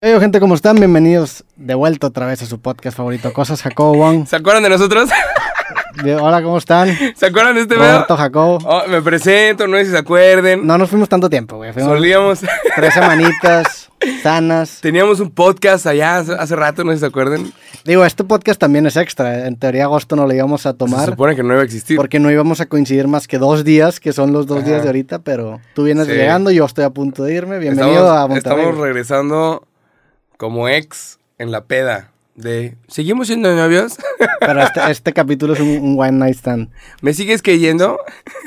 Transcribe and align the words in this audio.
Hey, 0.00 0.14
gente, 0.20 0.38
¿cómo 0.38 0.54
están? 0.54 0.76
Bienvenidos 0.76 1.42
de 1.56 1.74
vuelta 1.74 2.06
otra 2.06 2.24
vez 2.26 2.40
a 2.42 2.46
su 2.46 2.60
podcast 2.60 2.96
favorito, 2.96 3.32
Cosas 3.32 3.60
Jacobo 3.62 3.94
Wong. 3.96 4.26
¿Se 4.28 4.36
acuerdan 4.36 4.62
de 4.62 4.68
nosotros? 4.68 5.10
Hola, 6.20 6.40
¿cómo 6.40 6.58
están? 6.58 6.88
¿Se 7.16 7.26
acuerdan 7.26 7.56
de 7.56 7.62
este 7.62 7.74
Roberto 7.74 8.16
Jacobo. 8.16 8.58
Oh, 8.64 8.82
me 8.86 9.02
presento, 9.02 9.66
no 9.66 9.76
sé 9.78 9.86
si 9.86 9.90
se 9.90 9.98
acuerden. 9.98 10.64
No 10.64 10.78
nos 10.78 10.88
fuimos 10.88 11.08
tanto 11.08 11.28
tiempo, 11.28 11.56
güey. 11.56 11.72
Fuimos 11.72 11.90
Solíamos. 11.94 12.38
tres 12.76 12.94
semanitas 12.94 13.90
sanas. 14.22 14.80
Teníamos 14.80 15.18
un 15.18 15.32
podcast 15.32 15.84
allá 15.88 16.18
hace, 16.18 16.32
hace 16.32 16.54
rato, 16.54 16.84
no 16.84 16.92
sé 16.92 16.98
si 16.98 17.00
se 17.00 17.06
acuerdan. 17.06 17.52
Digo, 17.84 18.04
este 18.04 18.22
podcast 18.22 18.60
también 18.60 18.86
es 18.86 18.96
extra. 18.96 19.48
En 19.48 19.56
teoría, 19.56 19.82
agosto 19.86 20.14
no 20.14 20.28
lo 20.28 20.32
íbamos 20.32 20.64
a 20.66 20.70
Se 20.70 20.76
tomar 20.78 21.06
supone 21.06 21.34
que 21.34 21.42
no 21.42 21.54
iba 21.54 21.62
a 21.62 21.64
existir. 21.64 21.96
porque 21.96 22.20
no 22.20 22.30
íbamos 22.30 22.60
a 22.60 22.66
coincir 22.66 23.08
más 23.08 23.26
que 23.26 23.38
dos 23.38 23.64
días, 23.64 23.98
que 23.98 24.12
son 24.12 24.32
los 24.32 24.46
dos 24.46 24.64
días 24.64 24.82
de 24.82 24.90
ahorita, 24.90 25.18
pero 25.18 25.60
tú 25.74 25.82
vienes 25.82 26.06
Sí. 26.06 26.12
llegando, 26.12 26.52
yo 26.52 26.64
estoy 26.66 26.84
a 26.84 26.90
punto 26.90 27.24
de 27.24 27.34
irme. 27.34 27.58
Bienvenido 27.58 28.08
a 28.08 28.28
Monterrey. 28.28 28.58
Estamos 28.60 28.78
regresando 28.80 29.64
como 30.38 30.68
ex 30.68 31.18
en 31.36 31.50
la 31.50 31.64
peda 31.66 32.12
de... 32.34 32.76
¿Seguimos 32.86 33.26
siendo 33.26 33.54
novios? 33.54 33.98
Pero 34.40 34.62
este, 34.62 34.90
este 34.90 35.12
capítulo 35.12 35.52
es 35.52 35.60
un, 35.60 35.68
un 35.68 36.00
one 36.00 36.12
night 36.12 36.36
stand. 36.36 36.70
¿Me 37.02 37.12
sigues 37.12 37.42
creyendo? 37.42 37.98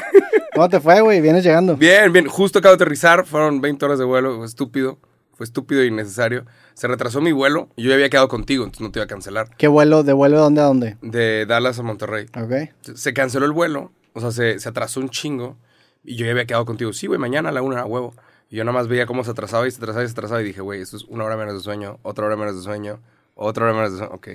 ¿Cómo 0.55 0.70
te 0.70 0.80
fue, 0.80 1.02
güey? 1.02 1.22
¿Vienes 1.22 1.44
llegando? 1.44 1.77
Bien, 1.77 2.12
bien. 2.12 2.27
Justo 2.27 2.59
acabo 2.59 2.76
de 2.76 2.84
aterrizar. 2.84 3.26
Fueron 3.26 3.62
20 3.62 3.85
horas 3.85 3.99
de 3.99 4.05
vuelo. 4.05 4.38
Fue 4.38 4.46
estúpido. 4.46 4.98
Fue 5.34 5.44
estúpido 5.44 5.82
e 5.82 5.88
innecesario. 5.88 6.46
Se 6.73 6.88
retrasó 6.88 7.20
mi 7.20 7.34
vuelo. 7.34 7.70
y 7.76 7.84
Yo 7.84 7.90
ya 7.90 7.96
había 7.96 8.10
quedado 8.10 8.30
contigo, 8.30 8.63
entonces 8.63 8.82
no 8.82 8.91
te 8.91 8.99
iba 8.99 9.05
a 9.05 9.08
cancelar. 9.08 9.49
¿Qué 9.58 9.68
vuelo? 9.68 10.04
¿De 10.04 10.13
vuelo 10.13 10.38
de 10.38 10.44
dónde 10.44 10.62
a 10.62 10.66
dónde? 10.66 10.98
De 11.02 11.46
Dallas 11.46 11.77
a 11.77 11.84
Monterrey. 11.84 12.27
Ok. 12.35 12.70
se 12.96 13.13
canceló 13.13 13.46
el 13.46 13.52
vuelo, 13.52 13.91
o 14.13 14.21
sea, 14.21 14.32
se, 14.32 14.60
se 14.60 14.70
atrasó 14.70 14.99
un 14.99 15.10
chingo. 15.10 15.58
Y 16.04 16.16
yo 16.16 16.26
ya 16.26 16.32
había 16.32 16.46
quedado 16.46 16.66
contigo, 16.66 16.94
sí, 16.94 17.08
güey, 17.08 17.20
mañana 17.20 17.49
a 17.49 17.52
la 17.52 17.62
una, 17.62 17.82
a 17.82 17.85
huevo. 17.85 18.13
Y 18.52 18.58
yo 18.58 18.64
nada 18.66 18.78
más 18.78 18.88
veía 18.88 19.05
cómo 19.08 19.23
se 19.23 19.32
atrasaba 19.32 19.66
y 19.68 19.72
se 19.72 19.78
atrasaba 19.78 20.04
y 20.04 20.08
se 20.08 20.12
atrasaba. 20.12 20.41
Y 20.41 20.46
dije, 20.46 20.62
güey, 20.62 20.82
esto 20.82 20.98
es 20.98 21.05
una 21.05 21.23
hora 21.23 21.38
menos 21.38 21.54
de 21.55 21.62
sueño, 21.62 21.98
otra 22.04 22.26
hora 22.28 22.36
menos 22.36 22.55
de 22.55 22.62
sueño, 22.62 23.00
otra 23.34 23.64
hora 23.66 23.74
menos 23.74 23.94
de 23.94 23.98
sueño. 24.00 24.14
Ok. 24.14 24.27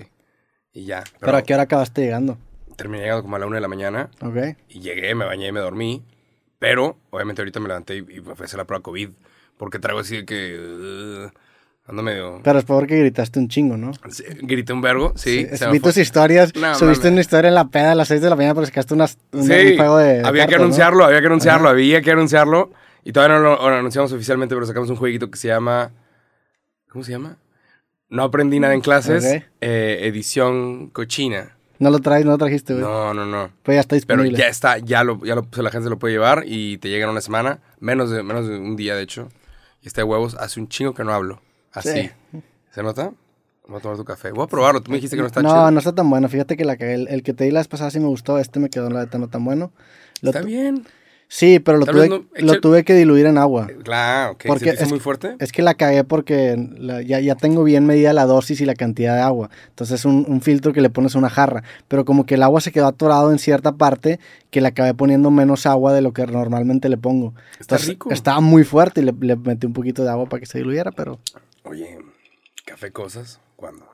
Y 0.73 0.87
ya. 0.87 1.05
¿Pero 1.21 1.37
a 1.37 1.43
qué 1.43 1.55
hora 1.55 1.65
acabaste 1.65 2.01
llegando? 2.03 2.39
Terminé 2.77 3.03
llegando 3.05 3.23
como 3.23 3.37
a 3.37 3.39
la 3.39 3.47
una 3.47 3.57
de 3.59 3.61
la 3.61 3.69
mañana. 3.69 4.09
Ok. 4.23 4.57
Y 4.71 4.81
llegué, 4.81 5.15
me 5.15 5.25
bañé 5.27 5.49
y 5.49 5.53
me 5.53 5.61
dormí. 5.61 6.03
Pero, 6.59 6.97
obviamente, 7.11 7.43
ahorita 7.43 7.61
me 7.61 7.69
levanté 7.69 7.97
y, 7.97 7.99
y 7.99 8.21
me 8.23 8.35
fui 8.35 8.43
a 8.43 8.45
hacer 8.47 8.57
la 8.59 8.65
prueba 8.65 8.83
COVID. 8.83 9.11
Porque 9.59 9.79
traigo 9.79 10.01
así 10.01 10.17
de 10.17 10.25
que. 10.25 10.59
uh, 10.59 11.91
ando 11.91 12.03
medio. 12.03 12.41
Pero 12.43 12.59
es 12.59 12.65
porque 12.65 12.99
gritaste 12.99 13.39
un 13.39 13.49
chingo, 13.49 13.77
¿no? 13.77 13.93
Sí, 14.11 14.25
Grité 14.43 14.73
un 14.73 14.81
vergo, 14.81 15.13
sí. 15.17 15.47
Sí, 15.53 15.65
vi 15.73 15.81
tus 15.81 15.97
historias. 15.99 16.55
No, 16.55 16.75
subiste 16.75 17.05
mames. 17.05 17.13
una 17.13 17.21
historia 17.21 17.49
en 17.49 17.55
la 17.55 17.69
peda 17.69 17.93
a 17.93 17.95
las 17.95 18.09
6 18.09 18.21
de 18.23 18.31
la 18.31 18.37
mañana 18.37 18.55
porque 18.55 18.67
sacaste 18.69 18.95
unas, 18.95 19.19
un, 19.33 19.45
Sí, 19.45 19.53
un 19.73 19.77
juego 19.77 19.99
de. 19.99 20.23
había 20.25 20.47
que 20.47 20.53
cartas, 20.53 20.59
¿no? 20.59 20.65
anunciarlo, 20.65 21.05
había 21.05 21.21
que 21.21 21.27
anunciarlo, 21.27 21.65
Ajá. 21.69 21.73
había 21.73 22.01
que 22.03 22.11
anunciarlo. 22.11 22.71
Y 23.07 23.13
todavía 23.13 23.37
no 23.37 23.43
lo, 23.43 23.71
lo 23.71 23.77
anunciamos 23.77 24.13
oficialmente, 24.13 24.53
pero 24.57 24.67
sacamos 24.67 24.91
un 24.91 24.97
jueguito 24.97 25.31
que 25.31 25.39
se 25.39 25.47
llama... 25.47 25.93
¿Cómo 26.91 27.05
se 27.05 27.13
llama? 27.13 27.37
No 28.09 28.25
aprendí 28.25 28.59
nada 28.59 28.75
en 28.75 28.81
clases. 28.81 29.25
Ok. 29.25 29.45
eh, 29.61 29.99
edición 30.03 30.89
cochina. 30.91 31.57
No 31.79 31.91
lo 31.91 32.01
traes, 32.01 32.25
no 32.25 32.33
lo 32.33 32.39
trajiste, 32.39 32.73
güey. 32.73 32.85
No, 32.85 33.15
no, 33.15 33.25
no. 33.25 33.53
Pues 33.63 33.77
ya 33.77 33.81
está 33.81 33.91
Pero 33.91 34.23
disponible. 34.25 34.37
ya 34.39 34.49
está, 34.49 34.79
ya 34.79 35.05
lo, 35.05 35.25
ya 35.25 35.37
lo, 35.37 35.47
sea, 35.53 35.63
la 35.63 35.71
gente 35.71 35.85
se 35.85 35.91
lo 35.91 36.01
puede 36.01 36.15
llevar 36.15 36.43
y 36.47 36.79
te 36.79 36.89
llega 36.89 37.05
en 37.05 37.11
una 37.11 37.21
semana, 37.21 37.61
menos 37.79 38.11
de, 38.11 38.25
menos 38.25 38.49
de 38.49 38.59
un 38.59 38.75
día, 38.75 38.97
de 38.97 39.03
hecho. 39.03 39.29
Y 39.83 39.87
este 39.87 40.01
de 40.01 40.05
huevos, 40.05 40.35
hace 40.35 40.59
un 40.59 40.69
chingo 40.69 40.93
que 40.93 41.05
no 41.05 41.13
hablo. 41.13 41.41
Así. 41.73 42.11
Sí. 42.33 42.43
¿Se 42.73 42.83
nota? 42.83 43.13
Voy 43.69 43.79
a 43.79 43.81
tomar 43.81 43.97
tu 43.99 44.05
café. 44.05 44.33
Voy 44.33 44.43
a 44.45 44.49
probarlo. 44.49 44.81
Tú 44.81 44.91
me 44.91 44.97
dijiste 44.97 45.15
que 45.15 45.23
no 45.23 45.29
está 45.29 45.43
no, 45.43 45.51
chido. 45.51 45.71
no 45.71 45.79
está 45.79 45.95
tan 45.95 46.11
bueno. 46.11 46.29
Fíjate 46.29 46.57
que 46.57 46.65
la 46.65 46.73
el, 46.73 47.07
el 47.07 47.23
que 47.23 47.35
te 47.35 47.45
di 47.45 47.53
la 47.53 47.61
vez 47.61 47.69
pasada 47.69 47.91
sí 47.93 48.01
me 48.01 48.07
gustó. 48.09 48.39
Este 48.41 48.59
me 48.59 48.69
quedó 48.69 48.91
la 48.91 49.01
neta 49.05 49.19
no 49.19 49.29
tan 49.29 49.45
bueno. 49.45 49.71
Lo 50.23 50.31
Está 50.31 50.43
bien. 50.43 50.85
Sí, 51.29 51.59
pero 51.59 51.79
lo 51.79 51.87
tuve, 51.87 52.09
no- 52.09 52.25
lo 52.37 52.61
tuve 52.61 52.85
que 52.85 52.95
diluir 52.95 53.27
en 53.27 53.37
agua. 53.37 53.67
Claro, 53.83 54.33
ok. 54.35 54.45
Porque 54.47 54.67
¿Se 54.67 54.71
te 54.71 54.75
hizo 54.77 54.85
es- 54.85 54.91
muy 54.91 55.01
fuerte? 55.01 55.35
Es 55.41 55.51
que 55.51 55.61
la 55.61 55.75
cagué 55.75 56.05
porque 56.05 56.57
la- 56.79 57.03
ya, 57.03 57.19
ya 57.19 57.35
tengo 57.35 57.65
bien 57.65 57.85
medida 57.85 58.13
la 58.13 58.27
dosis 58.27 58.61
y 58.61 58.65
la 58.65 58.75
cantidad 58.77 59.17
de 59.17 59.23
agua. 59.23 59.51
Entonces 59.69 59.99
es 60.01 60.05
un, 60.05 60.25
un 60.29 60.41
filtro 60.41 60.73
que 60.73 60.81
le 60.81 60.89
pones 60.89 61.17
a 61.17 61.19
una 61.19 61.29
jarra. 61.29 61.65
Pero 61.89 62.05
como 62.05 62.27
que 62.27 62.37
el 62.37 62.45
agua 62.45 62.61
se 62.61 62.71
quedó 62.71 62.87
atorado 62.87 63.33
en 63.33 63.41
cierta 63.41 63.73
parte 63.73 64.21
que 64.51 64.61
le 64.61 64.69
acabé 64.69 64.95
poniendo 64.95 65.33
menos 65.33 65.67
agua 65.67 65.93
de 65.93 66.01
lo 66.01 66.13
que 66.13 66.25
normalmente 66.27 66.89
le 66.89 66.97
pongo. 66.97 67.35
Está 67.59 67.75
Entonces, 67.75 67.89
rico. 67.89 68.11
Estaba 68.13 68.41
muy 68.41 68.63
fuerte 68.63 69.01
y 69.01 69.05
le, 69.05 69.13
le 69.19 69.35
metí 69.35 69.67
un 69.67 69.73
poquito 69.73 70.05
de 70.05 70.11
agua 70.11 70.27
para 70.29 70.39
que 70.41 70.47
se 70.47 70.59
diluyera, 70.59 70.93
pero 70.93 71.19
Oye, 71.65 71.99
café 72.65 72.93
cosas, 72.93 73.41
¿cuándo? 73.57 73.85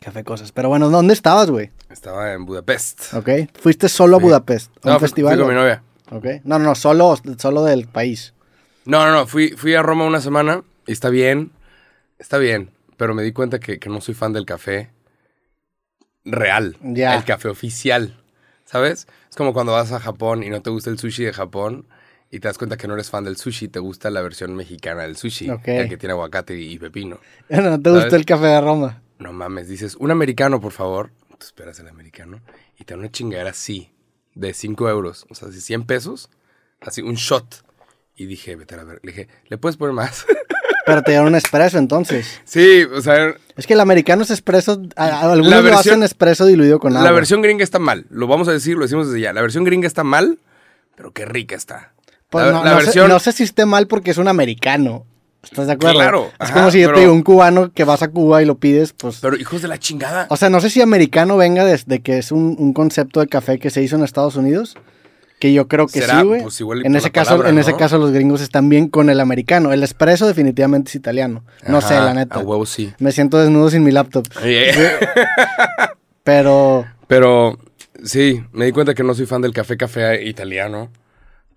café 0.00 0.24
cosas. 0.24 0.52
Pero 0.52 0.68
bueno, 0.68 0.90
¿dónde 0.90 1.14
estabas, 1.14 1.50
güey? 1.50 1.70
Estaba 1.88 2.32
en 2.34 2.44
Budapest. 2.44 3.14
¿Ok? 3.14 3.28
Fuiste 3.60 3.88
solo 3.88 4.16
a 4.16 4.20
Budapest, 4.20 4.70
a 4.84 4.88
No, 4.88 4.94
un 4.94 5.00
festival. 5.00 5.34
Fui 5.36 5.44
con 5.44 5.54
mi 5.54 5.58
novia. 5.60 5.82
¿Ok? 6.12 6.26
No, 6.44 6.58
no, 6.58 6.66
no, 6.66 6.74
solo, 6.74 7.16
solo 7.38 7.64
del 7.64 7.88
país. 7.88 8.34
No, 8.84 9.04
no, 9.06 9.12
no. 9.12 9.26
Fui, 9.26 9.50
fui 9.50 9.74
a 9.74 9.82
Roma 9.82 10.04
una 10.04 10.20
semana 10.20 10.62
y 10.86 10.92
está 10.92 11.08
bien. 11.08 11.52
Está 12.18 12.38
bien. 12.38 12.70
Pero 12.96 13.14
me 13.14 13.22
di 13.22 13.32
cuenta 13.32 13.58
que, 13.58 13.78
que 13.78 13.88
no 13.88 14.00
soy 14.00 14.14
fan 14.14 14.32
del 14.32 14.44
café 14.44 14.90
real. 16.24 16.76
Ya. 16.82 17.16
El 17.16 17.24
café 17.24 17.48
oficial. 17.48 18.18
¿Sabes? 18.64 19.06
Es 19.28 19.36
como 19.36 19.52
cuando 19.52 19.72
vas 19.72 19.92
a 19.92 20.00
Japón 20.00 20.42
y 20.42 20.48
no 20.48 20.62
te 20.62 20.70
gusta 20.70 20.90
el 20.90 20.98
sushi 20.98 21.24
de 21.24 21.32
Japón 21.32 21.86
y 22.30 22.40
te 22.40 22.48
das 22.48 22.56
cuenta 22.56 22.78
que 22.78 22.88
no 22.88 22.94
eres 22.94 23.10
fan 23.10 23.24
del 23.24 23.36
sushi, 23.36 23.68
te 23.68 23.78
gusta 23.78 24.08
la 24.08 24.22
versión 24.22 24.54
mexicana 24.54 25.02
del 25.02 25.16
sushi. 25.16 25.50
El 25.64 25.88
que 25.88 25.98
tiene 25.98 26.12
aguacate 26.12 26.58
y 26.58 26.78
pepino. 26.78 27.18
¿No 27.50 27.80
te 27.80 27.90
gustó 27.90 28.00
¿Sabes? 28.00 28.12
el 28.14 28.24
café 28.24 28.46
de 28.46 28.60
Roma? 28.60 29.02
No 29.18 29.32
mames, 29.32 29.68
dices, 29.68 29.96
un 29.96 30.10
americano, 30.10 30.60
por 30.60 30.72
favor. 30.72 31.10
Tú 31.38 31.46
esperas 31.46 31.78
el 31.80 31.88
americano 31.88 32.40
y 32.78 32.84
te 32.84 32.94
da 32.94 33.00
una 33.00 33.10
chingadera 33.10 33.50
así, 33.50 33.92
de 34.34 34.54
5 34.54 34.88
euros, 34.88 35.26
o 35.30 35.34
sea, 35.34 35.48
de 35.48 35.60
100 35.60 35.84
pesos, 35.84 36.30
así, 36.80 37.02
un 37.02 37.14
shot. 37.14 37.64
Y 38.14 38.26
dije, 38.26 38.56
vete 38.56 38.74
a 38.74 38.84
ver. 38.84 39.00
Le 39.02 39.12
dije, 39.12 39.28
¿le 39.48 39.58
puedes 39.58 39.76
poner 39.76 39.94
más? 39.94 40.26
Pero 40.86 41.02
te 41.02 41.12
dieron 41.12 41.28
un 41.28 41.34
espresso 41.36 41.78
entonces. 41.78 42.40
sí, 42.44 42.82
o 42.82 43.00
sea, 43.00 43.34
Es 43.56 43.66
que 43.66 43.74
el 43.74 43.80
americano 43.80 44.22
es 44.22 44.30
espresso. 44.30 44.82
Algunos 44.96 45.46
La 45.48 45.60
lo 45.60 45.78
hacen 45.78 46.02
espresso 46.02 46.44
diluido 46.44 46.78
con 46.80 46.92
agua. 46.96 47.04
la 47.08 47.12
versión 47.12 47.40
gringa 47.40 47.62
está 47.62 47.78
mal. 47.78 48.06
Lo 48.10 48.26
vamos 48.26 48.48
a 48.48 48.52
decir, 48.52 48.76
lo 48.76 48.82
decimos 48.82 49.06
desde 49.06 49.20
ya. 49.20 49.32
La 49.32 49.42
versión 49.42 49.62
gringa 49.64 49.86
está 49.86 50.02
mal, 50.04 50.38
pero 50.96 51.12
qué 51.12 51.24
rica 51.24 51.54
está. 51.54 51.92
Pues 52.30 52.46
la 52.46 52.52
no, 52.52 52.64
la 52.64 52.70
no 52.70 52.76
versión. 52.78 53.06
sé, 53.06 53.12
no 53.12 53.18
sé 53.20 53.32
si 53.32 53.44
esté 53.44 53.64
mal 53.64 53.86
porque 53.86 54.10
es 54.10 54.18
un 54.18 54.26
americano. 54.28 55.06
¿Estás 55.42 55.66
de 55.66 55.72
acuerdo? 55.72 55.96
Claro, 55.98 56.26
Es 56.40 56.50
ajá, 56.50 56.54
como 56.54 56.70
si 56.70 56.80
yo 56.80 56.88
pero- 56.88 56.96
te 56.96 57.00
digo 57.02 57.12
un 57.12 57.22
cubano 57.22 57.72
que 57.72 57.84
vas 57.84 58.02
a 58.02 58.08
Cuba 58.08 58.42
y 58.42 58.46
lo 58.46 58.56
pides, 58.58 58.92
pues. 58.92 59.18
Pero 59.20 59.36
hijos 59.36 59.60
de 59.62 59.68
la 59.68 59.78
chingada. 59.78 60.26
O 60.30 60.36
sea, 60.36 60.48
no 60.50 60.60
sé 60.60 60.70
si 60.70 60.80
americano 60.80 61.36
venga 61.36 61.64
desde 61.64 62.00
que 62.00 62.18
es 62.18 62.30
un, 62.32 62.54
un 62.58 62.72
concepto 62.72 63.20
de 63.20 63.26
café 63.26 63.58
que 63.58 63.70
se 63.70 63.82
hizo 63.82 63.96
en 63.96 64.04
Estados 64.04 64.36
Unidos. 64.36 64.76
Que 65.40 65.52
yo 65.52 65.66
creo 65.66 65.88
que 65.88 66.00
¿Será? 66.00 66.20
sí, 66.20 66.26
güey. 66.26 66.42
Pues 66.42 66.60
en 66.84 66.94
ese 66.94 67.10
caso, 67.10 67.30
palabra, 67.30 67.48
en 67.50 67.58
ese 67.58 67.74
caso 67.74 67.98
los 67.98 68.12
gringos 68.12 68.40
están 68.40 68.68
bien 68.68 68.86
con 68.88 69.10
el 69.10 69.18
americano. 69.18 69.72
El 69.72 69.82
espresso 69.82 70.28
definitivamente 70.28 70.90
es 70.90 70.94
italiano. 70.94 71.42
No 71.66 71.80
sé, 71.80 71.94
la 71.94 72.14
neta. 72.14 72.36
A 72.36 72.38
huevo 72.38 72.64
sí. 72.64 72.92
Me 73.00 73.10
siento 73.10 73.38
desnudo 73.40 73.68
sin 73.68 73.82
mi 73.82 73.90
laptop. 73.90 74.24
Pero 76.24 76.84
Pero 77.08 77.58
sí, 78.04 78.42
me 78.52 78.66
di 78.66 78.72
cuenta 78.72 78.94
que 78.94 79.02
no 79.02 79.14
soy 79.14 79.26
fan 79.26 79.42
del 79.42 79.52
café 79.52 79.76
café 79.76 80.24
italiano. 80.24 80.90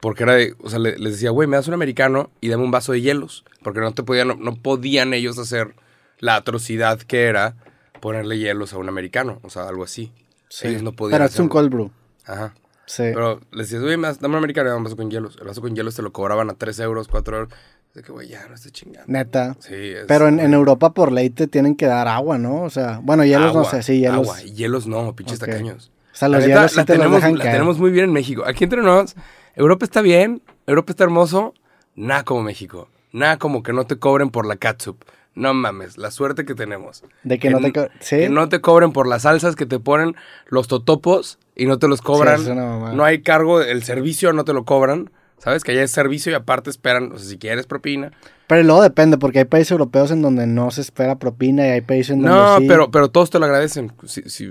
Porque 0.05 0.21
era 0.21 0.33
de, 0.35 0.53
o 0.61 0.69
sea, 0.69 0.77
le- 0.77 0.99
les 0.99 1.13
decía, 1.13 1.31
güey, 1.31 1.47
me 1.47 1.55
das 1.57 1.67
un 1.67 1.73
americano 1.73 2.29
y 2.39 2.49
dame 2.49 2.63
un 2.63 2.69
vaso 2.69 2.91
de 2.91 3.01
hielos. 3.01 3.43
Porque 3.63 3.79
no 3.79 3.91
te 3.95 4.03
podían, 4.03 4.27
no, 4.27 4.35
no 4.35 4.53
podían 4.55 5.15
ellos 5.15 5.39
hacer 5.39 5.73
la 6.19 6.35
atrocidad 6.35 6.99
que 6.99 7.23
era 7.23 7.55
ponerle 8.01 8.37
hielos 8.37 8.71
a 8.73 8.77
un 8.77 8.87
americano. 8.87 9.39
O 9.41 9.49
sea, 9.49 9.67
algo 9.67 9.83
así. 9.83 10.13
Ellos 10.61 10.83
no 10.83 10.91
podían. 10.93 11.17
pero 11.17 11.25
es 11.25 11.39
un 11.39 11.47
cold 11.49 11.71
brew. 11.71 11.91
Ajá. 12.25 12.53
Sí. 12.85 13.01
Pero 13.15 13.39
les 13.51 13.67
decías, 13.67 13.81
güey, 13.81 13.97
me 13.97 14.07
das- 14.07 14.19
dame 14.19 14.33
un 14.35 14.37
americano 14.37 14.67
y 14.67 14.69
dame 14.69 14.77
un 14.77 14.83
vaso 14.83 14.95
con 14.95 15.09
hielos. 15.09 15.37
El 15.41 15.47
vaso 15.47 15.59
con 15.61 15.73
hielos 15.75 15.95
te 15.95 16.03
lo 16.03 16.13
cobraban 16.13 16.51
a 16.51 16.53
3 16.53 16.79
euros, 16.81 17.07
4 17.07 17.37
euros. 17.37 17.53
De 17.95 18.03
que, 18.03 18.11
güey, 18.11 18.27
ya 18.27 18.47
no 18.47 18.53
estoy 18.53 18.71
chingando. 18.71 19.05
Neta. 19.11 19.55
Sí, 19.59 19.73
es- 19.73 20.05
Pero 20.07 20.27
en, 20.27 20.39
en 20.39 20.53
Europa 20.53 20.93
por 20.93 21.11
ley 21.11 21.31
te 21.31 21.47
tienen 21.47 21.75
que 21.75 21.87
dar 21.87 22.07
agua, 22.07 22.37
¿no? 22.37 22.61
O 22.61 22.69
sea, 22.69 22.99
bueno, 23.01 23.25
hielos 23.25 23.55
no 23.55 23.63
sé, 23.63 23.81
sí, 23.81 23.99
hielos. 24.01 24.17
Agua. 24.27 24.43
Y 24.43 24.53
hielos 24.53 24.85
no, 24.85 25.15
pinches 25.15 25.41
Ok. 25.41 25.47
tacaños. 25.47 25.91
O 26.13 26.17
sea, 26.17 26.27
los 26.29 26.41
La 26.41 26.47
neta, 26.47 26.59
hielos 26.59 26.71
sí 26.71 26.77
la 26.77 26.85
te 26.85 26.93
los 26.93 26.99
tenemos, 26.99 27.15
dejan 27.21 27.37
la 27.37 27.43
caer. 27.43 27.55
tenemos 27.55 27.79
muy 27.79 27.89
bien 27.91 28.05
en 28.05 28.13
México. 28.13 28.43
Aquí 28.45 28.65
entre 28.65 28.81
nos, 28.83 29.15
Europa 29.55 29.85
está 29.85 30.01
bien, 30.01 30.41
Europa 30.67 30.91
está 30.91 31.03
hermoso, 31.03 31.53
nada 31.95 32.23
como 32.23 32.43
México. 32.43 32.89
Nada 33.11 33.37
como 33.37 33.63
que 33.63 33.71
no 33.73 33.85
te 33.85 33.97
cobren 33.97 34.29
por 34.29 34.45
la 34.45 34.57
catsup. 34.57 34.97
No 35.35 35.53
mames, 35.53 35.97
la 35.97 36.11
suerte 36.11 36.45
que 36.45 36.55
tenemos. 36.55 37.03
De 37.23 37.39
que 37.39 37.49
no 37.49 37.59
te 37.59 37.71
co- 37.73 37.87
¿sí? 37.99 38.17
Que 38.17 38.29
no 38.29 38.47
te 38.49 38.61
cobren 38.61 38.91
por 38.93 39.07
las 39.07 39.23
salsas 39.23 39.55
que 39.55 39.65
te 39.65 39.79
ponen 39.79 40.15
los 40.47 40.67
totopos 40.67 41.39
y 41.55 41.65
no 41.65 41.77
te 41.79 41.87
los 41.87 42.01
cobran. 42.01 42.39
Sí, 42.43 42.51
no 42.53 43.03
hay 43.03 43.21
cargo, 43.21 43.61
el 43.61 43.83
servicio 43.83 44.31
no 44.33 44.43
te 44.45 44.53
lo 44.53 44.65
cobran. 44.65 45.11
¿Sabes? 45.37 45.65
Que 45.65 45.73
allá 45.73 45.83
es 45.83 45.91
servicio 45.91 46.31
y 46.31 46.35
aparte 46.35 46.69
esperan, 46.69 47.11
o 47.11 47.17
sea, 47.17 47.29
si 47.29 47.37
quieres 47.37 47.67
propina. 47.67 48.11
Pero 48.47 48.63
luego 48.63 48.81
depende, 48.81 49.17
porque 49.17 49.39
hay 49.39 49.45
países 49.45 49.71
europeos 49.71 50.09
en 50.11 50.21
donde 50.21 50.47
no 50.47 50.71
se 50.71 50.79
espera 50.79 51.19
propina 51.19 51.67
y 51.67 51.71
hay 51.71 51.81
países 51.81 52.11
en 52.11 52.21
donde 52.21 52.37
No, 52.37 52.57
sí. 52.59 52.65
pero, 52.67 52.89
pero 52.89 53.09
todos 53.09 53.29
te 53.29 53.37
lo 53.39 53.45
agradecen. 53.45 53.91
O 54.01 54.07
sea, 54.07 54.23
Sí, 54.27 54.47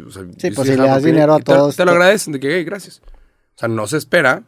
pues 0.51 0.69
si 0.69 0.77
le 0.77 0.87
das 0.87 1.03
dinero 1.03 1.33
a 1.35 1.39
te- 1.39 1.45
todos, 1.45 1.75
Te, 1.75 1.85
lo 1.87 1.93
agradecen 1.93 2.35
de 2.35 2.41
que, 2.41 2.55
"Hey, 2.55 2.65
gracias. 2.65 3.01
O 3.57 3.59
sea, 3.59 3.69
no 3.69 3.87
se 3.87 3.97
espera. 3.97 4.43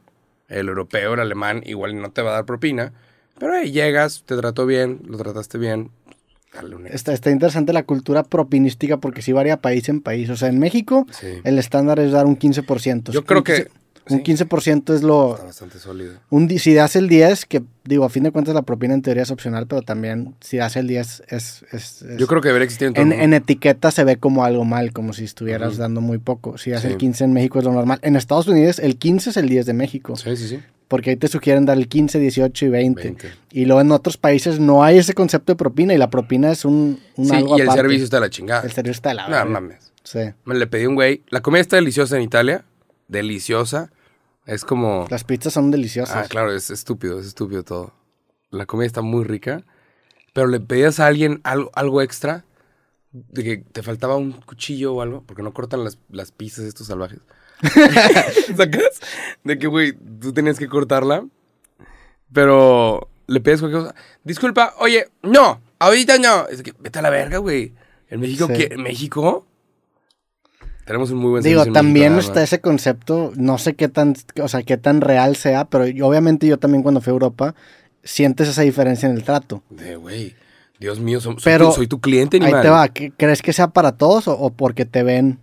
El 0.48 0.68
europeo, 0.68 1.14
el 1.14 1.20
alemán, 1.20 1.62
igual 1.66 2.00
no 2.00 2.10
te 2.10 2.22
va 2.22 2.30
a 2.30 2.34
dar 2.34 2.44
propina. 2.46 2.92
Pero 3.38 3.52
hey, 3.54 3.70
llegas, 3.70 4.22
te 4.24 4.36
trató 4.36 4.66
bien, 4.66 5.00
lo 5.06 5.18
trataste 5.18 5.58
bien. 5.58 5.90
Dale 6.54 6.76
Está, 6.94 7.12
está 7.12 7.30
interesante 7.30 7.72
la 7.74 7.82
cultura 7.82 8.22
propinística 8.22 8.96
porque 8.96 9.20
sí 9.20 9.32
varía 9.32 9.58
país 9.60 9.88
en 9.90 10.00
país. 10.00 10.30
O 10.30 10.36
sea, 10.36 10.48
en 10.48 10.58
México 10.58 11.06
Sí. 11.10 11.26
el 11.44 11.58
estándar 11.58 11.98
es 12.00 12.12
dar 12.12 12.24
un 12.24 12.36
15%. 12.36 13.12
Yo 13.12 13.24
creo 13.24 13.44
que- 13.44 13.68
Un 14.08 14.18
Sí. 14.18 14.22
15% 14.22 14.94
es 14.94 15.02
lo... 15.02 15.34
Está 15.34 15.46
bastante 15.46 15.78
sólido. 15.80 16.14
Un, 16.30 16.48
si 16.58 16.74
das 16.74 16.94
el 16.94 17.08
10, 17.08 17.44
que 17.46 17.62
digo, 17.84 18.04
a 18.04 18.08
fin 18.08 18.22
de 18.22 18.30
cuentas 18.30 18.54
la 18.54 18.62
propina 18.62 18.94
en 18.94 19.02
teoría 19.02 19.24
es 19.24 19.30
opcional, 19.32 19.66
pero 19.66 19.82
también 19.82 20.36
si 20.40 20.58
das 20.58 20.76
el 20.76 20.86
10 20.86 21.24
es... 21.28 21.64
es- 21.72 22.02
es- 22.02 22.16
Yo 22.16 22.26
creo 22.28 22.40
que 22.40 22.48
debería 22.48 22.64
existir 22.66 22.86
en 22.88 22.94
todo 22.94 23.02
en, 23.04 23.34
etiqueta 23.34 23.90
se 23.90 24.04
ve 24.04 24.16
como 24.16 24.44
algo 24.44 24.64
mal, 24.64 24.92
como 24.92 25.12
si 25.12 25.24
estuvieras 25.24 25.76
dando 25.76 26.00
muy 26.00 26.18
poco. 26.18 26.56
Si 26.56 26.70
das 26.70 26.82
Sí. 26.82 26.88
el 26.88 26.96
15 26.98 27.24
en 27.24 27.32
México 27.32 27.58
es 27.58 27.64
lo 27.64 27.72
normal. 27.72 27.98
En 28.02 28.14
Estados 28.14 28.46
Unidos 28.46 28.78
el 28.78 28.96
15 28.96 29.30
es 29.30 29.36
el 29.36 29.48
10 29.48 29.66
de 29.66 29.72
México, 29.72 30.14
Sí, 30.14 30.36
sí, 30.36 30.46
sí. 30.48 30.60
porque 30.86 31.10
ahí 31.10 31.16
te 31.16 31.26
sugieren 31.26 31.66
dar 31.66 31.76
el 31.76 31.88
15, 31.88 32.20
18 32.20 32.64
y 32.64 32.68
20. 32.68 33.02
20. 33.02 33.28
Y 33.50 33.64
luego 33.64 33.80
en 33.80 33.90
otros 33.90 34.16
países 34.16 34.60
no 34.60 34.84
hay 34.84 34.98
ese 34.98 35.14
concepto 35.14 35.50
de 35.52 35.56
propina 35.56 35.94
y 35.94 35.98
la 35.98 36.10
propina 36.10 36.52
es 36.52 36.64
un, 36.64 37.00
un 37.16 37.26
Sí, 37.26 37.34
algo 37.34 37.58
y 37.58 37.62
el 37.62 37.66
aparte. 37.66 37.82
servicio 37.82 38.04
está 38.04 38.18
de 38.18 38.20
la 38.20 38.30
chingada. 38.30 38.62
El 38.62 38.70
servicio 38.70 38.92
está 38.92 39.08
de 39.08 39.14
la 39.16 39.28
No 39.44 39.50
mames. 39.50 39.92
Sí. 40.04 40.20
Me 40.44 40.54
le 40.54 40.68
pedí 40.68 40.86
un 40.86 40.94
güey. 40.94 41.22
La 41.30 41.40
comida 41.40 41.60
está 41.60 41.74
deliciosa 41.74 42.14
en 42.16 42.22
Italia. 42.22 42.64
Deliciosa. 43.08 43.90
Es 44.46 44.64
como. 44.64 45.06
Las 45.10 45.24
pizzas 45.24 45.52
son 45.52 45.70
deliciosas. 45.70 46.16
Ah, 46.16 46.28
claro, 46.28 46.52
es 46.54 46.70
estúpido, 46.70 47.18
es 47.20 47.26
estúpido 47.26 47.62
todo. 47.64 47.92
La 48.50 48.64
comida 48.66 48.86
está 48.86 49.02
muy 49.02 49.24
rica. 49.24 49.62
Pero 50.32 50.46
le 50.48 50.60
pedías 50.60 51.00
a 51.00 51.06
alguien 51.06 51.40
algo, 51.44 51.70
algo 51.74 52.00
extra. 52.02 52.44
De 53.10 53.42
que 53.42 53.56
te 53.58 53.82
faltaba 53.82 54.16
un 54.16 54.32
cuchillo 54.32 54.94
o 54.94 55.02
algo. 55.02 55.22
Porque 55.26 55.42
no 55.42 55.52
cortan 55.52 55.82
las, 55.84 55.98
las 56.10 56.30
pizzas 56.32 56.64
estos 56.64 56.86
salvajes. 56.86 57.18
¿Sacas? 58.56 59.00
De 59.44 59.58
que, 59.58 59.66
güey, 59.66 59.92
tú 60.20 60.32
tenías 60.32 60.58
que 60.58 60.68
cortarla. 60.68 61.26
Pero 62.32 63.08
le 63.26 63.40
pides 63.40 63.60
cualquier 63.60 63.82
cosa. 63.84 63.94
Disculpa, 64.24 64.74
oye, 64.78 65.08
no, 65.22 65.60
ahorita 65.78 66.18
no. 66.18 66.46
Es 66.48 66.62
que 66.62 66.74
vete 66.78 66.98
a 66.98 67.02
la 67.02 67.10
verga, 67.10 67.38
güey. 67.38 67.74
En 68.08 68.20
México, 68.20 68.46
Sí. 68.48 68.52
¿qué? 68.54 68.74
¿En 68.74 68.82
México? 68.82 69.46
Tenemos 70.86 71.10
un 71.10 71.18
muy 71.18 71.30
buen 71.30 71.42
Digo, 71.42 71.66
también 71.66 72.16
está 72.18 72.42
ese 72.42 72.60
concepto, 72.60 73.32
no 73.36 73.58
sé 73.58 73.74
qué 73.74 73.88
tan, 73.88 74.14
o 74.40 74.48
sea, 74.48 74.62
qué 74.62 74.76
tan 74.76 75.00
real 75.00 75.34
sea, 75.36 75.64
pero 75.64 75.86
yo- 75.86 76.06
obviamente 76.06 76.46
yo 76.46 76.58
también 76.58 76.82
cuando 76.82 77.00
fui 77.00 77.10
a 77.10 77.14
Europa 77.14 77.54
sientes 78.04 78.48
esa 78.48 78.62
diferencia 78.62 79.08
en 79.08 79.16
el 79.16 79.24
trato. 79.24 79.62
De, 79.68 79.96
güey, 79.96 80.34
Dios 80.78 81.00
mío, 81.00 81.20
soy, 81.20 81.36
Pero 81.42 81.66
tu, 81.68 81.72
soy 81.74 81.86
tu 81.88 82.00
cliente, 82.00 82.36
Ahí 82.36 82.44
animal. 82.44 82.62
te 82.62 82.68
va, 82.70 82.88
¿qué- 82.88 83.12
¿crees 83.16 83.42
que 83.42 83.52
sea 83.52 83.68
para 83.68 83.92
todos 83.96 84.28
o, 84.28 84.38
o 84.38 84.50
porque 84.50 84.84
te 84.84 85.02
ven 85.02 85.40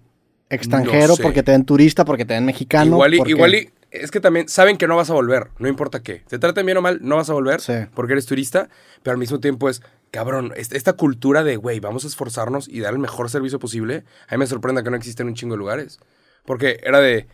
extranjero, 0.49 1.07
No 1.09 1.15
sé. 1.17 1.23
porque 1.23 1.43
te 1.43 1.51
ven 1.51 1.65
turista, 1.65 2.05
porque 2.05 2.23
te 2.25 2.33
ven 2.35 2.45
mexicano? 2.45 2.91
Igual 2.95 3.13
y, 3.13 3.17
porque- 3.17 3.31
igual 3.31 3.55
y- 3.55 3.69
es 3.91 4.11
que 4.11 4.19
también 4.19 4.47
saben 4.47 4.77
que 4.77 4.87
no 4.87 4.95
vas 4.95 5.09
a 5.09 5.13
volver, 5.13 5.49
no 5.59 5.67
importa 5.67 6.01
qué. 6.01 6.21
Te 6.27 6.39
traten 6.39 6.65
bien 6.65 6.77
o 6.77 6.81
mal, 6.81 6.99
no 7.01 7.17
vas 7.17 7.29
a 7.29 7.33
volver 7.33 7.59
Sí. 7.61 7.73
porque 7.93 8.13
eres 8.13 8.25
turista, 8.25 8.69
pero 9.03 9.11
al 9.13 9.17
mismo 9.19 9.39
tiempo 9.39 9.69
es, 9.69 9.81
cabrón, 10.13 10.53
es- 10.55 10.71
esta 10.71 10.93
cultura 10.93 11.43
de, 11.43 11.55
güey, 11.57 11.79
vamos 11.79 12.03
a 12.05 12.07
esforzarnos 12.07 12.67
y 12.69 12.79
dar 12.81 12.93
el 12.93 12.99
mejor 12.99 13.31
servicio 13.31 13.57
posible, 13.57 14.05
a 14.27 14.35
mí 14.35 14.37
me 14.37 14.45
sorprende 14.47 14.83
que 14.83 14.91
no 14.91 14.95
existe 14.95 15.23
en 15.23 15.29
un 15.29 15.33
chingo 15.35 15.55
de 15.55 15.57
lugares. 15.57 15.99
Porque 16.45 16.79
era 16.83 16.99
de, 16.99 17.27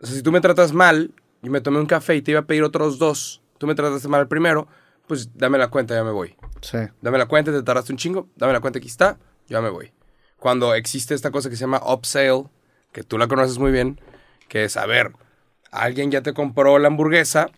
o 0.00 0.06
sea, 0.06 0.16
si 0.16 0.22
tú 0.22 0.32
me 0.32 0.40
tratas 0.40 0.72
mal, 0.72 1.12
yo 1.42 1.50
me 1.52 1.60
tomé 1.60 1.78
un 1.78 1.84
café 1.86 2.16
y 2.16 2.22
te 2.22 2.30
iba 2.30 2.40
a 2.40 2.46
pedir 2.46 2.62
otros 2.62 2.98
dos, 2.98 3.42
tú 3.58 3.66
me 3.66 3.74
trataste 3.74 4.08
mal 4.08 4.22
el 4.22 4.28
primero, 4.28 4.66
pues 5.06 5.36
dame 5.36 5.58
la 5.58 5.68
cuenta, 5.68 5.94
ya 5.94 6.04
me 6.04 6.10
voy. 6.10 6.34
Sí, 6.62 6.78
Dame 7.02 7.18
la 7.18 7.26
cuenta, 7.26 7.52
te 7.52 7.62
tardaste 7.62 7.92
un 7.92 7.98
chingo, 7.98 8.28
dame 8.36 8.54
la 8.54 8.60
cuenta, 8.60 8.78
aquí 8.78 8.88
está, 8.88 9.18
ya 9.48 9.60
me 9.60 9.68
voy. 9.68 9.92
Cuando 10.38 10.74
existe 10.74 11.14
esta 11.14 11.30
cosa 11.30 11.50
que 11.50 11.56
se 11.56 11.60
llama 11.60 11.82
upsale, 11.84 12.44
que 12.92 13.02
tú 13.02 13.18
la 13.18 13.26
conoces 13.28 13.58
muy 13.58 13.72
bien, 13.72 14.00
que 14.48 14.64
es, 14.64 14.76
a 14.78 14.86
ver, 14.86 15.12
alguien 15.70 16.10
ya 16.10 16.22
te 16.22 16.32
compró 16.32 16.78
la 16.78 16.88
hamburguesa, 16.88 17.50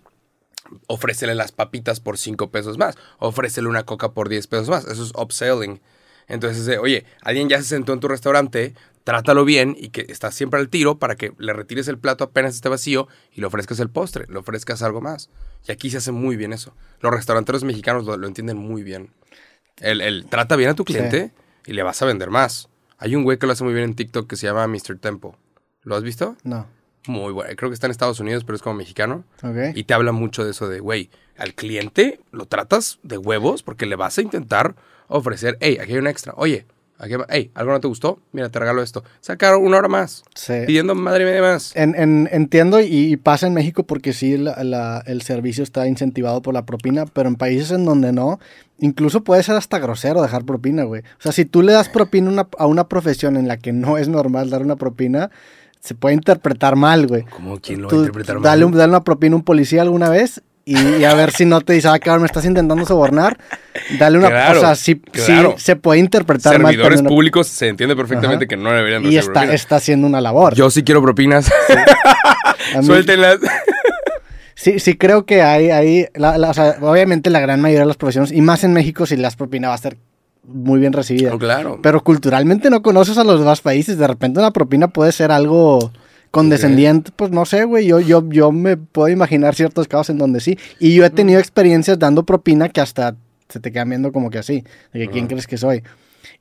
ofrécele 0.86 1.34
las 1.34 1.52
papitas 1.52 2.00
por 2.00 2.18
5 2.18 2.50
pesos 2.50 2.78
más, 2.78 2.96
ofrécele 3.18 3.68
una 3.68 3.84
coca 3.84 4.12
por 4.12 4.28
10 4.28 4.46
pesos 4.46 4.68
más, 4.68 4.86
eso 4.86 5.02
es 5.02 5.12
upselling. 5.16 5.80
Entonces, 6.26 6.78
oye, 6.78 7.04
alguien 7.22 7.48
ya 7.48 7.58
se 7.58 7.64
sentó 7.64 7.92
en 7.92 8.00
tu 8.00 8.08
restaurante, 8.08 8.74
trátalo 9.04 9.44
bien 9.44 9.76
y 9.78 9.90
que 9.90 10.06
estás 10.08 10.34
siempre 10.34 10.58
al 10.58 10.70
tiro 10.70 10.98
para 10.98 11.16
que 11.16 11.32
le 11.38 11.52
retires 11.52 11.88
el 11.88 11.98
plato 11.98 12.24
apenas 12.24 12.54
esté 12.54 12.70
vacío 12.70 13.08
y 13.32 13.40
le 13.40 13.46
ofrezcas 13.46 13.78
el 13.80 13.90
postre, 13.90 14.24
le 14.28 14.38
ofrezcas 14.38 14.82
algo 14.82 15.00
más. 15.00 15.28
Y 15.68 15.72
aquí 15.72 15.90
se 15.90 15.98
hace 15.98 16.12
muy 16.12 16.36
bien 16.36 16.52
eso. 16.52 16.74
Los 17.00 17.12
restauranteros 17.12 17.64
mexicanos 17.64 18.06
lo, 18.06 18.16
lo 18.16 18.26
entienden 18.26 18.56
muy 18.56 18.82
bien. 18.82 19.10
El, 19.80 20.00
el 20.00 20.26
trata 20.26 20.56
bien 20.56 20.70
a 20.70 20.74
tu 20.74 20.84
cliente 20.84 21.32
y 21.66 21.74
le 21.74 21.82
vas 21.82 22.00
a 22.00 22.06
vender 22.06 22.30
más. 22.30 22.68
Hay 22.98 23.16
un 23.16 23.24
güey 23.24 23.38
que 23.38 23.46
lo 23.46 23.52
hace 23.52 23.64
muy 23.64 23.74
bien 23.74 23.84
en 23.84 23.94
TikTok 23.94 24.28
que 24.28 24.36
se 24.36 24.46
llama 24.46 24.66
Mr. 24.66 24.98
Tempo. 24.98 25.36
¿Lo 25.82 25.96
has 25.96 26.02
visto? 26.02 26.36
no, 26.44 26.66
Muy 27.06 27.32
bueno. 27.32 27.50
Creo 27.56 27.70
que 27.70 27.74
está 27.74 27.86
en 27.86 27.90
Estados 27.90 28.20
Unidos, 28.20 28.44
pero 28.44 28.56
es 28.56 28.62
como 28.62 28.76
mexicano. 28.76 29.24
Y 29.74 29.84
te 29.84 29.94
habla 29.94 30.12
mucho 30.12 30.44
de 30.44 30.52
eso 30.52 30.68
de, 30.68 30.80
güey, 30.80 31.10
al 31.36 31.54
cliente 31.54 32.20
lo 32.32 32.46
tratas 32.46 32.98
de 33.02 33.18
huevos 33.18 33.62
porque 33.62 33.86
le 33.86 33.96
vas 33.96 34.16
a 34.18 34.22
intentar 34.22 34.74
ofrecer, 35.08 35.58
hey, 35.60 35.78
aquí 35.80 35.92
hay 35.92 35.98
un 35.98 36.06
extra. 36.06 36.32
Oye, 36.36 36.64
aquí, 36.98 37.12
hey, 37.28 37.50
¿algo 37.54 37.72
no 37.72 37.80
te 37.80 37.88
gustó? 37.88 38.20
Mira, 38.32 38.48
te 38.48 38.58
regalo 38.58 38.82
esto. 38.82 39.04
Sacar 39.20 39.56
una 39.56 39.76
hora 39.76 39.88
más. 39.88 40.24
Sí. 40.34 40.54
Pidiendo 40.66 40.94
madre 40.94 41.26
media 41.26 41.42
más. 41.42 41.76
En, 41.76 41.94
en- 41.94 42.28
entiendo 42.32 42.80
y, 42.80 42.86
y 42.86 43.16
pasa 43.18 43.46
en 43.46 43.52
México 43.54 43.82
porque 43.84 44.14
sí 44.14 44.38
la- 44.38 44.64
la- 44.64 45.02
el 45.06 45.20
servicio 45.20 45.62
está 45.62 45.86
incentivado 45.86 46.40
por 46.40 46.54
la 46.54 46.64
propina, 46.64 47.04
pero 47.04 47.28
en 47.28 47.36
países 47.36 47.70
en 47.72 47.84
donde 47.84 48.12
no, 48.12 48.40
incluso 48.78 49.22
puede 49.24 49.42
ser 49.42 49.56
hasta 49.56 49.78
grosero 49.78 50.22
dejar 50.22 50.44
propina, 50.46 50.84
güey. 50.84 51.02
O 51.02 51.22
sea, 51.22 51.32
si 51.32 51.44
tú 51.44 51.60
le 51.60 51.72
das 51.74 51.90
propina 51.90 52.30
una- 52.30 52.48
a 52.58 52.66
una 52.66 52.88
profesión 52.88 53.36
en 53.36 53.46
la 53.46 53.58
que 53.58 53.72
no 53.74 53.98
es 53.98 54.08
normal 54.08 54.48
dar 54.48 54.62
una 54.62 54.76
propina, 54.76 55.30
se 55.84 55.94
puede 55.94 56.14
interpretar 56.14 56.76
mal, 56.76 57.06
güey. 57.06 57.24
¿Cómo 57.24 57.60
quién 57.60 57.82
lo 57.82 57.88
va 57.88 57.94
a 57.94 57.96
interpretar 57.98 58.36
mal? 58.36 58.42
dale, 58.42 58.64
un- 58.64 58.72
dale 58.72 58.88
una 58.90 59.04
propina 59.04 59.34
a 59.34 59.36
un 59.36 59.42
policía 59.44 59.82
alguna 59.82 60.08
vez 60.08 60.40
y, 60.64 60.78
y 60.78 61.04
a 61.04 61.12
ver 61.14 61.30
si 61.30 61.44
no 61.44 61.60
te 61.60 61.74
dice, 61.74 61.88
ah, 61.88 61.98
cabrón, 61.98 62.22
me 62.22 62.26
estás 62.26 62.46
intentando 62.46 62.86
sobornar. 62.86 63.36
Dale 63.98 64.16
una, 64.16 64.28
Claro, 64.28 64.58
o 64.58 64.62
sea, 64.62 64.74
sí, 64.76 64.94
claro. 64.96 65.54
sí 65.58 65.64
se 65.64 65.76
puede 65.76 66.00
interpretar 66.00 66.54
mal. 66.58 66.72
Servidores 66.72 66.96
también 67.00 67.00
una- 67.06 67.08
públicos 67.14 67.48
se 67.48 67.68
entiende 67.68 67.94
perfectamente 67.94 68.44
Ajá. 68.46 68.48
que 68.48 68.56
no 68.56 68.72
deberían 68.72 69.04
y 69.04 69.16
está, 69.18 69.32
propinas. 69.32 69.54
está 69.56 69.76
haciendo 69.76 70.06
una 70.06 70.22
labor. 70.22 70.54
Yo 70.54 70.70
sí 70.70 70.82
quiero 70.84 71.02
propinas. 71.02 71.50
Mí- 72.78 72.84
Suéltenlas. 72.86 73.38
Sí, 74.54 74.78
sí 74.78 74.96
creo 74.96 75.26
que 75.26 75.42
hay, 75.42 75.70
hay 75.70 76.06
la- 76.14 76.38
la- 76.38 76.48
o 76.50 76.54
sea, 76.54 76.76
obviamente 76.80 77.28
la 77.28 77.40
gran 77.40 77.60
mayoría 77.60 77.80
de 77.80 77.86
las 77.86 77.96
profesiones, 77.98 78.32
y 78.32 78.40
más 78.40 78.64
en 78.64 78.72
México, 78.72 79.04
si 79.04 79.16
las 79.16 79.36
propinas 79.36 79.70
va 79.70 79.74
a 79.74 79.78
ser 79.78 79.98
muy 80.46 80.80
bien 80.80 80.92
recibida. 80.92 81.30
No, 81.30 81.38
claro. 81.38 81.80
Pero 81.82 82.02
culturalmente 82.02 82.70
no 82.70 82.82
conoces 82.82 83.18
a 83.18 83.24
los 83.24 83.40
demás 83.40 83.60
países, 83.60 83.98
de 83.98 84.06
repente 84.06 84.40
una 84.40 84.52
propina 84.52 84.88
puede 84.88 85.12
ser 85.12 85.30
algo 85.30 85.92
condescendiente, 86.30 87.12
pues 87.14 87.30
no 87.30 87.44
sé, 87.44 87.62
güey, 87.64 87.86
yo, 87.86 88.00
yo, 88.00 88.28
yo 88.28 88.50
me 88.50 88.76
puedo 88.76 89.08
imaginar 89.08 89.54
ciertos 89.54 89.86
casos 89.86 90.10
en 90.10 90.18
donde 90.18 90.40
sí, 90.40 90.58
y 90.80 90.96
yo 90.96 91.04
he 91.04 91.10
tenido 91.10 91.38
experiencias 91.38 91.96
dando 91.96 92.24
propina 92.24 92.68
que 92.68 92.80
hasta 92.80 93.16
se 93.48 93.60
te 93.60 93.70
quedan 93.70 93.90
viendo 93.90 94.10
como 94.10 94.30
que 94.30 94.38
así, 94.38 94.64
de 94.92 95.00
que 95.00 95.10
quién 95.10 95.28
crees 95.28 95.46
que 95.46 95.56
soy. 95.56 95.84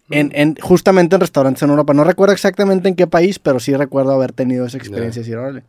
En, 0.10 0.32
en, 0.34 0.56
justamente 0.56 1.16
en 1.16 1.22
restaurantes 1.22 1.62
en 1.62 1.70
Europa, 1.70 1.94
no 1.94 2.04
recuerdo 2.04 2.34
exactamente 2.34 2.90
en 2.90 2.96
qué 2.96 3.06
país, 3.06 3.38
pero 3.38 3.60
sí 3.60 3.76
recuerdo 3.76 4.12
haber 4.12 4.32
tenido 4.32 4.66
esa 4.66 4.78
experiencia 4.78 5.20
y 5.20 5.24
decir, 5.24 5.38
órale. 5.38 5.64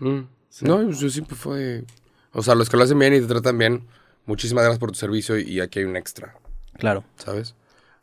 Mm. 0.00 0.20
No, 0.62 0.90
yo 0.90 1.08
siempre 1.08 1.36
fue... 1.36 1.84
O 2.32 2.42
sea, 2.42 2.56
los 2.56 2.68
que 2.68 2.76
lo 2.76 2.82
hacen 2.82 2.98
bien 2.98 3.14
y 3.14 3.20
te 3.20 3.26
tratan 3.26 3.58
bien, 3.58 3.82
muchísimas 4.26 4.64
gracias 4.64 4.80
por 4.80 4.90
tu 4.90 4.98
servicio 4.98 5.38
y 5.38 5.60
aquí 5.60 5.78
hay 5.78 5.84
un 5.84 5.96
extra, 5.96 6.34
Claro. 6.80 7.04
¿sabes? 7.16 7.54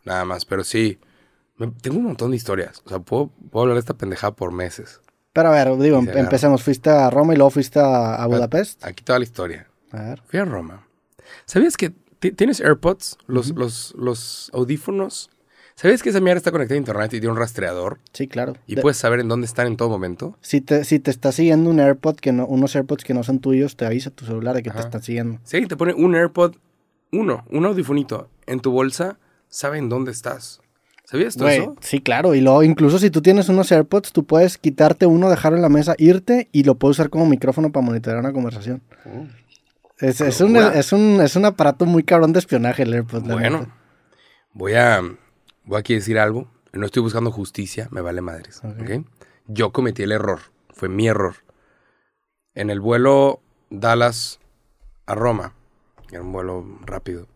Nada 0.06 0.24
más, 0.26 0.46
pero 0.46 0.64
sí, 0.64 1.00
me- 1.58 1.68
tengo 1.82 1.98
un 1.98 2.06
montón 2.06 2.32
de 2.32 2.38
historias. 2.38 2.82
O 2.86 2.90
sea, 2.90 3.00
puedo, 3.00 3.28
puedo 3.52 3.64
hablar 3.64 3.76
de 3.76 3.80
esta 3.82 3.94
pendejada 3.96 4.32
por 4.36 4.52
meses. 4.54 5.02
Pero 5.34 5.50
a 5.50 5.52
ver, 5.52 5.78
digo, 5.78 6.00
Sí, 6.00 6.06
claro. 6.06 6.20
empecemos. 6.20 6.64
Fuiste 6.64 6.90
a 6.90 7.10
Roma 7.10 7.34
y 7.34 7.38
luego 7.38 7.50
fuiste 7.52 7.80
a, 7.80 8.16
a 8.16 8.26
Budapest. 8.28 8.84
Aquí 8.86 9.04
toda 9.04 9.20
la 9.20 9.26
historia. 9.26 9.68
A 9.92 10.02
ver. 10.02 10.22
Fui 10.26 10.40
a 10.40 10.46
Roma. 10.46 10.88
¿Sabías 11.46 11.78
que 11.78 11.92
ti- 12.20 12.32
tienes 12.32 12.60
AirPods? 12.62 13.18
Los, 13.28 13.50
los, 13.56 13.94
los 13.98 14.50
audífonos. 14.54 15.30
¿Sabías 15.76 16.02
que 16.02 16.10
esa 16.10 16.20
mierda 16.22 16.38
está 16.38 16.52
conectada 16.52 16.76
a 16.76 16.80
internet 16.80 17.14
y 17.14 17.20
tiene 17.20 17.30
un 17.30 17.38
rastreador? 17.38 18.00
Sí, 18.14 18.28
claro. 18.28 18.54
Y 18.66 18.76
De- 18.76 18.82
puedes 18.82 18.98
saber 18.98 19.20
en 19.20 19.28
dónde 19.28 19.46
están 19.46 19.68
en 19.68 19.78
todo 19.78 19.90
momento. 19.90 20.36
si, 20.42 20.60
te, 20.60 20.84
si 20.84 20.98
te 21.00 21.12
está 21.12 21.32
siguiendo 21.32 21.70
un 21.70 21.80
AirPod 21.80 22.16
que 22.16 22.32
no, 22.32 22.48
unos 22.48 22.76
AirPods 22.76 23.04
que 23.04 23.14
no 23.14 23.22
son 23.24 23.38
tuyos, 23.40 23.76
te 23.76 23.86
avisa 23.86 24.10
tu 24.10 24.26
celular 24.26 24.56
de 24.56 24.64
que 24.64 24.72
te 24.72 24.80
están 24.80 25.04
siguiendo. 25.04 25.40
Si 25.44 25.56
alguien 25.56 25.70
te 25.70 25.78
pone 25.78 25.94
un 25.94 26.16
AirPod, 26.16 26.56
uno, 27.12 27.46
un 27.50 27.66
audifonito 27.66 28.30
en 28.46 28.60
tu 28.60 28.72
bolsa, 28.72 29.20
sabe 29.50 29.78
en 29.78 29.90
dónde 29.90 30.12
estás. 30.12 30.62
¿Sabías 31.06 31.36
todo 31.36 31.46
Güey, 31.46 31.60
eso? 31.62 31.76
sí, 31.80 32.02
claro. 32.02 32.36
Y 32.36 32.42
luego, 32.42 32.64
incluso 32.64 33.00
si 33.00 33.10
tú 33.10 33.22
tienes 33.22 33.48
unos 33.48 33.72
AirPods, 33.72 34.12
tú 34.12 34.26
puedes 34.26 34.58
quitarte 34.58 35.06
uno, 35.06 35.30
dejarlo 35.30 35.58
en 35.58 35.62
la 35.62 35.70
mesa, 35.70 35.96
irte 35.98 36.50
y 36.52 36.64
lo 36.64 36.76
puedes 36.76 36.98
usar 36.98 37.10
como 37.10 37.26
micrófono 37.26 37.72
para 37.72 37.86
monitorear 37.86 38.20
una 38.20 38.34
conversación. 38.34 38.82
Es, 40.00 40.20
es, 40.20 40.42
un, 40.42 40.54
locura. 40.54 40.78
es, 40.78 40.92
un, 40.92 41.22
es 41.22 41.36
un 41.38 41.46
aparato 41.46 41.86
muy 41.86 42.04
cabrón 42.04 42.34
de 42.34 42.40
espionaje 42.40 42.84
el 42.84 42.94
AirPod. 42.94 43.22
Bueno, 43.24 43.60
neta. 43.60 43.76
voy 44.54 44.74
a, 44.74 45.02
voy 45.64 45.80
aquí 45.80 45.94
a 45.94 45.96
decir 45.96 46.20
algo. 46.20 46.52
No 46.74 46.86
estoy 46.86 47.02
buscando 47.02 47.32
justicia, 47.32 47.88
me 47.92 48.02
vale 48.02 48.20
madres. 48.22 48.62
Ok. 48.64 48.82
¿ok? 48.82 49.08
Yo 49.48 49.72
cometí 49.72 50.04
el 50.04 50.12
error, 50.12 50.40
fue 50.72 50.90
mi 50.90 51.08
error. 51.08 51.36
En 52.54 52.70
el 52.70 52.82
vuelo 52.82 53.42
Dallas 53.70 54.40
a 55.06 55.16
Roma, 55.16 55.54
era 56.12 56.22
un 56.22 56.32
vuelo 56.32 56.66
rápido. 56.86 57.28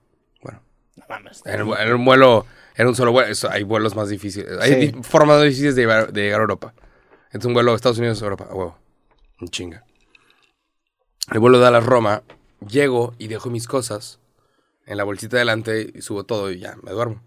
Bueno, 0.41 0.61
No 0.95 1.05
mames. 1.09 1.41
era, 1.45 1.63
era 1.83 1.95
un 1.95 2.05
vuelo, 2.05 2.45
era 2.75 2.87
un 2.89 2.95
solo 2.95 3.11
vuelo. 3.11 3.29
eso, 3.29 3.49
hay 3.49 3.63
vuelos 3.63 3.95
más 3.95 4.09
difíciles, 4.09 4.59
hay 4.59 4.91
Sí. 4.91 5.03
formas 5.03 5.37
más 5.37 5.43
difíciles 5.45 5.75
de 5.75 5.81
llegar, 5.83 6.11
de 6.13 6.21
llegar 6.21 6.39
a 6.39 6.43
Europa. 6.43 6.73
Es 7.31 7.43
un 7.45 7.53
vuelo 7.53 7.71
de 7.71 7.75
Estados 7.77 7.97
Unidos 7.99 8.21
a 8.21 8.25
Europa, 8.25 8.47
a 8.49 8.53
huevo. 8.55 8.77
Un 9.39 9.47
chinga. 9.49 9.83
El 11.31 11.39
vuelo 11.39 11.59
Dallas-Roma, 11.59 12.23
llego 12.67 13.13
y 13.17 13.27
dejo 13.27 13.49
mis 13.49 13.67
cosas 13.67 14.19
en 14.85 14.97
la 14.97 15.03
bolsita 15.03 15.37
delante 15.37 15.91
y 15.93 16.01
subo 16.01 16.25
todo 16.25 16.51
y 16.51 16.59
ya, 16.59 16.75
me 16.83 16.91
duermo. 16.91 17.21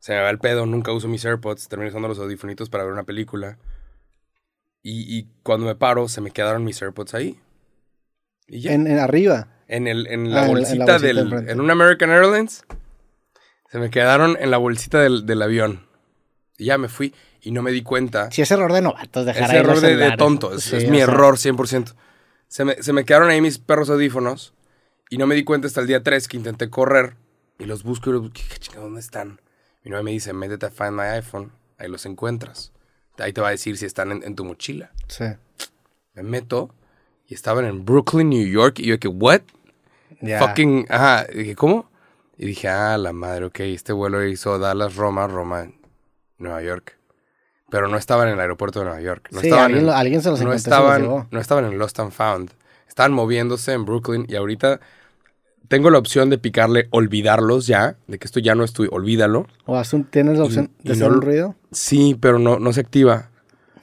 Se 0.00 0.12
me 0.12 0.20
va 0.20 0.30
el 0.30 0.38
pedo, 0.38 0.66
nunca 0.66 0.92
uso 0.92 1.08
mis 1.08 1.24
AirPods, 1.24 1.68
termino 1.68 1.88
usando 1.88 2.08
los 2.08 2.18
audifonitos 2.18 2.68
para 2.70 2.84
ver 2.84 2.92
una 2.92 3.04
película. 3.04 3.58
Y, 4.82 5.18
y 5.18 5.28
cuando 5.42 5.66
me 5.66 5.74
paro, 5.74 6.08
se 6.08 6.20
me 6.20 6.30
quedaron 6.30 6.62
mis 6.64 6.80
AirPods 6.80 7.14
ahí. 7.14 7.40
Y 8.46 8.60
ya. 8.60 8.72
En, 8.72 8.86
en 8.86 8.98
arriba. 8.98 9.48
En, 9.68 9.86
el, 9.86 10.06
en, 10.06 10.26
Ah, 10.26 10.30
la 10.30 10.40
en 10.40 10.46
la 10.46 10.46
bolsita 10.46 10.98
del. 10.98 11.32
En 11.48 11.60
un 11.60 11.70
American 11.70 12.10
Airlines. 12.10 12.64
Se 13.70 13.78
me 13.78 13.90
quedaron 13.90 14.36
en 14.40 14.50
la 14.50 14.56
bolsita 14.56 14.98
del, 15.00 15.26
del 15.26 15.42
avión. 15.42 15.86
Y 16.56 16.66
ya 16.66 16.78
me 16.78 16.88
fui 16.88 17.14
y 17.42 17.52
no 17.52 17.62
me 17.62 17.70
di 17.70 17.82
cuenta. 17.82 18.30
Si 18.30 18.42
es 18.42 18.50
error 18.50 18.72
de 18.72 18.80
novatos 18.80 19.26
dejar 19.26 19.44
Es 19.44 19.50
ahí 19.50 19.56
error 19.58 19.80
de, 19.80 19.96
de 19.96 20.16
tonto. 20.16 20.54
Es, 20.54 20.64
Sí, 20.64 20.76
es 20.76 20.84
o 20.84 20.90
mi 20.90 20.96
sea, 20.96 21.04
error 21.04 21.36
100%. 21.36 21.94
Se 22.48 22.64
me, 22.64 22.82
se 22.82 22.92
me 22.92 23.04
quedaron 23.04 23.28
ahí 23.28 23.40
mis 23.40 23.58
perros 23.58 23.90
audífonos. 23.90 24.54
Y 25.10 25.18
no 25.18 25.26
me 25.26 25.34
di 25.34 25.44
cuenta 25.44 25.66
hasta 25.68 25.80
el 25.80 25.86
día 25.86 26.02
3 26.02 26.28
que 26.28 26.36
intenté 26.38 26.70
correr. 26.70 27.16
Y 27.58 27.66
los 27.66 27.82
busco 27.82 28.10
y 28.10 28.14
los 28.14 28.22
busco. 28.22 28.36
¿Qué 28.72 28.78
¿Dónde 28.78 29.00
están? 29.00 29.40
Mi 29.84 29.90
novia 29.90 30.02
me 30.02 30.10
dice, 30.12 30.32
métete 30.32 30.66
a 30.66 30.70
Find 30.70 30.92
My 30.92 31.02
iPhone. 31.14 31.52
Ahí 31.76 31.88
los 31.88 32.06
encuentras. 32.06 32.72
Ahí 33.18 33.32
te 33.32 33.40
va 33.40 33.48
a 33.48 33.52
decir 33.52 33.76
si 33.76 33.84
están 33.86 34.12
en, 34.12 34.22
en 34.22 34.34
tu 34.34 34.44
mochila. 34.44 34.92
Sí. 35.08 35.24
Me 36.14 36.22
meto 36.22 36.74
y 37.26 37.34
estaban 37.34 37.64
en 37.66 37.84
Brooklyn, 37.84 38.28
New 38.30 38.46
York. 38.46 38.78
Y 38.78 38.86
yo 38.86 38.98
que, 38.98 39.08
¿what? 39.08 39.42
Ya. 40.20 40.38
Fucking, 40.40 40.86
ajá. 40.88 41.26
Y 41.32 41.38
dije, 41.38 41.54
¿cómo? 41.56 41.90
Y 42.36 42.46
dije, 42.46 42.68
ah, 42.68 42.96
la 42.98 43.12
madre, 43.12 43.46
ok. 43.46 43.60
Este 43.60 43.92
vuelo 43.92 44.24
hizo 44.26 44.58
Dallas, 44.58 44.96
Roma, 44.96 45.26
Roma, 45.26 45.70
Nueva 46.38 46.62
York. 46.62 46.96
Pero 47.70 47.88
no 47.88 47.96
estaban 47.96 48.28
en 48.28 48.34
el 48.34 48.40
aeropuerto 48.40 48.78
de 48.80 48.86
Nueva 48.86 49.00
York. 49.00 49.28
No 49.32 49.40
Sí, 49.40 49.48
estaban 49.48 49.66
alguien 49.66 49.84
en- 49.84 49.90
alguien 49.94 50.22
se 50.22 50.30
los 50.30 50.40
no 50.40 50.46
los 50.46 50.56
estaban, 50.56 51.26
no 51.30 51.40
estaban 51.40 51.64
en 51.66 51.78
Lost 51.78 52.00
and 52.00 52.12
Found. 52.12 52.50
Estaban 52.88 53.12
moviéndose 53.12 53.72
en 53.72 53.84
Brooklyn 53.84 54.24
y 54.28 54.36
ahorita 54.36 54.80
tengo 55.68 55.90
la 55.90 55.98
opción 55.98 56.30
de 56.30 56.38
picarle 56.38 56.88
olvidarlos 56.90 57.66
ya, 57.66 57.96
de 58.06 58.18
que 58.18 58.24
esto 58.26 58.40
ya 58.40 58.54
no 58.54 58.64
estoy, 58.64 58.88
olvídalo. 58.90 59.46
O 59.66 59.76
haz 59.76 59.92
un- 59.92 60.04
tienes 60.04 60.38
la 60.38 60.44
opción 60.44 60.70
Y- 60.82 60.88
de 60.88 60.92
hacer 60.94 61.08
no 61.08 61.14
un 61.16 61.22
ruido. 61.22 61.54
Sí, 61.72 62.16
pero 62.18 62.38
no, 62.38 62.58
no 62.58 62.72
se 62.72 62.80
activa. 62.80 63.28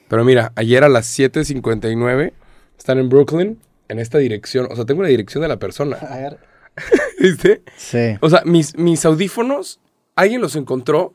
Pero 0.07 0.23
mira, 0.23 0.51
ayer 0.55 0.83
a 0.83 0.89
las 0.89 1.05
7.59 1.05 2.33
están 2.77 2.97
en 2.97 3.09
Brooklyn, 3.09 3.59
en 3.89 3.99
esta 3.99 4.17
dirección. 4.17 4.67
O 4.71 4.75
sea, 4.75 4.85
tengo 4.85 5.01
la 5.03 5.09
dirección 5.09 5.41
de 5.41 5.47
la 5.47 5.57
persona. 5.57 5.97
A 5.97 6.17
ver. 6.17 6.37
¿Viste? 7.19 7.61
Sí. 7.77 8.17
O 8.21 8.29
sea, 8.29 8.41
mis, 8.45 8.77
mis 8.77 9.05
audífonos, 9.05 9.79
alguien 10.15 10.41
los 10.41 10.55
encontró 10.55 11.13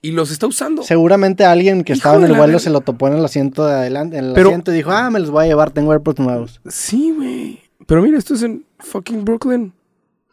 y 0.00 0.12
los 0.12 0.30
está 0.30 0.46
usando. 0.46 0.82
Seguramente 0.82 1.44
alguien 1.44 1.84
que 1.84 1.92
Hijo 1.92 1.98
estaba 1.98 2.16
en 2.16 2.24
el 2.30 2.36
vuelo 2.36 2.58
se 2.58 2.70
lo 2.70 2.80
topó 2.80 3.08
en 3.08 3.14
el 3.14 3.24
asiento 3.24 3.66
de 3.66 3.74
adelante, 3.74 4.16
en 4.18 4.26
el 4.26 4.32
Pero- 4.34 4.48
asiento 4.50 4.72
y 4.72 4.76
dijo, 4.76 4.90
ah, 4.92 5.10
me 5.10 5.18
los 5.20 5.30
voy 5.30 5.44
a 5.44 5.48
llevar, 5.48 5.70
tengo 5.72 5.92
AirPods 5.92 6.20
nuevos. 6.20 6.60
Sí, 6.68 7.12
güey. 7.14 7.60
Pero 7.86 8.02
mira, 8.02 8.18
esto 8.18 8.34
es 8.34 8.42
en 8.42 8.64
fucking 8.78 9.24
Brooklyn. 9.24 9.72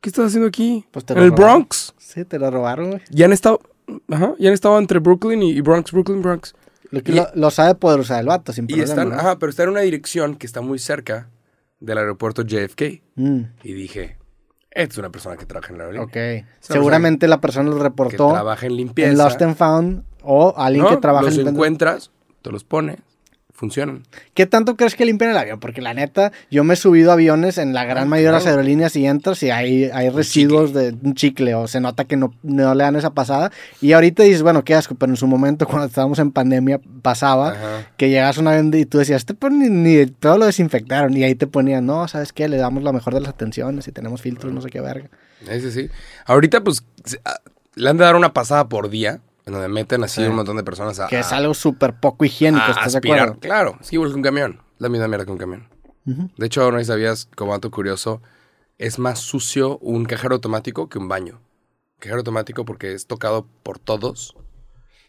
¿Qué 0.01 0.09
estás 0.09 0.27
haciendo 0.27 0.47
aquí? 0.47 0.85
Pues 0.91 1.03
te 1.05 1.13
en 1.13 1.19
lo 1.19 1.25
el 1.25 1.31
robaron. 1.31 1.53
Bronx. 1.61 1.93
Sí, 1.97 2.25
te 2.25 2.37
lo 2.37 2.51
robaron, 2.51 2.89
güey. 2.91 3.01
Ya 3.09 3.25
han 3.25 3.33
estado. 3.33 3.59
Ajá, 4.09 4.33
ya 4.39 4.49
han 4.49 4.53
estado 4.53 4.77
entre 4.77 4.99
Brooklyn 4.99 5.41
y, 5.43 5.51
y 5.51 5.61
Bronx, 5.61 5.91
Brooklyn, 5.91 6.21
Bronx. 6.21 6.53
Lo, 6.91 7.01
que 7.01 7.11
Y- 7.11 7.15
lo, 7.15 7.27
lo 7.33 7.49
sabe 7.49 7.73
poder 7.75 7.99
usar 7.99 8.19
el 8.19 8.27
vato, 8.27 8.53
sin 8.53 8.65
Y 8.65 8.67
problema. 8.67 8.89
están, 8.89 9.09
¿no? 9.09 9.15
ajá, 9.15 9.39
pero 9.39 9.49
está 9.49 9.63
en 9.63 9.69
una 9.69 9.81
dirección 9.81 10.35
que 10.35 10.45
está 10.45 10.61
muy 10.61 10.77
cerca 10.79 11.29
del 11.85 11.97
aeropuerto 11.99 12.41
JFK. 12.43 13.01
Mm, 13.15 13.39
Y 13.63 13.73
dije, 13.73 14.17
esta 14.71 14.93
es 14.93 14.97
una 14.97 15.09
persona 15.09 15.37
que 15.37 15.45
trabaja 15.45 15.71
en 15.71 15.77
la 15.77 15.85
aerolínea. 15.85 16.41
ok. 16.41 16.45
Seguramente 16.59 17.27
la 17.27 17.39
persona 17.39 17.69
lo 17.69 17.77
Que 17.77 17.83
reportó 17.83 18.31
trabaja 18.31 18.65
en 18.65 18.75
limpieza. 18.75 19.11
en 19.11 19.17
Lost 19.17 19.41
and 19.41 19.55
Found 19.55 20.03
o 20.23 20.53
alguien 20.57 20.83
¿no? 20.83 20.89
que 20.89 20.97
trabaja 20.97 21.25
los 21.25 21.37
en 21.37 21.47
encuentras, 21.47 22.11
te 22.41 22.51
los 22.51 22.63
pones, 22.63 22.97
funcionan. 23.55 24.03
¿Qué 24.33 24.45
tanto 24.45 24.75
crees 24.75 24.95
que 24.95 25.05
limpian 25.05 25.31
el 25.31 25.37
avión? 25.37 25.59
Porque 25.59 25.81
la 25.81 25.93
neta, 25.93 26.31
yo 26.51 26.63
me 26.63 26.73
he 26.73 26.77
subido 26.77 27.11
a 27.11 27.13
aviones 27.13 27.57
en 27.57 27.73
la 27.73 27.85
gran 27.85 28.09
mayoría 28.09 28.31
de 28.31 28.37
las 28.37 28.45
aerolíneas 28.45 28.95
y 28.97 29.05
entras 29.05 29.41
y 29.43 29.49
hay, 29.49 29.85
hay 29.85 30.09
residuos 30.09 30.73
de 30.73 30.93
un 31.01 31.15
chicle 31.15 31.55
o 31.55 31.67
se 31.67 31.79
nota 31.79 32.03
que 32.03 32.17
no, 32.17 32.33
no 32.43 32.75
le 32.75 32.83
dan 32.83 32.95
esa 32.97 33.13
pasada. 33.13 33.51
Y 33.81 33.93
ahorita 33.93 34.23
dices, 34.23 34.43
bueno, 34.43 34.63
qué 34.63 34.75
asco, 34.75 34.95
pero 34.95 35.11
en 35.11 35.17
su 35.17 35.25
momento 35.25 35.65
cuando 35.67 35.87
estábamos 35.87 36.19
en 36.19 36.31
pandemia 36.31 36.79
pasaba 37.01 37.51
Ajá. 37.51 37.87
que 37.97 38.09
llegas 38.09 38.37
a 38.37 38.41
un 38.41 38.47
avión 38.49 38.71
y 38.73 38.85
tú 38.85 38.97
decías, 38.97 39.21
este 39.21 39.33
pues 39.33 39.53
ni, 39.53 39.69
ni 39.69 40.05
todo 40.05 40.37
lo 40.37 40.45
desinfectaron 40.45 41.15
y 41.15 41.23
ahí 41.23 41.35
te 41.35 41.47
ponían, 41.47 41.85
no, 41.85 42.07
¿sabes 42.07 42.33
qué? 42.33 42.49
Le 42.49 42.57
damos 42.57 42.83
la 42.83 42.91
mejor 42.91 43.13
de 43.13 43.21
las 43.21 43.29
atenciones 43.29 43.87
y 43.87 43.91
tenemos 43.91 44.21
filtros, 44.21 44.51
no 44.51 44.61
sé 44.61 44.69
qué 44.69 44.81
verga. 44.81 45.09
Ese 45.49 45.71
sí. 45.71 45.89
Ahorita, 46.25 46.61
pues, 46.63 46.83
ah, 47.23 47.39
le 47.75 47.89
han 47.89 47.97
de 47.97 48.03
dar 48.03 48.15
una 48.15 48.33
pasada 48.33 48.67
por 48.67 48.89
día, 48.89 49.21
en 49.45 49.53
donde 49.53 49.67
meten 49.67 50.03
así 50.03 50.21
Sí. 50.21 50.27
un 50.27 50.35
montón 50.35 50.57
de 50.57 50.63
personas 50.63 50.99
a, 50.99 51.07
Que 51.07 51.19
es 51.19 51.31
algo 51.31 51.53
súper 51.53 51.99
poco 51.99 52.25
higiénico, 52.25 52.65
¿estás 52.69 52.93
de 52.93 52.97
acuerdo? 52.99 53.39
Claro, 53.39 53.77
es 53.81 53.91
igual 53.93 54.09
que 54.11 54.15
un 54.15 54.21
camión. 54.23 54.61
La 54.79 54.89
misma 54.89 55.07
mierda 55.07 55.25
que 55.25 55.31
un 55.31 55.37
camión. 55.37 55.69
De 56.03 56.45
hecho, 56.45 56.71
no 56.71 56.83
sabías, 56.83 57.27
como 57.35 57.53
dato 57.53 57.71
curioso, 57.71 58.21
es 58.77 58.99
más 58.99 59.19
sucio 59.19 59.77
un 59.79 60.05
cajero 60.05 60.35
automático 60.35 60.87
que 60.89 60.99
un 60.99 61.07
baño. 61.07 61.41
Cajero 61.99 62.17
automático 62.19 62.65
porque 62.65 62.93
es 62.93 63.07
tocado 63.07 63.47
por 63.63 63.79
todos. 63.79 64.35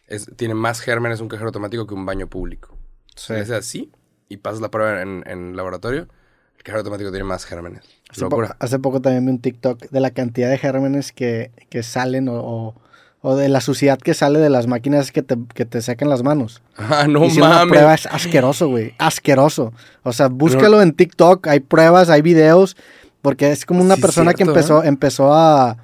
Es, 0.07 0.31
tiene 0.37 0.53
más 0.55 0.79
gérmenes 0.79 1.19
un 1.19 1.27
cajero 1.27 1.49
automático 1.49 1.85
que 1.85 1.93
un 1.93 2.05
baño 2.05 2.27
público. 2.27 2.77
Sí. 3.15 3.25
Si 3.27 3.33
haces 3.33 3.51
así 3.51 3.91
y 4.29 4.37
pasas 4.37 4.61
la 4.61 4.71
prueba 4.71 5.01
en, 5.01 5.23
en 5.27 5.55
laboratorio, 5.57 6.07
el 6.55 6.63
cajero 6.63 6.79
automático 6.79 7.11
tiene 7.11 7.25
más 7.25 7.45
gérmenes. 7.45 7.81
Hace, 8.09 8.25
po- 8.25 8.41
hace 8.57 8.79
poco 8.79 9.01
también 9.01 9.25
vi 9.25 9.31
un 9.31 9.39
TikTok 9.41 9.89
de 9.89 9.99
la 9.99 10.11
cantidad 10.11 10.49
de 10.49 10.57
gérmenes 10.57 11.11
que, 11.11 11.51
que 11.69 11.83
salen 11.83 12.29
o, 12.29 12.35
o- 12.39 12.81
o 13.27 13.35
de 13.35 13.49
la 13.49 13.59
suciedad 13.59 13.97
que 13.97 14.13
sale 14.13 14.39
de 14.39 14.49
las 14.49 14.67
máquinas 14.67 15.11
que 15.11 15.21
te, 15.21 15.35
que 15.53 15.65
te 15.65 15.81
secan 15.81 16.07
las 16.07 16.23
manos. 16.23 16.61
Ah, 16.77 17.07
no 17.09 17.25
Hicieron 17.25 17.49
una 17.49 17.59
mames. 17.59 17.71
prueba, 17.73 17.93
es 17.93 18.05
asqueroso, 18.05 18.69
güey. 18.69 18.93
Asqueroso. 18.99 19.73
O 20.03 20.13
sea, 20.13 20.27
búscalo 20.29 20.81
en 20.81 20.93
TikTok, 20.93 21.45
hay 21.47 21.59
pruebas, 21.59 22.09
hay 22.09 22.21
videos, 22.21 22.77
porque 23.21 23.51
es 23.51 23.65
como 23.65 23.81
una 23.81 23.95
Sí, 23.95 24.01
persona 24.01 24.33
que 24.33 24.43
empezó, 24.43 24.81
¿eh? 24.83 24.87
empezó 24.87 25.33
a, 25.33 25.75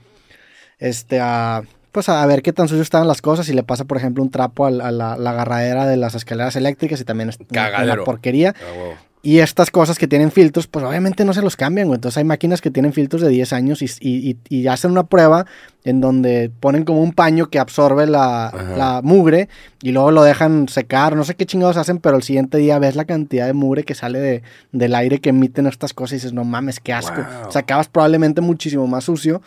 este, 0.79 1.19
a, 1.19 1.63
pues 1.91 2.07
a 2.07 2.25
ver 2.25 2.41
qué 2.43 2.53
tan 2.53 2.67
sucio 2.69 2.81
estaban 2.81 3.07
las 3.07 3.21
cosas 3.21 3.49
y 3.49 3.53
le 3.53 3.63
pasa, 3.63 3.83
por 3.85 3.97
ejemplo, 3.97 4.23
un 4.23 4.31
trapo 4.31 4.65
a, 4.65 4.71
la, 4.71 4.91
la 4.91 5.29
agarradera 5.31 5.85
de 5.85 5.97
las 5.97 6.15
escaleras 6.15 6.55
eléctricas 6.55 7.01
y 7.01 7.03
también 7.03 7.29
es 7.29 7.37
una- 7.39 7.47
una 7.49 7.71
Cagadero. 7.71 8.03
porquería. 8.05 8.55
Huevo. 8.77 8.93
Y 9.25 9.39
estas 9.39 9.71
cosas 9.71 9.97
que 9.97 10.05
tienen 10.05 10.31
filtros, 10.31 10.67
pues 10.67 10.83
obviamente 10.83 11.23
no 11.23 11.33
se 11.33 11.41
los 11.41 11.55
cambian, 11.55 11.87
güey. 11.87 11.95
Entonces 11.95 12.17
hay 12.17 12.25
máquinas 12.25 12.59
que 12.59 12.69
tienen 12.71 12.91
filtros 12.91 13.21
de 13.21 13.29
10 13.29 13.53
años 13.53 13.81
y, 13.81 13.85
y- 14.01 14.37
y- 14.49 14.67
hacen 14.67 14.91
una 14.91 15.05
prueba 15.05 15.45
en 15.85 16.01
donde 16.01 16.51
ponen 16.59 16.83
como 16.83 17.01
un 17.01 17.13
paño 17.13 17.49
que 17.49 17.57
absorbe 17.57 18.05
la, 18.05 18.99
mugre 19.01 19.47
y 19.81 19.93
luego 19.93 20.11
lo 20.11 20.23
dejan 20.23 20.67
secar. 20.67 21.15
No 21.15 21.23
sé 21.23 21.35
qué 21.35 21.45
chingados 21.45 21.77
hacen, 21.77 21.99
pero 21.99 22.17
el 22.17 22.23
siguiente 22.23 22.57
día 22.57 22.79
ves 22.79 22.97
la 22.97 23.05
cantidad 23.05 23.45
de 23.47 23.53
mugre 23.53 23.83
que 23.85 23.95
sale 23.95 24.19
de, 24.19 24.43
del 24.73 24.93
aire 24.93 25.19
que 25.19 25.29
emiten 25.29 25.67
estas 25.67 25.93
cosas 25.93 26.11
y 26.11 26.15
dices, 26.15 26.33
no 26.33 26.43
mames, 26.43 26.81
qué 26.81 26.91
asco. 26.91 27.15
Wow. 27.21 27.47
O 27.47 27.51
sea, 27.53 27.61
acabas 27.61 27.87
probablemente 27.87 28.41
muchísimo 28.41 28.85
más 28.87 29.05
sucio 29.05 29.41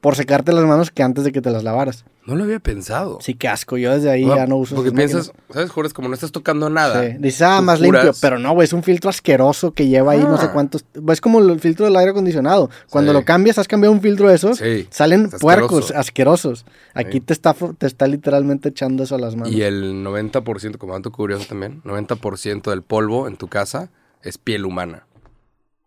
por 0.00 0.16
secarte 0.16 0.52
las 0.54 0.64
manos 0.64 0.90
que 0.90 1.02
antes 1.02 1.24
de 1.24 1.32
que 1.32 1.42
te 1.42 1.50
las 1.50 1.64
lavaras. 1.64 2.06
No 2.28 2.36
lo 2.36 2.44
había 2.44 2.60
pensado. 2.60 3.18
Sí, 3.22 3.32
qué 3.32 3.48
asco. 3.48 3.78
Yo 3.78 3.90
desde 3.94 4.10
ahí 4.10 4.26
No, 4.26 4.36
ya 4.36 4.46
no 4.46 4.56
uso 4.58 4.74
Porque 4.76 4.92
piensas, 4.92 5.28
máquinas. 5.28 5.46
¿sabes? 5.54 5.70
Juras 5.70 5.94
como 5.94 6.08
no 6.08 6.14
estás 6.14 6.30
tocando 6.30 6.68
nada. 6.68 7.02
Sí. 7.02 7.16
Dices, 7.18 7.40
ah, 7.40 7.62
más 7.62 7.80
limpio, 7.80 8.12
pero 8.20 8.38
no, 8.38 8.52
güey, 8.52 8.66
es 8.66 8.74
un 8.74 8.82
filtro 8.82 9.08
asqueroso 9.08 9.72
que 9.72 9.88
lleva 9.88 10.12
ahí 10.12 10.20
no 10.20 10.36
sé 10.36 10.44
Ah. 10.46 10.52
cuántos. 10.52 10.84
Es 11.08 11.20
como 11.22 11.38
el 11.38 11.58
filtro 11.58 11.86
del 11.86 11.96
aire 11.96 12.10
acondicionado. 12.10 12.68
Cuando 12.90 13.12
Sí. 13.12 13.18
lo 13.18 13.24
cambias, 13.24 13.56
has 13.56 13.66
cambiado 13.66 13.94
un 13.94 14.02
filtro 14.02 14.28
de 14.28 14.34
esos, 14.34 14.58
Sí, 14.58 14.86
salen 14.90 15.30
es 15.32 15.40
puercos, 15.40 15.90
asqueroso. 15.92 15.98
asquerosos. 15.98 16.66
Aquí 16.92 17.20
te, 17.20 17.32
está, 17.32 17.54
te 17.54 17.86
está 17.86 18.06
literalmente 18.06 18.68
echando 18.68 19.04
eso 19.04 19.14
a 19.14 19.18
las 19.18 19.34
manos. 19.34 19.50
Y 19.50 19.62
el 19.62 20.04
90%, 20.04 20.76
como 20.76 20.92
dato 20.92 21.10
curioso 21.10 21.46
también, 21.48 21.80
90% 21.84 22.70
del 22.70 22.82
polvo 22.82 23.26
en 23.26 23.38
tu 23.38 23.48
casa 23.48 23.90
es 24.22 24.36
piel 24.36 24.66
humana. 24.66 25.06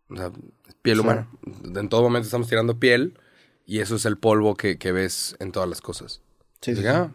O 0.10 0.16
sea, 0.18 0.32
es 0.68 0.76
piel 0.82 1.02
humana. 1.02 1.28
En 1.76 1.88
todo 1.88 2.02
momento 2.02 2.26
estamos 2.26 2.48
tirando 2.48 2.80
piel 2.80 3.14
y 3.68 3.80
eso 3.82 3.96
es 3.96 4.06
el 4.06 4.18
polvo 4.18 4.56
que, 4.56 4.80
que 4.80 4.92
ves 4.92 5.36
en 5.40 5.52
todas 5.52 5.70
las 5.70 5.82
cosas. 5.82 6.20
Sí, 6.62 6.76
sí, 6.76 6.86
ah, 6.88 7.10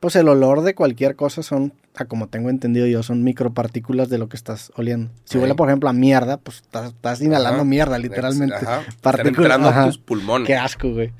Pues 0.00 0.16
el 0.16 0.28
olor 0.28 0.62
de 0.62 0.74
cualquier 0.74 1.16
cosa 1.16 1.42
son, 1.42 1.72
a 1.96 2.04
como 2.04 2.28
tengo 2.28 2.50
entendido 2.50 2.86
yo, 2.86 3.02
son 3.02 3.24
micropartículas 3.24 4.08
de 4.08 4.18
lo 4.18 4.28
que 4.28 4.36
estás 4.36 4.72
oliendo. 4.76 5.10
Si 5.24 5.38
huele, 5.38 5.54
por 5.54 5.68
ejemplo, 5.68 5.88
a 5.88 5.92
mierda, 5.92 6.36
pues 6.38 6.58
estás, 6.58 6.90
estás 6.90 7.20
inhalando 7.20 7.56
Ajá. 7.60 7.64
mierda, 7.64 7.98
literalmente. 7.98 8.56
Ajá. 8.56 8.80
Están 8.80 9.00
Partículas, 9.00 9.36
entrando 9.56 9.68
ajá. 9.68 9.86
tus 9.86 9.98
pulmones. 9.98 10.46
Qué 10.46 10.56
asco, 10.56 10.90
güey. 10.90 11.12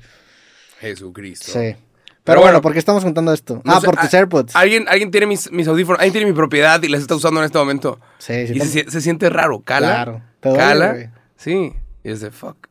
Jesucristo. 0.79 1.51
Sí. 1.51 1.59
Pero, 1.59 1.77
Pero 2.23 2.39
bueno, 2.39 2.51
bueno, 2.53 2.61
¿por 2.61 2.73
qué 2.73 2.79
estamos 2.79 3.03
contando 3.03 3.33
esto? 3.33 3.61
No 3.65 3.73
ah, 3.73 3.81
sé, 3.81 3.85
por 3.85 3.97
tus 3.97 4.13
AirPods. 4.13 4.55
¿Alguien, 4.55 4.85
alguien 4.87 5.11
tiene 5.11 5.27
mis, 5.27 5.51
mis 5.51 5.67
audífonos, 5.67 5.99
alguien 5.99 6.13
tiene 6.13 6.27
mi 6.27 6.33
propiedad 6.33 6.81
y 6.81 6.87
las 6.87 7.01
está 7.01 7.15
usando 7.15 7.41
en 7.41 7.45
este 7.45 7.57
momento. 7.57 7.99
sí, 8.17 8.47
sí. 8.47 8.53
y 8.55 8.59
se, 8.61 9.01
siente 9.01 9.29
raro. 9.29 9.59
Cala. 9.59 9.87
Claro. 9.87 10.21
Te 10.39 10.49
duele, 10.49 10.63
cala. 10.63 10.91
güey. 10.93 11.09
Sí. 11.35 11.73
Y 12.03 12.09
es 12.09 12.21
de 12.21 12.31
fuck. 12.31 12.67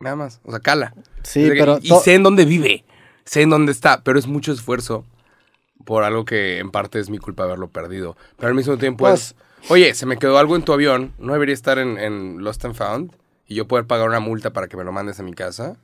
Nada 0.00 0.16
más. 0.16 0.40
O 0.44 0.50
sea, 0.50 0.60
cala. 0.60 0.94
Sí, 1.22 1.42
que- 1.42 1.50
pero 1.50 1.78
Y, 1.82 1.90
sé 2.02 2.14
en 2.14 2.22
dónde 2.22 2.44
vive. 2.46 2.83
Sé 3.24 3.42
en 3.42 3.50
dónde 3.50 3.72
está. 3.72 4.02
Pero 4.04 4.18
es 4.18 4.26
mucho 4.26 4.52
esfuerzo 4.52 5.04
por 5.84 6.04
algo 6.04 6.24
que 6.24 6.58
en 6.58 6.70
parte 6.70 6.98
es 7.00 7.10
mi 7.10 7.18
culpa 7.18 7.44
haberlo 7.44 7.68
perdido. 7.68 8.16
Pero 8.36 8.48
al 8.48 8.54
mismo 8.54 8.76
tiempo 8.78 9.04
Pues- 9.04 9.20
es. 9.30 9.70
Oye, 9.70 9.94
se 9.94 10.04
me 10.04 10.18
quedó 10.18 10.36
algo 10.38 10.56
en 10.56 10.62
tu 10.62 10.72
avión. 10.72 11.12
¿No 11.18 11.32
debería 11.32 11.54
estar 11.54 11.78
en, 11.78 11.96
en 11.98 12.44
Lost 12.44 12.64
and 12.66 12.74
Found? 12.74 13.12
Y 13.46 13.54
yo 13.54 13.66
poder 13.66 13.86
pagar 13.86 14.08
una 14.08 14.20
multa 14.20 14.52
para 14.52 14.68
que 14.68 14.76
me 14.76 14.84
lo 14.84 14.92
mandes 14.92 15.20
a 15.20 15.22
mi 15.22 15.32
casa. 15.32 15.76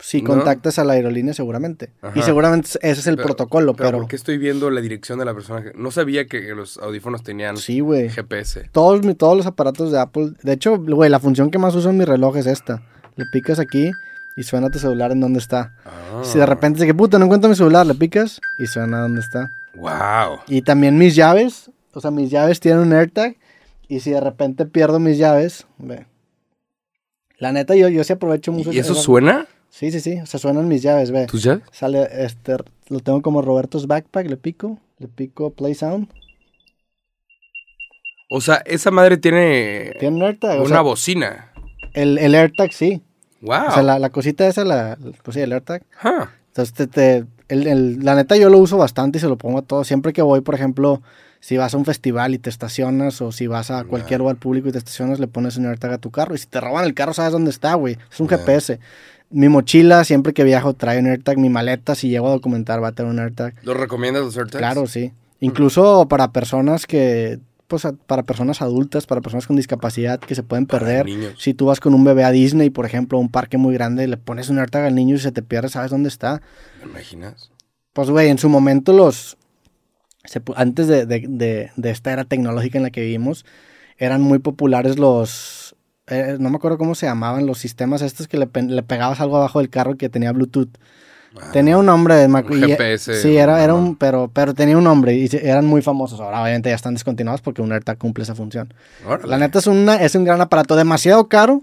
Si 0.00 0.22
¿No? 0.22 0.30
contactas 0.30 0.80
a 0.80 0.84
la 0.84 0.94
aerolínea, 0.94 1.34
seguramente. 1.34 1.92
Ajá. 2.02 2.18
Y 2.18 2.22
seguramente 2.22 2.68
ese 2.82 3.00
es 3.00 3.06
el 3.06 3.16
protocolo, 3.16 3.74
pero. 3.74 3.98
¿Por 3.98 4.08
qué 4.08 4.16
estoy 4.16 4.38
viendo 4.38 4.68
la 4.70 4.80
dirección 4.80 5.20
de 5.20 5.24
la 5.24 5.34
persona? 5.34 5.64
No 5.76 5.92
sabía 5.92 6.26
que 6.26 6.40
los 6.54 6.78
audífonos 6.78 7.22
tenían 7.22 7.56
Sí. 7.56 7.80
GPS. 8.10 8.68
Todos, 8.72 9.00
todos 9.16 9.36
los 9.36 9.46
aparatos 9.46 9.92
de 9.92 10.00
Apple. 10.00 10.32
De 10.42 10.52
hecho, 10.52 10.76
güey, 10.78 11.08
la 11.10 11.20
función 11.20 11.50
que 11.52 11.58
más 11.58 11.76
uso 11.76 11.90
en 11.90 11.98
mi 11.98 12.04
reloj 12.04 12.36
es 12.38 12.46
esta. 12.46 12.82
Le 13.14 13.24
picas 13.26 13.60
aquí 13.60 13.92
y 14.36 14.42
suena 14.42 14.70
tu 14.70 14.78
celular 14.78 15.12
en 15.12 15.20
dónde 15.20 15.38
está. 15.38 15.74
Ah. 15.84 16.22
Si 16.24 16.38
de 16.38 16.46
repente 16.46 16.76
dice 16.78 16.86
que 16.86 16.94
puta, 16.94 17.18
no 17.18 17.24
encuentro 17.24 17.48
mi 17.48 17.56
celular, 17.56 17.86
le 17.86 17.94
picas 17.94 18.40
y 18.58 18.66
suena 18.66 19.00
dónde 19.00 19.20
está. 19.20 19.52
Wow. 19.74 20.40
Y 20.48 20.62
también 20.62 20.96
mis 20.98 21.14
llaves 21.14 21.70
o 21.94 22.00
sea, 22.00 22.10
mis 22.10 22.30
llaves 22.30 22.60
tienen 22.60 22.80
un 22.82 22.92
AirTag. 22.92 23.36
Y 23.88 24.00
si 24.00 24.10
de 24.10 24.20
repente 24.20 24.66
pierdo 24.66 24.98
mis 24.98 25.16
llaves, 25.16 25.66
ve. 25.78 26.06
La 27.38 27.52
neta, 27.52 27.74
yo, 27.76 27.88
yo 27.88 28.02
sí 28.02 28.12
aprovecho 28.12 28.52
mucho. 28.52 28.72
¿Y 28.72 28.78
eso 28.78 28.94
suena? 28.94 29.46
Sí, 29.68 29.90
sí, 29.90 30.00
sí. 30.00 30.20
O 30.20 30.26
sea, 30.26 30.40
suenan 30.40 30.68
mis 30.68 30.82
llaves, 30.82 31.10
ve. 31.10 31.26
¿Tus 31.26 31.42
llaves? 31.42 31.64
Sale, 31.72 32.08
este, 32.12 32.56
lo 32.88 33.00
tengo 33.00 33.22
como 33.22 33.42
Roberto's 33.42 33.86
Backpack, 33.86 34.28
le 34.28 34.36
pico. 34.36 34.78
Le 34.98 35.08
pico 35.08 35.50
Play 35.50 35.74
Sound. 35.74 36.08
O 38.30 38.40
sea, 38.40 38.56
esa 38.64 38.90
madre 38.90 39.16
tiene, 39.16 39.92
Tiene 40.00 40.16
un 40.16 40.22
AirTag. 40.22 40.58
O 40.60 40.62
una 40.62 40.68
sea, 40.76 40.80
bocina. 40.80 41.52
el, 41.92 42.18
el 42.18 42.34
AirTag 42.34 42.72
sí. 42.72 43.02
Wow. 43.44 43.68
O 43.68 43.70
sea, 43.72 43.82
la, 43.82 43.98
la 43.98 44.10
cosita 44.10 44.46
esa, 44.46 44.64
la, 44.64 44.98
pues 45.22 45.34
sí, 45.34 45.40
el 45.40 45.52
AirTag. 45.52 45.82
Huh. 46.02 46.24
Entonces, 46.48 46.74
te, 46.74 46.86
te- 46.86 47.24
el- 47.48 47.66
el- 47.66 48.04
la 48.04 48.14
neta 48.14 48.36
yo 48.36 48.48
lo 48.50 48.58
uso 48.58 48.76
bastante 48.78 49.18
y 49.18 49.20
se 49.20 49.28
lo 49.28 49.36
pongo 49.36 49.58
a 49.58 49.62
todo. 49.62 49.84
Siempre 49.84 50.12
que 50.12 50.22
voy, 50.22 50.40
por 50.40 50.54
ejemplo, 50.54 51.02
si 51.40 51.56
vas 51.58 51.74
a 51.74 51.76
un 51.76 51.84
festival 51.84 52.32
y 52.34 52.38
te 52.38 52.48
estacionas 52.48 53.20
o 53.20 53.30
si 53.32 53.46
vas 53.46 53.70
a 53.70 53.84
cualquier 53.84 54.20
lugar 54.20 54.36
público 54.36 54.68
y 54.68 54.72
te 54.72 54.78
estacionas, 54.78 55.20
le 55.20 55.26
pones 55.26 55.56
un 55.58 55.66
AirTag 55.66 55.92
a 55.92 55.98
tu 55.98 56.10
carro. 56.10 56.34
Y 56.34 56.38
si 56.38 56.46
te 56.46 56.58
roban 56.60 56.84
el 56.86 56.94
carro, 56.94 57.12
sabes 57.12 57.32
dónde 57.32 57.50
está, 57.50 57.74
güey. 57.74 57.98
Es 58.10 58.18
un. 58.20 58.28
GPS. 58.28 58.78
Mi 59.30 59.48
mochila, 59.48 60.04
siempre 60.04 60.32
que 60.32 60.44
viajo, 60.44 60.74
trae 60.74 60.98
un 61.00 61.06
AirTag. 61.06 61.36
Mi 61.38 61.48
maleta, 61.50 61.94
si 61.94 62.08
llego 62.08 62.28
a 62.28 62.30
documentar, 62.30 62.82
va 62.82 62.88
a 62.88 62.92
tener 62.92 63.10
un 63.12 63.18
AirTag. 63.18 63.54
¿Lo 63.62 63.74
recomiendas 63.74 64.22
los 64.24 64.36
AirTags? 64.38 64.58
Claro, 64.58 64.86
sí. 64.86 65.12
Incluso 65.40 66.06
para 66.08 66.32
personas 66.32 66.86
que, 66.86 67.40
pues 67.66 67.84
a- 67.84 67.92
para 67.92 68.22
personas 68.22 68.60
adultas, 68.62 69.06
para 69.06 69.20
personas 69.20 69.46
con 69.46 69.56
discapacidad 69.56 70.20
que 70.20 70.34
se 70.34 70.42
pueden 70.42 70.66
perder. 70.66 71.06
Si 71.38 71.54
tú 71.54 71.66
vas 71.66 71.80
con 71.80 71.94
un 71.94 72.04
bebé 72.04 72.24
a 72.24 72.30
Disney, 72.30 72.70
por 72.70 72.86
ejemplo, 72.86 73.18
a 73.18 73.20
un 73.20 73.30
parque 73.30 73.56
muy 73.58 73.74
grande, 73.74 74.06
le 74.06 74.16
pones 74.16 74.48
un 74.50 74.58
AirTag 74.58 74.84
al 74.84 74.94
niño 74.94 75.16
y 75.16 75.18
se 75.18 75.32
te 75.32 75.42
pierde, 75.42 75.68
sabes 75.68 75.90
dónde 75.90 76.08
está. 76.08 76.42
¿Me 76.82 76.90
imaginas? 76.90 77.50
Pues, 77.92 78.10
güey, 78.10 78.28
en 78.28 78.38
su 78.38 78.48
momento 78.48 78.92
los... 78.92 79.36
se 80.24 80.42
antes 80.56 80.88
de, 80.88 81.06
de- 81.06 81.26
de- 81.28 81.70
de 81.76 81.90
esta 81.90 82.12
era 82.12 82.24
tecnológica 82.24 82.78
en 82.78 82.84
la 82.84 82.90
que 82.90 83.00
vivimos, 83.02 83.44
eran 83.98 84.20
muy 84.22 84.38
populares 84.40 84.98
los... 84.98 85.74
eh, 86.08 86.36
no 86.40 86.50
me 86.50 86.56
acuerdo 86.56 86.76
cómo 86.78 86.94
se 86.94 87.06
llamaban 87.06 87.46
los 87.46 87.58
sistemas 87.58 88.02
estos 88.02 88.26
que 88.28 88.36
le, 88.38 88.48
le 88.66 88.82
pegabas 88.82 89.20
algo 89.20 89.36
abajo 89.36 89.60
del 89.60 89.70
carro 89.70 89.96
que 89.96 90.08
tenía 90.08 90.32
Bluetooth. 90.32 90.70
Ah, 91.40 91.50
Tenía 91.52 91.76
un 91.78 91.86
nombre. 91.86 92.26
Un 92.26 92.42
y- 92.52 92.60
GPS, 92.70 93.20
Sí, 93.22 93.36
era, 93.36 93.62
era 93.64 93.74
un... 93.74 93.96
Pero, 93.96 94.30
pero 94.32 94.54
tenía 94.54 94.76
un 94.78 94.84
nombre 94.84 95.14
y 95.14 95.28
eran 95.42 95.66
muy 95.66 95.82
famosos. 95.82 96.20
Ahora 96.20 96.42
obviamente 96.42 96.68
ya 96.68 96.74
están 96.76 96.94
descontinuados 96.94 97.40
porque 97.42 97.60
un 97.62 97.72
AirTag 97.72 97.98
cumple 97.98 98.22
esa 98.24 98.34
función. 98.34 98.72
órale. 99.06 99.28
La 99.28 99.38
neta 99.38 99.58
es, 99.58 99.66
una, 99.66 99.96
es 99.96 100.14
un 100.14 100.24
gran 100.24 100.40
aparato. 100.40 100.76
Demasiado 100.76 101.28
caro. 101.28 101.62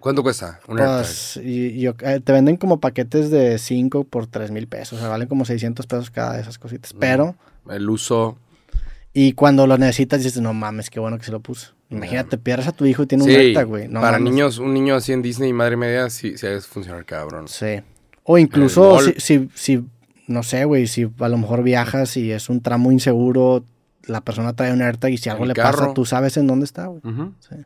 ¿Cuánto 0.00 0.22
cuesta 0.22 0.60
un? 0.68 0.76
Pues 0.76 1.36
y, 1.42 1.84
eh, 1.86 2.20
te 2.22 2.32
venden 2.32 2.56
como 2.56 2.78
paquetes 2.80 3.30
de 3.30 3.58
5 3.58 4.04
por 4.04 4.26
3 4.28 4.50
mil 4.52 4.68
pesos. 4.68 4.98
O 4.98 5.00
sea, 5.00 5.08
valen 5.08 5.26
como 5.28 5.44
600 5.44 5.86
pesos 5.86 6.10
cada 6.10 6.34
de 6.34 6.42
esas 6.42 6.58
cositas. 6.58 6.92
Pero... 6.92 7.34
El 7.70 7.88
uso... 7.90 8.38
Y 9.14 9.32
cuando 9.32 9.66
lo 9.66 9.78
necesitas 9.78 10.22
dices, 10.22 10.40
no 10.40 10.54
mames, 10.54 10.90
qué 10.90 11.00
bueno 11.00 11.18
que 11.18 11.24
se 11.24 11.32
lo 11.32 11.40
puso. 11.40 11.72
Imagínate, 11.90 12.38
pierdes 12.38 12.68
a 12.68 12.72
tu 12.72 12.84
hijo 12.86 13.02
y 13.02 13.06
tiene 13.06 13.24
un 13.24 13.30
Sí, 13.30 13.34
AirTag, 13.34 13.66
güey. 13.66 13.88
No 13.88 14.00
para 14.00 14.18
mames. 14.18 14.32
niños, 14.32 14.58
un 14.58 14.72
niño 14.74 14.94
así 14.94 15.12
en 15.12 15.22
Disney 15.22 15.50
y 15.50 15.52
madre 15.52 15.76
media, 15.76 16.08
sí, 16.10 16.36
sí 16.36 16.46
debe 16.46 16.60
funcionar 16.60 17.04
cabrón. 17.04 17.48
Sí. 17.48 17.80
O 18.30 18.36
incluso 18.36 19.00
si, 19.00 19.14
si, 19.18 19.48
si, 19.54 19.84
no 20.26 20.42
sé, 20.42 20.64
güey, 20.66 20.86
si 20.86 21.10
a 21.18 21.28
lo 21.28 21.38
mejor 21.38 21.62
viajas 21.62 22.16
y 22.18 22.30
es 22.30 22.48
un 22.50 22.60
tramo 22.60 22.92
inseguro, 22.92 23.64
la 24.04 24.20
persona 24.20 24.52
trae 24.54 24.72
un 24.72 24.82
AirTag 24.82 25.10
y 25.12 25.16
si 25.16 25.30
algo 25.30 25.44
El 25.44 25.48
le 25.48 25.54
carro. 25.54 25.78
pasa, 25.78 25.94
tú 25.94 26.04
sabes 26.04 26.36
en 26.36 26.46
dónde 26.46 26.64
está, 26.66 26.86
güey. 26.86 27.00
Sí, 27.40 27.56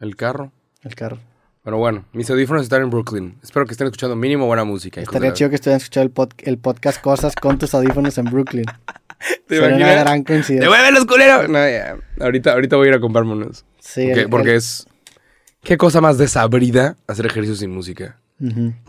El 0.00 0.16
carro. 0.16 0.52
el 0.82 0.94
carro. 0.94 1.18
Pero 1.64 1.78
bueno, 1.78 2.04
mis 2.12 2.28
audífonos 2.28 2.64
están 2.64 2.82
en 2.82 2.90
Brooklyn. 2.90 3.36
Espero 3.42 3.64
que 3.66 3.72
estén 3.72 3.86
escuchando 3.86 4.16
mínimo 4.16 4.46
buena 4.46 4.64
música. 4.64 5.00
Estaría 5.00 5.32
chido 5.32 5.48
que 5.48 5.54
estuvieran 5.56 5.78
escuchando 5.80 6.06
el, 6.08 6.12
pod- 6.14 6.34
el 6.42 6.58
podcast 6.58 7.00
Cosas 7.00 7.34
con 7.36 7.56
tus 7.56 7.72
audífonos 7.72 8.18
en 8.18 8.24
Brooklyn. 8.26 8.64
¿Te 9.46 9.54
Sería 9.54 9.68
una 9.68 9.76
imaginas? 9.76 10.00
gran 10.04 10.24
coincidencia. 10.24 10.60
¡Devuelve 10.68 10.90
los 10.92 11.04
culeros! 11.06 11.48
No, 11.48 11.58
ya. 11.68 11.96
Ahorita, 12.20 12.52
ahorita 12.52 12.76
voy 12.76 12.88
a 12.88 12.90
ir 12.90 12.96
a 12.96 13.00
comprarme 13.00 13.32
unos. 13.32 13.64
Sí, 13.78 14.06
porque 14.08 14.20
el- 14.22 14.28
porque 14.28 14.50
el- 14.50 14.56
es... 14.56 14.86
¿Qué 15.62 15.76
cosa 15.76 16.00
más 16.00 16.18
desabrida 16.18 16.96
hacer 17.06 17.26
ejercicio 17.26 17.54
sin 17.54 17.70
música? 17.70 18.18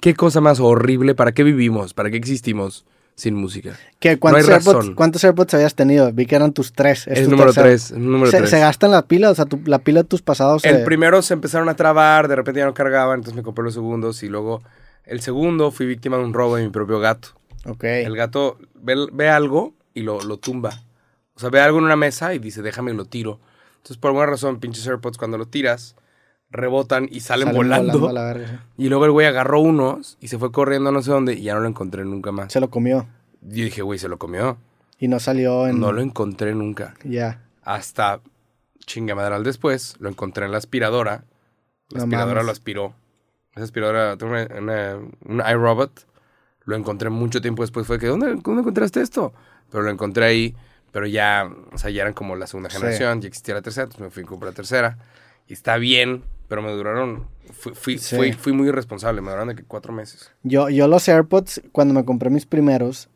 ¿Qué 0.01 0.13
cosa 0.15 0.41
más 0.41 0.59
horrible? 0.59 1.15
¿Para 1.15 1.31
qué 1.31 1.43
vivimos? 1.43 1.93
¿Para 1.93 2.09
qué 2.09 2.17
existimos 2.17 2.85
sin 3.15 3.35
música? 3.35 3.77
¿Qué, 3.99 4.17
cuántos, 4.17 4.47
hay 4.47 4.53
AirPods, 4.55 4.75
razón. 4.75 4.95
¿Cuántos 4.95 5.23
AirPods 5.23 5.53
habías 5.53 5.75
tenido? 5.75 6.11
Vi 6.11 6.25
que 6.25 6.35
eran 6.35 6.53
tus 6.53 6.73
tres. 6.73 7.07
Es 7.07 7.23
tu 7.25 7.29
número 7.31 7.53
tercero. 7.53 7.67
3. 7.69 7.91
Número 7.99 8.31
se, 8.31 8.37
tres. 8.39 8.49
se 8.49 8.59
gastan 8.59 8.91
la 8.91 9.03
pila, 9.03 9.29
o 9.29 9.35
sea, 9.35 9.45
tu- 9.45 9.61
la 9.65 9.79
pila 9.79 10.01
de 10.01 10.07
tus 10.09 10.21
pasados. 10.21 10.65
El 10.65 10.77
se- 10.77 10.83
primero 10.85 11.21
se 11.21 11.33
empezaron 11.35 11.69
a 11.69 11.75
trabar, 11.75 12.27
de 12.27 12.35
repente 12.35 12.59
ya 12.59 12.65
no 12.65 12.73
cargaban, 12.73 13.19
entonces 13.19 13.35
me 13.35 13.43
compré 13.43 13.63
los 13.63 13.73
segundos 13.75 14.23
y 14.23 14.29
luego 14.29 14.63
el 15.05 15.21
segundo 15.21 15.69
fui 15.71 15.85
víctima 15.85 16.17
de 16.17 16.23
un 16.23 16.33
robo 16.33 16.55
de 16.55 16.63
mi 16.63 16.69
propio 16.69 16.99
gato. 16.99 17.29
Ok. 17.65 17.83
El 17.83 18.15
gato 18.15 18.57
ve, 18.81 19.07
ve 19.13 19.29
algo 19.29 19.73
y 19.93 20.01
lo, 20.01 20.19
lo 20.21 20.37
tumba. 20.37 20.83
O 21.35 21.39
sea, 21.39 21.49
ve 21.49 21.59
algo 21.61 21.77
en 21.77 21.83
una 21.85 21.95
mesa 21.95 22.33
y 22.33 22.39
dice, 22.39 22.61
déjame 22.61 22.91
y 22.91 22.95
lo 22.95 23.05
tiro. 23.05 23.39
Entonces, 23.77 23.97
por 23.97 24.09
alguna 24.09 24.25
razón, 24.27 24.59
pinches 24.59 24.87
AirPods, 24.87 25.17
cuando 25.17 25.37
lo 25.37 25.45
tiras, 25.45 25.95
rebotan 26.53 27.07
y 27.11 27.19
salen, 27.19 27.47
Salen 27.47 27.57
volando. 27.57 28.07
a 28.07 28.13
la 28.13 28.23
verga. 28.23 28.63
Y 28.77 28.87
luego 28.89 29.05
el 29.05 29.11
güey 29.11 29.27
agarró 29.27 29.59
unos 29.59 30.17
y 30.21 30.29
se 30.29 30.37
fue 30.37 30.51
corriendo 30.51 30.89
a 30.89 30.91
no 30.93 31.01
sé 31.01 31.11
dónde 31.11 31.33
y 31.33 31.41
ya 31.43 31.53
no 31.55 31.59
lo 31.59 31.67
encontré 31.67 32.05
nunca 32.05 32.31
más. 32.31 32.53
Se 32.53 32.59
lo 32.61 32.69
comió. 32.69 33.07
Yo 33.41 33.65
dije, 33.65 33.81
güey, 33.81 33.99
se 33.99 34.07
lo 34.07 34.17
comió. 34.17 34.57
Y 34.99 35.07
no 35.09 35.19
salió 35.19 35.67
en. 35.67 35.79
No 35.79 35.91
lo 35.91 36.01
encontré 36.01 36.55
nunca. 36.55 36.93
Ya. 37.03 37.41
Hasta 37.63 38.21
chingamadral 38.85 39.43
después, 39.43 39.95
lo 39.99 40.09
encontré 40.09 40.45
en 40.45 40.51
la 40.51 40.57
aspiradora. 40.57 41.23
La 41.89 41.97
No 41.99 42.03
aspiradora 42.03 42.35
mames. 42.35 42.45
lo 42.45 42.51
aspiró. 42.51 42.93
Esa 43.55 43.63
aspiradora, 43.65 44.17
un 45.25 45.41
iRobot. 45.49 46.05
Lo 46.65 46.75
encontré 46.77 47.09
mucho 47.09 47.41
tiempo 47.41 47.63
después. 47.63 47.85
Fue 47.85 47.99
que, 47.99 48.07
¿dónde, 48.07 48.35
¿dónde 48.35 48.61
encontraste 48.61 49.01
esto? 49.01 49.33
Pero 49.69 49.83
lo 49.83 49.89
encontré 49.91 50.25
ahí. 50.25 50.55
Pero 50.91 51.07
ya, 51.07 51.49
o 51.73 51.77
sea, 51.77 51.89
ya 51.89 52.03
eran 52.03 52.13
como 52.13 52.35
la 52.35 52.47
segunda 52.47 52.69
Sí. 52.69 52.77
generación. 52.77 53.21
Ya 53.21 53.27
existía 53.27 53.55
la 53.55 53.61
tercera. 53.61 53.83
Entonces 53.85 54.01
me 54.05 54.09
fui 54.11 54.23
a 54.23 54.25
comprar 54.25 54.51
la 54.51 54.55
tercera. 54.55 54.97
Y 55.47 55.53
está 55.53 55.77
bien, 55.77 56.23
pero 56.53 56.61
me 56.61 56.71
duraron. 56.71 57.25
Fui, 57.51 57.73
fui, 57.73 57.97
Sí. 57.97 58.15
fui, 58.15 58.31
fui 58.33 58.53
muy 58.53 58.67
irresponsable. 58.67 59.21
Me 59.21 59.29
duraron 59.31 59.47
de 59.47 59.55
que 59.55 59.63
cuatro 59.63 59.91
meses. 59.91 60.29
Yo, 60.43 60.69
yo 60.69 60.87
los 60.87 61.07
AirPods, 61.09 61.61
cuando 61.71 61.95
me 61.95 62.05
compré 62.05 62.29
mis 62.29 62.45
primeros, 62.45 63.09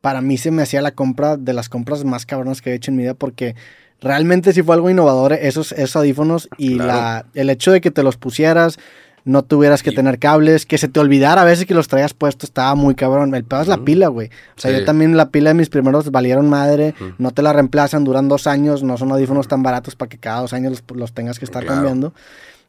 para 0.00 0.20
mí 0.20 0.36
se 0.38 0.52
me 0.52 0.62
hacía 0.62 0.80
la 0.80 0.92
compra 0.92 1.36
de 1.36 1.52
las 1.52 1.68
compras 1.68 2.04
más 2.04 2.26
cabronas 2.26 2.62
que 2.62 2.70
he 2.70 2.74
hecho 2.74 2.92
en 2.92 2.96
mi 2.96 3.02
vida 3.02 3.14
porque 3.14 3.56
realmente 4.00 4.52
sí 4.52 4.62
fue 4.62 4.76
algo 4.76 4.88
innovador 4.88 5.32
esos, 5.32 5.72
esos 5.72 5.96
audífonos 5.96 6.48
y 6.58 6.76
Claro. 6.76 6.92
la, 6.92 7.26
el 7.34 7.50
hecho 7.50 7.72
de 7.72 7.80
que 7.80 7.90
te 7.90 8.04
los 8.04 8.16
pusieras, 8.16 8.78
no 9.24 9.42
tuvieras 9.42 9.82
que 9.82 9.90
Y- 9.90 9.94
tener 9.96 10.18
cables, 10.20 10.64
que 10.64 10.78
se 10.78 10.86
te 10.86 11.00
olvidara 11.00 11.42
a 11.42 11.44
veces 11.44 11.66
que 11.66 11.74
los 11.74 11.88
traías 11.88 12.14
puestos, 12.14 12.48
estaba 12.50 12.76
muy 12.76 12.94
cabrón. 12.94 13.34
El 13.34 13.42
peor 13.44 13.62
es 13.62 13.68
la 13.68 13.78
pila, 13.84 14.06
güey. 14.08 14.28
O 14.56 14.60
sea, 14.60 14.70
Sí. 14.70 14.78
yo 14.78 14.84
también 14.84 15.16
la 15.16 15.28
pila 15.30 15.50
de 15.50 15.54
mis 15.54 15.68
primeros 15.70 16.12
valieron 16.12 16.48
madre, 16.48 16.94
no 17.18 17.32
te 17.32 17.42
la 17.42 17.52
reemplazan, 17.52 18.04
duran 18.04 18.28
dos 18.28 18.46
años, 18.46 18.84
no 18.84 18.96
son 18.96 19.10
audífonos 19.10 19.48
tan 19.48 19.62
baratos 19.64 19.96
para 19.96 20.08
que 20.08 20.18
cada 20.18 20.40
dos 20.42 20.52
años 20.52 20.70
los, 20.88 20.96
los 20.96 21.12
tengas 21.12 21.38
que 21.40 21.44
estar 21.44 21.62
Claro. 21.64 21.76
cambiando. 21.76 22.14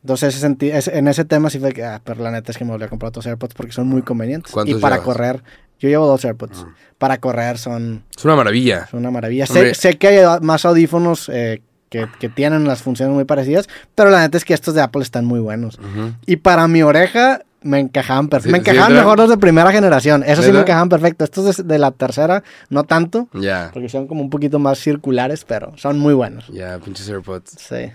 Entonces, 0.03 0.35
ese 0.43 0.97
en 0.97 1.07
ese 1.07 1.25
tema 1.25 1.49
sí 1.49 1.59
fue 1.59 1.73
que, 1.73 1.83
ah, 1.83 2.01
pero 2.03 2.23
la 2.23 2.31
neta 2.31 2.51
es 2.51 2.57
que 2.57 2.65
me 2.65 2.71
volví 2.71 2.83
a 2.85 2.87
comprar 2.89 3.09
otros 3.09 3.25
AirPods 3.27 3.53
porque 3.53 3.71
son 3.71 3.87
muy 3.87 4.01
convenientes. 4.01 4.51
Y 4.51 4.53
¿Cuántos 4.53 4.81
para 4.81 4.95
llevas? 4.95 5.05
correr, 5.05 5.43
yo 5.79 5.89
llevo 5.89 6.07
dos 6.07 6.25
AirPods. 6.25 6.65
Para 6.97 7.19
correr 7.19 7.57
son, 7.57 8.03
Es 8.17 8.25
una 8.25 8.35
maravilla. 8.35 8.87
son 8.87 8.99
una 9.01 9.11
maravilla. 9.11 9.45
Sé, 9.45 9.73
sé 9.75 9.97
que 9.97 10.07
hay 10.07 10.39
más 10.41 10.65
audífonos 10.65 11.29
eh, 11.31 11.61
que, 11.89 12.07
que 12.19 12.29
tienen 12.29 12.65
las 12.67 12.81
funciones 12.81 13.13
muy 13.13 13.25
parecidas, 13.25 13.67
pero 13.95 14.09
la 14.09 14.21
neta 14.21 14.37
es 14.37 14.45
que 14.45 14.53
estos 14.55 14.73
de 14.73 14.81
Apple 14.81 15.03
están 15.03 15.25
muy 15.25 15.39
buenos. 15.39 15.77
Ujú. 15.77 16.13
Y 16.25 16.37
para 16.37 16.67
mi 16.67 16.81
oreja 16.83 17.41
me 17.63 17.79
encajaban 17.79 18.27
perfecto. 18.27 18.47
Sí, 18.49 18.51
me 18.53 18.57
encajaban 18.57 18.95
mejor 18.95 19.19
los 19.19 19.29
de 19.29 19.37
primera 19.37 19.71
generación. 19.71 20.23
Eso 20.25 20.41
sí 20.41 20.51
me 20.51 20.61
encajaban 20.61 20.89
perfecto. 20.89 21.23
Estos 21.25 21.57
de, 21.57 21.63
de 21.63 21.77
la 21.77 21.91
tercera, 21.91 22.43
no 22.69 22.85
tanto, 22.85 23.27
Ya. 23.33 23.69
porque 23.71 23.87
son 23.87 24.07
como 24.07 24.21
un 24.21 24.31
poquito 24.31 24.57
más 24.57 24.79
circulares, 24.79 25.45
pero 25.45 25.77
son 25.77 25.99
muy 25.99 26.15
buenos. 26.15 26.47
Ya, 26.47 26.79
pinches 26.79 27.07
AirPods. 27.07 27.51
Sí. 27.59 27.91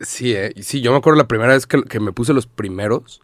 Sí, 0.00 0.34
eh. 0.34 0.52
Sí, 0.62 0.80
yo 0.82 0.92
me 0.92 0.98
acuerdo 0.98 1.16
la 1.18 1.28
primera 1.28 1.52
vez 1.54 1.66
que, 1.66 1.82
que 1.82 2.00
me 2.00 2.12
puse 2.12 2.32
los 2.34 2.46
primeros. 2.46 3.22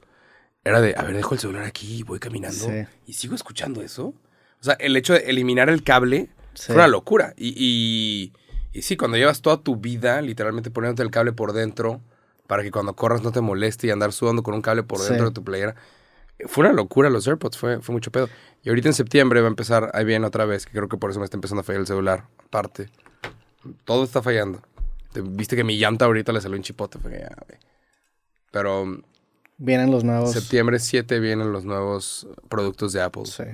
Era 0.64 0.80
de, 0.80 0.94
a 0.96 1.02
ver, 1.02 1.16
dejo 1.16 1.34
el 1.34 1.40
celular 1.40 1.64
aquí 1.64 1.98
y 1.98 2.02
voy 2.02 2.18
caminando. 2.18 2.56
Sí. 2.66 2.84
Y 3.06 3.12
sigo 3.14 3.34
escuchando 3.34 3.82
eso. 3.82 4.06
O 4.60 4.64
sea, 4.64 4.74
el 4.74 4.96
hecho 4.96 5.12
de 5.12 5.20
eliminar 5.30 5.68
el 5.68 5.82
cable 5.82 6.30
Sí. 6.54 6.66
fue 6.66 6.76
una 6.76 6.86
locura. 6.88 7.34
Y, 7.36 7.54
y, 7.56 8.32
y 8.78 8.82
sí, 8.82 8.96
cuando 8.96 9.16
llevas 9.16 9.42
toda 9.42 9.56
tu 9.62 9.76
vida 9.76 10.20
literalmente 10.22 10.70
poniéndote 10.70 11.02
el 11.02 11.10
cable 11.10 11.32
por 11.32 11.52
dentro 11.52 12.00
para 12.46 12.62
que 12.62 12.70
cuando 12.70 12.94
corras 12.94 13.22
no 13.22 13.32
te 13.32 13.40
moleste 13.40 13.86
y 13.86 13.90
andar 13.90 14.12
sudando 14.12 14.42
con 14.42 14.54
un 14.54 14.60
cable 14.62 14.82
por 14.82 14.98
Sí. 15.00 15.08
dentro 15.08 15.26
de 15.28 15.32
tu 15.34 15.42
playera. 15.42 15.74
eh, 16.38 16.44
Fue 16.46 16.64
una 16.64 16.72
locura 16.74 17.10
los 17.10 17.26
AirPods, 17.26 17.58
fue, 17.58 17.80
fue 17.80 17.92
mucho 17.94 18.10
pedo. 18.12 18.28
Y 18.62 18.68
ahorita 18.68 18.88
en 18.88 18.94
septiembre 18.94 19.40
va 19.40 19.48
a 19.48 19.50
empezar, 19.50 19.90
ahí 19.94 20.04
viene 20.04 20.26
otra 20.26 20.44
vez, 20.44 20.66
que 20.66 20.72
creo 20.72 20.88
que 20.88 20.96
por 20.98 21.10
eso 21.10 21.18
me 21.18 21.24
está 21.24 21.36
empezando 21.36 21.60
a 21.62 21.64
fallar 21.64 21.80
el 21.80 21.86
celular. 21.86 22.24
Aparte, 22.46 22.88
todo 23.84 24.04
está 24.04 24.22
fallando. 24.22 24.62
Te- 25.12 25.20
Viste 25.20 25.56
que 25.56 25.64
mi 25.64 25.78
llanta 25.78 26.04
ahorita 26.06 26.32
le 26.32 26.40
salió 26.40 26.56
un 26.56 26.62
chipote. 26.62 26.98
Pero 28.50 28.84
Vienen 29.58 29.90
los 29.90 30.04
nuevos. 30.04 30.32
septiembre 30.32 30.78
7 30.78 31.20
vienen 31.20 31.52
los 31.52 31.64
nuevos 31.64 32.26
productos 32.48 32.92
de 32.92 33.02
Apple. 33.02 33.24
Sí. 33.26 33.44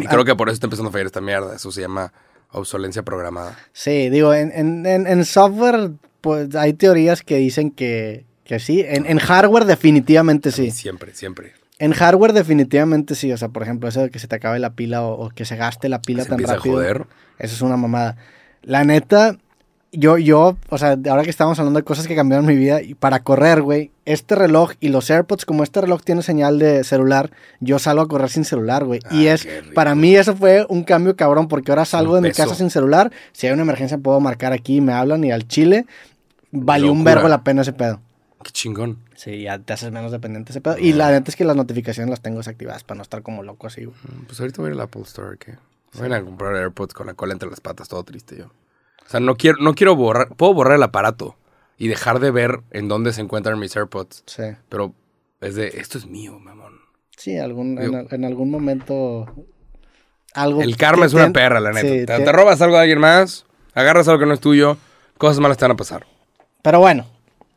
Y 0.00 0.06
creo 0.06 0.20
a- 0.20 0.24
que 0.24 0.34
por 0.36 0.48
eso 0.48 0.54
está 0.54 0.66
empezando 0.66 0.88
a 0.90 0.92
fallar 0.92 1.06
esta 1.06 1.20
mierda. 1.20 1.54
Eso 1.54 1.72
se 1.72 1.80
llama 1.80 2.12
obsolencia 2.52 3.02
programada. 3.02 3.56
Sí, 3.72 4.08
digo, 4.10 4.34
en, 4.34 4.52
en, 4.52 4.86
en, 4.86 5.06
en 5.06 5.24
software, 5.24 5.92
pues 6.20 6.54
hay 6.54 6.72
teorías 6.74 7.22
que 7.22 7.36
dicen 7.36 7.70
que, 7.70 8.26
que 8.44 8.58
sí. 8.60 8.84
En, 8.86 9.06
en 9.06 9.18
hardware, 9.18 9.64
definitivamente 9.64 10.50
sí. 10.52 10.70
Siempre, 10.70 11.14
siempre. 11.14 11.54
En 11.78 11.92
hardware, 11.92 12.32
definitivamente 12.34 13.14
sí. 13.14 13.32
O 13.32 13.36
sea, 13.38 13.48
por 13.48 13.62
ejemplo, 13.62 13.88
eso 13.88 14.02
de 14.02 14.10
que 14.10 14.18
se 14.18 14.28
te 14.28 14.36
acabe 14.36 14.58
la 14.58 14.74
pila 14.74 15.02
o, 15.02 15.26
o 15.26 15.30
que 15.30 15.44
se 15.44 15.56
gaste 15.56 15.88
la 15.88 16.02
pila 16.02 16.24
Se 16.24 16.28
tan 16.30 16.38
rápido. 16.40 16.74
a 16.74 16.76
joder. 16.76 17.06
Eso 17.38 17.54
es 17.54 17.62
una 17.62 17.76
mamada. 17.78 18.16
La 18.62 18.84
neta, 18.84 19.38
yo, 19.92 20.18
yo, 20.18 20.56
o 20.68 20.78
sea, 20.78 20.96
ahora 21.08 21.24
que 21.24 21.30
estamos 21.30 21.58
hablando 21.58 21.78
de 21.80 21.84
cosas 21.84 22.06
que 22.06 22.14
cambiaron 22.14 22.46
mi 22.46 22.54
vida, 22.56 22.80
y 22.82 22.94
para 22.94 23.22
correr, 23.22 23.60
güey, 23.62 23.90
este 24.04 24.34
reloj 24.34 24.72
y 24.80 24.88
los 24.88 25.10
AirPods, 25.10 25.44
como 25.44 25.62
este 25.64 25.80
reloj 25.80 26.02
tiene 26.02 26.22
señal 26.22 26.58
de 26.58 26.84
celular, 26.84 27.30
yo 27.60 27.78
salgo 27.78 28.02
a 28.02 28.08
correr 28.08 28.30
sin 28.30 28.44
celular, 28.44 28.84
güey. 28.84 29.00
y 29.10 29.26
Ah, 29.26 29.34
es, 29.34 29.48
para 29.74 29.94
mí 29.94 30.14
eso 30.14 30.36
fue 30.36 30.64
un 30.68 30.84
cambio 30.84 31.16
cabrón, 31.16 31.48
porque 31.48 31.72
ahora 31.72 31.84
salgo 31.84 32.14
de 32.14 32.20
mi 32.20 32.30
casa 32.32 32.54
sin 32.54 32.70
celular, 32.70 33.10
si 33.32 33.46
hay 33.46 33.52
una 33.52 33.62
emergencia 33.62 33.98
puedo 33.98 34.20
marcar 34.20 34.52
aquí, 34.52 34.80
me 34.80 34.92
hablan 34.92 35.24
y 35.24 35.32
al 35.32 35.48
chile, 35.48 35.86
valió 36.52 36.92
un 36.92 37.04
vergo 37.04 37.28
la 37.28 37.42
pena 37.42 37.62
ese 37.62 37.72
pedo. 37.72 38.00
Qué 38.42 38.52
chingón. 38.52 38.98
Sí, 39.16 39.42
ya 39.42 39.58
te 39.58 39.74
haces 39.74 39.92
menos 39.92 40.12
dependiente 40.12 40.48
de 40.48 40.52
ese 40.52 40.60
pedo. 40.62 40.78
Y 40.78 40.94
la 40.94 41.10
neta 41.10 41.30
es 41.30 41.36
que 41.36 41.44
las 41.44 41.56
notificaciones 41.56 42.08
las 42.08 42.22
tengo 42.22 42.38
desactivadas 42.38 42.84
para 42.84 42.96
no 42.96 43.02
estar 43.02 43.22
como 43.22 43.42
loco 43.42 43.66
así, 43.66 43.84
güey. 43.84 43.96
Mm, 44.04 44.24
Pues 44.24 44.40
ahorita 44.40 44.62
voy 44.62 44.70
a 44.70 44.74
ir 44.74 44.80
al 44.80 44.84
Apple 44.86 45.02
Store, 45.02 45.36
¿qué? 45.38 45.56
Voy 45.98 46.10
a 46.10 46.22
comprar 46.22 46.54
AirPods 46.56 46.94
con 46.94 47.06
la 47.08 47.14
cola 47.14 47.34
entre 47.34 47.50
las 47.50 47.60
patas, 47.60 47.88
todo 47.88 48.02
triste 48.02 48.36
yo. 48.38 48.46
O 49.10 49.12
sea, 49.12 49.18
no 49.18 49.34
quiero, 49.36 49.58
no 49.60 49.74
quiero 49.74 49.96
borrar, 49.96 50.28
puedo 50.36 50.54
borrar 50.54 50.76
el 50.76 50.84
aparato 50.84 51.34
y 51.76 51.88
dejar 51.88 52.20
de 52.20 52.30
ver 52.30 52.60
en 52.70 52.86
dónde 52.86 53.12
se 53.12 53.20
encuentran 53.20 53.58
mis 53.58 53.74
AirPods. 53.76 54.22
Sí. 54.26 54.44
Pero 54.68 54.94
es 55.40 55.56
de, 55.56 55.66
esto 55.66 55.98
es 55.98 56.06
mío, 56.06 56.38
mamón. 56.38 56.74
Sí, 57.16 57.36
algún, 57.36 57.74
Digo- 57.74 57.98
en, 57.98 58.06
en 58.08 58.24
algún 58.24 58.52
momento. 58.52 59.26
Algo. 60.32 60.62
El 60.62 60.76
karma 60.76 61.06
es 61.06 61.12
una 61.14 61.32
perra, 61.32 61.58
la 61.58 61.72
neta. 61.72 62.18
sí, 62.18 62.24
te, 62.24 62.30
robas 62.30 62.62
algo 62.62 62.76
de 62.76 62.82
alguien 62.82 63.00
más, 63.00 63.46
agarras 63.74 64.06
algo 64.06 64.20
que 64.20 64.26
no 64.26 64.32
es 64.34 64.38
tuyo, 64.38 64.76
cosas 65.18 65.40
malas 65.40 65.56
te 65.58 65.64
van 65.64 65.72
a 65.72 65.76
pasar. 65.76 66.06
Pero 66.62 66.78
bueno, 66.78 67.04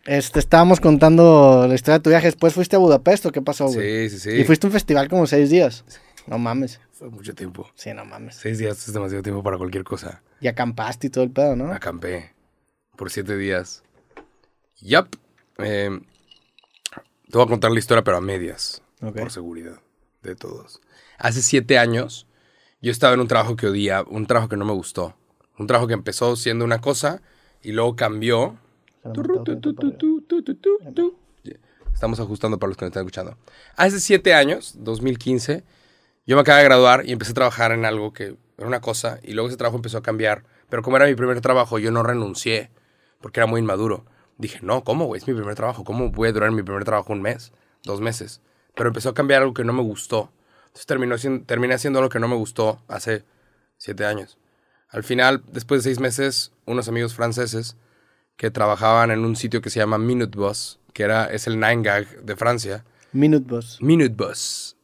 este, 0.05 0.39
estábamos 0.39 0.79
contando 0.79 1.67
la 1.69 1.75
historia 1.75 1.99
de 1.99 2.03
tu 2.03 2.09
viaje. 2.09 2.25
Después 2.25 2.55
fuiste 2.55 2.77
a 2.77 2.79
Budapest 2.79 3.27
o 3.27 3.31
qué 3.31 3.43
pasó, 3.43 3.67
güey. 3.67 4.09
Sí, 4.09 4.17
sí, 4.17 4.31
sí. 4.31 4.37
Y 4.39 4.43
fuiste 4.43 4.65
a 4.65 4.69
un 4.69 4.73
festival 4.73 5.07
como 5.07 5.27
seis 5.27 5.51
días. 5.51 5.85
No 6.25 6.39
mames. 6.39 6.79
Fue 7.03 7.09
mucho 7.09 7.35
tiempo. 7.35 7.69
Sí, 7.75 7.93
no 7.93 8.05
mames. 8.05 8.35
Seis 8.35 8.59
días 8.59 8.87
es 8.87 8.93
demasiado 8.93 9.21
tiempo 9.21 9.43
para 9.43 9.57
cualquier 9.57 9.83
cosa. 9.83 10.23
Y 10.39 10.47
acampaste 10.47 11.07
y 11.07 11.09
todo 11.09 11.25
el 11.25 11.31
pedo, 11.31 11.53
¿no? 11.53 11.69
Acampé 11.69 12.31
por 12.95 13.11
siete 13.11 13.35
días. 13.35 13.83
Yup. 14.79 15.13
Eh, 15.57 15.99
te 17.29 17.37
voy 17.37 17.43
a 17.43 17.47
contar 17.49 17.71
la 17.71 17.79
historia, 17.79 18.05
pero 18.05 18.15
a 18.15 18.21
medias. 18.21 18.81
Ok. 19.01 19.17
Por 19.17 19.31
seguridad 19.31 19.81
de 20.21 20.37
todos. 20.37 20.79
Hace 21.17 21.41
siete 21.41 21.77
años, 21.77 22.25
yo 22.81 22.89
estaba 22.89 23.13
en 23.13 23.19
un 23.19 23.27
trabajo 23.27 23.57
que 23.57 23.67
odiaba, 23.67 24.07
un 24.09 24.25
trabajo 24.25 24.47
que 24.47 24.55
no 24.55 24.63
me 24.63 24.71
gustó. 24.71 25.13
Un 25.57 25.67
trabajo 25.67 25.87
que 25.87 25.95
empezó 25.95 26.37
siendo 26.37 26.63
una 26.63 26.79
cosa 26.79 27.21
y 27.61 27.73
luego 27.73 27.97
cambió. 27.97 28.57
Estamos 31.93 32.21
ajustando 32.21 32.57
para 32.59 32.69
los 32.69 32.77
que 32.77 32.85
nos 32.85 32.91
están 32.91 33.01
escuchando. 33.01 33.37
Hace 33.75 33.99
siete 33.99 34.33
años, 34.33 34.75
2015, 34.77 35.65
yo 36.25 36.35
me 36.35 36.41
acabé 36.41 36.59
de 36.59 36.65
graduar 36.65 37.05
y 37.05 37.11
empecé 37.11 37.31
a 37.31 37.35
trabajar 37.35 37.71
en 37.71 37.85
algo 37.85 38.13
que 38.13 38.37
era 38.57 38.67
una 38.67 38.81
cosa 38.81 39.19
y 39.23 39.33
luego 39.33 39.49
ese 39.49 39.57
trabajo 39.57 39.77
empezó 39.77 39.97
a 39.97 40.03
cambiar. 40.03 40.43
Pero 40.69 40.81
como 40.81 40.97
era 40.97 41.05
mi 41.05 41.15
primer 41.15 41.41
trabajo, 41.41 41.79
yo 41.79 41.91
no 41.91 42.03
renuncié 42.03 42.71
porque 43.21 43.39
era 43.39 43.47
muy 43.47 43.59
inmaduro. 43.59 44.05
Dije, 44.37 44.59
no, 44.61 44.83
¿cómo, 44.83 45.05
güey? 45.05 45.19
Es 45.19 45.27
mi 45.27 45.33
primer 45.33 45.55
trabajo. 45.55 45.83
¿Cómo 45.83 46.09
voy 46.09 46.29
a 46.29 46.31
durar 46.31 46.51
mi 46.51 46.63
primer 46.63 46.83
trabajo 46.85 47.13
un 47.13 47.21
mes? 47.21 47.51
Dos 47.83 48.01
meses. 48.01 48.41
Pero 48.75 48.89
empezó 48.89 49.09
a 49.09 49.13
cambiar 49.13 49.41
algo 49.41 49.53
que 49.53 49.63
no 49.63 49.73
me 49.73 49.81
gustó. 49.81 50.31
Entonces 50.67 50.85
terminó, 50.85 51.15
terminé 51.45 51.73
haciendo 51.75 51.99
algo 51.99 52.09
que 52.09 52.19
no 52.19 52.27
me 52.27 52.35
gustó 52.35 52.81
hace 52.87 53.23
siete 53.77 54.05
años. 54.05 54.37
Al 54.89 55.03
final, 55.03 55.43
después 55.47 55.83
de 55.83 55.89
seis 55.89 55.99
meses, 55.99 56.51
unos 56.65 56.87
amigos 56.87 57.13
franceses 57.13 57.77
que 58.37 58.49
trabajaban 58.49 59.11
en 59.11 59.25
un 59.25 59.35
sitio 59.35 59.61
que 59.61 59.69
se 59.69 59.79
llama 59.79 59.97
Minute 59.97 60.37
Bus, 60.37 60.79
que 60.93 61.03
era, 61.03 61.25
es 61.25 61.47
el 61.47 61.59
Nine 61.59 61.81
Gag 61.83 62.23
de 62.23 62.35
Francia. 62.35 62.83
Minute 63.11 63.45
Bus. 63.47 63.77
Minute 63.81 64.15
Bus. 64.15 64.75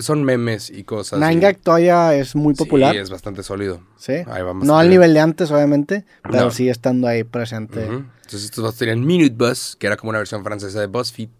Son 0.00 0.22
memes 0.22 0.70
y 0.70 0.84
cosas. 0.84 1.18
Nine 1.18 1.40
Gag 1.40 1.58
todavía 1.58 2.14
es 2.14 2.36
muy 2.36 2.54
popular. 2.54 2.92
Sí, 2.94 2.98
es 3.00 3.10
bastante 3.10 3.42
sólido. 3.42 3.82
Sí. 3.96 4.12
Ahí 4.26 4.42
vamos 4.42 4.64
No 4.66 4.78
al 4.78 4.88
nivel 4.88 5.12
de 5.14 5.20
antes, 5.20 5.50
obviamente, 5.50 6.04
pero 6.22 6.44
No. 6.44 6.50
sigue 6.50 6.70
estando 6.70 7.08
ahí 7.08 7.24
presente. 7.24 7.82
Entonces 7.84 8.44
estos 8.44 8.62
dos 8.62 8.76
tenían 8.76 9.04
Minute 9.04 9.34
Bus, 9.36 9.74
que 9.76 9.88
era 9.88 9.96
como 9.96 10.10
una 10.10 10.18
versión 10.18 10.44
francesa 10.44 10.80
de 10.80 10.86
BuzzFeed. 10.86 11.30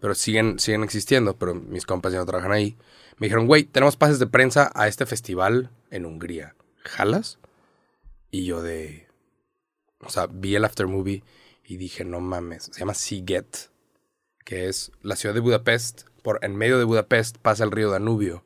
Pero 0.00 0.14
siguen, 0.14 0.58
siguen 0.58 0.82
existiendo, 0.82 1.36
pero 1.36 1.54
mis 1.54 1.84
compas 1.86 2.12
ya 2.12 2.18
no 2.18 2.26
trabajan 2.26 2.52
ahí. 2.52 2.76
Me 3.18 3.26
dijeron, 3.26 3.46
güey, 3.46 3.64
tenemos 3.64 3.96
pases 3.96 4.18
de 4.18 4.26
prensa 4.26 4.72
a 4.74 4.88
este 4.88 5.06
festival 5.06 5.70
en 5.90 6.06
Hungría. 6.06 6.54
¿Jalas? 6.84 7.38
Y 8.30 8.46
yo 8.46 8.62
de... 8.62 9.06
O 10.00 10.08
sea, 10.08 10.26
vi 10.26 10.56
el 10.56 10.64
after 10.64 10.88
movie 10.88 11.22
y 11.64 11.76
dije, 11.76 12.04
no 12.04 12.20
mames. 12.20 12.70
Se 12.72 12.80
llama 12.80 12.94
Siget, 12.94 13.70
que 14.44 14.68
es 14.68 14.90
la 15.02 15.14
ciudad 15.14 15.34
de 15.34 15.40
Budapest. 15.40 16.02
Por, 16.22 16.38
en 16.42 16.56
medio 16.56 16.78
de 16.78 16.84
Budapest 16.84 17.38
pasa 17.38 17.64
el 17.64 17.70
río 17.70 17.90
Danubio. 17.90 18.44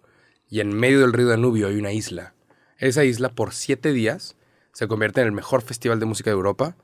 Y 0.48 0.60
en 0.60 0.74
medio 0.74 1.00
del 1.00 1.12
río 1.12 1.28
Danubio 1.28 1.68
hay 1.68 1.76
una 1.76 1.92
isla. 1.92 2.34
Esa 2.78 3.04
isla, 3.04 3.30
por 3.30 3.52
siete 3.52 3.92
días, 3.92 4.36
se 4.72 4.88
convierte 4.88 5.20
en 5.20 5.26
el 5.26 5.32
mejor 5.32 5.62
festival 5.62 6.00
de 6.00 6.06
música 6.06 6.30
de 6.30 6.36
Europa 6.36 6.76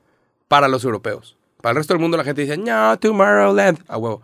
para 0.47 0.67
los 0.67 0.83
europeos. 0.83 1.37
Para 1.61 1.71
el 1.71 1.77
resto 1.77 1.93
del 1.93 2.01
mundo 2.01 2.17
la 2.17 2.23
gente 2.23 2.41
dice, 2.41 2.57
no, 2.57 2.97
Tomorrowland. 2.99 3.83
A 3.87 3.97
huevo. 3.97 4.21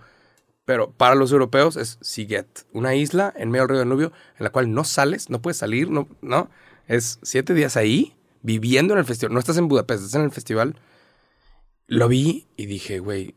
Pero 0.65 0.91
para 0.91 1.15
los 1.15 1.31
europeos 1.31 1.77
es 1.77 1.97
Siget, 2.01 2.65
una 2.73 2.93
isla 2.93 3.33
en 3.35 3.49
medio 3.49 3.63
del 3.63 3.69
río 3.69 3.79
Danubio 3.79 4.11
en 4.37 4.43
la 4.43 4.51
cual 4.51 4.71
no 4.71 4.83
sales, 4.83 5.29
no 5.29 5.41
puedes 5.41 5.57
salir, 5.57 5.89
no, 5.89 6.07
no. 6.21 6.49
Es 6.87 7.19
siete 7.23 7.53
días 7.53 7.77
ahí, 7.77 8.15
viviendo 8.41 8.93
en 8.93 8.99
el 8.99 9.05
festival. 9.05 9.33
No 9.33 9.39
estás 9.39 9.57
en 9.57 9.67
Budapest, 9.67 10.03
estás 10.03 10.19
en 10.19 10.25
el 10.25 10.31
festival. 10.31 10.75
Lo 11.87 12.07
vi 12.07 12.47
y 12.55 12.67
dije, 12.67 12.99
güey, 12.99 13.35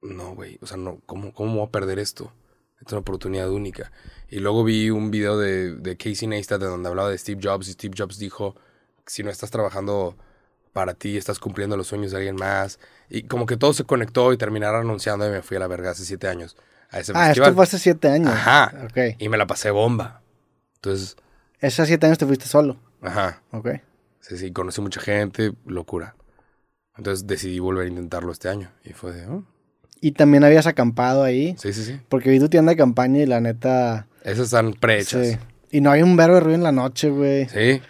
no, 0.00 0.34
güey, 0.34 0.58
o 0.60 0.66
sea, 0.66 0.76
no, 0.76 1.00
¿cómo, 1.06 1.32
¿cómo 1.32 1.56
voy 1.56 1.66
a 1.66 1.72
perder 1.72 1.98
esto? 1.98 2.32
Es 2.84 2.92
una 2.92 3.00
oportunidad 3.00 3.50
única. 3.50 3.92
Y 4.28 4.38
luego 4.40 4.64
vi 4.64 4.90
un 4.90 5.10
video 5.10 5.38
de, 5.38 5.76
de 5.76 5.96
Casey 5.96 6.26
Neistat 6.28 6.60
de 6.60 6.66
donde 6.66 6.88
hablaba 6.88 7.10
de 7.10 7.18
Steve 7.18 7.40
Jobs 7.42 7.68
y 7.68 7.72
Steve 7.72 7.94
Jobs 7.96 8.18
dijo, 8.18 8.56
si 9.06 9.22
no 9.22 9.30
estás 9.30 9.50
trabajando 9.50 10.16
para 10.72 10.94
ti, 10.94 11.16
estás 11.16 11.38
cumpliendo 11.38 11.76
los 11.76 11.88
sueños 11.88 12.10
de 12.12 12.18
alguien 12.18 12.36
más. 12.36 12.78
Y 13.08 13.24
como 13.24 13.44
que 13.46 13.56
todo 13.56 13.72
se 13.72 13.84
conectó 13.84 14.32
y 14.32 14.38
terminaron 14.38 14.82
anunciando 14.82 15.26
y 15.26 15.30
me 15.30 15.42
fui 15.42 15.56
a 15.56 15.60
la 15.60 15.66
verga 15.66 15.90
hace 15.90 16.04
siete 16.04 16.28
años 16.28 16.56
a 16.90 17.00
ese 17.00 17.12
Ah, 17.14 17.26
festival. 17.26 17.48
esto 17.48 17.54
fue 17.56 17.64
hace 17.64 17.78
siete 17.78 18.08
años. 18.08 18.30
Ajá. 18.32 18.72
Ok. 18.84 19.16
Y 19.18 19.28
me 19.28 19.36
la 19.36 19.46
pasé 19.46 19.70
bomba. 19.70 20.22
Entonces, 20.76 21.16
Esos 21.58 21.86
siete 21.86 22.06
años 22.06 22.18
te 22.18 22.26
fuiste 22.26 22.46
solo. 22.46 22.78
ajá. 23.02 23.42
Ok. 23.52 23.68
Sí, 24.20 24.36
sí, 24.38 24.52
conocí 24.52 24.80
mucha 24.80 25.00
gente, 25.00 25.52
locura. 25.66 26.14
Entonces 26.96 27.26
decidí 27.26 27.58
volver 27.58 27.86
a 27.86 27.88
intentarlo 27.88 28.32
este 28.32 28.48
año. 28.48 28.70
Y 28.84 28.92
fue 28.92 29.12
de, 29.12 29.26
oh, 29.26 29.44
Y 30.00 30.12
también 30.12 30.44
habías 30.44 30.66
acampado 30.66 31.22
ahí. 31.22 31.54
sí, 31.58 31.72
sí, 31.72 31.84
sí. 31.84 32.00
Porque 32.08 32.30
vi 32.30 32.38
tu 32.38 32.48
tienda 32.48 32.70
de 32.70 32.76
campaña 32.76 33.20
y 33.20 33.26
la 33.26 33.40
neta. 33.40 34.06
Esas 34.24 34.46
están 34.46 34.72
prehechas. 34.74 35.26
Sí. 35.26 35.36
Y 35.70 35.80
no 35.80 35.90
hay 35.90 36.02
un 36.02 36.16
verbo 36.16 36.34
de 36.36 36.40
ruido 36.40 36.56
en 36.56 36.62
la 36.64 36.72
noche, 36.72 37.10
güey. 37.10 37.48
Sí, 37.48 37.80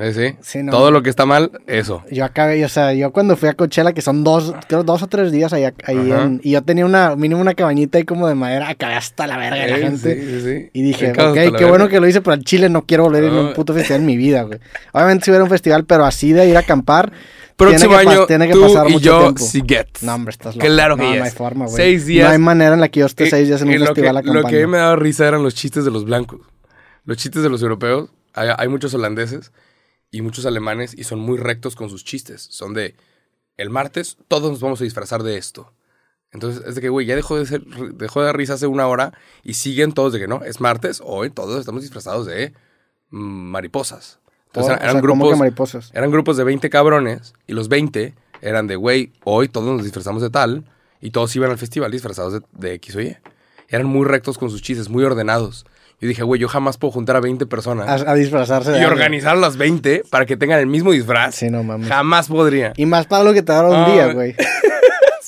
sí, 0.00 0.12
sí. 0.12 0.36
Sí, 0.40 0.62
no. 0.62 0.72
Todo 0.72 0.90
lo 0.90 1.02
que 1.02 1.10
está 1.10 1.26
mal, 1.26 1.50
eso. 1.66 2.02
Yo 2.10 2.24
acabé, 2.24 2.64
o 2.64 2.68
sea, 2.68 2.92
yo 2.94 3.12
cuando 3.12 3.36
fui 3.36 3.48
a 3.48 3.54
Coachella, 3.54 3.92
que 3.92 4.00
son 4.02 4.24
dos, 4.24 4.54
creo 4.68 4.82
dos 4.82 5.02
o 5.02 5.06
tres 5.06 5.30
días 5.32 5.52
ahí, 5.52 5.64
ahí 5.84 6.10
en- 6.12 6.40
y 6.42 6.52
yo 6.52 6.62
tenía 6.62 6.86
una, 6.86 7.16
mínimo 7.16 7.40
una 7.40 7.54
cabañita 7.54 7.98
ahí 7.98 8.04
como 8.04 8.26
de 8.28 8.34
madera, 8.34 8.68
acabé 8.68 8.94
hasta 8.94 9.26
la 9.26 9.36
verga 9.36 9.62
de 9.64 9.70
la 9.70 9.78
Eh, 9.78 9.82
gente. 9.82 10.14
sí, 10.20 10.26
sí, 10.26 10.40
sí. 10.42 10.70
Y 10.72 10.82
dije, 10.82 11.12
ok, 11.12 11.56
qué 11.56 11.64
bueno 11.66 11.88
que 11.88 12.00
lo 12.00 12.08
hice, 12.08 12.20
pero 12.20 12.34
al 12.34 12.44
Chile 12.44 12.68
no 12.68 12.86
quiero 12.86 13.04
volver 13.04 13.24
a 13.24 13.26
ir 13.26 13.32
a 13.32 13.40
un 13.40 13.46
Ah. 13.48 13.52
puto 13.54 13.74
festival 13.74 14.00
en 14.00 14.06
mi 14.06 14.16
vida, 14.16 14.42
güey. 14.42 14.58
Obviamente 14.92 15.24
si 15.24 15.30
hubiera 15.30 15.44
un 15.44 15.50
festival, 15.50 15.84
pero 15.84 16.04
así 16.04 16.32
de 16.32 16.48
ir 16.48 16.56
a 16.56 16.60
acampar, 16.60 17.12
Próximo 17.56 17.90
tiene 17.90 18.04
que 18.04 18.10
año, 18.16 18.26
tiene 18.26 18.46
que 18.46 18.52
tú 18.54 18.62
pasar 18.62 18.88
y 18.88 18.92
mucho 18.94 19.04
yo, 19.04 19.20
tiempo. 19.20 19.44
Siget. 19.44 19.88
no, 20.00 20.14
hombre, 20.14 20.30
estás 20.30 20.56
loco. 20.56 20.66
Claro 20.66 20.96
que 20.96 21.02
no, 21.02 21.14
no 21.16 21.24
hay 21.24 21.30
forma, 21.30 21.66
güey. 21.66 21.76
Seis 21.76 22.06
días. 22.06 22.26
No 22.26 22.32
hay 22.32 22.38
manera 22.38 22.72
en 22.72 22.80
la 22.80 22.88
que 22.88 23.00
yo 23.00 23.06
esté 23.06 23.24
Eh, 23.24 23.30
seis 23.30 23.48
días 23.48 23.60
en 23.60 23.68
un 23.68 23.74
eh, 23.74 23.78
lo 23.80 23.84
festival 23.86 24.12
que, 24.14 24.18
acampando. 24.20 24.40
Lo 24.40 24.48
que 24.48 24.56
a 24.62 24.66
mí 24.66 24.72
me 24.72 24.78
daba 24.78 24.96
risa 24.96 25.28
eran 25.28 25.42
los 25.42 25.54
chistes 25.54 25.84
de 25.84 25.90
los 25.90 26.06
blancos. 26.06 26.40
Los 27.04 27.18
chistes 27.18 27.42
de 27.42 27.50
los 27.50 27.60
europeos. 27.62 28.08
Hay, 28.32 28.48
hay 28.56 28.68
muchos 28.68 28.94
holandeses 28.94 29.52
y 30.10 30.22
muchos 30.22 30.46
alemanes 30.46 30.94
y 30.96 31.04
son 31.04 31.20
muy 31.20 31.38
rectos 31.38 31.76
con 31.76 31.90
sus 31.90 32.04
chistes. 32.04 32.46
Son 32.50 32.74
de, 32.74 32.96
el 33.56 33.70
martes 33.70 34.16
todos 34.28 34.50
nos 34.50 34.60
vamos 34.60 34.80
a 34.80 34.84
disfrazar 34.84 35.22
de 35.22 35.36
esto. 35.36 35.72
Entonces, 36.32 36.64
es 36.66 36.74
de 36.76 36.80
que, 36.80 36.88
güey, 36.88 37.06
ya 37.06 37.16
dejó 37.16 37.36
de, 37.38 37.46
ser, 37.46 37.64
dejó 37.64 38.20
de 38.20 38.26
dar 38.26 38.36
risa 38.36 38.54
hace 38.54 38.66
una 38.66 38.86
hora 38.86 39.12
y 39.42 39.54
siguen 39.54 39.92
todos 39.92 40.12
de 40.12 40.20
que 40.20 40.28
no, 40.28 40.44
es 40.44 40.60
martes, 40.60 41.02
hoy 41.04 41.30
todos 41.30 41.58
estamos 41.58 41.82
disfrazados 41.82 42.26
de 42.26 42.54
mm, 43.10 43.18
mariposas. 43.50 44.20
Entonces, 44.46 44.72
Oh, 44.72 44.76
eran, 44.76 44.78
o 44.78 44.80
sea, 44.80 44.90
eran 44.90 45.00
¿cómo 45.00 45.24
que 45.24 45.28
grupos, 45.28 45.38
mariposas. 45.38 45.90
eran 45.94 46.10
grupos 46.10 46.36
de 46.36 46.44
20 46.44 46.70
cabrones 46.70 47.34
y 47.46 47.52
los 47.52 47.68
20 47.68 48.14
eran 48.42 48.66
de, 48.66 48.76
güey, 48.76 49.12
hoy 49.24 49.48
todos 49.48 49.66
nos 49.68 49.84
disfrazamos 49.84 50.22
de 50.22 50.30
tal 50.30 50.64
y 51.00 51.10
todos 51.10 51.34
iban 51.36 51.50
al 51.50 51.58
festival 51.58 51.90
disfrazados 51.90 52.32
de, 52.34 52.42
de 52.52 52.74
X 52.74 52.96
o 52.96 53.00
Y. 53.00 53.16
Eran 53.68 53.86
muy 53.86 54.06
rectos 54.06 54.38
con 54.38 54.50
sus 54.50 54.62
chistes, 54.62 54.88
muy 54.88 55.04
ordenados. 55.04 55.66
Yo 56.00 56.08
dije, 56.08 56.22
güey, 56.22 56.40
yo 56.40 56.48
jamás 56.48 56.78
puedo 56.78 56.92
juntar 56.92 57.16
a 57.16 57.20
20 57.20 57.44
personas 57.46 57.86
A, 57.86 58.12
a 58.12 58.14
disfrazarse 58.14 58.70
de 58.70 58.80
y 58.80 58.84
organizar 58.84 59.36
a 59.36 59.38
las 59.40 59.56
20 59.58 60.04
para 60.10 60.24
que 60.24 60.36
tengan 60.36 60.58
el 60.58 60.66
mismo 60.66 60.92
disfraz. 60.92 61.34
Sí, 61.34 61.50
no 61.50 61.62
mames. 61.62 61.88
Jamás 61.88 62.28
podría. 62.28 62.72
Y 62.76 62.86
más 62.86 63.06
para 63.06 63.22
lo 63.24 63.34
que 63.34 63.42
te 63.42 63.52
daron 63.52 63.70
un 63.72 63.76
Ah, 63.84 63.92
día, 63.92 64.12
güey. 64.12 64.34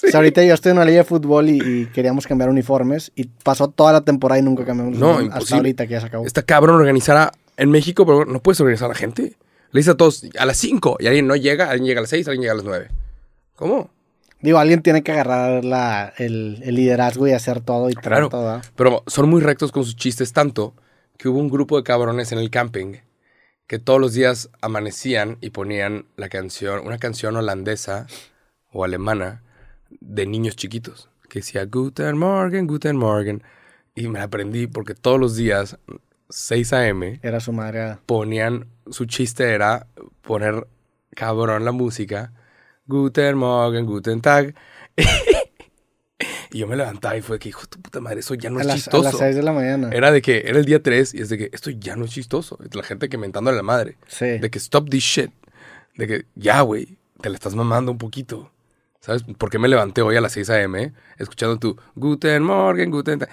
O 0.05 0.09
sea, 0.13 0.19
ahorita 0.19 0.43
yo 0.43 0.53
estoy 0.53 0.71
en 0.73 0.79
una 0.79 0.85
liga 0.85 0.99
de 0.99 1.05
fútbol 1.05 1.49
y, 1.49 1.61
y 1.63 1.87
queríamos 1.87 2.27
cambiar 2.27 2.51
uniformes 2.51 3.13
y 3.15 3.29
pasó 3.45 3.69
toda 3.69 3.93
la 3.93 4.01
temporada 4.01 4.41
y 4.41 4.43
nunca 4.43 4.65
cambiamos 4.65 4.99
No, 4.99 5.11
uniformes 5.19 5.37
hasta 5.45 5.57
ahorita 5.57 5.87
que 5.87 5.93
ya 5.93 6.01
se 6.01 6.07
acabó. 6.09 6.27
Está 6.27 6.43
cabrón 6.43 6.75
organizar 6.77 7.17
a- 7.17 7.33
en 7.57 7.71
México, 7.71 8.05
pero 8.05 8.25
no 8.25 8.41
puedes 8.43 8.59
organizar 8.61 8.87
a 8.87 8.89
la 8.89 8.95
gente. 8.97 9.37
Le 9.71 9.79
dices 9.79 9.95
a 9.95 9.97
todos 9.97 10.25
a 10.39 10.45
las 10.45 10.57
5 10.57 10.97
y 10.99 11.07
alguien 11.07 11.29
no 11.29 11.37
llega, 11.37 11.71
alguien 11.71 11.87
llega 11.87 12.01
a 12.01 12.03
las 12.03 12.11
6, 12.11 12.27
alguien 12.27 12.43
llega 12.43 12.53
a 12.53 12.57
las 12.57 12.65
9. 12.65 12.89
¿Cómo? 13.55 13.91
Digo, 14.43 14.59
alguien 14.59 14.83
tiene 14.83 15.03
que 15.03 15.13
agarrar 15.13 15.65
la, 15.65 16.13
el, 16.19 16.61
el 16.65 16.75
liderazgo 16.75 17.27
y 17.29 17.33
hacer 17.33 17.61
todo 17.61 17.89
y 17.91 17.95
traer 17.95 18.05
Claro. 18.05 18.29
todo. 18.29 18.61
Pero 18.77 19.03
son 19.07 19.29
muy 19.31 19.41
rectos 19.41 19.71
con 19.73 19.85
sus 19.85 19.97
chistes 19.97 20.33
tanto 20.33 20.75
que 21.17 21.29
hubo 21.29 21.39
un 21.39 21.49
grupo 21.49 21.77
de 21.77 21.85
cabrones 21.85 22.33
en 22.33 22.39
el 22.39 22.51
camping 22.51 22.97
que 23.69 23.79
todos 23.79 24.01
los 24.01 24.13
días 24.13 24.51
amanecían 24.61 25.39
y 25.41 25.51
ponían 25.51 26.05
la 26.17 26.29
canción, 26.29 26.85
una 26.87 26.99
canción 26.99 27.37
holandesa 27.37 28.07
o 28.71 28.85
alemana 28.85 29.43
de 30.01 30.27
niños 30.27 30.57
chiquitos, 30.57 31.09
que 31.29 31.39
decía 31.39 31.65
Guten 31.67 32.19
Morgen, 32.19 32.67
Guten 32.67 32.97
Morgen. 32.97 33.43
Y 33.95 34.09
me 34.09 34.19
la 34.19 34.25
aprendí 34.27 34.67
porque 34.67 34.95
todos 34.95 35.21
los 35.21 35.37
días, 35.37 35.79
6 36.31 36.73
a.m., 36.73 37.21
Era 37.23 37.41
su 37.41 37.53
madre. 37.53 37.99
ponían, 38.07 38.67
su 38.91 39.05
chiste 39.07 39.51
era 39.53 39.87
poner 40.23 40.67
cabrón 41.15 41.65
la 41.65 41.73
música, 41.73 42.33
Guten 42.87 43.37
Morgen, 43.37 43.87
Guten 43.87 44.21
Tag. 44.21 44.55
y 46.51 46.59
yo 46.59 46.67
me 46.67 46.77
levantaba 46.77 47.17
y 47.17 47.23
fue 47.23 47.39
que, 47.39 47.49
hijo 47.49 47.63
de 47.63 47.67
tu 47.69 47.81
puta 47.81 48.01
madre, 48.01 48.21
eso 48.21 48.35
ya 48.35 48.51
no 48.51 48.59
A 48.59 48.63
es 48.63 48.67
las, 48.67 48.75
a 48.75 48.79
chistoso. 48.79 49.05
las 49.05 49.19
6 49.19 49.37
de 49.37 49.43
la 49.43 49.53
mañana. 49.53 49.91
Era 49.93 50.11
de 50.13 50.21
que 50.23 50.43
era 50.47 50.59
el 50.59 50.65
día 50.65 50.83
3 50.83 51.15
y 51.15 51.21
es 51.23 51.29
de 51.29 51.39
que 51.39 51.51
esto 51.53 51.71
ya 51.71 51.97
no 51.97 52.05
es 52.05 52.11
chistoso. 52.13 52.59
La 52.73 52.83
gente 52.83 53.09
que 53.09 53.17
mentándole 53.19 53.55
a 53.57 53.59
la 53.59 53.63
madre. 53.63 53.97
Sí. 54.07 54.39
De 54.39 54.51
que 54.51 54.59
stop 54.59 54.89
this 54.91 55.03
shit. 55.05 55.31
De 55.97 56.07
que 56.07 56.25
ya, 56.35 56.61
güey, 56.61 56.97
te 57.21 57.29
la 57.31 57.35
estás 57.37 57.55
mamando 57.55 57.91
un 57.93 57.99
poquito. 57.99 58.51
¿Sabes? 59.01 59.25
¿Por 59.37 59.51
qué 59.51 59.59
me 59.59 59.67
levanté 59.69 60.03
hoy 60.03 60.17
a 60.17 60.21
las 60.21 60.33
6 60.33 60.51
a.m. 60.51 60.93
escuchando 61.19 61.59
tu 61.59 61.77
Guten 61.97 62.43
Morgen, 62.43 62.91
Guten 62.91 63.19
Tag? 63.21 63.31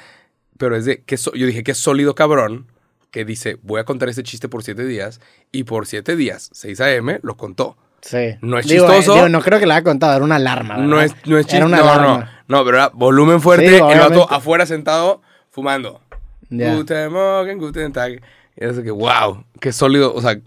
Pero 0.58 0.76
es 0.76 0.86
de 0.86 1.04
que 1.04 1.16
so- 1.18 1.34
yo 1.34 1.46
dije 1.46 1.64
es 1.66 1.78
sólido 1.78 2.16
cabrón 2.16 2.68
que 3.12 3.24
dice, 3.24 3.58
voy 3.62 3.80
a 3.80 3.86
contar 3.86 4.10
este 4.10 4.24
chiste 4.24 4.50
por 4.50 4.64
7 4.64 4.84
días 4.86 5.20
y 5.52 5.64
por 5.66 5.86
7 5.88 6.16
días, 6.16 6.50
6 6.54 6.80
a.m. 6.82 7.20
lo 7.24 7.38
contó. 7.38 7.78
Sí. 8.02 8.36
No 8.42 8.58
es 8.60 8.68
Digo, 8.68 8.86
chistoso. 8.88 9.12
eh, 9.14 9.16
digo, 9.16 9.30
no 9.30 9.42
creo 9.42 9.60
que 9.60 9.66
le 9.66 9.74
haya 9.74 9.84
contado, 9.84 10.16
era 10.16 10.24
una 10.26 10.36
alarma. 10.38 10.76
¿verdad? 10.76 10.88
No 10.90 11.02
es, 11.02 11.14
no 11.26 11.38
es 11.38 11.46
una 11.54 11.60
no, 11.60 11.68
no, 11.70 11.78
alarma. 11.84 12.32
no, 12.48 12.64
pero 12.66 12.78
era 12.78 12.90
volumen 12.94 13.42
fuerte, 13.42 13.68
Sí, 13.70 13.76
el 13.76 14.00
vato 14.00 14.32
afuera 14.32 14.66
sentado 14.66 15.22
fumando. 15.50 16.02
Ya. 16.50 16.76
Guten 16.76 17.12
Morgen, 17.12 17.58
Guten 17.60 17.92
Tag. 17.94 18.14
Y 18.56 18.66
es 18.66 18.80
que, 18.80 18.92
wow, 18.92 19.44
qué 19.60 19.72
sólido. 19.72 20.14
O 20.14 20.22
sea, 20.22 20.38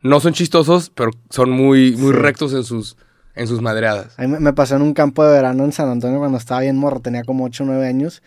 no 0.00 0.18
son 0.20 0.32
chistosos, 0.32 0.90
pero 0.94 1.10
son 1.30 1.50
muy, 1.50 1.92
muy 1.96 2.12
Sí. 2.12 2.18
rectos 2.18 2.54
en 2.54 2.64
sus, 2.64 2.96
en 3.34 3.46
sus 3.46 3.60
madreadas. 3.60 4.18
A 4.18 4.22
mí 4.22 4.28
me- 4.28 4.40
me 4.40 4.52
pasó 4.52 4.76
en 4.76 4.82
un 4.82 4.94
campo 4.94 5.24
de 5.24 5.32
verano 5.32 5.64
en 5.64 5.72
San 5.72 5.88
Antonio 5.88 6.18
cuando 6.18 6.38
estaba 6.38 6.60
bien 6.62 6.76
morro, 6.76 7.00
tenía 7.00 7.22
como 7.24 7.44
8 7.44 7.64
o 7.64 7.66
9 7.66 7.86
años, 7.86 8.22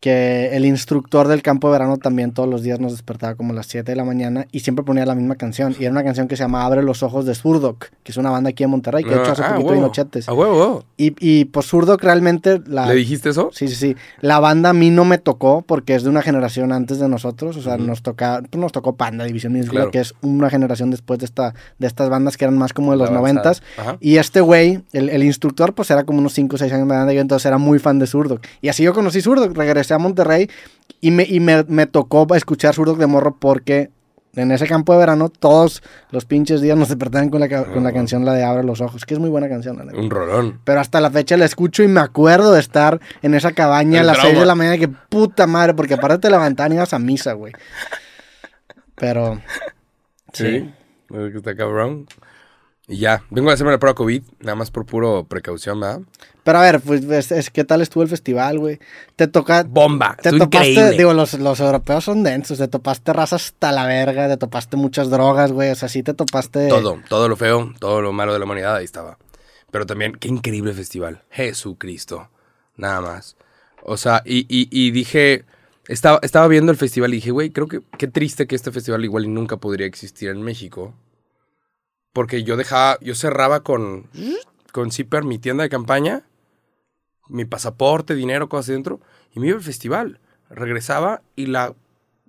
que 0.00 0.50
el 0.56 0.64
instructor 0.64 1.26
del 1.26 1.42
campo 1.42 1.68
de 1.68 1.72
verano 1.72 1.96
también 1.96 2.30
todos 2.32 2.48
los 2.48 2.62
días 2.62 2.78
nos 2.78 2.92
despertaba 2.92 3.34
como 3.34 3.52
a 3.52 3.56
las 3.56 3.66
7 3.66 3.90
de 3.90 3.96
la 3.96 4.04
mañana 4.04 4.46
y 4.52 4.60
siempre 4.60 4.84
ponía 4.84 5.04
la 5.04 5.14
misma 5.16 5.34
canción. 5.34 5.74
Y 5.78 5.82
era 5.84 5.90
una 5.90 6.04
canción 6.04 6.28
que 6.28 6.36
se 6.36 6.44
llama 6.44 6.64
Abre 6.64 6.82
los 6.84 7.02
ojos 7.02 7.26
de 7.26 7.34
Zurdok, 7.34 7.86
que 8.04 8.12
es 8.12 8.16
una 8.16 8.30
banda 8.30 8.50
aquí 8.50 8.62
en 8.62 8.70
Monterrey, 8.70 9.02
que 9.02 9.10
de 9.10 9.20
hecho 9.22 9.32
hace 9.32 9.42
Ah, 9.42 9.48
poquito 9.54 9.68
huevo. 9.70 9.80
vino 9.82 9.92
Chetes. 9.92 10.28
A 10.28 10.32
huevo. 10.34 10.84
Y, 10.96 11.14
y 11.18 11.46
pues 11.46 11.66
Zurdok 11.66 12.00
realmente 12.02 12.60
la... 12.66 12.86
¿Le 12.86 12.94
dijiste 12.94 13.30
eso? 13.30 13.50
Sí, 13.52 13.66
sí, 13.66 13.74
sí. 13.74 13.96
La 14.20 14.38
banda 14.38 14.70
a 14.70 14.72
mí 14.72 14.90
no 14.90 15.04
me 15.04 15.18
tocó 15.18 15.62
porque 15.62 15.94
es 15.96 16.04
de 16.04 16.10
una 16.10 16.22
generación 16.22 16.70
antes 16.72 17.00
de 17.00 17.08
nosotros. 17.08 17.56
O 17.56 17.62
sea, 17.62 17.76
nos, 17.76 18.02
toca, 18.02 18.40
pues 18.48 18.60
nos 18.60 18.70
tocó 18.72 18.94
Panda, 18.94 19.24
División 19.24 19.52
Minúscula, 19.52 19.80
Claro. 19.80 19.90
que 19.90 20.00
es 20.00 20.14
una 20.22 20.48
generación 20.48 20.90
después 20.90 21.18
de, 21.18 21.24
esta, 21.24 21.54
de 21.78 21.86
estas 21.88 22.08
bandas 22.08 22.36
que 22.36 22.44
eran 22.44 22.56
más 22.56 22.72
como 22.72 22.92
de 22.92 22.98
los 22.98 23.10
noventas. 23.10 23.62
Y 24.00 24.16
este 24.18 24.40
güey, 24.40 24.80
el, 24.92 25.08
el 25.10 25.24
instructor, 25.24 25.74
pues 25.74 25.90
era 25.90 26.04
como 26.04 26.20
unos 26.20 26.34
5 26.34 26.54
o 26.54 26.58
6 26.58 26.72
años 26.72 26.86
más 26.86 26.96
grande 26.98 27.14
yo, 27.16 27.20
entonces 27.20 27.46
era 27.46 27.58
muy 27.58 27.80
fan 27.80 27.98
de 27.98 28.06
Zurdok. 28.06 28.40
Y 28.62 28.68
así 28.68 28.84
yo 28.84 28.94
conocí 28.94 29.20
Zurdok. 29.20 29.56
Regresé 29.56 29.87
a 29.94 29.98
Monterrey 29.98 30.48
y 31.00 31.10
me, 31.10 31.24
y 31.24 31.40
me, 31.40 31.64
me 31.64 31.86
tocó 31.86 32.26
escuchar 32.34 32.74
Zurdok 32.74 32.98
de 32.98 33.06
morro 33.06 33.36
porque 33.38 33.90
en 34.34 34.52
ese 34.52 34.66
campo 34.68 34.92
de 34.92 34.98
verano 35.00 35.30
todos 35.30 35.82
los 36.10 36.24
pinches 36.24 36.60
días 36.60 36.76
nos 36.76 36.88
despertaban 36.88 37.28
con 37.28 37.40
la, 37.40 37.48
ca- 37.48 37.64
con 37.72 37.82
la 37.82 37.88
Ah. 37.88 37.92
canción, 37.92 38.24
la 38.24 38.34
de 38.34 38.44
Abre 38.44 38.62
los 38.62 38.80
ojos, 38.80 39.04
que 39.04 39.14
es 39.14 39.20
muy 39.20 39.30
buena 39.30 39.48
canción. 39.48 39.80
Un 39.96 40.10
rolón. 40.10 40.60
Pero 40.64 40.80
hasta 40.80 41.00
la 41.00 41.10
fecha 41.10 41.36
la 41.36 41.44
escucho 41.44 41.82
y 41.82 41.88
me 41.88 42.00
acuerdo 42.00 42.52
de 42.52 42.60
estar 42.60 43.00
en 43.22 43.34
esa 43.34 43.52
cabaña 43.52 44.00
a 44.00 44.04
las 44.04 44.16
6 44.18 44.24
trauma. 44.26 44.40
de 44.40 44.46
la 44.46 44.54
mañana. 44.54 44.78
Que 44.78 44.86
puta 44.88 45.46
madre, 45.46 45.74
porque 45.74 45.94
aparte 45.94 46.18
te 46.18 46.30
levantaban 46.30 46.72
y 46.72 46.76
ibas 46.76 46.92
a 46.92 46.98
misa, 47.00 47.32
güey. 47.32 47.52
Pero. 48.96 49.40
Sí. 50.32 50.72
Que 51.08 51.32
Está 51.36 51.56
cabrón. 51.56 52.06
Y 52.90 52.96
ya, 52.96 53.22
vengo 53.28 53.50
a 53.50 53.52
hacerme 53.52 53.72
la 53.72 53.78
prueba 53.78 53.94
COVID, 53.94 54.22
nada 54.40 54.54
más 54.54 54.70
por 54.70 54.86
puro 54.86 55.24
precaución, 55.28 55.78
¿verdad? 55.78 56.00
Pero 56.42 56.58
a 56.58 56.62
ver, 56.62 56.80
pues, 56.80 57.04
es- 57.04 57.30
es- 57.32 57.50
¿qué 57.50 57.62
tal 57.64 57.82
estuvo 57.82 58.02
el 58.02 58.08
festival, 58.08 58.58
güey? 58.58 58.78
Te 59.14 59.26
toca. 59.28 59.62
Bomba. 59.64 60.16
Te 60.22 60.30
topaste, 60.30 60.70
increíble. 60.70 60.96
digo, 60.96 61.12
los, 61.12 61.34
los 61.34 61.60
europeos 61.60 62.04
son 62.04 62.22
densos, 62.22 62.56
te 62.56 62.66
topaste 62.66 63.12
raza 63.12 63.36
hasta 63.36 63.72
la 63.72 63.84
verga, 63.86 64.26
te 64.28 64.38
topaste 64.38 64.78
muchas 64.78 65.10
drogas, 65.10 65.52
güey, 65.52 65.68
o 65.70 65.74
sea, 65.74 65.90
sí 65.90 66.02
te 66.02 66.14
topaste... 66.14 66.68
Todo, 66.68 66.98
todo 67.10 67.28
lo 67.28 67.36
feo, 67.36 67.74
todo 67.78 68.00
lo 68.00 68.12
malo 68.12 68.32
de 68.32 68.38
la 68.38 68.46
humanidad, 68.46 68.76
ahí 68.76 68.86
estaba. 68.86 69.18
Pero 69.70 69.84
también, 69.84 70.12
qué 70.14 70.28
increíble 70.28 70.72
festival. 70.72 71.22
Jesucristo. 71.28 72.30
Nada 72.76 73.02
más. 73.02 73.36
O 73.82 73.98
sea, 73.98 74.22
y, 74.24 74.46
y- 74.48 74.68
y 74.70 74.92
dije, 74.92 75.44
estaba, 75.88 76.20
estaba 76.22 76.48
viendo 76.48 76.72
el 76.72 76.78
festival 76.78 77.12
y 77.12 77.16
dije, 77.16 77.32
güey, 77.32 77.50
creo 77.50 77.68
que 77.68 77.80
qué 77.98 78.06
triste 78.08 78.46
que 78.46 78.56
este 78.56 78.72
festival 78.72 79.04
igual 79.04 79.24
y 79.26 79.28
nunca 79.28 79.58
podría 79.58 79.86
existir 79.86 80.30
en 80.30 80.40
México. 80.40 80.94
Porque 82.18 82.42
yo 82.42 82.56
dejaba, 82.56 82.98
yo 83.00 83.14
cerraba 83.14 83.60
con, 83.60 84.08
con 84.72 84.90
zipper 84.90 85.22
mi 85.22 85.38
tienda 85.38 85.62
de 85.62 85.68
campaña, 85.68 86.24
mi 87.28 87.44
pasaporte, 87.44 88.16
dinero, 88.16 88.48
cosas 88.48 88.74
dentro, 88.74 88.98
y 89.32 89.38
me 89.38 89.46
iba 89.46 89.56
al 89.56 89.62
festival. 89.62 90.18
Regresaba 90.50 91.22
y 91.36 91.46
la 91.46 91.74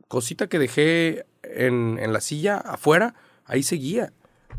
cosita 0.07 0.45
que 0.45 0.59
dejé 0.59 1.25
en, 1.41 1.97
en 1.99 2.13
la 2.13 2.21
silla 2.21 2.57
afuera, 2.57 3.15
ahí 3.45 3.63
seguía. 3.63 4.13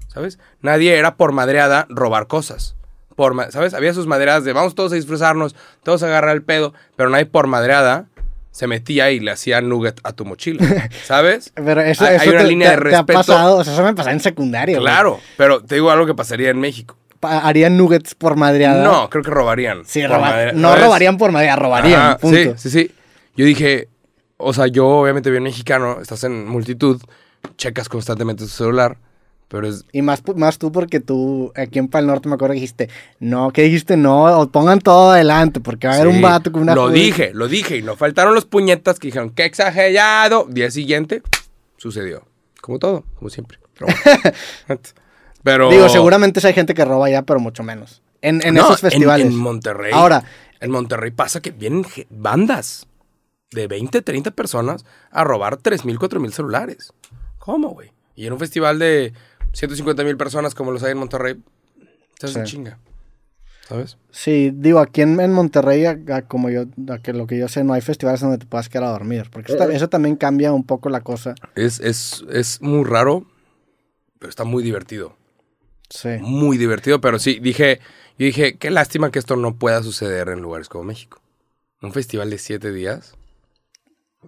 ¿Sabes? 0.08 0.40
Nadie 0.62 0.98
era 0.98 1.16
por 1.16 1.30
madreada 1.30 1.86
robar 1.90 2.26
cosas. 2.26 2.74
Por, 3.14 3.52
¿Sabes? 3.52 3.72
Había 3.72 3.94
sus 3.94 4.08
madreadas 4.08 4.42
de 4.42 4.52
vamos 4.52 4.74
todos 4.74 4.90
a 4.90 4.96
disfrazarnos, 4.96 5.54
todos 5.84 6.02
a 6.02 6.06
agarrar 6.06 6.34
el 6.34 6.42
pedo, 6.42 6.74
pero 6.96 7.08
nadie 7.08 7.26
por 7.26 7.46
madreada 7.46 8.08
se 8.50 8.66
metía 8.66 9.10
y 9.10 9.20
le 9.20 9.30
hacía 9.30 9.60
nugget 9.60 10.00
a 10.02 10.12
tu 10.12 10.24
mochila. 10.24 10.64
¿Sabes? 11.04 11.52
Pero 11.54 11.80
eso, 11.82 12.04
Hay- 12.04 12.16
eso 12.16 12.22
hay 12.24 12.28
una 12.30 12.38
te, 12.42 12.48
línea 12.48 12.70
te- 12.70 12.76
de 12.76 12.82
te 12.90 12.96
ha 12.96 12.98
respeto. 12.98 13.18
pasado, 13.18 13.56
o 13.58 13.64
sea, 13.64 13.72
eso 13.74 13.82
me 13.84 13.94
pasaba 13.94 14.12
en 14.12 14.20
secundaria, 14.20 14.76
güey. 14.78 14.84
Claro, 14.92 15.20
pero 15.36 15.62
te 15.62 15.76
digo 15.76 15.90
algo 15.90 16.06
que 16.06 16.14
pasaría 16.14 16.50
en 16.50 16.58
México. 16.60 16.96
Harían 17.22 17.76
nuggets 17.76 18.14
por 18.14 18.36
madreada. 18.36 18.82
No, 18.82 19.10
creo 19.10 19.22
que 19.22 19.30
robarían. 19.30 19.84
Sí, 19.84 20.06
roba- 20.06 20.20
madre- 20.30 20.52
no 20.54 20.68
¿sabes? 20.70 20.84
robarían 20.84 21.18
por 21.18 21.32
madreada, 21.32 21.56
robarían, 21.56 22.00
Ajá, 22.00 22.18
punto. 22.18 22.36
Sí, 22.36 22.52
sí, 22.56 22.70
sí. 22.70 22.90
Yo 23.36 23.44
dije, 23.44 23.88
o 24.38 24.52
sea, 24.54 24.66
yo 24.68 24.86
obviamente 24.88 25.30
bien 25.30 25.42
mexicano, 25.42 25.98
estás 26.00 26.24
en 26.24 26.48
multitud, 26.48 27.00
checas 27.56 27.88
constantemente 27.90 28.44
tu 28.44 28.48
celular, 28.50 28.96
pero 29.50 29.66
es 29.66 29.84
Y 29.90 30.00
más, 30.02 30.22
más 30.36 30.58
tú 30.58 30.70
porque 30.70 31.00
tú, 31.00 31.52
aquí 31.56 31.80
en 31.80 31.88
Pal 31.88 32.06
Norte 32.06 32.28
me 32.28 32.36
acuerdo 32.36 32.52
que 32.52 32.60
dijiste, 32.60 32.88
no, 33.18 33.50
que 33.50 33.62
dijiste, 33.62 33.96
no, 33.96 34.48
pongan 34.52 34.78
todo 34.78 35.10
adelante, 35.10 35.58
porque 35.58 35.88
va 35.88 35.94
a 35.94 35.96
haber 35.96 36.08
Sí, 36.12 36.16
un 36.16 36.22
vato 36.22 36.52
con 36.52 36.62
una... 36.62 36.76
Lo 36.76 36.88
dije, 36.88 37.32
lo 37.34 37.48
dije. 37.48 37.76
Y 37.76 37.82
no 37.82 37.96
faltaron 37.96 38.32
los 38.32 38.44
puñetas 38.44 39.00
que 39.00 39.08
dijeron, 39.08 39.30
qué 39.30 39.44
exagerado. 39.44 40.46
Día 40.48 40.70
siguiente, 40.70 41.22
sucedió. 41.78 42.22
Como 42.60 42.78
todo, 42.78 43.04
como 43.16 43.28
siempre. 43.28 43.58
Pero, 43.76 43.92
bueno. 44.68 44.80
Pero- 45.42 45.68
Digo, 45.70 45.88
seguramente 45.88 46.46
hay 46.46 46.52
gente 46.54 46.72
que 46.72 46.84
roba 46.84 47.10
ya, 47.10 47.22
pero 47.22 47.40
mucho 47.40 47.64
menos. 47.64 48.02
En, 48.22 48.46
en 48.46 48.54
No, 48.54 48.66
esos 48.66 48.80
festivales. 48.82 49.26
En, 49.26 49.36
Monterrey. 49.36 49.90
Ahora, 49.92 50.22
En 50.60 50.70
Monterrey 50.70 51.10
pasa 51.10 51.40
que 51.40 51.50
vienen 51.50 51.84
bandas 52.08 52.86
de 53.50 53.66
20, 53.66 54.02
30 54.02 54.30
personas 54.30 54.84
a 55.10 55.24
robar 55.24 55.56
3 55.56 55.84
mil, 55.86 55.98
4 55.98 56.20
mil 56.20 56.32
celulares. 56.32 56.92
¿Cómo, 57.38 57.70
güey? 57.70 57.90
Y 58.14 58.26
en 58.26 58.34
un 58.34 58.38
festival 58.38 58.78
de 58.78 59.14
150 59.52 60.04
mil 60.04 60.16
personas 60.16 60.54
como 60.54 60.70
los 60.72 60.82
hay 60.82 60.92
en 60.92 60.98
Monterrey, 60.98 61.42
te 62.18 62.26
hacen 62.26 62.46
Sí. 62.46 62.52
chinga. 62.52 62.78
¿Sabes? 63.68 63.98
sí, 64.10 64.50
digo, 64.52 64.80
aquí 64.80 65.00
en, 65.02 65.20
en 65.20 65.32
Monterrey, 65.32 65.84
a- 65.86 65.96
a 66.12 66.22
como 66.22 66.50
yo, 66.50 66.64
a 66.88 66.98
que 66.98 67.12
lo 67.12 67.28
que 67.28 67.38
yo 67.38 67.46
sé, 67.46 67.62
no 67.62 67.72
hay 67.72 67.80
festivales 67.80 68.20
donde 68.20 68.38
te 68.38 68.46
puedas 68.46 68.68
quedar 68.68 68.84
a 68.84 68.90
dormir, 68.90 69.28
porque 69.32 69.52
eso, 69.52 69.62
eso 69.70 69.88
también 69.88 70.16
cambia 70.16 70.52
un 70.52 70.64
poco 70.64 70.88
la 70.88 71.02
cosa. 71.02 71.36
Es, 71.54 71.78
es, 71.78 72.24
es 72.32 72.60
muy 72.62 72.82
raro, 72.84 73.26
pero 74.18 74.28
está 74.28 74.42
muy 74.42 74.64
divertido. 74.64 75.16
Sí. 75.88 76.08
Muy 76.20 76.58
divertido, 76.58 77.00
pero 77.00 77.20
sí, 77.20 77.38
dije, 77.40 77.78
yo 78.18 78.26
dije, 78.26 78.56
qué 78.58 78.70
lástima 78.70 79.12
que 79.12 79.20
esto 79.20 79.36
no 79.36 79.54
pueda 79.56 79.84
suceder 79.84 80.30
en 80.30 80.40
lugares 80.40 80.68
como 80.68 80.82
México. 80.84 81.20
Un 81.80 81.92
festival 81.92 82.28
de 82.28 82.38
siete 82.38 82.72
días. 82.72 83.14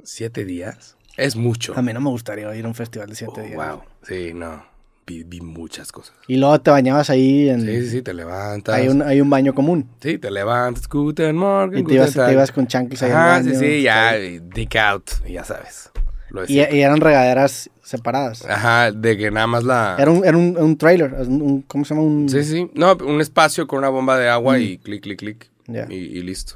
¿Siete 0.05 0.45
días? 0.45 0.97
Es 1.17 1.35
mucho. 1.37 1.75
A 1.77 1.83
mí 1.83 1.93
no 1.93 2.01
me 2.01 2.11
gustaría 2.11 2.55
ir 2.55 2.65
a 2.65 2.69
un 2.69 2.75
festival 2.77 3.09
de 3.09 3.17
siete 3.17 3.41
Oh, 3.41 3.43
días. 3.45 3.57
wow. 3.57 3.83
Sí, 4.07 4.33
no. 4.35 4.65
Vi, 5.13 5.25
vi 5.25 5.41
muchas 5.41 5.93
cosas. 5.93 6.15
Y 6.27 6.37
luego 6.37 6.59
te 6.61 6.71
bañabas 6.71 7.11
ahí 7.11 7.51
en... 7.51 7.61
Sí, 7.61 7.83
sí, 7.83 7.91
sí, 7.91 8.03
te 8.03 8.15
levantas. 8.15 8.75
hay, 8.75 8.89
un, 8.89 9.03
hay 9.03 9.21
un 9.21 9.29
baño 9.29 9.55
común. 9.55 9.91
Sí, 10.01 10.17
te 10.17 10.31
levantas. 10.31 10.89
Guten 10.89 11.37
Morgen, 11.37 11.81
Y 11.81 11.85
te 11.85 11.95
ibas, 11.95 12.15
te 12.15 12.33
ibas 12.33 12.51
con 12.51 12.67
chanclas 12.67 13.03
ahí 13.03 13.11
Ajá, 13.11 13.43
sí, 13.43 13.55
sí, 13.55 13.83
ya. 13.83 14.19
y 14.19 14.39
Dick 14.39 14.77
out, 14.77 15.11
y 15.27 15.35
ya 15.35 15.45
sabes. 15.45 15.91
Y, 16.49 16.61
eran 16.61 17.01
regaderas 17.01 17.69
separadas. 17.83 18.47
Ajá, 18.47 18.91
de 18.91 19.19
que 19.19 19.31
nada 19.31 19.47
más 19.47 19.65
la... 19.65 19.97
Era 19.99 20.11
un, 20.11 20.25
era 20.25 20.37
un, 20.37 20.57
un 20.57 20.79
trailer, 20.79 21.13
un- 21.13 21.61
¿cómo 21.63 21.85
se 21.85 21.95
llama? 21.95 22.07
Un, 22.07 22.29
Sí, 22.31 22.43
sí. 22.43 22.71
No, 22.73 22.95
un 22.95 23.21
espacio 23.21 23.67
con 23.67 23.81
una 23.81 23.91
bomba 23.91 24.17
de 24.17 24.31
agua 24.31 24.59
y 24.59 24.79
clic, 24.79 25.03
clic, 25.03 25.19
clic. 25.19 25.51
Mm. 25.67 25.75
Ya. 25.75 25.87
Y, 25.91 25.95
y 25.97 26.23
listo. 26.23 26.55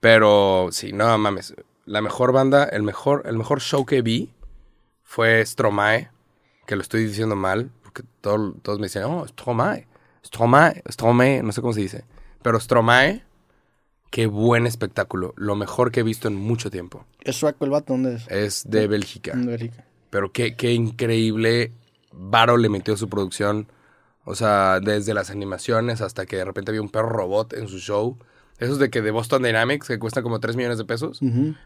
Pero 0.00 0.68
sí, 0.72 0.92
no 0.92 1.16
mames. 1.18 1.54
La 1.84 2.00
mejor 2.00 2.32
banda, 2.32 2.64
el 2.64 2.82
mejor, 2.82 3.22
el 3.26 3.36
mejor 3.36 3.60
show 3.60 3.86
que 3.86 4.02
vi 4.02 4.32
fue 5.04 5.44
Stromae, 5.46 6.10
que 6.66 6.76
lo 6.76 6.82
estoy 6.82 7.04
diciendo 7.06 7.36
mal, 7.36 7.70
porque 7.82 8.02
todo- 8.20 8.52
todos 8.62 8.78
me 8.78 8.86
dicen, 8.86 9.04
oh, 9.04 9.26
Stromae, 9.28 9.86
Stromae, 10.24 10.82
Stromae, 10.90 11.42
no 11.42 11.52
sé 11.52 11.60
cómo 11.60 11.72
se 11.72 11.80
dice. 11.80 12.04
Pero 12.42 12.58
Stromae, 12.60 13.24
qué 14.10 14.26
buen 14.26 14.66
espectáculo. 14.66 15.32
Lo 15.36 15.54
mejor 15.56 15.90
que 15.92 16.00
he 16.00 16.02
visto 16.02 16.28
en 16.28 16.34
mucho 16.36 16.70
tiempo. 16.70 17.04
¿Es 17.22 17.36
sueco 17.36 17.64
el 17.64 17.70
vato? 17.70 17.92
¿Dónde 17.92 18.16
es? 18.16 18.28
Es 18.28 18.64
de 18.68 18.86
Bélgica. 18.86 19.32
Bélgica. 19.36 19.84
Pero 20.10 20.32
qué, 20.32 20.56
qué 20.56 20.72
increíble 20.72 21.72
varo 22.12 22.56
le 22.56 22.68
metió 22.68 22.96
su 22.96 23.08
producción. 23.08 23.68
O 24.24 24.34
sea, 24.34 24.80
desde 24.80 25.14
las 25.14 25.30
animaciones 25.30 26.00
hasta 26.00 26.26
que 26.26 26.36
de 26.36 26.44
repente 26.44 26.70
había 26.70 26.82
un 26.82 26.88
perro 26.88 27.10
robot 27.10 27.52
en 27.52 27.68
su 27.68 27.78
show. 27.78 28.18
Esos 28.58 28.78
de 28.78 28.88
que 28.88 29.02
de 29.02 29.10
Boston 29.10 29.42
Dynamics 29.42 29.86
que 29.88 29.98
cuestan 29.98 30.22
como 30.22 30.40
3 30.40 30.56
millones 30.56 30.78
de 30.78 30.84
pesos. 30.86 31.20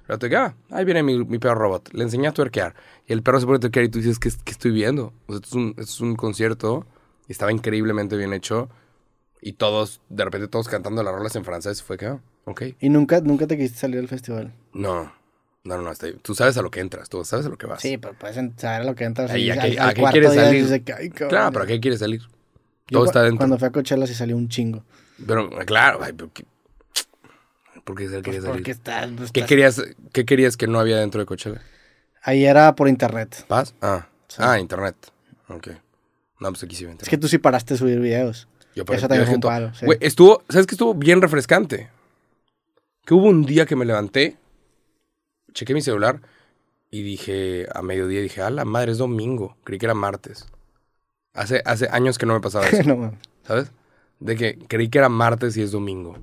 Pero 0.06 0.18
te 0.18 0.28
digo, 0.28 0.40
ah, 0.40 0.54
ahí 0.70 0.84
viene 0.84 1.02
mi, 1.04 1.24
mi 1.24 1.38
perro 1.38 1.54
robot. 1.54 1.90
Le 1.92 2.02
enseñé 2.02 2.26
a 2.28 2.32
tuerquear. 2.32 2.74
Y 3.06 3.12
el 3.12 3.22
perro 3.22 3.38
se 3.38 3.46
pone 3.46 3.56
a 3.58 3.60
tuerquear 3.60 3.84
y 3.84 3.88
tú 3.90 3.98
dices, 3.98 4.18
¿qué, 4.18 4.30
qué 4.44 4.50
estoy 4.50 4.72
viendo? 4.72 5.12
O 5.26 5.32
sea, 5.32 5.36
esto 5.36 5.48
es, 5.48 5.54
un, 5.54 5.68
esto 5.70 5.82
es 5.82 6.00
un 6.00 6.16
concierto 6.16 6.86
y 7.28 7.32
estaba 7.32 7.52
increíblemente 7.52 8.16
bien 8.16 8.32
hecho. 8.32 8.68
Y 9.40 9.52
todos, 9.52 10.00
de 10.08 10.24
repente 10.24 10.48
todos 10.48 10.68
cantando 10.68 11.02
las 11.02 11.14
rolas 11.14 11.36
en 11.36 11.44
francés. 11.44 11.82
Fue 11.82 11.96
que, 11.96 12.06
ah, 12.06 12.20
ok. 12.44 12.62
¿Y 12.80 12.88
nunca, 12.88 13.20
nunca 13.20 13.46
te 13.46 13.56
quisiste 13.56 13.78
salir 13.78 13.96
del 13.96 14.08
festival? 14.08 14.52
No, 14.72 15.12
no, 15.62 15.76
no, 15.76 15.82
no. 15.82 15.92
está- 15.92 16.12
tú 16.22 16.34
sabes 16.34 16.56
a 16.58 16.62
lo 16.62 16.70
que 16.72 16.80
entras, 16.80 17.08
tú 17.08 17.24
sabes 17.24 17.46
a 17.46 17.48
lo 17.50 17.56
que 17.56 17.66
vas. 17.66 17.80
Sí, 17.80 17.98
pero 17.98 18.14
puedes 18.14 18.34
saber 18.56 18.80
a 18.80 18.84
lo 18.84 18.94
que 18.96 19.04
entras. 19.04 19.30
Ay, 19.30 19.44
y 19.44 19.50
¿a 19.50 19.54
qué- 19.60 19.78
al 19.78 19.88
a 19.90 19.94
qué 19.94 20.00
cuarto 20.00 20.12
quieres 20.18 20.34
salir? 20.34 20.62
dices 20.64 20.82
ay. 20.98 21.10
Claro, 21.10 21.52
pero 21.52 21.64
¿a 21.64 21.66
qué 21.68 21.78
quieres 21.80 22.00
salir? 22.00 22.20
Yo 22.20 22.28
Todo 22.98 23.02
cu- 23.04 23.08
está 23.10 23.22
dentro. 23.22 23.38
Cuando 23.38 23.58
fui 23.58 23.68
a 23.68 23.70
Coachella 23.70 24.06
sí 24.08 24.14
salió 24.14 24.36
un 24.36 24.48
chingo. 24.48 24.82
Pero, 25.24 25.48
claro, 25.66 26.00
¿por 27.84 27.96
qué 27.96 28.08
Pues 28.22 28.42
salir? 28.42 28.68
estás, 28.70 29.10
pues, 29.16 29.32
¿Qué 29.32 29.44
querías, 29.44 29.82
¿Qué 30.12 30.24
querías 30.24 30.56
que 30.56 30.66
no 30.66 30.78
había 30.80 30.98
dentro 30.98 31.20
de 31.20 31.26
Coachella? 31.26 31.60
Ahí 32.22 32.44
era 32.44 32.74
por 32.74 32.88
internet. 32.88 33.44
¿Paz? 33.48 33.74
Ah, 33.80 34.08
ah, 34.38 34.58
internet. 34.58 34.94
Ok. 35.48 35.68
No, 36.40 36.48
pues 36.50 36.62
aquí 36.62 36.74
sí 36.76 36.84
va 36.84 36.92
Es 36.92 37.08
que 37.08 37.18
tú 37.18 37.28
sí 37.28 37.38
paraste 37.38 37.74
de 37.74 37.78
subir 37.78 38.00
videos. 38.00 38.48
Yo, 38.74 38.84
pero- 38.84 38.98
Eso 38.98 39.08
también 39.08 39.26
fue 39.26 39.34
un 39.36 39.40
palo, 39.40 39.74
sí. 39.74 39.84
Güey, 39.86 39.98
estuvo, 40.00 40.42
¿sabes 40.48 40.66
qué 40.66 40.74
estuvo 40.74 40.94
bien 40.94 41.20
refrescante? 41.20 41.90
Que 43.04 43.14
hubo 43.14 43.26
un 43.28 43.44
día 43.44 43.66
que 43.66 43.76
me 43.76 43.84
levanté, 43.84 44.36
chequé 45.52 45.74
mi 45.74 45.82
celular 45.82 46.20
y 46.90 47.02
dije, 47.02 47.66
a 47.74 47.82
mediodía, 47.82 48.20
dije, 48.20 48.42
a 48.42 48.50
la 48.50 48.64
madre, 48.64 48.92
es 48.92 48.98
domingo. 48.98 49.56
Creí 49.64 49.78
que 49.78 49.86
era 49.86 49.94
martes. 49.94 50.46
Hace, 51.34 51.62
hace 51.64 51.88
años 51.90 52.18
que 52.18 52.26
no 52.26 52.34
me 52.34 52.40
pasaba 52.40 52.66
eso, 52.68 52.82
no. 52.84 53.14
¿sabes? 53.44 53.72
De 54.20 54.36
que 54.36 54.58
creí 54.68 54.88
que 54.88 54.98
era 54.98 55.08
martes 55.08 55.56
y 55.56 55.62
es 55.62 55.72
domingo. 55.72 56.16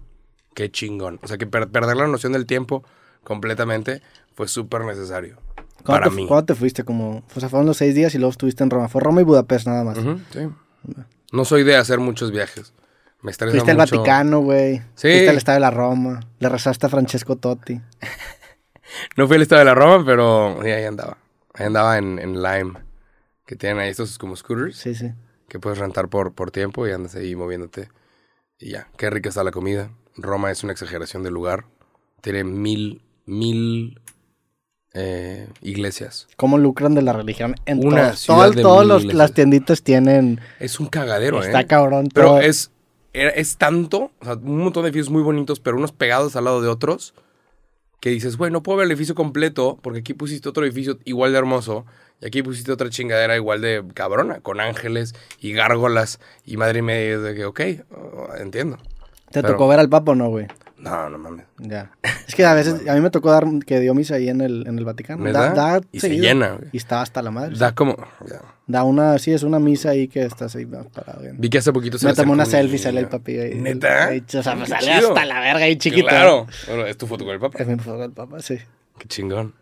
Qué 0.58 0.72
chingón. 0.72 1.20
O 1.22 1.28
sea, 1.28 1.38
que 1.38 1.46
per- 1.46 1.68
perder 1.70 1.98
la 1.98 2.08
noción 2.08 2.34
del 2.34 2.48
tiempo 2.48 2.84
completamente 3.24 4.02
fue 4.34 4.48
súper 4.48 4.84
necesario. 4.86 5.38
¿Cuándo 5.56 5.84
Para 5.86 6.10
te, 6.10 6.16
mí. 6.16 6.26
¿Cuándo 6.28 6.46
te 6.48 6.56
fuiste? 6.56 6.84
Como, 6.84 7.24
o 7.36 7.40
sea, 7.40 7.48
fueron 7.48 7.68
los 7.68 7.78
seis 7.78 7.94
días 7.94 8.16
y 8.16 8.18
luego 8.18 8.32
estuviste 8.32 8.64
en 8.64 8.72
Roma. 8.72 8.90
Fue 8.90 9.00
Roma 9.00 9.22
y 9.22 9.24
Budapest 9.24 9.68
nada 9.68 9.84
más. 9.84 10.00
Sí. 10.34 10.50
No 11.32 11.46
soy 11.46 11.64
de 11.64 11.76
hacer 11.76 12.00
muchos 12.00 12.32
viajes. 12.32 12.74
Me 13.22 13.30
estresa 13.30 13.52
Fuiste 13.52 13.70
al. 13.70 13.78
Vaticano, 13.78 14.40
güey. 14.40 14.78
Sí. 14.96 15.10
Fuiste 15.10 15.30
al 15.30 15.38
Estadio 15.38 15.58
de 15.58 15.62
la 15.62 15.70
Roma. 15.72 16.22
Le 16.40 16.50
rezaste 16.50 16.88
a 16.88 16.90
Francesco 16.90 17.36
Totti. 17.36 17.80
No 19.16 19.28
fui 19.28 19.36
al 19.36 19.42
estado 19.42 19.60
de 19.60 19.66
la 19.66 19.76
Roma, 19.76 20.04
pero 20.06 20.58
sí, 20.64 20.70
ahí 20.70 20.86
andaba. 20.86 21.18
Ahí 21.54 21.66
andaba 21.66 21.98
en, 21.98 22.20
en 22.20 22.42
Lime. 22.42 22.74
Que 23.46 23.56
tienen 23.56 23.80
ahí 23.80 23.90
estos 23.90 24.18
como 24.18 24.36
scooters 24.36 24.78
Sí, 24.78 24.96
sí. 24.96 25.12
que 25.50 25.60
puedes 25.60 25.78
rentar 25.78 26.08
por, 26.08 26.34
por 26.34 26.52
tiempo 26.52 26.88
y 26.88 26.92
andas 26.92 27.14
ahí 27.16 27.36
moviéndote. 27.36 27.90
Y 28.60 28.72
ya, 28.72 28.88
qué 28.98 29.10
rica 29.10 29.30
está 29.30 29.44
la 29.44 29.52
comida. 29.52 29.92
Roma 30.18 30.52
es 30.52 30.64
una 30.64 30.74
exageración 30.74 31.24
de 31.24 31.32
lugar. 31.32 31.66
Tiene 32.22 32.44
mil, 32.44 33.02
mil 33.26 34.00
eh, 34.94 35.48
iglesias. 35.62 36.28
¿Cómo 36.36 36.58
lucran 36.58 36.96
de 36.96 37.02
la 37.04 37.14
religión 37.14 37.56
en 37.66 37.86
Una 37.86 38.14
Todo- 38.26 38.48
iglesias. 38.98 39.14
las 39.14 39.34
tienditas 39.34 39.84
tienen... 39.84 40.40
Es 40.60 40.80
un 40.80 40.88
cagadero, 40.88 41.42
Está 41.44 41.62
¿eh? 41.62 41.68
cabrón 41.68 42.10
Pero 42.14 42.28
todo. 42.30 42.42
es, 42.42 42.72
es 43.14 43.58
tanto, 43.58 44.12
o 44.20 44.26
sea, 44.26 44.34
un 44.34 44.58
montón 44.60 44.84
de 44.84 44.90
edificios 44.90 45.10
muy 45.12 45.22
bonitos, 45.22 45.60
pero 45.60 45.78
unos 45.78 45.92
pegados 45.92 46.36
al 46.36 46.46
lado 46.46 46.62
de 46.62 46.68
otros, 46.70 47.14
que 48.00 48.10
dices, 48.10 48.38
güey, 48.38 48.52
no 48.52 48.64
puedo 48.64 48.78
ver 48.78 48.86
el 48.86 48.92
edificio 48.92 49.16
completo 49.16 49.78
porque 49.82 50.00
aquí 50.00 50.14
pusiste 50.14 50.50
otro 50.50 50.64
edificio 50.66 50.98
igual 51.06 51.32
de 51.32 51.38
hermoso 51.40 51.86
y 52.22 52.28
aquí 52.28 52.42
pusiste 52.44 52.72
otra 52.72 52.90
chingadera 52.90 53.36
igual 53.36 53.62
de 53.62 53.84
cabrona, 53.94 54.40
con 54.40 54.60
ángeles 54.60 55.14
y 55.40 55.52
gárgolas 55.52 56.20
y 56.46 56.58
madre 56.58 56.80
y 56.80 56.84
media. 56.84 57.20
De 57.20 57.36
que, 57.36 57.46
ok, 57.46 57.62
oh, 57.92 58.28
entiendo. 58.40 58.78
¿Te 59.32 59.42
pero- 59.42 59.54
tocó 59.54 59.68
ver 59.68 59.80
al 59.80 59.90
Papa 59.90 60.12
o 60.12 60.16
no, 60.16 60.30
güey? 60.30 60.48
No, 60.78 61.10
no 61.10 61.18
mames. 61.18 61.46
Ya. 61.58 61.92
Es 62.28 62.36
que 62.36 62.46
a 62.46 62.54
veces, 62.54 62.88
a 62.88 62.94
mí 62.94 63.02
me 63.02 63.10
tocó 63.10 63.32
dar 63.32 63.46
que 63.66 63.80
dio 63.80 63.96
misa 63.96 64.16
ahí 64.16 64.30
en 64.30 64.42
el, 64.42 64.68
en 64.68 64.78
el 64.78 64.86
Vaticano. 64.86 65.24
¿Neta? 65.24 65.82
Y 65.92 66.00
se 66.00 66.08
seguido. 66.08 66.24
llena, 66.24 66.50
güey. 66.52 66.70
Y 66.72 66.78
está 66.78 67.02
hasta 67.02 67.22
la 67.24 67.32
madre. 67.32 67.58
Da 67.58 67.74
como... 67.74 67.98
ya. 68.30 68.42
Da 68.68 68.84
una, 68.84 69.18
sí, 69.18 69.32
es 69.34 69.44
una 69.44 69.60
misa 69.60 69.90
ahí 69.90 70.08
que 70.08 70.24
estás 70.24 70.56
ahí 70.56 70.66
parado. 70.66 71.22
Vi 71.34 71.50
que 71.50 71.58
hace 71.58 71.74
poquito 71.74 71.98
se 71.98 72.06
Me 72.06 72.12
le 72.12 72.16
tomé 72.16 72.32
una 72.32 72.46
selfie, 72.46 72.78
sale 72.78 73.00
el 73.00 73.08
papi 73.08 73.40
ahí. 73.40 73.56
¿Neta? 73.56 74.08
ahí, 74.10 74.24
o 74.38 74.44
sea, 74.44 74.56
me 74.56 74.68
sale 74.68 74.92
hasta 74.92 75.26
la 75.26 75.40
verga 75.40 75.64
ahí 75.66 75.78
chiquito. 75.78 76.08
Claro. 76.08 76.48
Bueno, 76.68 76.86
es 76.86 76.96
tu 76.98 77.08
foto 77.08 77.26
con 77.26 77.34
el 77.34 77.40
papá. 77.40 77.58
Es 77.60 77.68
mi 77.68 77.78
foto 77.78 77.98
del 77.98 78.12
papá, 78.12 78.40
sí. 78.42 78.58
Qué 79.00 79.08
chingón. 79.08 79.54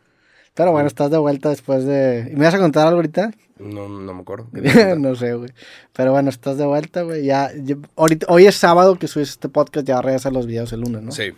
Pero 0.55 0.71
bueno, 0.71 0.87
estás 0.87 1.11
de 1.11 1.17
vuelta 1.17 1.49
después 1.49 1.85
de... 1.85 2.29
¿Y 2.31 2.35
me 2.37 2.45
vas 2.45 2.53
a 2.53 2.59
contar 2.59 2.87
algo 2.87 2.97
ahorita? 2.97 3.31
No, 3.59 3.89
no 3.89 4.13
me 4.13 4.21
acuerdo. 4.21 4.47
no 4.97 5.13
sé, 5.15 5.33
güey. 5.33 5.51
Pero 5.91 6.13
bueno, 6.13 6.29
estás 6.29 6.57
de 6.57 6.65
vuelta, 6.65 7.01
güey. 7.01 7.25
Ya, 7.25 7.51
ahorita, 7.97 8.27
hoy 8.29 8.47
es 8.47 8.55
sábado 8.55 8.97
que 8.97 9.09
subes 9.09 9.31
este 9.31 9.49
podcast, 9.49 9.85
ya 9.85 10.01
regresas 10.01 10.31
los 10.31 10.47
videos 10.47 10.71
el 10.71 10.79
lunes, 10.79 11.01
¿no? 11.03 11.11
Sí. 11.11 11.33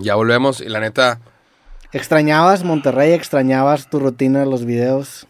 Ya 0.00 0.14
volvemos 0.14 0.62
y 0.62 0.70
la 0.70 0.80
neta... 0.80 1.20
¿Extrañabas 1.92 2.64
Monterrey? 2.64 3.12
¿Extrañabas 3.12 3.90
tu 3.90 4.00
rutina 4.00 4.40
de 4.40 4.46
los 4.46 4.64
videos? 4.64 5.26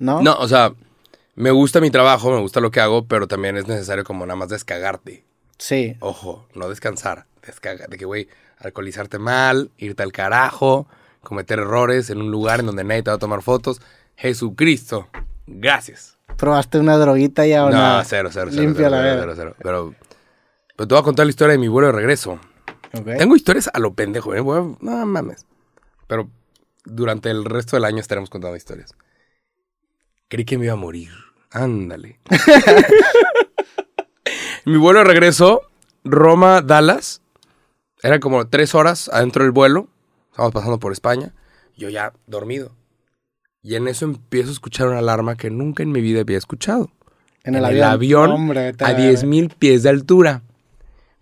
¿No? 0.00 0.20
No, 0.20 0.34
o 0.34 0.48
sea, 0.48 0.72
me 1.36 1.52
gusta 1.52 1.80
mi 1.80 1.92
trabajo, 1.92 2.32
me 2.32 2.40
gusta 2.40 2.58
lo 2.58 2.72
que 2.72 2.80
hago, 2.80 3.06
pero 3.06 3.28
también 3.28 3.56
es 3.56 3.68
necesario 3.68 4.02
como 4.02 4.26
nada 4.26 4.36
más 4.36 4.48
descagarte. 4.48 5.24
Sí. 5.58 5.96
Ojo, 6.00 6.48
no 6.56 6.68
descansar. 6.68 7.26
Descaga, 7.46 7.86
de 7.86 7.96
que, 7.96 8.04
güey, 8.04 8.28
alcoholizarte 8.58 9.20
mal, 9.20 9.70
irte 9.78 10.02
al 10.02 10.10
carajo, 10.10 10.88
cometer 11.22 11.58
errores 11.58 12.10
en 12.10 12.20
un 12.20 12.30
lugar 12.30 12.60
en 12.60 12.66
donde 12.66 12.84
nadie 12.84 13.02
te 13.02 13.10
va 13.10 13.16
a 13.16 13.18
tomar 13.18 13.42
fotos. 13.42 13.80
Jesucristo, 14.16 15.08
gracias. 15.46 16.18
¿Probaste 16.36 16.78
una 16.78 16.96
droguita 16.96 17.46
ya 17.46 17.64
o 17.64 17.70
No, 17.70 17.98
no? 17.98 18.04
cero, 18.04 18.30
cero, 18.32 18.48
cero. 18.50 18.62
Limpia 18.62 18.88
cero, 18.88 19.02
la 19.02 19.18
cero, 19.20 19.32
cero. 19.36 19.56
Pero, 19.62 19.94
pero 20.76 20.88
te 20.88 20.94
voy 20.94 21.00
a 21.00 21.04
contar 21.04 21.26
la 21.26 21.30
historia 21.30 21.52
de 21.52 21.58
mi 21.58 21.68
vuelo 21.68 21.88
de 21.88 21.92
regreso. 21.92 22.38
Ok. 22.92 23.06
Tengo 23.18 23.36
historias 23.36 23.70
a 23.72 23.78
lo 23.78 23.94
pendejo, 23.94 24.34
¿eh? 24.34 24.42
No 24.42 25.06
mames. 25.06 25.46
Pero 26.06 26.28
durante 26.84 27.30
el 27.30 27.44
resto 27.44 27.76
del 27.76 27.84
año 27.84 27.98
estaremos 28.00 28.30
contando 28.30 28.56
historias. 28.56 28.94
Creí 30.28 30.44
que 30.44 30.58
me 30.58 30.64
iba 30.66 30.74
a 30.74 30.76
morir. 30.76 31.10
Ándale. 31.50 32.20
Mi 34.64 34.76
vuelo 34.76 35.00
de 35.00 35.04
regreso, 35.04 35.62
Roma-Dallas. 36.04 37.22
Era 38.02 38.20
como 38.20 38.46
tres 38.48 38.74
horas 38.74 39.08
adentro 39.12 39.42
del 39.44 39.52
vuelo. 39.52 39.88
Estamos 40.40 40.54
pasando 40.54 40.78
por 40.78 40.92
España. 40.92 41.34
Yo 41.76 41.90
ya 41.90 42.14
dormido. 42.26 42.74
Y 43.62 43.74
en 43.74 43.88
eso 43.88 44.06
empiezo 44.06 44.48
a 44.48 44.52
escuchar 44.52 44.88
una 44.88 44.96
alarma 45.00 45.36
que 45.36 45.50
nunca 45.50 45.82
en 45.82 45.92
mi 45.92 46.00
vida 46.00 46.22
había 46.22 46.38
escuchado. 46.38 46.90
En 47.44 47.56
el 47.56 47.64
avión. 47.66 47.84
avión 47.90 48.30
Hombre, 48.30 48.68
a 48.68 48.72
la 48.92 48.98
10.000 48.98 49.54
pies 49.54 49.82
de 49.82 49.90
altura. 49.90 50.40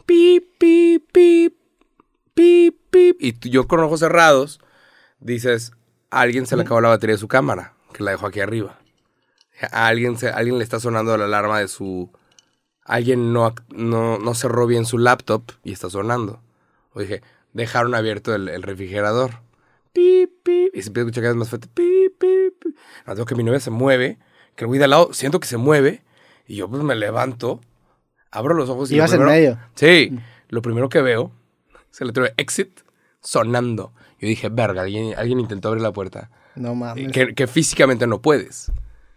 Pip, 0.07 0.44
pip, 0.61 1.11
pip, 1.11 1.57
pip, 2.33 2.76
pip. 2.90 3.16
Y 3.20 3.50
yo 3.50 3.66
con 3.66 3.81
ojos 3.81 3.98
cerrados 3.98 4.61
dices, 5.18 5.72
a 6.12 6.20
alguien 6.20 6.46
se 6.46 6.54
le 6.54 6.62
acabó 6.62 6.81
la 6.81 6.90
batería 6.90 7.14
de 7.16 7.20
su 7.20 7.26
cámara, 7.26 7.74
que 7.92 8.04
la 8.04 8.12
dejó 8.12 8.26
aquí 8.28 8.38
arriba. 8.38 8.78
A 9.72 9.88
alguien, 9.88 10.16
se- 10.16 10.28
a 10.28 10.37
alguien 10.37 10.59
le 10.59 10.62
está 10.64 10.78
sonando 10.78 11.16
la 11.16 11.24
alarma 11.24 11.59
de 11.59 11.66
su... 11.66 12.12
Alguien 12.85 13.33
no, 13.33 13.52
no, 13.70 14.18
no 14.20 14.35
cerró 14.35 14.68
bien 14.68 14.87
su 14.87 14.96
laptop 14.96 15.42
y 15.64 15.72
está 15.72 15.90
sonando. 15.90 16.40
O 16.92 17.00
dije, 17.00 17.20
dejaron 17.52 17.94
abierto 17.94 18.34
el, 18.34 18.48
el 18.48 18.62
refrigerador. 18.62 19.40
Pip, 19.92 20.30
pip. 20.42 20.74
Y 20.74 20.82
se 20.82 20.88
empieza 20.88 21.06
a 21.06 21.08
escuchar 21.08 21.22
cada 21.22 21.32
vez 21.34 21.38
más 21.38 21.48
fuerte. 21.48 21.68
Pip, 21.74 22.18
pip, 22.18 22.62
pip. 22.62 22.76
Tengo 23.06 23.24
que 23.24 23.34
mi 23.34 23.42
novia 23.44 23.61
se 23.61 23.70
mueve, 23.70 24.18
que 24.54 24.64
el 24.64 24.68
güey 24.68 24.78
de 24.78 24.84
al 24.84 24.90
lado 24.90 25.12
siento 25.12 25.40
que 25.40 25.48
se 25.48 25.56
mueve. 25.56 26.02
Y 26.46 26.56
yo 26.56 26.68
pues 26.68 26.82
me 26.82 26.94
levanto, 26.94 27.61
abro 28.30 28.54
los 28.54 28.68
ojos 28.70 28.90
y... 28.90 28.96
Ibas 28.96 29.12
en 29.12 29.24
medio. 29.24 29.58
Sí, 29.74 30.18
lo 30.48 30.62
primero 30.62 30.88
que 30.88 31.02
veo 31.02 31.32
es 31.92 32.00
el 32.00 32.08
letrero 32.08 32.26
de 32.28 32.34
exit 32.37 32.80
sonando. 33.20 33.92
Yo 34.20 34.28
dije, 34.28 34.48
verga, 34.48 34.82
alguien, 34.82 35.14
alguien 35.16 35.40
intentó 35.40 35.68
abrir 35.68 35.82
la 35.82 35.92
puerta. 35.92 36.30
No 36.54 36.74
mames. 36.74 37.12
Que, 37.12 37.34
que 37.34 37.46
físicamente 37.46 38.06
no 38.06 38.20
puedes. 38.22 38.72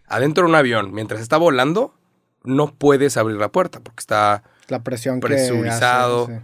Adentro 0.07 0.43
de 0.43 0.49
un 0.49 0.55
avión, 0.55 0.93
mientras 0.93 1.21
está 1.21 1.37
volando, 1.37 1.95
no 2.43 2.73
puedes 2.73 3.17
abrir 3.17 3.37
la 3.37 3.49
puerta 3.49 3.79
porque 3.79 4.01
está 4.01 4.43
La 4.67 4.83
presión 4.83 5.19
que 5.21 5.27
presurizado. 5.27 6.23
hace, 6.25 6.37
sí. 6.39 6.43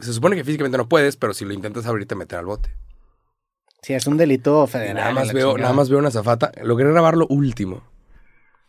Se 0.00 0.12
supone 0.12 0.36
que 0.36 0.44
físicamente 0.44 0.78
no 0.78 0.88
puedes, 0.88 1.16
pero 1.16 1.34
si 1.34 1.44
lo 1.44 1.52
intentas 1.52 1.86
abrir 1.86 2.06
te 2.06 2.14
meten 2.14 2.38
al 2.38 2.46
bote. 2.46 2.70
Sí, 3.82 3.94
es 3.94 4.06
un 4.06 4.16
delito 4.16 4.64
Y 4.64 4.70
federal. 4.70 4.94
nada 4.94 5.12
más 5.12 5.32
veo, 5.32 5.48
chingada. 5.50 5.62
nada 5.62 5.72
más 5.74 5.90
veo 5.90 5.98
una 5.98 6.10
zafata. 6.10 6.52
Logré 6.62 6.88
grabar 6.90 7.16
lo 7.16 7.26
último. 7.26 7.82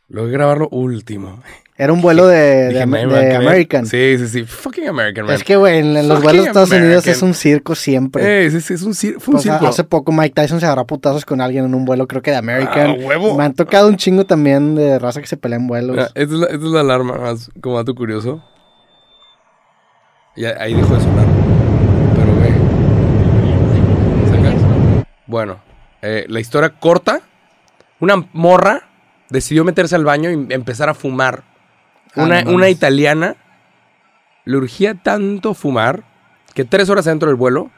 Logré 0.07 0.31
grabar 0.33 0.57
lo 0.57 0.69
último. 0.69 1.41
Era 1.77 1.91
un 1.93 2.01
vuelo 2.01 2.27
de, 2.27 2.37
de, 2.37 2.67
Dije, 2.69 2.79
de 2.81 2.85
"Man, 2.85 3.07
man, 3.07 3.21
que- 3.21 3.35
American. 3.35 3.85
Sí, 3.87 4.15
sí, 4.19 4.27
sí. 4.27 4.43
Fucking 4.43 4.87
American, 4.87 5.25
man. 5.25 5.35
Es 5.35 5.43
que, 5.43 5.55
güey, 5.55 5.79
en, 5.79 6.07
los 6.07 6.21
vuelos 6.21 6.43
de 6.43 6.47
Estados 6.49 6.71
Unidos 6.71 7.05
es 7.07 7.21
un 7.21 7.33
circo 7.33 7.73
siempre. 7.75 8.49
Sí, 8.51 8.73
es 8.73 8.81
un 8.83 8.93
cir- 8.93 9.19
fue 9.19 9.33
un 9.33 9.39
O 9.39 9.41
sea, 9.41 9.53
circo. 9.53 9.67
hace 9.67 9.83
poco 9.83 10.11
Mike 10.11 10.33
Tyson 10.35 10.59
se 10.59 10.65
agarró 10.65 10.85
putazos 10.85 11.25
con 11.25 11.41
alguien 11.41 11.65
en 11.65 11.73
un 11.73 11.85
vuelo, 11.85 12.07
creo 12.07 12.21
que 12.21 12.31
de 12.31 12.37
American. 12.37 12.91
Ah, 12.91 12.95
huevo. 13.07 13.35
Me 13.37 13.43
han 13.43 13.53
tocado 13.53 13.87
un 13.87 13.97
chingo 13.97 14.25
también 14.25 14.75
de 14.75 14.99
raza 14.99 15.19
que 15.21 15.27
se 15.27 15.37
pelea 15.37 15.57
en 15.57 15.67
vuelos. 15.67 15.91
Mira, 15.95 16.07
esta, 16.13 16.21
es 16.21 16.29
la, 16.31 16.45
esta 16.47 16.57
es 16.57 16.71
la 16.71 16.79
alarma, 16.81 17.17
más 17.17 17.49
como 17.61 17.77
dato 17.77 17.95
curioso. 17.95 18.43
Y 20.35 20.45
ahí 20.45 20.73
dejó 20.73 20.95
de 20.95 21.01
sonar. 21.01 21.25
Pero 22.15 22.35
ve. 22.39 22.53
Bueno, 25.27 25.59
eh, 26.01 26.25
la 26.27 26.39
historia 26.39 26.69
corta. 26.69 27.21
Una 27.99 28.25
morra 28.33 28.83
decidió 29.29 29.63
meterse 29.63 29.95
al 29.95 30.03
baño 30.05 30.29
y 30.31 30.47
empezar 30.53 30.89
a 30.89 30.93
fumar. 30.93 31.43
Ah, 32.15 32.23
Una, 32.23 32.43
una 32.47 32.69
italiana 32.69 33.35
le 34.45 34.57
urgía 34.57 34.93
tanto 34.95 35.53
fumar 35.53 36.03
que 36.53 36.65
tres 36.65 36.89
horas 36.89 37.05
dentro 37.05 37.27
del 37.29 37.35
vuelo. 37.37 37.71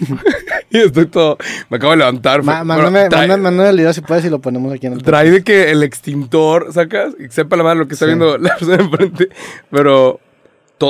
y 0.70 0.78
estoy 0.78 1.06
todo. 1.06 1.38
Me 1.70 1.76
acabo 1.76 1.92
de 1.92 1.98
levantar. 1.98 2.42
Ma- 2.42 2.64
mándame, 2.64 2.90
bueno, 2.90 3.08
trae, 3.10 3.28
mándame- 3.28 3.42
mándame 3.42 3.68
el 3.70 3.76
video 3.76 3.92
si 3.92 4.00
puedes 4.00 4.24
y 4.24 4.30
lo 4.30 4.40
ponemos 4.40 4.72
aquí 4.72 4.86
en 4.88 4.94
el 4.94 5.02
trae 5.02 5.30
de 5.30 5.44
que 5.44 5.70
el 5.70 5.82
extintor, 5.84 6.72
¿sacas? 6.72 7.14
Y 7.20 7.28
sepa 7.30 7.56
la 7.56 7.62
madre 7.62 7.78
lo 7.78 7.86
que 7.86 7.94
está 7.94 8.06
Sí. 8.06 8.10
viendo 8.10 8.36
la 8.38 8.56
persona 8.56 8.82
enfrente. 8.82 9.28
Pero. 9.70 10.20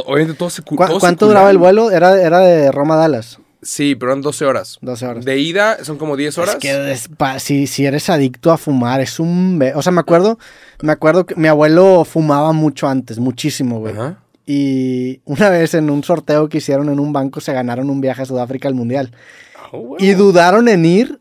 To- 0.02 0.04
obviamente 0.10 0.34
todo 0.38 0.50
se 0.50 0.62
cu- 0.62 0.76
¿Cu- 0.76 0.86
todo 0.86 1.00
¿Cuánto 1.00 1.26
duraba 1.26 1.50
el 1.50 1.58
vuelo? 1.58 1.90
Era, 1.90 2.20
era 2.20 2.38
de 2.40 2.70
Roma 2.72 2.94
a 2.94 2.98
Dallas. 2.98 3.38
Sí, 3.62 3.94
pero 3.94 4.12
eran 4.12 4.20
12 4.20 4.44
horas. 4.44 4.78
12 4.82 5.06
horas. 5.06 5.24
De 5.24 5.38
ida 5.38 5.82
son 5.84 5.96
como 5.96 6.16
10 6.16 6.36
horas. 6.36 6.56
Es 6.56 6.60
que 6.60 6.92
es 6.92 7.08
si, 7.42 7.66
si 7.66 7.86
eres 7.86 8.10
adicto 8.10 8.52
a 8.52 8.58
fumar, 8.58 9.00
es 9.00 9.18
un... 9.18 9.58
O 9.74 9.80
sea, 9.80 9.90
me 9.90 10.00
acuerdo, 10.00 10.38
me 10.82 10.92
acuerdo 10.92 11.24
que 11.24 11.34
mi 11.36 11.48
abuelo 11.48 12.04
fumaba 12.04 12.52
mucho 12.52 12.88
antes, 12.88 13.18
muchísimo, 13.18 13.78
güey. 13.80 13.94
Ajá. 13.94 14.18
Y 14.46 15.20
una 15.24 15.48
vez 15.48 15.72
en 15.72 15.88
un 15.88 16.04
sorteo 16.04 16.50
que 16.50 16.58
hicieron 16.58 16.90
en 16.90 17.00
un 17.00 17.14
banco 17.14 17.40
se 17.40 17.54
ganaron 17.54 17.88
un 17.88 18.02
viaje 18.02 18.20
a 18.20 18.26
Sudáfrica 18.26 18.68
al 18.68 18.74
Mundial. 18.74 19.12
Ah. 19.56 19.70
Y 19.98 20.12
dudaron 20.12 20.68
en 20.68 20.84
ir 20.84 21.20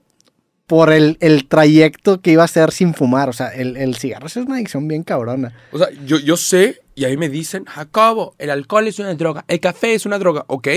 por 0.67 0.91
el, 0.91 1.17
el 1.19 1.47
trayecto 1.47 2.21
que 2.21 2.31
iba 2.31 2.43
a 2.43 2.47
ser 2.47 2.71
sin 2.71 2.93
fumar. 2.93 3.29
O 3.29 3.33
sea, 3.33 3.49
el, 3.49 3.77
el 3.77 3.95
cigarro 3.95 4.27
es 4.27 4.35
una 4.37 4.55
adicción 4.55 4.87
bien 4.87 5.03
cabrona. 5.03 5.53
O 5.71 5.77
sea, 5.77 5.89
yo, 6.05 6.19
yo 6.19 6.37
sé, 6.37 6.81
y 6.95 7.05
ahí 7.05 7.17
me 7.17 7.29
dicen, 7.29 7.65
Jacobo, 7.65 8.35
el 8.37 8.49
alcohol 8.49 8.87
es 8.87 8.99
una 8.99 9.13
droga, 9.15 9.45
el 9.47 9.59
café 9.59 9.93
es 9.93 10.05
una 10.05 10.19
droga. 10.19 10.45
Ok, 10.47 10.67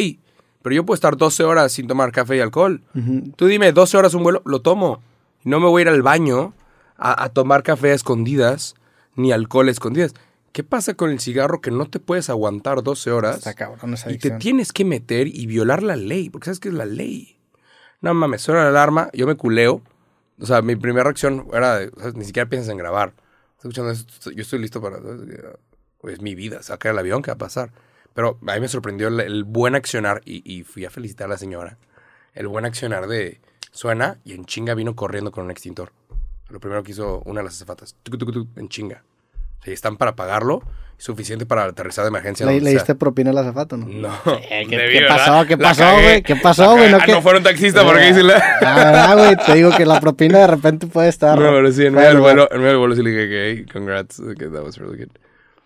pero 0.62 0.74
yo 0.74 0.84
puedo 0.84 0.96
estar 0.96 1.16
12 1.16 1.44
horas 1.44 1.72
sin 1.72 1.86
tomar 1.86 2.12
café 2.12 2.36
y 2.36 2.40
alcohol. 2.40 2.82
Tú 3.36 3.46
dime, 3.46 3.72
12 3.72 3.96
horas 3.96 4.14
un 4.14 4.22
vuelo, 4.22 4.42
lo 4.44 4.62
tomo. 4.62 5.00
No 5.44 5.60
me 5.60 5.66
voy 5.66 5.80
a 5.80 5.82
ir 5.82 5.88
al 5.88 6.02
baño 6.02 6.54
a, 6.96 7.22
a 7.22 7.28
tomar 7.28 7.62
café 7.62 7.92
a 7.92 7.94
escondidas, 7.94 8.74
ni 9.14 9.30
alcohol 9.30 9.68
a 9.68 9.70
escondidas. 9.70 10.12
¿Qué 10.56 10.64
pasa 10.64 10.94
con 10.94 11.10
el 11.10 11.20
cigarro 11.20 11.60
que 11.60 11.70
no 11.70 11.84
te 11.84 12.00
puedes 12.00 12.30
aguantar 12.30 12.82
12 12.82 13.10
horas 13.10 13.36
Está 13.36 13.52
cabrón 13.52 13.92
esa 13.92 14.10
y 14.10 14.16
te 14.16 14.30
tienes 14.30 14.72
que 14.72 14.86
meter 14.86 15.26
y 15.28 15.44
violar 15.44 15.82
la 15.82 15.96
ley? 15.96 16.30
Porque 16.30 16.46
sabes 16.46 16.60
que 16.60 16.68
es 16.68 16.74
la 16.74 16.86
ley. 16.86 17.35
No 18.00 18.14
mames, 18.14 18.42
suena 18.42 18.62
la 18.62 18.68
alarma, 18.68 19.10
yo 19.12 19.26
me 19.26 19.36
culeo. 19.36 19.82
O 20.38 20.46
sea, 20.46 20.62
mi 20.62 20.76
primera 20.76 21.04
reacción 21.04 21.48
era, 21.52 21.80
ni 22.14 22.24
siquiera 22.24 22.48
piensas 22.48 22.70
en 22.70 22.78
grabar. 22.78 23.14
Escuchando 23.58 23.90
esto, 23.90 24.30
yo 24.30 24.42
estoy 24.42 24.58
listo 24.58 24.80
para... 24.80 24.98
Es 26.04 26.20
mi 26.20 26.34
vida, 26.34 26.62
sacar 26.62 26.92
el 26.92 26.98
avión, 26.98 27.22
¿qué 27.22 27.30
va 27.30 27.34
a 27.34 27.38
pasar? 27.38 27.72
Pero 28.14 28.38
a 28.46 28.54
mí 28.54 28.60
me 28.60 28.68
sorprendió 28.68 29.08
el, 29.08 29.44
buen 29.44 29.74
accionar 29.74 30.22
y, 30.24 30.62
fui 30.62 30.84
a 30.84 30.90
felicitar 30.90 31.26
a 31.26 31.30
la 31.30 31.38
señora. 31.38 31.78
El 32.32 32.48
buen 32.48 32.64
accionar 32.64 33.08
de 33.08 33.40
suena 33.72 34.18
y 34.24 34.34
en 34.34 34.44
chinga 34.46 34.74
vino 34.74 34.94
corriendo 34.94 35.32
con 35.32 35.44
un 35.44 35.50
extintor. 35.50 35.92
Lo 36.48 36.60
primero 36.60 36.82
que 36.82 36.92
hizo 36.92 37.22
una 37.24 37.40
de 37.40 37.44
las 37.44 37.56
azafatas. 37.56 37.96
En 38.56 38.68
chinga. 38.68 39.02
O 39.60 39.64
sea, 39.64 39.74
están 39.74 39.96
para 39.96 40.16
pagarlo, 40.16 40.62
suficiente 40.98 41.44
para 41.46 41.64
aterrizar 41.64 42.04
de 42.04 42.08
emergencia. 42.08 42.46
¿Le, 42.46 42.58
diste 42.70 42.94
propina 42.94 43.30
a 43.30 43.32
la 43.34 43.44
zafata, 43.44 43.76
no? 43.76 43.86
No. 43.86 44.10
¿Qué, 44.24 44.66
Debí, 44.76 44.92
qué 44.94 45.00
¿verdad? 45.02 45.16
pasó? 45.16 45.46
¿Qué 45.46 45.56
La 45.56 45.68
pasó, 45.68 45.92
güey? 45.94 46.22
¿Qué 46.22 46.36
pasó, 46.36 46.62
La 46.62 46.72
güey? 46.72 46.90
¿No 46.90 46.96
Ah, 46.96 47.04
que- 47.04 47.12
no 47.12 47.22
fueron 47.22 47.42
taxistas, 47.42 47.84
¿por 47.84 47.98
qué 47.98 48.06
dice 48.06 48.22
la...? 48.22 48.36
Ah, 48.62 48.74
¿verdad, 48.76 49.18
güey? 49.18 49.36
Te 49.46 49.54
digo 49.54 49.70
que 49.76 49.84
la 49.84 50.00
propina 50.00 50.38
de 50.38 50.46
repente 50.46 50.86
puede 50.86 51.08
estar. 51.08 51.38
No, 51.38 51.50
pero 51.50 51.70
sí, 51.72 51.84
en 51.86 51.94
medio 51.94 52.08
del 52.08 52.16
de 52.16 52.20
vuelo, 52.22 52.42
lugar. 52.44 52.48
en 52.52 52.58
medio 52.58 52.70
del 52.70 52.78
vuelo 52.78 52.94
sí 52.96 53.02
le 53.02 53.10
dije 53.10 53.28
que, 53.28 53.50
hey, 53.50 53.66
congrats, 53.72 54.22
que 54.38 54.46
that 54.46 54.62
was 54.64 54.78
really 54.78 54.96
good. 54.96 55.10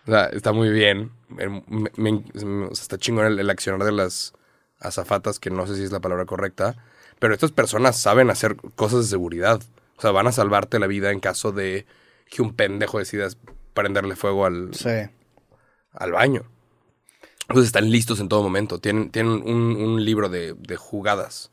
O 0.06 0.10
sea, 0.10 0.24
está 0.26 0.52
muy 0.52 0.70
bien. 0.70 1.12
Me- 1.28 1.62
me- 1.68 1.90
me- 1.96 2.66
o 2.66 2.74
sea, 2.74 2.82
está 2.82 2.98
chingón 2.98 3.26
el, 3.26 3.38
el 3.38 3.50
accionar 3.50 3.84
de 3.86 3.92
las 3.92 4.32
azafatas, 4.80 5.38
que 5.38 5.50
no 5.50 5.66
sé 5.66 5.76
si 5.76 5.84
es 5.84 5.92
la 5.92 6.00
palabra 6.00 6.24
correcta, 6.24 6.74
pero 7.20 7.34
estas 7.34 7.52
personas 7.52 7.96
saben 7.98 8.30
hacer 8.30 8.56
cosas 8.74 9.00
de 9.00 9.06
seguridad. 9.06 9.60
O 9.96 10.00
sea, 10.00 10.10
van 10.10 10.26
a 10.26 10.32
salvarte 10.32 10.78
la 10.78 10.86
vida 10.86 11.10
en 11.12 11.20
caso 11.20 11.52
de 11.52 11.86
que 12.30 12.40
un 12.42 12.54
pendejo 12.54 12.98
decida 12.98 13.28
prenderle 13.74 14.16
fuego 14.16 14.46
al, 14.46 14.70
Sí. 14.74 14.88
Al 15.92 16.12
baño. 16.12 16.44
Entonces 17.42 17.66
están 17.66 17.90
listos 17.90 18.20
en 18.20 18.28
todo 18.28 18.42
momento. 18.42 18.78
Tienen, 18.78 19.10
tienen 19.10 19.32
un, 19.32 19.76
un 19.76 20.04
libro 20.04 20.28
de, 20.28 20.54
de 20.54 20.76
jugadas. 20.76 21.50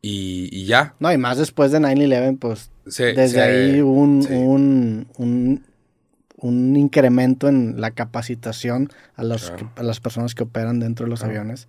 Y, 0.00 0.48
y 0.52 0.66
ya. 0.66 0.94
No, 1.00 1.12
y 1.12 1.18
más 1.18 1.38
después 1.38 1.72
de 1.72 1.80
9-11, 1.80 2.38
pues 2.38 2.70
desde 2.84 3.40
ahí 3.42 3.82
hubo 3.82 4.00
un, 4.00 4.22
sí. 4.22 4.32
un, 4.32 5.08
un, 5.16 5.66
un 6.36 6.76
incremento 6.76 7.48
en 7.48 7.80
la 7.80 7.90
capacitación 7.90 8.90
a, 9.16 9.24
los, 9.24 9.50
Claro. 9.50 9.72
a 9.74 9.82
las 9.82 9.98
personas 9.98 10.36
que 10.36 10.44
operan 10.44 10.78
dentro 10.78 11.06
de 11.06 11.10
los 11.10 11.24
aviones. 11.24 11.66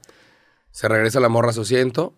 Se 0.71 0.87
regresa 0.87 1.19
la 1.19 1.29
morra 1.29 1.49
a 1.49 1.53
su 1.53 1.61
asiento. 1.61 2.13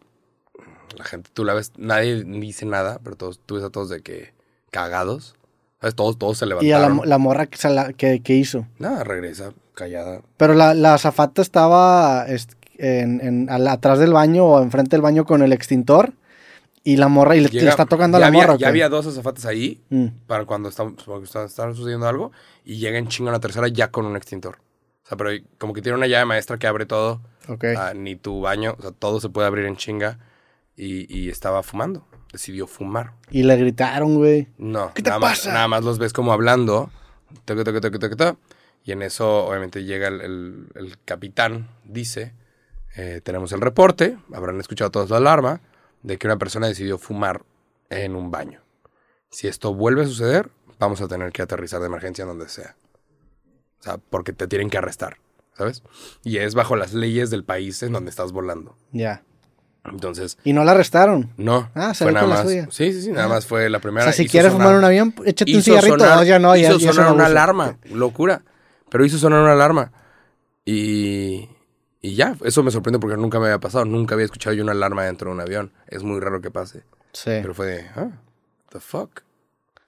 La 0.98 1.06
gente, 1.06 1.30
tú 1.34 1.46
la 1.46 1.54
ves, 1.54 1.72
nadie 1.78 2.26
dice 2.26 2.66
nada, 2.66 3.00
pero 3.02 3.16
todos, 3.16 3.40
tú 3.46 3.56
ves 3.56 3.64
a 3.64 3.70
todos 3.70 3.88
de 3.88 4.02
que 4.02 4.34
cagados. 4.72 5.36
¿Sabes? 5.82 5.96
Todos, 5.96 6.18
todos 6.18 6.38
se 6.38 6.46
Y 6.46 6.48
a 6.48 6.52
la, 6.52 6.60
levantaron. 6.62 7.10
la 7.10 7.18
morra 7.18 7.46
que, 7.48 7.58
que, 7.96 8.22
que 8.22 8.34
hizo. 8.36 8.66
Nada, 8.80 9.04
regresa, 9.04 9.54
callada. 9.74 10.22
Pero 10.38 10.54
la, 10.54 10.74
la 10.74 10.94
azafata 10.96 11.42
estaba 11.42 12.26
est- 12.28 12.54
en, 12.78 13.22
en- 13.22 13.50
al- 13.50 13.68
atrás 13.68 14.00
del 14.00 14.12
baño 14.14 14.46
o 14.46 14.62
enfrente 14.62 14.96
del 14.96 15.02
baño 15.02 15.26
con 15.26 15.42
el 15.42 15.54
extintor. 15.54 16.14
Y 16.84 16.96
la 16.96 17.08
morra, 17.10 17.36
y 17.36 17.42
le, 17.42 17.68
está 17.70 17.86
tocando 17.86 18.18
a 18.18 18.20
la 18.22 18.28
había- 18.28 18.42
morra. 18.42 18.54
¿o 18.56 18.58
Ya 18.58 18.70
había 18.70 18.90
dos 18.90 19.06
azafatas 19.06 19.46
ahí 19.46 19.82
Mm, 19.90 20.08
para 20.28 20.46
cuando 20.46 20.70
están, 20.70 20.96
porque 20.96 21.26
están, 21.26 21.46
están 21.46 21.76
sucediendo 21.76 22.08
algo. 22.08 22.32
Y 22.66 22.78
llega 22.78 22.98
en 22.98 23.08
chingo 23.08 23.32
la 23.32 23.40
tercera 23.40 23.68
ya 23.68 23.90
con 23.92 24.06
un 24.06 24.16
extintor. 24.16 24.58
O 25.06 25.08
sea, 25.08 25.18
pero 25.18 25.32
como 25.58 25.74
que 25.74 25.82
tiene 25.82 25.98
una 25.98 26.08
llave 26.08 26.26
maestra 26.26 26.58
que 26.58 26.68
abre 26.68 26.86
todo. 26.86 27.22
ok. 27.48 27.66
Ah, 27.78 27.94
ni 27.96 28.16
tu 28.16 28.42
baño, 28.42 28.76
o 28.78 28.82
sea, 28.82 28.92
todo 28.92 29.20
se 29.20 29.30
puede 29.30 29.48
abrir 29.48 29.66
en 29.66 29.76
chinga. 29.78 30.20
Y, 30.76 31.14
y 31.14 31.30
estaba 31.30 31.62
fumando. 31.64 32.06
Decidió 32.32 32.68
fumar. 32.68 33.14
Y 33.32 33.44
le 33.44 33.56
gritaron, 33.58 34.16
güey. 34.18 34.48
No, 34.58 34.94
¿Qué 34.94 35.02
te 35.02 35.10
nada, 35.10 35.20
Más, 35.20 35.40
pasa? 35.40 35.54
nada 35.54 35.68
más 35.68 35.84
los 35.84 35.98
ves 35.98 36.14
como 36.14 36.32
hablando. 36.32 36.92
Toque, 37.46 37.64
toque, 37.64 37.82
toque, 37.82 38.00
toque, 38.00 38.16
toque. 38.16 38.38
Y 38.84 38.92
en 38.92 39.02
eso, 39.02 39.46
obviamente, 39.46 39.84
llega 39.84 40.08
el, 40.08 40.22
el- 40.22 40.68
el 40.76 40.98
capitán, 41.06 41.70
dice: 41.84 42.34
eh, 42.96 43.22
Tenemos 43.24 43.52
el 43.52 43.62
reporte, 43.62 44.18
habrán 44.34 44.60
escuchado 44.60 44.92
todos 44.92 45.10
la 45.10 45.18
alarma, 45.18 45.62
de 46.04 46.18
que 46.18 46.28
una 46.28 46.38
persona 46.38 46.68
decidió 46.68 46.98
fumar 46.98 47.44
en 47.90 48.16
un 48.16 48.30
baño. 48.32 48.62
Si 49.32 49.48
esto 49.48 49.74
vuelve 49.74 50.04
a 50.04 50.06
suceder, 50.08 50.50
vamos 50.80 51.02
a 51.02 51.08
tener 51.08 51.32
que 51.32 51.42
aterrizar 51.42 51.80
de 51.82 51.88
emergencia 51.88 52.22
en 52.24 52.30
donde 52.30 52.48
sea. 52.50 52.76
O 53.80 53.84
sea, 53.84 53.98
porque 53.98 54.34
te 54.34 54.48
tienen 54.48 54.70
que 54.70 54.78
arrestar, 54.78 55.18
¿sabes? 55.54 55.84
Y 56.24 56.38
es 56.38 56.54
bajo 56.56 56.76
las 56.76 56.94
leyes 56.94 57.30
del 57.30 57.44
país 57.44 57.82
en 57.84 57.94
donde 57.94 58.10
estás 58.12 58.32
volando. 58.32 58.76
Ya. 58.92 59.24
Entonces, 59.92 60.38
Y 60.44 60.54
no 60.54 60.64
la 60.64 60.72
arrestaron. 60.72 61.30
no. 61.38 61.70
Ah, 61.76 61.94
se 61.94 62.06
fue 62.06 62.12
nada 62.14 62.26
con 62.26 62.30
la 62.30 62.36
más. 62.44 62.46
suya. 62.46 62.68
Sí, 62.72 62.94
sí, 62.94 63.02
sí, 63.02 63.12
nada 63.12 63.26
Ah. 63.26 63.30
más 63.30 63.46
fue 63.46 63.70
la 63.70 63.78
O 63.78 63.82
primera. 63.82 64.04
sea, 64.06 64.14
si 64.14 64.28
quieres 64.28 64.52
fumar 64.52 64.76
un 64.76 64.84
avión, 64.84 65.14
échate 65.26 65.56
un 65.56 65.62
cigarrito. 65.64 65.98
sonar- 65.98 66.18
no, 66.18 66.24
ya 66.24 66.40
no, 66.40 66.56
hizo 66.56 66.78
ya 66.78 66.94
sonar 66.94 67.10
un 67.12 67.16
una 67.16 67.26
alarma, 67.26 67.78
locura. 67.92 68.44
Pero 68.90 69.06
hizo 69.06 69.18
sonar 69.18 69.42
una 69.42 69.54
alarma. 69.54 69.92
Y, 70.66 71.50
y 72.02 72.16
ya, 72.16 72.36
eso 72.44 72.64
me 72.64 72.72
sorprende 72.72 73.00
porque 73.00 73.18
nunca 73.18 73.40
me 73.40 73.46
había 73.46 73.60
pasado. 73.60 73.86
Nunca 73.86 74.16
había 74.16 74.26
escuchado 74.26 74.56
yo 74.56 74.64
una 74.64 74.72
alarma 74.74 75.04
dentro 75.06 75.30
de 75.30 75.36
un 75.36 75.42
avión. 75.42 75.72
Es 75.88 76.04
muy 76.04 76.20
raro 76.20 76.42
que 76.42 76.52
pase. 76.52 76.84
Sí, 77.14 77.32
Pero 77.42 77.54
fue 77.54 77.66
de, 77.68 77.86
ah, 77.96 78.10
the 78.72 78.80
fuck. 78.80 79.22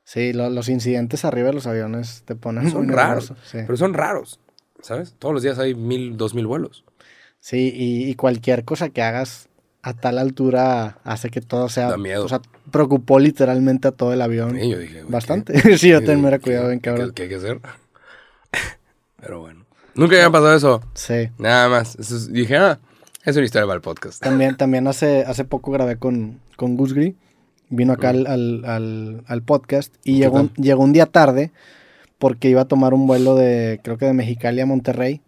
sí 0.03 0.33
lo- 0.33 0.49
los 0.49 0.69
incidentes 0.69 1.23
arriba 1.23 1.49
de 1.49 1.53
los 1.53 1.67
aviones 1.67 2.23
te 2.25 2.35
ponen 2.35 2.69
Son 2.71 2.85
muy 2.87 2.95
raros. 2.95 3.33
Sí, 3.45 3.59
Pero 3.65 3.77
son 3.77 3.93
raros, 3.93 4.39
¿sabes? 4.81 5.13
Todos 5.19 5.33
los 5.33 5.43
días 5.43 5.59
hay 5.59 5.75
mil, 5.75 6.17
dos 6.17 6.33
mil 6.33 6.47
vuelos. 6.47 6.83
Sí, 7.39 7.71
y, 7.75 8.09
y 8.09 8.15
cualquier 8.15 8.65
cosa 8.65 8.89
que 8.89 9.01
hagas 9.03 9.49
a 9.83 9.93
tal 9.93 10.17
altura 10.19 10.99
hace 11.03 11.29
que 11.29 11.41
todo 11.41 11.67
sea... 11.69 11.89
Da 11.89 11.97
miedo. 11.97 12.25
O 12.25 12.29
sea, 12.29 12.41
preocupó 12.69 13.19
literalmente 13.19 13.87
a 13.87 13.91
todo 13.91 14.13
el 14.13 14.21
avión. 14.21 14.57
Y 14.59 14.69
yo 14.69 14.77
dije, 14.79 15.01
güey, 15.01 15.11
Bastante. 15.11 15.53
¿qué- 15.53 15.77
sí, 15.77 15.89
yo 15.89 15.99
qué- 16.01 16.05
también 16.05 16.25
me 16.31 16.37
qué- 16.37 16.39
cuidado 16.43 16.67
bien, 16.67 16.79
qué- 16.79 16.89
cabrón. 16.89 17.11
¿Qué 17.13 17.23
hay 17.23 17.29
que 17.29 17.35
hacer? 17.35 17.59
Pero 19.19 19.39
bueno. 19.41 19.65
Nunca 19.95 20.15
había 20.15 20.29
pasado 20.29 20.55
eso. 20.55 20.81
Sí. 20.93 21.29
Nada 21.37 21.67
más. 21.69 21.95
Eso 21.95 22.17
dije, 22.31 22.57
ah, 22.57 22.79
es 23.25 23.35
una 23.35 23.45
historia 23.45 23.65
para 23.65 23.75
el 23.75 23.81
podcast. 23.81 24.21
También, 24.23 24.55
también 24.57 24.87
hace, 24.87 25.23
hace 25.25 25.43
poco 25.45 25.71
grabé 25.71 25.97
con, 25.97 26.39
con 26.55 26.77
Gus 26.77 26.93
Gris. 26.93 27.15
Vino 27.69 27.93
acá 27.93 28.09
al, 28.09 28.27
al, 28.27 28.65
al- 28.65 29.23
al 29.27 29.41
podcast 29.43 29.95
y 30.03 30.13
¿Qué 30.15 30.19
llegó, 30.19 30.49
llegó 30.57 30.83
un 30.83 30.91
día 30.91 31.05
tarde 31.05 31.51
porque 32.17 32.49
iba 32.49 32.61
a 32.61 32.67
tomar 32.67 32.93
un 32.93 33.07
vuelo 33.07 33.35
de, 33.35 33.79
creo 33.81 33.97
que 33.97 34.05
de 34.05 34.13
Mexicali 34.13 34.59
a 34.59 34.65
Monterrey. 34.65 35.21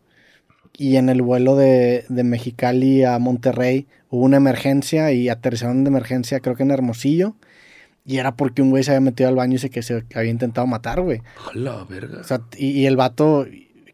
Y 0.75 0.95
en 0.97 1.09
el 1.09 1.21
vuelo 1.21 1.55
de, 1.55 2.05
de 2.09 2.23
Mexicali 2.23 3.03
a 3.03 3.19
Monterrey 3.19 3.87
hubo 4.09 4.23
una 4.23 4.37
emergencia 4.37 5.11
y 5.11 5.29
aterrizaron 5.29 5.83
de 5.83 5.89
emergencia, 5.89 6.39
creo 6.39 6.55
que 6.55 6.63
en 6.63 6.71
Hermosillo. 6.71 7.35
Y 8.05 8.17
era 8.17 8.35
porque 8.35 8.61
un 8.61 8.69
güey 8.71 8.83
se 8.83 8.91
había 8.91 9.01
metido 9.01 9.29
al 9.29 9.35
baño 9.35 9.55
y 9.55 9.59
se, 9.59 9.69
que 9.69 9.81
se 9.81 10.03
había 10.13 10.31
intentado 10.31 10.67
matar, 10.67 10.99
güey. 11.01 11.21
Hola, 11.53 11.85
verga. 11.89 12.19
O 12.19 12.23
sea, 12.23 12.41
y, 12.57 12.71
y 12.71 12.85
el 12.85 12.97
vato 12.97 13.45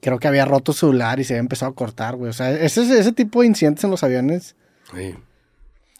creo 0.02 0.18
que 0.20 0.28
había 0.28 0.46
roto 0.46 0.72
su 0.74 0.88
celular 0.88 1.20
y 1.20 1.26
se 1.26 1.34
había 1.34 1.42
empezado 1.42 1.72
a 1.72 1.76
cortar, 1.76 2.16
güey. 2.16 2.30
O 2.30 2.34
sea, 2.34 2.52
ese, 2.52 2.82
ese 2.98 3.12
tipo 3.12 3.42
de 3.42 3.48
incidentes 3.48 3.84
en 3.84 3.92
los 3.92 4.04
aviones 4.04 4.56
Sí. 4.94 5.14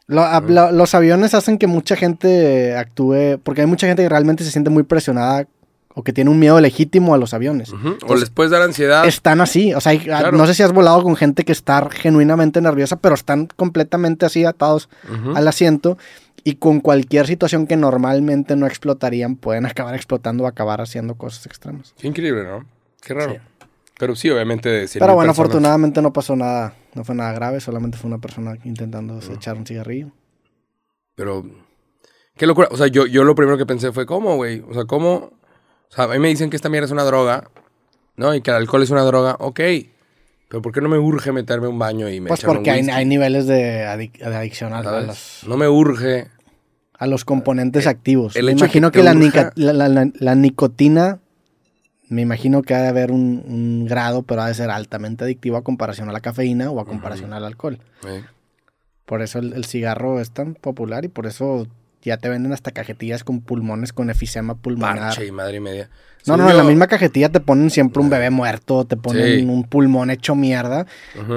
lo- 0.08 0.24
a- 0.24 0.40
lo- 0.42 0.72
los 0.72 0.96
aviones 0.96 1.34
hacen 1.36 1.58
que 1.60 1.68
mucha 1.68 1.96
gente 1.98 2.76
actúe, 2.76 3.38
porque 3.44 3.62
hay 3.62 3.68
mucha 3.68 3.86
gente 3.86 4.02
que 4.02 4.10
realmente 4.10 4.44
se 4.44 4.50
siente 4.52 4.70
muy 4.72 4.84
presionada 4.84 5.46
o 5.96 6.04
que 6.04 6.14
tiene 6.14 6.30
un 6.30 6.40
miedo 6.40 6.60
legítimo 6.62 7.14
a 7.14 7.18
los 7.18 7.34
aviones. 7.34 7.74
O 8.08 8.16
les 8.16 8.30
puedes 8.30 8.52
dar 8.52 8.62
ansiedad. 8.62 9.06
Están 9.06 9.42
así, 9.42 9.74
o 9.74 9.82
sea, 9.82 9.92
hay- 9.92 10.00
Claro. 10.00 10.32
no 10.32 10.46
sé 10.48 10.54
si 10.54 10.64
has 10.64 10.72
volado 10.72 11.02
con 11.04 11.16
gente 11.16 11.44
que 11.44 11.52
está 11.52 11.90
genuinamente 11.90 12.62
nerviosa, 12.62 12.96
pero 12.98 13.16
están 13.16 13.48
completamente 13.56 14.26
así 14.26 14.46
atados 14.46 14.90
al 15.36 15.48
asiento 15.48 15.98
y 16.44 16.56
con 16.56 16.80
cualquier 16.80 17.28
situación 17.28 17.68
que 17.68 17.76
normalmente 17.76 18.56
no 18.56 18.66
explotarían, 18.66 19.36
pueden 19.36 19.66
acabar 19.66 19.94
explotando 19.96 20.46
o 20.46 20.48
acabar 20.48 20.80
haciendo 20.80 21.16
cosas 21.16 21.46
extremas. 21.46 21.94
Qué 21.98 22.08
increíble, 22.08 22.44
¿no? 22.46 22.66
Qué 23.02 23.14
raro. 23.14 23.34
Sí. 23.34 23.38
Pero 23.98 24.16
sí, 24.16 24.30
obviamente. 24.30 24.70
de 24.70 24.88
100,000 24.88 25.00
Pero 25.02 25.16
bueno, 25.16 25.32
personas. 25.32 25.50
afortunadamente 25.50 26.02
no 26.02 26.14
pasó 26.14 26.34
nada, 26.38 26.74
no 26.94 27.04
fue 27.04 27.16
nada 27.16 27.34
grave, 27.34 27.60
solamente 27.60 27.98
fue 27.98 28.08
una 28.08 28.20
persona 28.20 28.56
intentando 28.64 29.20
echar 29.34 29.58
un 29.58 29.66
cigarrillo. 29.66 30.12
Pero. 31.16 31.46
Qué 32.38 32.48
locura. 32.48 32.70
O 32.72 32.78
sea, 32.78 32.88
yo, 32.88 33.06
yo 33.06 33.26
lo 33.26 33.36
primero 33.36 33.58
que 33.58 33.66
pensé 33.66 33.92
fue, 33.92 34.06
¿cómo, 34.06 34.38
güey? 34.38 34.64
O 34.70 34.74
sea, 34.74 34.86
¿cómo? 34.86 35.32
O 35.92 35.96
sea, 35.96 36.06
a 36.06 36.08
mí 36.10 36.20
me 36.20 36.28
dicen 36.28 36.50
que 36.50 36.56
esta 36.56 36.70
mierda 36.70 36.86
es 36.86 36.92
una 36.92 37.04
droga, 37.04 37.50
¿no? 38.16 38.34
Y 38.36 38.42
que 38.42 38.52
el 38.52 38.58
alcohol 38.58 38.84
es 38.84 38.90
una 38.92 39.04
droga. 39.04 39.36
Ok. 39.40 39.60
Pero 40.48 40.62
¿por 40.62 40.72
qué 40.72 40.82
no 40.82 40.90
me 40.90 40.98
urge 40.98 41.32
meterme 41.32 41.68
a 41.68 41.70
un 41.70 41.78
baño 41.80 42.10
y 42.10 42.20
me 42.22 42.28
Pues 42.30 42.40
echan 42.42 42.50
un 42.52 42.56
porque 42.58 42.72
hay, 42.72 42.80
whisky? 42.82 42.92
hay 42.94 43.06
niveles 43.06 43.46
de, 43.48 43.86
adic- 43.86 44.18
de 44.18 44.36
adicción 44.36 44.74
a, 44.74 44.80
a 44.80 44.84
¿Sabes? 44.84 45.08
los, 45.08 45.44
No 45.48 45.58
me 45.58 45.68
urge. 45.68 46.28
a 46.98 47.08
los 47.08 47.24
componentes 47.26 47.86
activos. 47.88 48.36
el 48.36 48.46
me 48.46 48.52
hecho 48.54 48.60
de 48.62 48.66
imagino 48.66 48.92
que 48.92 49.00
que, 49.00 49.00
te 49.00 49.06
la, 49.06 49.14
urja- 49.14 49.20
nica- 49.20 49.52
la- 49.56 49.74
la- 49.74 49.90
la- 49.90 50.12
la 50.14 50.36
nicotina, 50.36 51.20
me 52.10 52.22
imagino 52.24 52.64
que 52.64 52.74
ha 52.74 52.82
de 52.82 52.88
haber 52.88 53.12
un, 53.12 53.44
un 53.48 53.86
grado, 53.86 54.24
pero 54.24 54.42
ha 54.42 54.48
de 54.48 54.56
ser 54.56 54.72
altamente 54.72 55.24
adictivo 55.24 55.58
a 55.58 55.64
comparación 55.64 56.10
a 56.10 56.12
la 56.12 56.20
cafeína 56.22 56.72
o 56.72 56.80
a 56.80 56.86
comparación 56.86 57.32
al 57.34 57.46
alcohol. 57.46 57.80
eh. 58.08 58.24
Por 59.06 59.22
eso 59.22 59.40
el, 59.40 59.54
el 59.54 59.66
cigarro 59.66 60.20
es 60.20 60.32
tan 60.32 60.54
popular 60.56 61.06
y 61.06 61.08
por 61.10 61.26
eso 61.28 61.68
ya 62.02 62.18
te 62.18 62.30
venden 62.30 62.54
hasta 62.54 62.72
cajetillas 62.72 63.24
con 63.24 63.42
pulmones 63.42 63.94
con 63.94 64.10
efisema 64.10 64.56
pulmonar. 64.56 64.98
Parche 65.00 65.26
y 65.26 65.32
madre 65.32 65.58
y 65.58 65.60
media. 65.60 65.90
No, 66.26 66.36
Sí, 66.36 66.42
no, 66.42 66.50
en 66.50 66.58
la 66.58 66.64
misma 66.64 66.88
cajetilla 66.88 67.30
te 67.30 67.40
ponen 67.40 67.70
siempre 67.70 68.02
un 68.02 68.10
bebé 68.10 68.30
muerto, 68.30 68.86
te 68.86 68.98
ponen 68.98 69.40
Sí. 69.40 69.46
un 69.46 69.64
pulmón 69.64 70.10
hecho 70.10 70.36
mierda. 70.36 70.86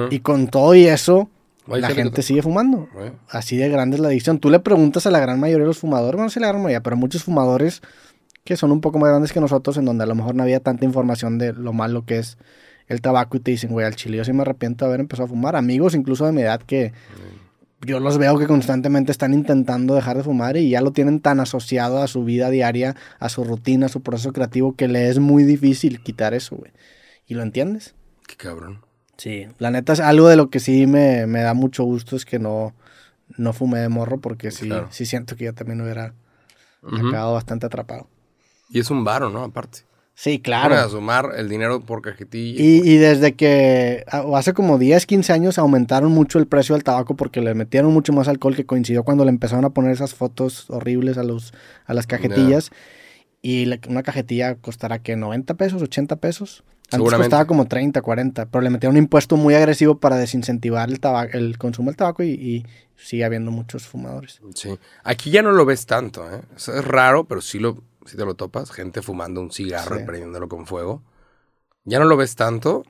Y 0.09 0.19
con 0.19 0.47
todo 0.47 0.75
y 0.75 0.85
eso, 0.87 1.29
la 1.67 1.89
gente 1.89 2.21
sigue 2.21 2.41
fumando. 2.41 2.87
Así 3.29 3.55
de 3.57 3.69
grande 3.69 3.95
es 3.95 4.01
la 4.01 4.09
adicción. 4.09 4.39
Tú 4.39 4.49
le 4.49 4.59
preguntas 4.59 5.05
a 5.05 5.11
la 5.11 5.19
gran 5.19 5.39
mayoría 5.39 5.63
de 5.63 5.67
los 5.67 5.79
fumadores, 5.79 6.15
bueno, 6.15 6.25
no 6.25 6.29
sé 6.29 6.39
la 6.39 6.47
gran 6.47 6.61
mayoría, 6.61 6.81
pero 6.81 6.97
muchos 6.97 7.23
fumadores 7.23 7.81
que 8.43 8.57
son 8.57 8.73
un 8.73 8.81
poco 8.81 8.99
más 8.99 9.09
grandes 9.09 9.31
que 9.31 9.39
nosotros, 9.39 9.77
en 9.77 9.85
donde 9.85 10.03
a 10.03 10.07
lo 10.07 10.15
mejor 10.15 10.35
no 10.35 10.43
había 10.43 10.59
tanta 10.59 10.83
información 10.83 11.37
de 11.37 11.53
lo 11.53 11.71
malo 11.71 12.03
que 12.05 12.17
es 12.19 12.37
el 12.89 12.99
tabaco 12.99 13.37
y 13.37 13.39
te 13.39 13.51
dicen, 13.51 13.71
güey, 13.71 13.85
al 13.85 13.95
chile 13.95 14.17
yo 14.17 14.25
sí 14.25 14.33
me 14.33 14.41
arrepiento 14.41 14.83
de 14.83 14.89
haber 14.89 14.99
empezado 14.99 15.27
a 15.27 15.29
fumar. 15.29 15.55
Amigos 15.55 15.95
incluso 15.95 16.25
de 16.25 16.33
mi 16.33 16.41
edad 16.41 16.59
que 16.61 16.91
yo 17.85 17.99
los 17.99 18.17
veo 18.17 18.37
que 18.37 18.47
constantemente 18.47 19.11
están 19.11 19.33
intentando 19.33 19.95
dejar 19.95 20.17
de 20.17 20.23
fumar 20.23 20.57
y 20.57 20.69
ya 20.69 20.81
lo 20.81 20.91
tienen 20.91 21.19
tan 21.19 21.39
asociado 21.39 22.01
a 22.01 22.07
su 22.07 22.23
vida 22.23 22.49
diaria, 22.49 22.95
a 23.19 23.29
su 23.29 23.43
rutina, 23.43 23.85
a 23.87 23.89
su 23.89 24.01
proceso 24.01 24.33
creativo, 24.33 24.75
que 24.75 24.87
le 24.87 25.09
es 25.09 25.19
muy 25.19 25.43
difícil 25.43 26.01
quitar 26.01 26.33
eso, 26.33 26.55
güey. 26.55 26.71
¿Y 27.27 27.33
lo 27.35 27.43
entiendes? 27.43 27.95
Qué 28.27 28.35
cabrón. 28.35 28.81
Sí, 29.17 29.47
la 29.59 29.69
neta 29.71 29.93
es 29.93 29.99
algo 29.99 30.27
de 30.27 30.35
lo 30.35 30.49
que 30.49 30.59
sí 30.59 30.87
me, 30.87 31.27
me 31.27 31.41
da 31.41 31.53
mucho 31.53 31.83
gusto 31.83 32.15
es 32.15 32.25
que 32.25 32.39
no, 32.39 32.73
no 33.37 33.53
fumé 33.53 33.79
de 33.79 33.89
morro 33.89 34.19
porque 34.19 34.51
sí, 34.51 34.67
Claro. 34.67 34.87
sí 34.91 35.05
siento 35.05 35.35
que 35.35 35.45
yo 35.45 35.53
también 35.53 35.79
hubiera 35.81 36.13
acabado 36.81 37.33
bastante 37.33 37.65
atrapado. 37.65 38.07
Y 38.69 38.79
es 38.79 38.89
un 38.89 39.03
varo, 39.03 39.29
¿no? 39.29 39.43
Aparte. 39.43 39.79
Sí, 40.15 40.39
claro. 40.39 40.89
sumar 40.89 41.31
el 41.35 41.49
dinero 41.49 41.81
por 41.81 42.01
cajetilla. 42.01 42.61
Y, 42.61 42.81
y 42.87 42.97
desde 42.97 43.33
que 43.33 44.05
hace 44.35 44.53
como 44.53 44.77
10, 44.77 45.05
15 45.07 45.33
años 45.33 45.57
aumentaron 45.57 46.11
mucho 46.11 46.37
el 46.39 46.45
precio 46.45 46.75
del 46.75 46.83
tabaco 46.83 47.15
porque 47.15 47.41
le 47.41 47.53
metieron 47.55 47.91
mucho 47.91 48.13
más 48.13 48.27
alcohol 48.27 48.55
que 48.55 48.65
coincidió 48.65 49.03
cuando 49.03 49.25
le 49.25 49.29
empezaron 49.31 49.65
a 49.65 49.71
poner 49.71 49.91
esas 49.91 50.13
fotos 50.13 50.69
horribles 50.69 51.17
a, 51.17 51.23
los, 51.23 51.53
a 51.85 51.93
las 51.95 52.05
cajetillas. 52.05 52.69
Y 53.41 53.65
la- 53.65 53.79
una 53.89 54.03
cajetilla 54.03 54.55
costará 54.55 54.99
que 54.99 55.15
90 55.15 55.55
pesos, 55.55 55.81
80 55.81 56.15
pesos. 56.17 56.63
Antes 56.91 57.11
costaba 57.15 57.45
como 57.45 57.65
30, 57.65 58.01
40, 58.03 58.45
pero 58.45 58.61
le 58.61 58.69
metieron 58.69 58.95
un 58.95 59.03
impuesto 59.03 59.35
muy 59.35 59.55
agresivo 59.55 59.97
para 59.99 60.17
desincentivar 60.17 60.89
el, 60.89 60.99
tabaco, 60.99 61.35
el 61.35 61.57
consumo 61.57 61.89
del 61.89 61.97
tabaco 61.97 62.21
y, 62.21 62.29
y 62.29 62.65
sigue 62.95 63.25
habiendo 63.25 63.49
muchos 63.49 63.87
fumadores. 63.87 64.39
Sí. 64.53 64.77
Aquí 65.03 65.31
ya 65.31 65.41
no 65.41 65.51
lo 65.53 65.65
ves 65.65 65.87
tanto, 65.87 66.23
¿eh? 66.31 66.41
O 66.55 66.59
sea, 66.59 66.75
es 66.77 66.85
raro, 66.85 67.23
pero 67.23 67.41
sí, 67.41 67.57
lo, 67.57 67.81
sí 68.05 68.17
te 68.17 68.25
lo 68.25 68.35
topas. 68.35 68.71
Gente 68.71 69.01
fumando 69.01 69.41
un 69.41 69.51
cigarro 69.51 69.95
Sí. 69.97 70.03
y 70.03 70.05
prendiéndolo 70.05 70.47
con 70.47 70.65
fuego. 70.65 71.01
Ya 71.85 71.99
no 71.99 72.05
lo 72.05 72.15
ves 72.15 72.35
tanto, 72.35 72.83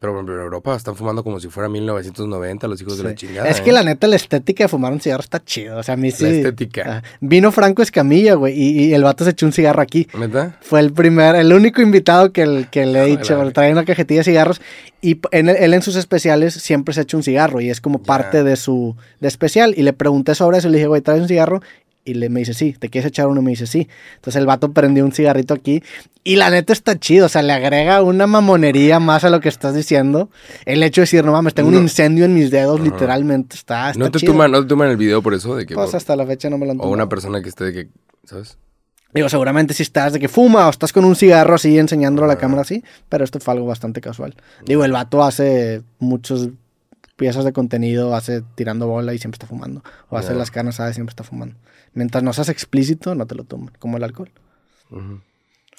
pero 0.00 0.18
en 0.20 0.26
Europa 0.28 0.74
están 0.74 0.96
fumando 0.96 1.22
como 1.22 1.38
si 1.40 1.48
fuera 1.48 1.68
1990 1.68 2.66
los 2.68 2.80
hijos 2.80 2.96
de 2.98 3.04
la 3.04 3.10
Sí. 3.10 3.16
chingada. 3.16 3.48
Es 3.48 3.60
¿eh? 3.60 3.62
que 3.62 3.70
la 3.72 3.82
neta, 3.84 4.06
la 4.06 4.16
estética 4.16 4.64
de 4.64 4.68
fumar 4.68 4.92
un 4.92 5.00
cigarro 5.00 5.20
está 5.22 5.44
chido. 5.44 5.76
O 5.78 5.82
sea, 5.82 5.94
a 5.94 5.96
mí 5.96 6.10
sí. 6.10 6.24
La 6.24 6.30
estética. 6.30 6.82
Ah, 6.86 7.02
vino 7.20 7.52
Franco 7.52 7.82
Escamilla, 7.82 8.34
güey, 8.34 8.54
y, 8.60 8.84
y 8.86 8.94
el 8.94 9.04
vato 9.04 9.24
se 9.24 9.30
echó 9.30 9.44
un 9.46 9.52
cigarro 9.52 9.82
aquí. 9.82 10.08
¿Neta? 10.18 10.56
Fue 10.62 10.80
el 10.80 10.92
primer, 10.92 11.36
el 11.36 11.52
único 11.52 11.80
invitado 11.82 12.32
que, 12.32 12.42
el- 12.42 12.68
que 12.70 12.86
le 12.86 13.02
he 13.02 13.06
dicho, 13.06 13.36
Joder. 13.36 13.52
trae 13.52 13.70
una 13.72 13.84
cajetilla 13.84 14.20
de 14.20 14.24
cigarros 14.24 14.60
y 15.02 15.20
en, 15.32 15.48
él 15.50 15.74
en 15.74 15.82
sus 15.82 15.96
especiales 15.96 16.54
siempre 16.54 16.94
se 16.94 17.02
echa 17.02 17.16
un 17.16 17.22
cigarro 17.22 17.60
y 17.60 17.70
es 17.70 17.80
como 17.80 18.02
parte 18.02 18.42
de 18.42 18.56
su 18.56 18.96
de 19.20 19.28
especial 19.28 19.74
y 19.76 19.82
le 19.82 19.92
pregunté 19.92 20.34
sobre 20.34 20.58
eso 20.58 20.68
y 20.68 20.70
le 20.72 20.78
dije, 20.78 20.88
güey, 20.88 21.02
¿traes 21.02 21.20
un 21.22 21.28
cigarro? 21.28 21.60
Y 22.04 22.14
le, 22.14 22.30
me 22.30 22.40
dice, 22.40 22.54
sí, 22.54 22.74
¿te 22.78 22.88
quieres 22.88 23.08
echar 23.08 23.26
uno? 23.26 23.40
Y 23.40 23.44
me 23.44 23.50
dice, 23.50 23.66
sí. 23.66 23.86
Entonces 24.16 24.40
el 24.40 24.46
vato 24.46 24.72
prendió 24.72 25.04
un 25.04 25.12
cigarrito 25.12 25.52
aquí 25.54 25.82
y 26.24 26.36
la 26.36 26.48
neta 26.50 26.72
está 26.72 26.98
chido, 26.98 27.26
o 27.26 27.28
sea, 27.28 27.42
le 27.42 27.52
agrega 27.52 28.02
una 28.02 28.26
mamonería 28.26 28.98
más 29.00 29.24
a 29.24 29.30
lo 29.30 29.40
que 29.40 29.48
estás 29.50 29.74
diciendo. 29.74 30.30
El 30.64 30.82
hecho 30.82 31.00
de 31.00 31.04
decir, 31.04 31.24
no 31.24 31.32
mames, 31.32 31.52
tengo 31.54 31.70
No. 31.70 31.76
un 31.76 31.84
incendio 31.84 32.24
en 32.24 32.34
mis 32.34 32.50
dedos, 32.50 32.80
literalmente, 32.80 33.54
está, 33.56 33.90
está 33.90 33.98
¿No 34.02 34.10
te, 34.10 34.18
chido. 34.18 34.32
¿No 34.48 34.62
te 34.62 34.68
toman 34.68 34.88
el 34.90 34.96
video 34.96 35.20
por 35.22 35.34
eso? 35.34 35.54
De 35.56 35.66
que, 35.66 35.74
Pues 35.74 35.94
hasta 35.94 36.16
la 36.16 36.24
fecha 36.26 36.48
no 36.48 36.56
me 36.58 36.66
lo 36.66 36.72
han 36.72 36.78
o 36.78 36.82
tomado. 36.82 36.94
una 36.94 37.08
persona 37.08 37.42
que 37.42 37.48
esté 37.50 37.64
de 37.64 37.72
que, 37.72 37.88
¿sabes? 38.24 38.56
Digo, 39.12 39.28
seguramente 39.28 39.74
si 39.74 39.82
estás 39.82 40.12
de 40.12 40.20
que 40.20 40.28
fuma 40.28 40.68
o 40.68 40.70
estás 40.70 40.92
con 40.92 41.04
un 41.04 41.16
cigarro 41.16 41.56
así 41.56 41.76
enseñándolo 41.78 42.26
a 42.26 42.28
la 42.28 42.36
cámara 42.38 42.62
así, 42.62 42.84
pero 43.08 43.24
esto 43.24 43.40
fue 43.40 43.54
algo 43.54 43.66
bastante 43.66 44.00
casual. 44.00 44.36
Digo, 44.64 44.84
el 44.84 44.92
vato 44.92 45.22
hace 45.24 45.82
muchos 45.98 46.48
piezas 47.20 47.44
de 47.44 47.52
contenido, 47.52 48.16
hace 48.16 48.42
tirando 48.54 48.86
bola 48.86 49.12
y 49.12 49.18
siempre 49.18 49.36
está 49.36 49.46
fumando. 49.46 49.84
O 50.08 50.16
hace 50.16 50.34
las 50.34 50.50
carnes 50.50 50.76
asadas 50.76 50.92
y 50.92 50.94
siempre 50.94 51.12
está 51.12 51.22
fumando. 51.22 51.54
Mientras 51.92 52.24
no 52.24 52.32
seas 52.32 52.48
explícito, 52.48 53.14
no 53.14 53.26
te 53.26 53.34
lo 53.34 53.44
toman, 53.44 53.74
como 53.78 53.98
el 53.98 54.04
alcohol. 54.04 54.32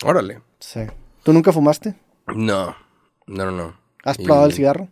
Órale. 0.04 0.44
Sí. 0.60 0.82
¿Tú 1.24 1.34
nunca 1.34 1.52
fumaste? 1.52 1.96
No, 2.28 2.76
no, 3.26 3.46
no, 3.46 3.52
no. 3.52 3.76
¿Has 4.04 4.20
Y 4.20 4.24
probado 4.24 4.46
el 4.46 4.54
cigarro? 4.54 4.88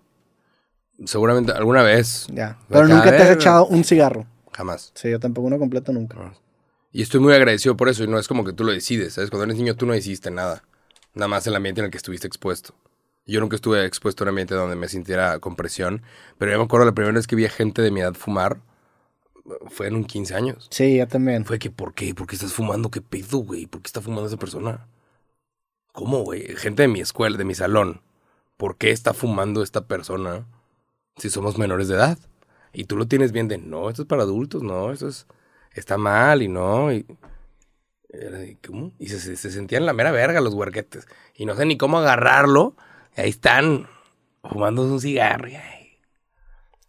Seguramente 1.06 1.52
alguna 1.52 1.84
vez. 1.84 2.26
Ya. 2.34 2.58
Pero 2.68 2.88
nunca 2.88 3.12
te 3.12 3.22
has 3.22 3.30
echado 3.30 3.68
un 3.68 3.84
cigarro. 3.84 4.26
Jamás. 4.52 4.92
Sí, 4.96 5.12
yo 5.12 5.20
tampoco 5.20 5.46
uno 5.46 5.60
completo 5.60 5.94
nunca. 5.94 6.34
Y 6.92 7.04
estoy 7.04 7.20
muy 7.20 7.36
agradecido 7.36 7.78
por 7.78 7.90
eso. 7.90 8.04
Y 8.04 8.08
no 8.08 8.18
es 8.18 8.28
como 8.28 8.44
que 8.44 8.54
tú 8.54 8.64
lo 8.64 8.72
decides, 8.72 9.14
¿sabes? 9.14 9.30
Cuando 9.30 9.44
eres 9.44 9.58
niño 9.58 9.76
tú 9.76 9.86
no 9.86 9.94
decidiste 9.94 10.32
nada. 10.32 10.64
Nada 11.14 11.28
más 11.28 11.46
el 11.46 11.56
ambiente 11.56 11.82
en 11.82 11.86
el 11.86 11.92
que 11.92 11.98
estuviste 11.98 12.26
expuesto. 12.26 12.74
Yo 13.32 13.40
nunca 13.40 13.56
estuve 13.56 13.86
expuesto 13.86 14.24
a 14.24 14.26
un 14.26 14.30
ambiente 14.30 14.56
donde 14.56 14.76
me 14.76 14.88
sintiera 14.88 15.40
con 15.40 15.56
presión. 15.56 16.02
Pero 16.38 16.52
yo 16.52 16.58
me 16.58 16.64
acuerdo 16.66 16.86
la 16.86 16.94
primera 16.94 17.14
vez 17.14 17.28
que 17.28 17.36
vi 17.36 17.46
a 17.46 17.50
gente 17.50 17.82
de 17.82 17.92
mi 17.92 18.02
edad 18.02 18.14
fumar. 18.14 18.62
Fue 19.70 19.88
en 19.88 19.96
un 19.96 20.06
15 20.06 20.36
años. 20.36 20.68
Sí, 20.72 20.98
yo 20.98 21.08
también. 21.08 21.44
Fue 21.46 21.58
que, 21.60 21.72
¿por 21.72 21.94
qué? 21.94 22.14
¿Por 22.14 22.28
qué 22.28 22.36
estás 22.36 22.54
fumando? 22.54 22.92
¿Qué 22.92 23.02
pedo, 23.02 23.40
güey? 23.40 23.66
¿Por 23.66 23.82
qué 23.82 23.88
está 23.88 24.02
fumando 24.02 24.28
esa 24.28 24.38
persona? 24.38 24.88
¿Cómo, 25.92 26.24
güey? 26.24 26.56
Gente 26.56 26.84
de 26.84 26.88
mi 26.88 27.00
escuela, 27.02 27.38
de 27.38 27.46
mi 27.46 27.56
salón. 27.56 28.02
¿Por 28.58 28.78
qué 28.78 28.92
está 28.92 29.14
fumando 29.14 29.64
esta 29.64 29.88
persona 29.88 30.46
si 31.18 31.30
somos 31.30 31.58
menores 31.58 31.88
de 31.88 31.96
edad? 31.96 32.18
Y 32.74 32.84
tú 32.86 32.96
lo 32.98 33.08
tienes 33.08 33.32
bien 33.32 33.48
de, 33.48 33.58
no, 33.58 33.90
esto 33.90 34.04
es 34.04 34.08
para 34.08 34.22
adultos, 34.24 34.62
no, 34.62 34.92
esto 34.92 35.08
es, 35.08 35.26
está 35.74 35.98
mal 35.98 36.42
y 36.44 36.48
no. 36.48 36.92
Y, 36.94 37.06
¿cómo? 38.66 38.92
Y 39.00 39.08
se- 39.10 39.36
se 39.36 39.52
sentían 39.52 39.86
la 39.86 39.94
mera 39.94 40.12
verga 40.12 40.42
los 40.42 40.54
huerquetes. 40.54 41.08
Y 41.36 41.46
no 41.46 41.56
sé 41.56 41.66
ni 41.66 41.78
cómo 41.78 41.98
agarrarlo. 41.98 42.76
Ahí 43.20 43.30
están, 43.30 43.88
fumando 44.44 44.84
un 44.84 45.00
cigarro. 45.00 45.50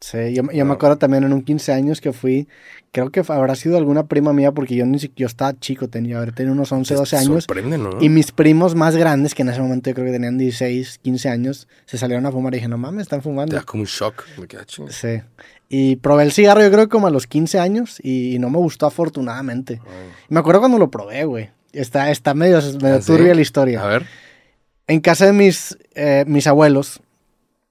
Sí, 0.01 0.33
yo, 0.33 0.45
yo 0.51 0.65
me 0.65 0.73
acuerdo 0.73 0.97
también 0.97 1.25
en 1.25 1.33
un 1.35 1.43
15 1.43 1.73
años 1.73 2.01
que 2.01 2.15
fui, 2.15 2.49
creo 2.91 3.11
que 3.11 3.23
habrá 3.29 3.55
sido 3.55 3.77
alguna 3.77 4.07
prima 4.07 4.33
mía 4.33 4.51
porque 4.51 4.75
yo 4.75 4.87
ni 4.87 4.99
siquiera, 4.99 5.29
estaba 5.29 5.59
chico, 5.59 5.89
tenía, 5.89 6.17
haber 6.17 6.33
tenido 6.33 6.55
unos 6.55 6.73
11, 6.73 6.95
12 6.95 7.11
te 7.11 7.23
años. 7.23 7.45
Sorprende, 7.45 7.77
¿no? 7.77 7.99
Y 8.01 8.09
mis 8.09 8.33
primos 8.33 8.75
más 8.75 8.97
grandes, 8.97 9.35
que 9.35 9.43
en 9.43 9.51
ese 9.51 9.61
momento 9.61 9.91
yo 9.91 9.95
creo 9.95 10.07
que 10.07 10.13
tenían 10.13 10.39
16, 10.39 11.01
15 11.03 11.29
años, 11.29 11.69
se 11.85 11.99
salieron 11.99 12.25
a 12.25 12.33
fumar 12.33 12.55
y 12.55 12.57
dije, 12.57 12.69
no 12.69 12.79
mames, 12.79 13.03
están 13.03 13.21
Te 13.21 13.25
fumando. 13.25 13.55
da 13.55 13.63
como 13.63 13.83
un 13.83 13.87
shock. 13.87 14.25
Me 14.39 14.47
queda 14.47 14.65
chinga. 14.65 14.91
Sí. 14.91 15.21
Y 15.69 15.97
probé 15.97 16.23
el 16.23 16.33
cigarro 16.33 16.63
yo 16.63 16.71
creo 16.71 16.85
que 16.85 16.91
como 16.91 17.07
a 17.07 17.11
los 17.11 17.27
15 17.27 17.59
años 17.59 18.01
y, 18.03 18.39
no 18.39 18.49
me 18.49 18.57
gustó 18.57 18.87
afortunadamente. 18.87 19.83
Ay. 19.85 20.11
Me 20.31 20.41
acuerdo 20.41 20.61
cuando 20.61 20.79
lo 20.79 20.91
probé, 20.91 21.25
güey. 21.25 21.51
Está, 21.73 22.11
está 22.11 22.33
medio, 22.33 22.59
medio 22.81 22.97
¿Ah, 22.97 23.01
sí? 23.03 23.07
turbia 23.07 23.35
la 23.35 23.41
historia. 23.43 23.83
A 23.83 23.87
ver. 23.87 24.07
En 24.91 25.01
casa 25.01 25.27
de 25.27 25.33
mis, 25.33 25.79
eh, 25.95 26.25
mis 26.27 26.49
abuelos, 26.49 27.01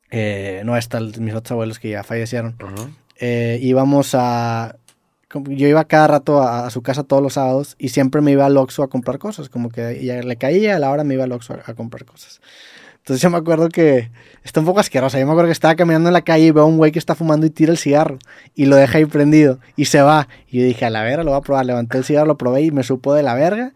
eh, 0.09 0.61
no 0.63 0.77
están 0.77 1.11
mis 1.19 1.33
otros 1.35 1.51
abuelos 1.51 1.77
que 1.77 1.89
ya 1.89 2.03
fallecieron, 2.03 2.55
Ajá. 2.59 2.89
eh, 3.19 3.59
íbamos 3.61 4.15
a... 4.15 4.77
Yo 5.33 5.67
iba 5.67 5.83
cada 5.83 6.07
rato 6.07 6.41
a, 6.41 6.65
a 6.65 6.69
su 6.69 6.81
casa 6.81 7.03
todos 7.03 7.21
los 7.21 7.33
sábados 7.33 7.75
y 7.77 7.89
siempre 7.89 8.21
me 8.21 8.31
iba 8.31 8.45
al 8.45 8.55
Oxxo 8.55 8.83
a 8.83 8.89
comprar 8.89 9.19
cosas. 9.19 9.49
Como 9.49 9.69
que 9.69 10.03
ya 10.03 10.21
le 10.21 10.37
caía, 10.37 10.77
a 10.77 10.79
la 10.79 10.89
hora 10.89 11.03
me 11.03 11.15
iba 11.15 11.25
al 11.25 11.31
Oxxo 11.33 11.55
a, 11.55 11.69
a 11.69 11.73
comprar 11.73 12.05
cosas. 12.05 12.39
Entonces 12.97 13.21
yo 13.21 13.29
me 13.29 13.37
acuerdo 13.37 13.69
que... 13.69 14.09
Está 14.43 14.61
un 14.61 14.65
poco 14.65 14.79
asquerosa. 14.79 15.19
Yo 15.19 15.25
me 15.25 15.33
acuerdo 15.33 15.49
que 15.49 15.53
estaba 15.53 15.75
caminando 15.75 16.09
en 16.09 16.13
la 16.13 16.21
calle 16.23 16.45
y 16.45 16.51
veo 16.51 16.63
a 16.63 16.65
un 16.65 16.77
güey 16.77 16.91
que 16.91 16.99
está 16.99 17.13
fumando 17.13 17.45
y 17.45 17.49
tira 17.49 17.71
el 17.71 17.77
cigarro. 17.77 18.17
Y 18.55 18.65
lo 18.65 18.75
deja 18.77 18.97
ahí 18.97 19.05
prendido. 19.05 19.59
Y 19.75 19.85
se 19.85 20.01
va. 20.01 20.27
Y 20.47 20.59
yo 20.59 20.63
dije, 20.65 20.85
a 20.85 20.89
la 20.89 21.03
verga, 21.03 21.23
lo 21.23 21.31
voy 21.31 21.37
a 21.37 21.41
probar. 21.41 21.65
Levanté 21.65 21.97
el 21.97 22.05
cigarro, 22.05 22.27
lo 22.27 22.37
probé 22.37 22.61
y 22.61 22.71
me 22.71 22.83
supo 22.83 23.13
de 23.13 23.21
la 23.21 23.35
verga. 23.35 23.73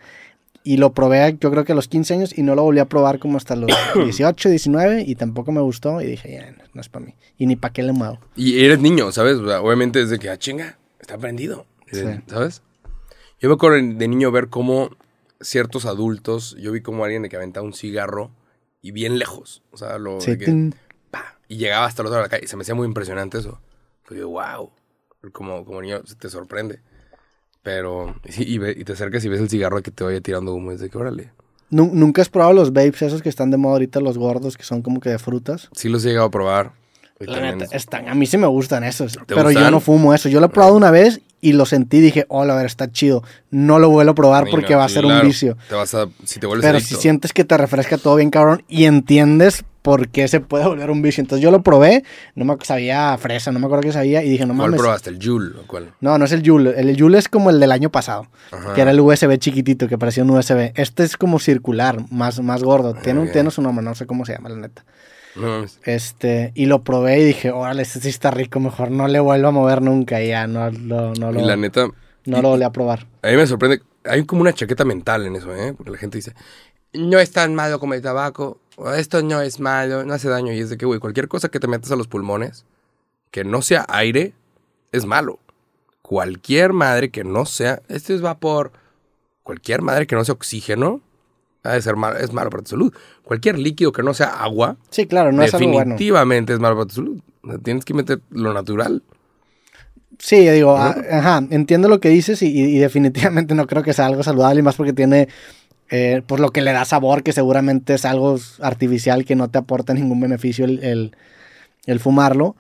Y 0.63 0.77
lo 0.77 0.93
probé 0.93 1.37
yo 1.39 1.51
creo 1.51 1.65
que 1.65 1.73
a 1.73 1.75
los 1.75 1.87
15 1.87 2.13
años 2.13 2.37
y 2.37 2.41
no 2.41 2.55
lo 2.55 2.63
volví 2.63 2.79
a 2.79 2.85
probar 2.85 3.19
como 3.19 3.37
hasta 3.37 3.55
los 3.55 3.69
18, 3.95 4.49
19 4.49 5.03
y 5.05 5.15
tampoco 5.15 5.51
me 5.51 5.61
gustó 5.61 6.01
y 6.01 6.07
dije, 6.07 6.33
ya, 6.33 6.55
no 6.73 6.81
es 6.81 6.89
para 6.89 7.05
mí. 7.05 7.15
Y 7.37 7.45
ni 7.45 7.55
para 7.55 7.73
qué 7.73 7.83
le 7.83 7.91
muevo. 7.91 8.19
Y 8.35 8.63
eres 8.63 8.79
niño, 8.79 9.11
¿sabes? 9.11 9.37
O 9.37 9.47
sea, 9.47 9.61
obviamente 9.61 10.01
es 10.01 10.09
de 10.09 10.19
que, 10.19 10.29
ah, 10.29 10.37
chinga, 10.37 10.77
está 10.99 11.17
prendido. 11.17 11.65
¿Sabes? 12.27 12.63
Yo 13.39 13.49
me 13.49 13.55
acuerdo 13.55 13.75
de 13.75 14.07
niño 14.07 14.31
ver 14.31 14.47
cómo 14.47 14.89
ciertos 15.41 15.85
adultos, 15.85 16.55
yo 16.59 16.71
vi 16.71 16.81
como 16.81 17.03
alguien 17.03 17.21
de 17.21 17.29
que 17.29 17.35
aventaba 17.35 17.65
un 17.65 17.73
cigarro 17.73 18.31
y 18.81 18.91
bien 18.91 19.19
lejos. 19.19 19.61
O 19.71 19.77
sea, 19.77 19.97
lo. 19.97 20.21
Sí, 20.21 20.31
de 20.31 20.37
que, 20.37 20.69
pa, 21.11 21.37
y 21.47 21.57
llegaba 21.57 21.85
hasta 21.85 22.01
el 22.01 22.07
otro 22.07 22.19
lado 22.19 22.23
de 22.23 22.27
la 22.27 22.29
calle. 22.29 22.45
Y 22.45 22.47
se 22.47 22.55
me 22.55 22.61
hacía 22.61 22.73
muy 22.73 22.87
impresionante 22.87 23.37
eso. 23.37 23.59
Fue 24.03 24.17
yo, 24.17 24.29
wow. 24.29 24.71
Como, 25.31 25.65
como 25.65 25.81
niño 25.81 26.01
te 26.01 26.29
sorprende. 26.29 26.81
Pero, 27.63 28.15
y, 28.37 28.55
y 28.55 28.57
ve- 28.57 28.75
y 28.77 28.83
te 28.83 28.93
acercas 28.93 29.23
y 29.25 29.29
ves 29.29 29.39
el 29.39 29.49
cigarro 29.49 29.81
que 29.81 29.91
te 29.91 30.03
vaya 30.03 30.21
tirando 30.21 30.53
humo. 30.53 30.71
Es 30.71 30.79
de 30.81 30.89
que, 30.89 30.97
órale. 30.97 31.31
Nu- 31.69 31.91
¿Nunca 31.93 32.21
has 32.21 32.29
probado 32.29 32.53
los 32.53 32.73
vapes 32.73 33.01
esos 33.03 33.21
que 33.21 33.29
están 33.29 33.49
de 33.51 33.57
moda 33.57 33.73
ahorita, 33.73 33.99
los 34.01 34.17
gordos, 34.17 34.57
que 34.57 34.63
son 34.63 34.81
como 34.81 34.99
que 34.99 35.09
de 35.09 35.17
frutas? 35.17 35.69
Sí 35.73 35.89
los 35.89 36.03
he 36.05 36.09
llegado 36.09 36.27
a 36.27 36.31
probar. 36.31 36.73
La 37.19 37.39
neta, 37.39 37.65
están, 37.75 38.09
a 38.09 38.15
mí 38.15 38.25
sí 38.25 38.37
me 38.37 38.47
gustan 38.47 38.83
esos, 38.83 39.17
pero 39.27 39.49
yo 39.49 39.71
no 39.71 39.79
fumo 39.79 40.13
eso. 40.13 40.27
Yo 40.27 40.41
lo 40.41 40.47
he 40.47 40.49
probado 40.49 40.75
una 40.75 40.91
vez 40.91 41.21
y 41.39 41.53
lo 41.53 41.65
sentí, 41.65 42.01
dije, 42.01 42.25
oh, 42.27 42.41
a 42.41 42.55
ver, 42.55 42.65
está 42.65 42.91
chido. 42.91 43.23
No 43.49 43.79
lo 43.79 43.89
vuelvo 43.89 44.11
a 44.11 44.15
probar 44.15 44.45
porque 44.51 44.73
no, 44.73 44.79
va 44.79 44.85
a 44.85 44.89
ser 44.89 45.03
claro. 45.03 45.21
un 45.21 45.27
vicio. 45.27 45.57
Te 45.69 45.75
vas 45.75 45.93
a, 45.95 46.09
si 46.25 46.41
te 46.41 46.47
vuelves 46.47 46.65
Pero 46.65 46.77
adicto. 46.79 46.95
si 46.97 47.01
sientes 47.01 47.31
que 47.31 47.45
te 47.45 47.55
refresca 47.55 47.97
todo 47.97 48.15
bien, 48.17 48.29
cabrón, 48.29 48.63
y 48.67 48.85
entiendes 48.85 49.63
por 49.83 50.07
qué 50.09 50.27
se 50.27 50.39
puede 50.39 50.65
volver 50.65 50.89
un 50.89 51.03
vicio. 51.03 51.21
Entonces 51.21 51.43
yo 51.43 51.51
lo 51.51 51.61
probé, 51.61 52.03
no 52.33 52.45
me 52.45 52.55
sabía 52.63 53.15
fresa, 53.19 53.51
no 53.51 53.59
me 53.59 53.67
acuerdo 53.67 53.83
qué 53.83 53.91
sabía, 53.91 54.23
y 54.23 54.29
dije, 54.29 54.47
no 54.47 54.55
¿Cuál 54.55 54.71
mames. 54.71 54.81
probaste? 54.81 55.11
¿El 55.11 55.19
Joule 55.23 55.59
o 55.59 55.67
cuál? 55.67 55.93
No, 56.01 56.17
no 56.17 56.25
es 56.25 56.31
el 56.31 56.41
Joule. 56.43 56.73
El 56.79 56.97
Joule 56.99 57.19
es 57.19 57.27
como 57.29 57.51
el 57.51 57.59
del 57.59 57.71
año 57.71 57.91
pasado, 57.91 58.27
Ajá. 58.51 58.73
que 58.73 58.81
era 58.81 58.89
el 58.89 58.99
USB 58.99 59.37
chiquitito, 59.37 59.87
que 59.87 59.99
parecía 59.99 60.23
un 60.23 60.31
USB. 60.31 60.71
Este 60.75 61.03
es 61.03 61.15
como 61.17 61.37
circular, 61.37 61.97
más, 62.09 62.39
más 62.41 62.63
gordo. 62.63 62.95
Tiene, 62.95 63.19
un, 63.19 63.31
tiene 63.31 63.51
su 63.51 63.61
nombre, 63.61 63.85
no 63.85 63.93
sé 63.93 64.07
cómo 64.07 64.25
se 64.25 64.33
llama, 64.33 64.49
la 64.49 64.55
neta. 64.55 64.83
No. 65.35 65.65
Este, 65.83 66.51
y 66.55 66.65
lo 66.67 66.83
probé 66.83 67.19
y 67.19 67.25
dije, 67.25 67.51
órale, 67.51 67.81
este 67.81 67.99
sí 67.99 68.09
está 68.09 68.31
rico, 68.31 68.59
mejor 68.59 68.89
no 68.91 69.07
le 69.07 69.19
vuelvo 69.19 69.47
a 69.47 69.51
mover 69.51 69.81
nunca. 69.81 70.21
Y 70.21 70.29
ya 70.29 70.47
no, 70.47 70.69
lo- 70.71 71.13
no, 71.15 71.31
lo, 71.31 71.39
Y 71.39 71.43
la 71.43 71.55
neta, 71.57 71.87
no 72.25 72.41
lo 72.41 72.49
volví 72.49 72.63
a 72.63 72.71
probar. 72.71 73.07
a 73.21 73.27
mí 73.29 73.35
me 73.35 73.47
sorprende. 73.47 73.81
Hay 74.05 74.25
como 74.25 74.41
una 74.41 74.53
chaqueta 74.53 74.85
mental 74.85 75.25
en 75.25 75.35
eso, 75.35 75.53
¿eh? 75.55 75.73
Porque 75.75 75.91
la 75.91 75.97
gente 75.97 76.17
dice, 76.19 76.33
no 76.93 77.17
es 77.19 77.31
tan 77.31 77.55
malo 77.55 77.79
como 77.79 77.93
el 77.95 78.01
tabaco. 78.01 78.59
Esto 78.95 79.21
no 79.21 79.41
es 79.41 79.59
malo, 79.59 80.03
no 80.05 80.13
hace 80.13 80.29
daño. 80.29 80.51
Y 80.53 80.59
es 80.59 80.69
de 80.69 80.77
que, 80.77 80.85
güey, 80.85 80.99
cualquier 80.99 81.27
cosa 81.27 81.49
que 81.49 81.59
te 81.59 81.67
metas 81.67 81.91
a 81.91 81.95
los 81.95 82.07
pulmones, 82.07 82.65
que 83.31 83.43
no 83.43 83.61
sea 83.61 83.85
aire, 83.89 84.33
es 84.91 85.05
malo. 85.05 85.39
Cualquier 86.01 86.73
madre 86.73 87.09
que 87.09 87.23
no 87.23 87.45
sea, 87.45 87.81
esto 87.87 88.13
es 88.13 88.21
vapor. 88.21 88.71
Cualquier 89.43 89.81
madre 89.81 90.07
que 90.07 90.15
no 90.15 90.23
sea 90.25 90.33
oxígeno, 90.33 91.01
ha 91.63 91.73
de 91.73 91.81
ser 91.81 91.95
malo, 91.95 92.17
es 92.17 92.33
malo 92.33 92.49
para 92.49 92.63
tu 92.63 92.71
salud. 92.71 92.93
Cualquier 93.23 93.57
líquido 93.57 93.91
que 93.91 94.03
no 94.03 94.13
sea 94.13 94.27
agua, 94.43 94.77
Sí, 94.89 95.05
claro, 95.05 95.31
no 95.31 95.43
es 95.43 95.53
algo 95.53 95.71
bueno. 95.71 95.91
definitivamente 95.91 96.53
es 96.53 96.59
malo 96.59 96.75
para 96.75 96.87
tu 96.87 96.95
salud. 96.95 97.21
Tienes 97.63 97.85
que 97.85 97.93
meter 97.93 98.21
lo 98.29 98.53
natural. 98.53 99.03
Sí, 100.19 100.45
yo 100.45 100.53
digo, 100.53 100.77
ah, 100.77 100.95
ajá, 101.11 101.43
entiendo 101.49 101.89
lo 101.89 101.99
que 101.99 102.09
dices 102.09 102.41
y 102.41 102.77
definitivamente 102.77 103.55
no 103.55 103.65
creo 103.67 103.83
que 103.83 103.93
sea 103.93 104.05
algo 104.05 104.23
saludable, 104.23 104.59
y 104.59 104.63
más 104.63 104.75
porque 104.75 104.93
tiene, 104.93 105.27
eh, 105.89 106.21
pues 106.25 106.41
lo 106.41 106.51
que 106.51 106.61
le 106.61 106.71
da 106.73 106.85
sabor, 106.85 107.23
que 107.23 107.33
seguramente 107.33 107.93
es 107.93 108.05
algo 108.05 108.37
artificial 108.61 109.25
que 109.25 109.35
no 109.35 109.49
te 109.49 109.57
aporta 109.59 109.93
ningún 109.93 110.19
beneficio 110.19 110.65
el, 110.65 110.83
el- 110.83 111.15
el 111.85 111.99
fumarlo, 111.99 112.55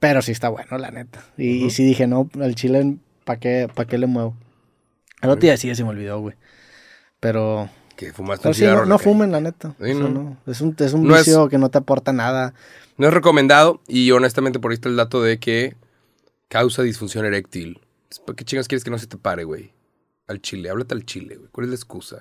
pero 0.00 0.22
sí 0.22 0.32
está 0.32 0.48
bueno, 0.48 0.78
la 0.78 0.90
neta. 0.90 1.24
Y, 1.36 1.64
y 1.66 1.70
sí 1.70 1.84
dije, 1.84 2.06
no, 2.06 2.28
al 2.40 2.54
chile, 2.54 2.96
¿para 3.24 3.38
qué, 3.38 3.68
pa' 3.72 3.84
qué 3.84 3.98
le 3.98 4.06
muevo? 4.06 4.34
Algo 5.20 5.36
te 5.38 5.46
iba 5.46 5.52
a 5.52 5.54
decir, 5.56 5.76
se 5.76 5.84
me 5.84 5.90
olvidó, 5.90 6.18
güey. 6.20 6.34
Pero, 7.20 7.68
Que 7.96 8.12
fumaste 8.12 8.48
un 8.48 8.54
sí, 8.54 8.60
cigarro 8.60 8.80
no, 8.82 8.86
no 8.86 8.98
fumen, 8.98 9.30
la 9.30 9.40
neta. 9.40 9.74
Sí, 9.80 9.94
no. 9.94 10.08
no. 10.08 10.36
Es 10.46 10.60
un, 10.60 10.74
es 10.78 10.92
un 10.92 11.06
No 11.06 11.14
es- 11.14 11.26
vicio 11.26 11.48
que 11.48 11.58
no 11.58 11.70
te 11.70 11.78
aporta 11.78 12.12
nada. 12.12 12.54
No 12.96 13.06
es 13.08 13.14
recomendado 13.14 13.80
y 13.86 14.10
honestamente 14.10 14.58
por 14.58 14.70
ahí 14.70 14.74
está 14.74 14.88
el 14.88 14.96
dato 14.96 15.22
de 15.22 15.38
que 15.38 15.76
causa 16.48 16.82
disfunción 16.82 17.24
eréctil. 17.24 17.80
¿Por 18.26 18.34
qué 18.36 18.44
chingas 18.44 18.68
quieres 18.68 18.84
que 18.84 18.90
no 18.90 18.98
se 18.98 19.06
te 19.06 19.16
pare, 19.16 19.44
güey? 19.44 19.72
Al 20.26 20.40
chile, 20.42 20.68
háblate 20.70 20.94
al 20.94 21.04
chile, 21.06 21.36
güey. 21.36 21.48
¿Cuál 21.52 21.64
es 21.66 21.70
la 21.70 21.76
excusa? 21.76 22.20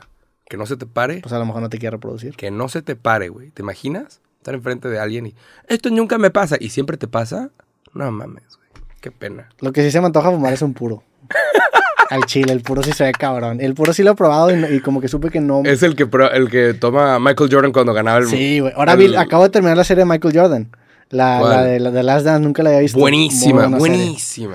¿Que 0.51 0.57
no 0.57 0.65
se 0.65 0.75
te 0.75 0.85
pare? 0.85 1.21
Pues 1.21 1.31
a 1.31 1.39
lo 1.39 1.45
mejor 1.45 1.61
no 1.61 1.69
te 1.69 1.77
quiere 1.79 1.91
reproducir. 1.95 2.35
Que 2.35 2.51
no 2.51 2.67
se 2.67 2.81
te 2.81 2.97
pare, 2.97 3.29
güey. 3.29 3.51
¿Te 3.51 3.61
imaginas? 3.61 4.19
Estar 4.39 4.53
enfrente 4.53 4.89
de 4.89 4.99
alguien 4.99 5.27
y... 5.27 5.35
Esto 5.69 5.89
nunca 5.91 6.17
me 6.17 6.29
pasa. 6.29 6.57
¿Y 6.59 6.71
siempre 6.71 6.97
te 6.97 7.07
pasa? 7.07 7.51
No 7.93 8.11
mames, 8.11 8.43
güey. 8.57 8.83
Qué 8.99 9.11
pena. 9.11 9.47
Lo 9.61 9.71
que 9.71 9.81
sí 9.81 9.91
se 9.91 10.01
me 10.01 10.07
antoja 10.07 10.29
fumar 10.29 10.51
es 10.51 10.61
un 10.61 10.73
puro. 10.73 11.03
Al 12.09 12.25
chile, 12.25 12.51
el 12.51 12.59
puro 12.59 12.83
sí 12.83 12.91
se 12.91 13.05
ve 13.05 13.13
cabrón. 13.13 13.61
El 13.61 13.75
puro 13.75 13.93
sí 13.93 14.03
lo 14.03 14.11
he 14.11 14.15
probado 14.15 14.51
y, 14.53 14.81
como 14.81 14.99
que 14.99 15.07
supe 15.07 15.29
que 15.29 15.39
no. 15.39 15.61
Es 15.63 15.83
el 15.83 15.95
que, 15.95 16.05
pro- 16.05 16.29
el 16.33 16.49
que 16.49 16.73
toma 16.73 17.17
Michael 17.19 17.49
Jordan 17.49 17.71
cuando 17.71 17.93
ganaba 17.93 18.17
el... 18.17 18.25
Sí, 18.27 18.59
güey. 18.59 18.73
Ahora 18.75 18.91
el- 18.91 18.99
vi- 18.99 19.15
acabo 19.15 19.43
de 19.43 19.51
terminar 19.51 19.77
la 19.77 19.85
serie 19.85 20.03
de 20.03 20.09
Michael 20.09 20.37
Jordan. 20.37 20.75
La, 21.11 21.63
de, 21.63 21.79
la 21.79 21.91
de 21.91 22.03
Last 22.03 22.25
Dance, 22.25 22.43
nunca 22.45 22.61
la 22.61 22.71
había 22.71 22.81
visto. 22.81 22.99
Buenísima, 22.99 23.61
serie. 23.79 24.51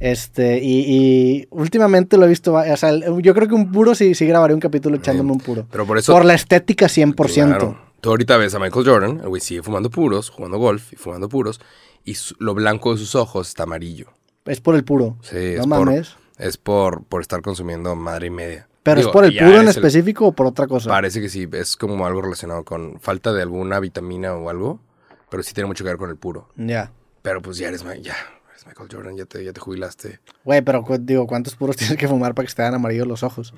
Este, 0.00 0.58
y, 0.62 0.84
y 0.88 1.46
últimamente 1.50 2.16
lo 2.16 2.24
he 2.24 2.28
visto. 2.28 2.54
O 2.54 2.76
sea, 2.76 2.90
yo 3.20 3.34
creo 3.34 3.46
que 3.48 3.54
un 3.54 3.70
puro 3.70 3.94
sí, 3.94 4.14
sí 4.14 4.26
grabaré 4.26 4.54
un 4.54 4.60
capítulo 4.60 4.96
echándome 4.96 5.30
un 5.32 5.38
puro. 5.38 5.66
Pero 5.70 5.86
por 5.86 5.98
eso... 5.98 6.12
Por 6.12 6.24
la 6.24 6.34
estética 6.34 6.86
100%. 6.86 7.14
Claro. 7.46 7.78
Tú 8.00 8.08
ahorita 8.10 8.38
ves 8.38 8.54
a 8.54 8.58
Michael 8.58 8.86
Jordan, 8.86 9.20
el 9.22 9.28
güey 9.28 9.42
sigue 9.42 9.62
fumando 9.62 9.90
puros, 9.90 10.30
jugando 10.30 10.56
golf 10.58 10.92
y 10.94 10.96
fumando 10.96 11.28
puros, 11.28 11.60
y 12.02 12.14
su- 12.14 12.34
lo 12.38 12.54
blanco 12.54 12.92
de 12.92 12.98
sus 12.98 13.14
ojos 13.14 13.48
está 13.48 13.64
amarillo. 13.64 14.06
Es 14.46 14.62
por 14.62 14.74
el 14.74 14.84
puro. 14.84 15.18
Sí, 15.20 15.36
no 15.56 15.60
es, 15.60 15.66
mames. 15.66 16.08
por, 16.38 16.44
es 16.46 16.56
por, 16.56 17.04
por 17.04 17.20
estar 17.20 17.42
consumiendo 17.42 17.94
madre 17.94 18.28
y 18.28 18.30
media. 18.30 18.68
Pero 18.82 18.96
Digo, 19.00 19.10
es 19.10 19.12
por 19.12 19.24
el 19.26 19.36
puro 19.36 19.56
en 19.56 19.60
el- 19.64 19.68
específico 19.68 20.28
o 20.28 20.32
por 20.32 20.46
otra 20.46 20.66
cosa. 20.66 20.88
Parece 20.88 21.20
que 21.20 21.28
sí, 21.28 21.46
es 21.52 21.76
como 21.76 22.06
algo 22.06 22.22
relacionado 22.22 22.64
con 22.64 22.98
falta 23.00 23.34
de 23.34 23.42
alguna 23.42 23.78
vitamina 23.80 24.32
o 24.34 24.48
algo, 24.48 24.80
pero 25.28 25.42
sí 25.42 25.52
tiene 25.52 25.66
mucho 25.68 25.84
que 25.84 25.90
ver 25.90 25.98
con 25.98 26.08
el 26.08 26.16
puro. 26.16 26.48
Ya. 26.56 26.90
Pero 27.20 27.42
pues 27.42 27.58
ya 27.58 27.68
eres, 27.68 27.84
ya, 28.00 28.16
eres 28.60 28.66
Michael 28.66 28.88
Jordan, 28.92 29.16
ya 29.16 29.24
te, 29.26 29.44
ya 29.44 29.52
te 29.52 29.60
jubilaste. 29.60 30.20
Güey, 30.44 30.62
pero 30.62 30.84
digo, 31.00 31.26
¿cuántos 31.26 31.56
puros 31.56 31.76
tienes 31.78 31.96
que 31.96 32.08
fumar 32.08 32.34
para 32.34 32.46
que 32.48 32.54
te 32.54 32.62
hagan 32.62 32.74
amarillos 32.74 33.06
los 33.06 33.22
ojos? 33.22 33.54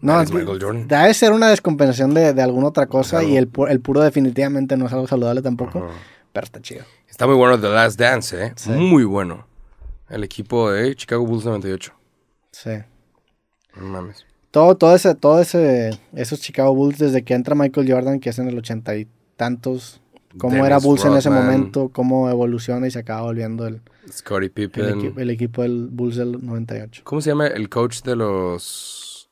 No, 0.00 0.20
es- 0.20 0.32
Michael 0.32 0.58
Jordan. 0.60 0.88
debe 0.88 1.14
ser 1.14 1.32
una 1.32 1.48
descompensación 1.48 2.14
de, 2.14 2.32
de 2.34 2.42
alguna 2.42 2.68
otra 2.68 2.86
cosa 2.86 3.18
Claro. 3.20 3.28
y 3.28 3.36
el, 3.36 3.50
el 3.68 3.80
puro 3.80 4.00
definitivamente 4.02 4.76
no 4.76 4.86
es 4.86 4.92
algo 4.92 5.06
saludable 5.06 5.40
tampoco, 5.42 5.78
Ajá. 5.78 5.94
pero 6.32 6.44
está 6.44 6.60
chido. 6.60 6.84
Está 7.08 7.26
muy 7.26 7.36
bueno 7.36 7.60
The 7.60 7.68
Last 7.68 7.98
Dance, 7.98 8.44
¿eh? 8.46 8.52
Sí. 8.56 8.70
Muy 8.70 9.04
bueno. 9.04 9.46
El 10.08 10.24
equipo 10.24 10.70
de 10.70 10.94
Chicago 10.96 11.24
Bulls 11.24 11.44
98. 11.44 11.92
Sí. 12.50 12.70
No 13.76 13.86
mames. 13.86 14.26
Todo, 14.50 14.76
todo 14.76 14.94
ese, 14.94 15.14
todo 15.14 15.40
ese, 15.40 15.98
esos 16.14 16.40
Chicago 16.40 16.74
Bulls 16.74 16.98
desde 16.98 17.24
que 17.24 17.34
entra 17.34 17.54
Michael 17.54 17.90
Jordan, 17.90 18.20
que 18.20 18.30
es 18.30 18.38
en 18.38 18.48
el 18.48 18.58
ochenta 18.58 18.94
y 18.96 19.08
tantos, 19.36 20.00
cómo 20.38 20.52
Dennis 20.54 20.66
era 20.66 20.78
Bulls 20.78 21.04
en 21.04 21.14
ese 21.16 21.30
momento, 21.30 21.88
cómo 21.90 22.28
evoluciona 22.30 22.86
y 22.86 22.90
se 22.90 22.98
acaba 23.00 23.22
volviendo 23.22 23.66
el, 23.66 23.80
Scottie 24.10 24.46
el, 24.46 24.50
Pippen. 24.52 24.84
equi- 25.00 25.18
el 25.20 25.30
equipo 25.30 25.62
del 25.62 25.88
Bulls 25.90 26.16
del 26.16 26.44
98. 26.44 27.02
¿Cómo 27.04 27.20
se 27.20 27.30
llama 27.30 27.46
el 27.46 27.68
coach 27.68 28.02
de 28.02 28.16
los... 28.16 29.30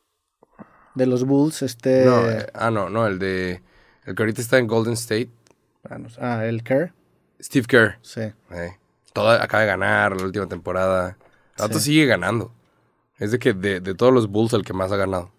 De 0.95 1.07
los 1.07 1.25
Bulls, 1.25 1.63
este... 1.63 2.05
No, 2.05 2.29
eh, 2.31 2.47
ah, 2.55 2.71
no, 2.71 2.89
no, 2.91 3.07
el 3.07 3.19
de... 3.19 3.63
El 4.05 4.15
que 4.15 4.23
ahorita 4.23 4.41
está 4.41 4.59
en 4.59 4.67
Golden 4.67 4.95
State. 4.95 5.31
ah, 5.89 5.99
no 5.99 6.09
ah, 6.21 6.45
el 6.45 6.63
Kerr, 6.63 6.93
Steve 7.41 7.67
Kerr. 7.67 7.99
sí. 8.03 8.21
Eh, 8.21 8.77
toda, 9.13 9.43
acaba 9.43 9.63
de 9.63 9.67
ganar 9.69 10.17
la 10.17 10.25
última 10.27 10.47
temporada. 10.47 11.17
Sí. 11.57 11.81
sigue 11.81 12.07
ganando. 12.07 12.53
Es 13.19 13.31
de 13.31 13.39
que 13.39 13.53
de, 13.53 13.81
de 13.81 13.95
todos 13.95 14.13
los 14.13 14.29
Bulls 14.29 14.53
el 14.55 14.65
que 14.65 14.73
más 14.73 14.91
ha 14.91 14.97
ganado. 14.97 15.31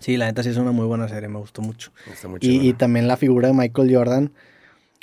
Sí, 0.00 0.16
la 0.16 0.26
neta 0.26 0.42
sí 0.42 0.50
es 0.50 0.56
una 0.56 0.72
muy 0.72 0.86
buena 0.86 1.08
serie, 1.08 1.28
me 1.28 1.38
gustó 1.38 1.62
mucho. 1.62 1.90
Está 2.10 2.28
muy 2.28 2.38
Y, 2.42 2.68
y 2.68 2.72
también 2.74 3.06
la 3.08 3.16
figura 3.16 3.48
de 3.48 3.54
Michael 3.54 3.94
Jordan, 3.94 4.32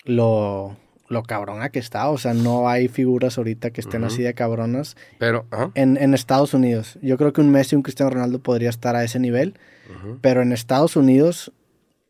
lo, 0.05 0.75
lo 1.07 1.23
cabrona 1.23 1.69
que 1.69 1.79
está. 1.79 2.09
O 2.09 2.17
sea, 2.17 2.33
no 2.33 2.67
hay 2.69 2.87
figuras 2.87 3.37
ahorita 3.37 3.71
que 3.71 3.81
estén 3.81 4.03
así 4.03 4.21
de 4.23 4.33
cabronas 4.33 4.95
Pero, 5.19 5.45
en, 5.75 5.97
en 5.97 6.13
Estados 6.13 6.53
Unidos. 6.53 6.97
Yo 7.01 7.17
creo 7.17 7.33
que 7.33 7.41
un 7.41 7.51
Messi 7.51 7.75
un 7.75 7.81
Cristiano 7.83 8.09
Ronaldo 8.11 8.39
podría 8.39 8.69
estar 8.69 8.95
a 8.95 9.03
ese 9.03 9.19
nivel. 9.19 9.55
Pero 10.21 10.41
en 10.41 10.51
Estados 10.53 10.95
Unidos, 10.95 11.51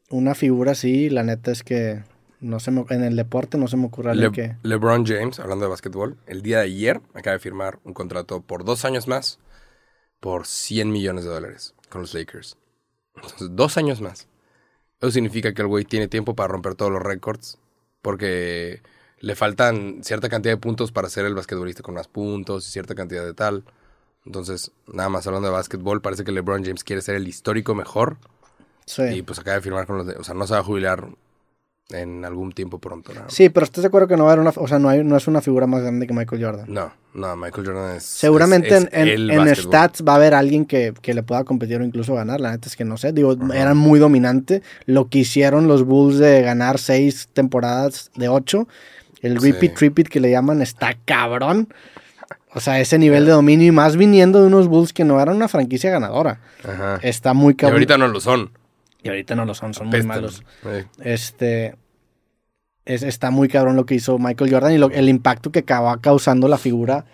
una 0.10 0.36
figura 0.36 0.72
así, 0.74 1.10
la 1.10 1.24
neta 1.24 1.52
es 1.52 1.64
que 1.64 2.04
no 2.40 2.60
se 2.60 2.72
me- 2.72 2.86
en 2.90 3.04
el 3.04 3.16
deporte 3.16 3.58
no 3.58 3.68
se 3.68 3.78
me 3.78 3.86
ocurre 3.88 4.14
Le- 4.16 4.32
que... 4.32 4.56
LeBron 4.64 5.06
James, 5.06 5.40
hablando 5.40 5.66
de 5.66 5.70
básquetbol, 5.70 6.18
el 6.28 6.42
día 6.44 6.58
de 6.60 6.66
ayer 6.66 7.02
acaba 7.14 7.34
de 7.34 7.40
firmar 7.40 7.80
un 7.84 7.94
contrato 7.94 8.42
por 8.42 8.64
dos 8.64 8.86
años 8.86 9.08
más 9.08 9.40
por 10.20 10.46
100 10.46 10.92
millones 10.92 11.24
de 11.24 11.32
dólares 11.32 11.74
con 11.90 12.02
los 12.02 12.14
Lakers. 12.14 12.58
Entonces, 13.16 13.50
dos 13.52 13.78
años 13.78 14.02
más. 14.02 14.28
Eso 15.02 15.12
significa 15.12 15.54
que 15.54 15.62
el 15.62 15.68
güey 15.68 15.84
tiene 15.86 16.08
tiempo 16.08 16.36
para 16.36 16.48
romper 16.50 16.76
todos 16.76 16.92
los 16.92 17.02
récords 17.02 17.58
porque 18.04 18.84
le 19.20 19.36
faltan 19.36 20.04
cierta 20.04 20.30
cantidad 20.30 20.54
de 20.54 20.58
puntos 20.58 20.92
para 20.92 21.10
ser 21.10 21.26
el 21.26 21.34
basquetbolista 21.34 21.82
con 21.82 21.96
más 21.96 22.08
puntos 22.08 22.68
y 22.68 22.72
cierta 22.72 22.94
cantidad 22.94 23.26
de 23.26 23.34
tal. 23.34 23.64
Entonces, 24.26 24.72
nada 24.86 25.10
más 25.10 25.26
hablando 25.26 25.48
de 25.48 25.54
básquetbol, 25.54 26.02
parece 26.02 26.24
que 26.24 26.32
LeBron 26.32 26.64
James 26.64 26.84
quiere 26.84 27.02
ser 27.02 27.16
el 27.16 27.28
histórico 27.28 27.74
mejor 27.74 28.18
Sí. 28.86 29.02
y 29.04 29.22
pues 29.22 29.40
acaba 29.40 29.56
de 29.56 29.62
firmar 29.62 29.88
con 29.88 29.98
los... 29.98 30.06
de- 30.08 30.16
o 30.18 30.24
sea, 30.24 30.36
no 30.36 30.46
se 30.46 30.54
va 30.54 30.60
a 30.60 30.64
jubilar 30.64 31.08
en 31.90 32.26
algún 32.26 32.52
tiempo 32.54 32.80
pronto. 32.80 33.14
¿no? 33.14 33.22
Sí, 33.28 33.50
pero 33.50 33.66
¿estás 33.66 33.82
de 33.84 33.88
acuerdo 33.88 34.08
que 34.08 34.18
no 34.18 34.24
va 34.24 34.32
a 34.32 34.34
haber 34.34 34.42
una, 34.48 34.54
o 34.56 34.68
sea, 34.68 34.80
no, 34.80 34.90
hay, 34.90 35.04
no 35.04 35.16
es 35.18 35.28
una 35.28 35.42
figura 35.42 35.68
más 35.68 35.82
grande 35.82 36.08
que 36.08 36.14
Michael 36.14 36.44
Jordan? 36.44 36.66
No, 36.68 36.92
no, 37.14 37.36
Michael 37.36 37.68
Jordan 37.68 37.96
es. 37.98 38.04
Seguramente 38.04 38.70
es- 38.70 38.84
es 38.86 38.90
en, 38.94 39.02
en- 39.02 39.08
el 39.10 39.30
en 39.32 39.38
básquetbol. 39.38 39.64
stats 39.74 40.04
va 40.08 40.14
a 40.14 40.16
haber 40.16 40.34
alguien 40.34 40.66
que, 40.66 40.94
que 41.02 41.14
le 41.14 41.22
pueda 41.24 41.44
competir 41.44 41.82
o 41.82 41.84
incluso 41.86 42.16
ganar. 42.16 42.40
La 42.42 42.52
neta 42.52 42.68
es 42.68 42.76
que 42.76 42.86
no 42.86 42.98
sé. 42.98 43.12
Digo, 43.14 43.36
eran 43.54 43.78
muy 43.78 44.00
dominante. 44.00 44.62
Lo 44.86 45.10
que 45.10 45.20
hicieron 45.20 45.68
los 45.68 45.84
Bulls 45.84 46.18
de 46.18 46.42
ganar 46.42 46.80
seis 46.80 47.30
temporadas 47.34 48.12
de 48.16 48.30
ocho. 48.30 48.68
El 49.22 49.40
Sí. 49.40 49.52
repeat, 49.52 49.78
repeat 49.80 50.08
que 50.08 50.20
le 50.20 50.32
llaman 50.32 50.62
está 50.62 50.98
cabrón. 51.06 51.68
O 52.56 52.60
sea, 52.60 52.80
ese 52.80 52.98
nivel 53.00 53.26
de 53.26 53.32
dominio 53.32 53.68
y 53.68 53.72
más 53.72 53.98
viniendo 53.98 54.40
de 54.42 54.48
unos 54.48 54.68
Bulls 54.68 54.94
que 54.94 55.04
no 55.04 55.20
eran 55.20 55.36
una 55.36 55.48
franquicia 55.48 55.90
ganadora. 55.92 56.40
Ajá. 56.64 57.00
Está 57.02 57.34
muy 57.34 57.54
Y 57.54 57.56
cabrón. 57.56 57.76
ahorita 57.76 57.98
no 57.98 58.08
lo 58.08 58.20
son. 58.20 58.52
Y 59.04 59.10
ahorita 59.10 59.36
no 59.36 59.46
lo 59.46 59.54
son, 59.54 59.74
son 59.74 59.88
muy 59.88 59.98
malos. 60.08 60.44
Este. 61.02 61.76
es- 62.86 63.04
está 63.04 63.32
muy 63.32 63.48
cabrón 63.48 63.76
lo 63.76 63.86
que 63.86 63.96
hizo 63.96 64.18
Michael 64.20 64.52
Jordan 64.52 64.74
y 64.74 64.78
lo- 64.78 64.90
el 64.92 65.08
impacto 65.10 65.52
que 65.52 65.60
acaba 65.60 66.00
causando 66.02 66.48
la 66.48 66.58
figura 66.58 67.06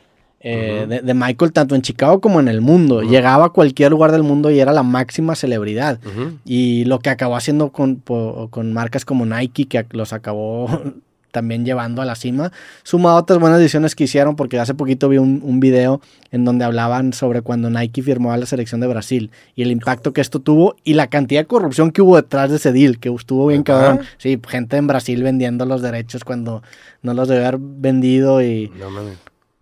eh, 0.41 0.85
de, 0.87 1.01
de 1.01 1.13
Michael 1.13 1.51
tanto 1.51 1.75
en 1.75 1.81
Chicago 1.81 2.21
como 2.21 2.39
en 2.39 2.47
el 2.47 2.61
mundo. 2.61 3.01
Llegaba 3.01 3.47
a 3.47 3.49
cualquier 3.49 3.91
lugar 3.91 4.11
del 4.13 4.23
mundo 4.23 4.49
y 4.49 4.59
era 4.59 4.71
la 4.71 4.83
máxima 4.83 5.35
celebridad. 5.35 5.99
Y 6.45 6.85
lo 6.85 6.99
que 6.99 7.09
acabó 7.09 7.35
haciendo 7.35 7.71
con, 7.73 7.97
po- 7.97 8.47
con 8.49 8.71
marcas 8.71 9.03
como 9.03 9.25
Nike, 9.25 9.65
que 9.67 9.85
los 9.91 10.13
acabó 10.13 10.67
también 11.31 11.65
llevando 11.65 12.01
a 12.01 12.05
la 12.05 12.15
cima, 12.15 12.51
sumado 12.83 13.17
a 13.17 13.19
otras 13.21 13.39
buenas 13.39 13.59
decisiones 13.59 13.95
que 13.95 14.05
hicieron, 14.05 14.35
porque 14.35 14.59
hace 14.59 14.73
poquito 14.73 15.09
vi 15.09 15.17
un, 15.17 15.41
un 15.43 15.59
video 15.59 16.01
en 16.31 16.45
donde 16.45 16.65
hablaban 16.65 17.13
sobre 17.13 17.41
cuando 17.41 17.69
Nike 17.69 18.01
firmó 18.03 18.31
a 18.33 18.37
la 18.37 18.45
selección 18.45 18.81
de 18.81 18.87
Brasil 18.87 19.31
y 19.55 19.61
el 19.63 19.71
impacto 19.71 20.13
que 20.13 20.21
esto 20.21 20.39
tuvo 20.39 20.75
y 20.83 20.93
la 20.93 21.07
cantidad 21.07 21.41
de 21.41 21.47
corrupción 21.47 21.91
que 21.91 22.01
hubo 22.01 22.15
detrás 22.15 22.49
de 22.49 22.57
ese 22.57 22.71
deal, 22.71 22.99
que 22.99 23.09
estuvo 23.09 23.47
bien 23.47 23.63
cabrón. 23.63 24.01
Sí, 24.17 24.39
gente 24.47 24.77
en 24.77 24.87
Brasil 24.87 25.21
vendiendo 25.23 25.65
los 25.65 25.81
derechos 25.81 26.23
cuando 26.23 26.63
no 27.01 27.13
los 27.13 27.27
debe 27.27 27.45
haber 27.45 27.59
vendido 27.59 28.41
y... 28.41 28.69
No. 28.77 28.87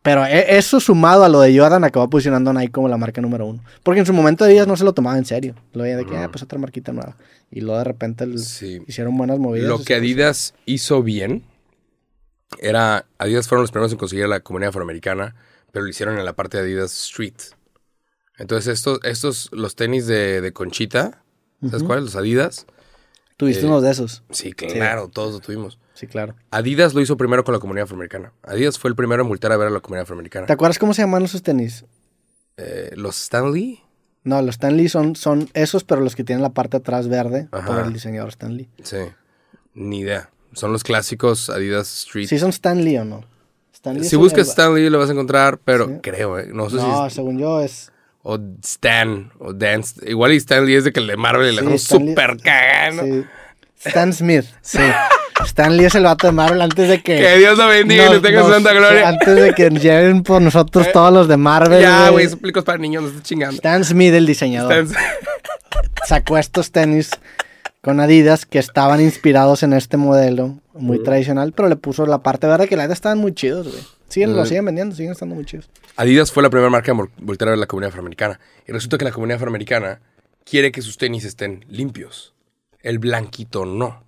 Pero 0.01 0.25
e- 0.25 0.57
eso 0.57 0.79
sumado 0.79 1.25
a 1.25 1.29
lo 1.29 1.41
de 1.41 1.57
Jordan 1.57 1.83
acabó 1.83 2.09
posicionando 2.09 2.51
a 2.51 2.53
Nike 2.53 2.71
como 2.71 2.87
la 2.87 2.95
marca 2.97 3.19
número 3.19 3.45
uno. 3.45 3.61
Porque 3.83 3.99
en 3.99 4.05
su 4.05 4.13
momento 4.13 4.45
de 4.45 4.53
días 4.53 4.65
no 4.65 4.77
se 4.77 4.85
lo 4.85 4.93
tomaba 4.93 5.17
en 5.17 5.25
serio. 5.25 5.53
Lo 5.73 5.83
veía 5.83 5.97
de 5.97 6.05
que, 6.05 6.15
ah, 6.15 6.29
pues 6.31 6.41
otra 6.43 6.57
marquita 6.57 6.93
nueva. 6.93 7.17
Y 7.51 7.59
luego 7.59 7.77
de 7.79 7.83
repente 7.83 8.25
Sí. 8.37 8.79
hicieron 8.87 9.17
buenas 9.17 9.37
movidas. 9.37 9.67
Lo 9.67 9.83
que 9.83 9.95
Adidas 9.95 10.53
hizo 10.65 11.03
bien 11.03 11.43
era. 12.59 13.05
Adidas 13.17 13.47
fueron 13.47 13.63
los 13.63 13.71
primeros 13.71 13.91
en 13.91 13.97
conseguir 13.97 14.27
la 14.27 14.39
comunidad 14.39 14.69
afroamericana, 14.69 15.35
pero 15.71 15.83
lo 15.83 15.89
hicieron 15.89 16.17
en 16.17 16.25
la 16.25 16.33
parte 16.33 16.57
de 16.57 16.63
Adidas 16.63 16.91
Street. 16.91 17.35
Entonces, 18.37 18.73
estos, 18.73 18.99
estos 19.03 19.49
los 19.51 19.75
tenis 19.75 20.05
de, 20.07 20.41
de 20.41 20.53
Conchita, 20.53 21.23
¿sabes 21.61 21.83
cuáles? 21.83 22.05
Los 22.05 22.15
Adidas. 22.15 22.67
Tuviste 23.35 23.65
eh, 23.65 23.67
unos 23.67 23.83
de 23.83 23.91
esos. 23.91 24.23
Sí, 24.31 24.53
claro, 24.53 25.09
todos 25.09 25.33
lo 25.33 25.39
tuvimos. 25.39 25.79
Sí, 25.93 26.07
claro. 26.07 26.35
Adidas 26.51 26.93
lo 26.93 27.01
hizo 27.01 27.17
primero 27.17 27.43
con 27.43 27.53
la 27.53 27.59
comunidad 27.59 27.85
afroamericana. 27.85 28.33
Adidas 28.43 28.77
fue 28.77 28.89
el 28.89 28.95
primero 28.95 29.23
en 29.23 29.27
multar 29.27 29.51
a 29.51 29.57
ver 29.57 29.67
a 29.67 29.71
la 29.71 29.79
comunidad 29.79 30.03
afroamericana. 30.03 30.45
¿Te 30.45 30.53
acuerdas 30.53 30.77
cómo 30.77 30.93
se 30.93 31.01
llamaban 31.01 31.25
esos 31.25 31.41
tenis? 31.41 31.85
Eh, 32.57 32.91
los 32.95 33.19
Stanley. 33.21 33.83
No, 34.23 34.41
los 34.41 34.55
Stanley 34.55 34.89
son, 34.89 35.15
son 35.15 35.49
esos, 35.53 35.83
pero 35.83 36.01
los 36.01 36.15
que 36.15 36.23
tienen 36.23 36.41
la 36.43 36.49
parte 36.49 36.77
atrás 36.77 37.07
verde 37.07 37.47
por 37.49 37.79
el 37.79 37.93
diseñador 37.93 38.29
Stanley. 38.29 38.69
Sí, 38.83 38.97
ni 39.73 39.99
idea. 39.99 40.29
Son 40.53 40.71
los 40.71 40.83
clásicos 40.83 41.49
Adidas 41.49 41.87
Street. 42.05 42.27
¿Sí 42.27 42.39
son 42.39 42.49
Stanley 42.49 42.97
o 42.97 43.05
no? 43.05 43.23
Stanley 43.73 44.03
si 44.03 44.15
buscas 44.15 44.47
el- 44.47 44.51
Stanley 44.51 44.89
lo 44.89 44.99
vas 44.99 45.09
a 45.09 45.13
encontrar, 45.13 45.59
pero 45.63 45.85
Sí. 45.87 45.93
creo, 46.01 46.39
¿eh? 46.39 46.47
No 46.51 46.69
sé 46.69 46.77
No, 46.77 47.09
si... 47.09 47.15
según 47.15 47.37
yo 47.39 47.61
es... 47.61 47.91
O 48.23 48.37
Stan, 48.63 49.31
o 49.39 49.53
Dan. 49.53 49.83
Igual 50.01 50.33
y 50.33 50.37
Stanley 50.37 50.75
es 50.75 50.83
de 50.83 50.91
que 50.91 50.99
el 50.99 51.07
de 51.07 51.15
Marvel 51.15 51.55
le 51.55 51.61
Sí, 51.61 51.65
dejó 51.65 51.75
Stanley- 51.77 52.09
súper 52.09 52.37
cagando. 52.41 53.03
sí. 53.03 53.23
Stan 53.85 54.11
Smith, 54.11 54.45
sí. 54.61 54.79
Stanley 55.45 55.85
es 55.85 55.93
el 55.95 56.03
vato 56.03 56.25
de 56.27 56.33
Marvel 56.33 56.61
antes 56.61 56.89
de 56.89 57.01
que... 57.03 57.15
Que 57.15 57.37
Dios 57.37 57.57
lo 57.57 57.67
bendiga 57.67 58.07
y 58.07 58.13
le 58.15 58.19
tenga 58.19 58.41
nos- 58.41 58.51
santa 58.51 58.73
gloria. 58.73 59.07
Antes 59.09 59.35
de 59.35 59.53
que 59.53 59.69
lleguen 59.69 60.23
por 60.23 60.41
nosotros 60.41 60.91
todos 60.91 61.13
los 61.13 61.27
de 61.27 61.37
Marvel. 61.37 61.79
ya, 61.81 62.09
güey, 62.09 62.27
películas 62.35 62.65
para 62.65 62.79
niños, 62.79 63.03
no 63.03 63.09
estás 63.09 63.23
chingando. 63.23 63.55
Stan 63.55 63.85
Smith, 63.85 64.13
el 64.15 64.25
diseñador, 64.25 64.73
Stan- 64.73 64.97
sacó 66.07 66.37
estos 66.39 66.71
tenis 66.71 67.11
con 67.87 68.01
Adidas 68.01 68.45
que 68.45 68.59
estaban 68.59 68.99
inspirados 68.99 69.63
en 69.63 69.71
este 69.71 69.95
modelo 69.95 70.59
muy 70.73 71.01
tradicional, 71.01 71.53
pero 71.53 71.69
le 71.69 71.77
puso 71.77 72.05
la 72.05 72.17
parte 72.17 72.45
verde 72.45 72.67
que 72.67 72.75
la 72.75 72.83
neta 72.83 72.93
estaban 72.93 73.17
muy 73.17 73.33
chidos, 73.33 73.69
güey. 73.69 73.81
Siguen, 74.09 74.35
lo 74.35 74.45
siguen 74.45 74.65
vendiendo, 74.65 74.93
siguen 74.93 75.13
estando 75.13 75.35
muy 75.35 75.45
chidos. 75.45 75.69
Adidas 75.95 76.33
fue 76.33 76.43
la 76.43 76.49
primera 76.49 76.69
marca 76.69 76.91
en 76.91 76.97
vol- 76.97 77.09
voltear 77.21 77.47
a 77.47 77.51
ver 77.51 77.59
la 77.59 77.65
comunidad 77.65 77.91
afroamericana. 77.91 78.41
Y 78.67 78.73
resulta 78.73 78.97
que 78.97 79.05
la 79.05 79.11
comunidad 79.13 79.37
afroamericana 79.37 80.01
quiere 80.43 80.73
que 80.73 80.81
sus 80.81 80.97
tenis 80.97 81.23
estén 81.23 81.63
limpios. 81.69 82.33
El 82.81 82.99
blanquito 82.99 83.63
no. 83.65 84.03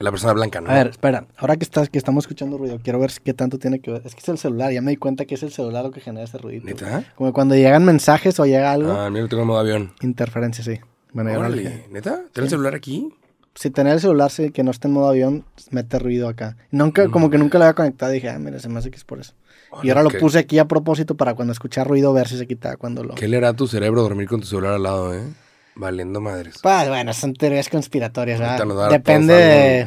La 0.00 0.10
persona 0.10 0.34
blanca 0.34 0.60
no. 0.60 0.68
A 0.70 0.74
ver, 0.74 0.88
espera, 0.88 1.24
ahora 1.38 1.56
que 1.56 1.64
estás, 1.64 1.88
que 1.88 1.96
estamos 1.96 2.24
escuchando 2.24 2.58
ruido, 2.58 2.78
quiero 2.84 2.98
ver 2.98 3.10
qué 3.24 3.32
tanto 3.32 3.58
tiene 3.58 3.78
que 3.80 3.90
ver. 3.90 4.02
Es 4.04 4.14
que 4.14 4.20
es 4.20 4.28
el 4.28 4.36
celular, 4.36 4.70
ya 4.70 4.82
me 4.82 4.90
di 4.90 4.98
cuenta 4.98 5.24
que 5.24 5.34
es 5.36 5.42
el 5.42 5.50
celular 5.50 5.82
lo 5.84 5.92
que 5.92 6.00
genera 6.02 6.24
ese 6.26 6.36
ruido. 6.36 6.66
¿Neta? 6.66 7.04
Como 7.14 7.32
cuando 7.32 7.54
llegan 7.54 7.86
mensajes 7.86 8.38
o 8.38 8.44
llega 8.44 8.70
algo, 8.70 8.92
Ah, 8.92 9.08
mira, 9.08 9.26
tengo 9.28 9.44
en 9.44 9.48
modo 9.48 9.60
avión. 9.60 9.92
interferencia, 10.02 10.62
sí. 10.62 10.78
Bueno, 11.14 11.30
ya 11.30 11.36
no. 11.36 11.40
Órale, 11.40 11.86
¿neta? 11.90 12.24
¿Tienes 12.32 12.36
el 12.36 12.48
celular 12.50 12.74
aquí? 12.74 13.08
si 13.56 13.70
tener 13.70 13.92
el 13.94 14.00
celular 14.00 14.32
sí, 14.32 14.50
que 14.50 14.64
no 14.64 14.72
esté 14.72 14.88
en 14.88 14.94
modo 14.94 15.08
avión, 15.08 15.44
mete 15.70 16.00
ruido 16.00 16.28
acá. 16.28 16.56
Nunca, 16.72 17.08
como 17.08 17.30
que 17.30 17.38
nunca 17.38 17.56
lo 17.58 17.64
había 17.64 17.74
conectado. 17.74 18.10
Dije, 18.10 18.28
ah, 18.28 18.38
mira, 18.40 18.58
se 18.58 18.68
me 18.68 18.80
hace 18.80 18.90
que 18.90 18.96
es 18.96 19.04
por 19.04 19.20
eso. 19.20 19.32
y 19.84 19.90
ahora 19.90 20.02
lo 20.02 20.10
¿qué- 20.10 20.18
puse 20.18 20.40
aquí 20.40 20.58
a 20.58 20.66
propósito 20.66 21.16
para 21.16 21.34
cuando 21.34 21.52
escuchara 21.52 21.84
ruido 21.88 22.12
ver 22.12 22.26
si 22.26 22.36
se 22.36 22.48
quitaba 22.48 22.76
cuando 22.76 23.04
lo. 23.04 23.14
¿Qué 23.14 23.28
le 23.28 23.36
hará 23.36 23.50
a 23.50 23.52
tu 23.54 23.68
cerebro 23.68 24.02
dormir 24.02 24.26
con 24.28 24.40
tu 24.40 24.46
celular 24.46 24.72
al 24.74 24.82
lado, 24.82 25.14
eh? 25.14 25.22
Valiendo 25.76 26.20
madres. 26.20 26.58
Pues 26.62 26.88
bueno, 26.88 27.12
son 27.12 27.34
teorías 27.34 27.68
conspiratorias, 27.68 28.40
¿verdad? 28.40 28.90
Depende 28.90 29.34
de. 29.34 29.86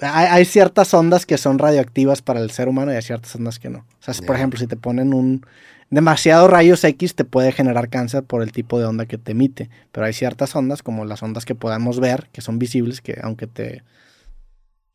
Hay, 0.00 0.26
hay 0.26 0.44
ciertas 0.44 0.92
ondas 0.94 1.26
que 1.26 1.38
son 1.38 1.58
radioactivas 1.58 2.22
para 2.22 2.40
el 2.40 2.50
ser 2.50 2.68
humano 2.68 2.92
y 2.92 2.96
hay 2.96 3.02
ciertas 3.02 3.34
ondas 3.34 3.58
que 3.58 3.68
no. 3.70 3.78
O 3.78 4.12
sea, 4.12 4.14
por 4.26 4.36
ejemplo, 4.36 4.58
si 4.60 4.66
te 4.66 4.76
ponen 4.76 5.12
un. 5.14 5.44
Demasiado 5.90 6.48
rayos 6.48 6.84
X 6.84 7.14
te 7.14 7.24
puede 7.24 7.52
generar 7.52 7.88
cáncer 7.88 8.22
por 8.22 8.42
el 8.42 8.52
tipo 8.52 8.78
de 8.78 8.84
onda 8.84 9.06
que 9.06 9.16
te 9.16 9.32
emite. 9.32 9.70
Pero 9.90 10.06
hay 10.06 10.12
ciertas 10.12 10.54
ondas, 10.54 10.82
como 10.82 11.04
las 11.04 11.22
ondas 11.22 11.44
que 11.44 11.54
podemos 11.54 11.98
ver, 11.98 12.28
que 12.32 12.42
son 12.42 12.58
visibles, 12.58 13.00
que 13.00 13.18
aunque 13.22 13.46
te, 13.46 13.82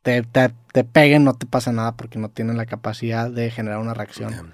te, 0.03 0.21
te, 0.21 0.53
te 0.71 0.83
peguen, 0.83 1.23
no 1.23 1.33
te 1.33 1.47
pasa 1.47 1.71
nada 1.71 1.95
porque 1.95 2.19
no 2.19 2.29
tienen 2.29 2.57
la 2.57 2.65
capacidad 2.67 3.31
de 3.31 3.49
generar 3.49 3.79
una 3.79 3.93
reacción. 3.95 4.53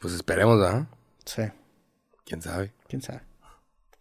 Pues 0.00 0.14
esperemos, 0.14 0.60
¿ah? 0.66 0.86
Sí, 1.24 1.42
¿Quién 2.26 2.42
sabe? 2.42 2.72
quién 2.88 3.00
sabe. 3.00 3.22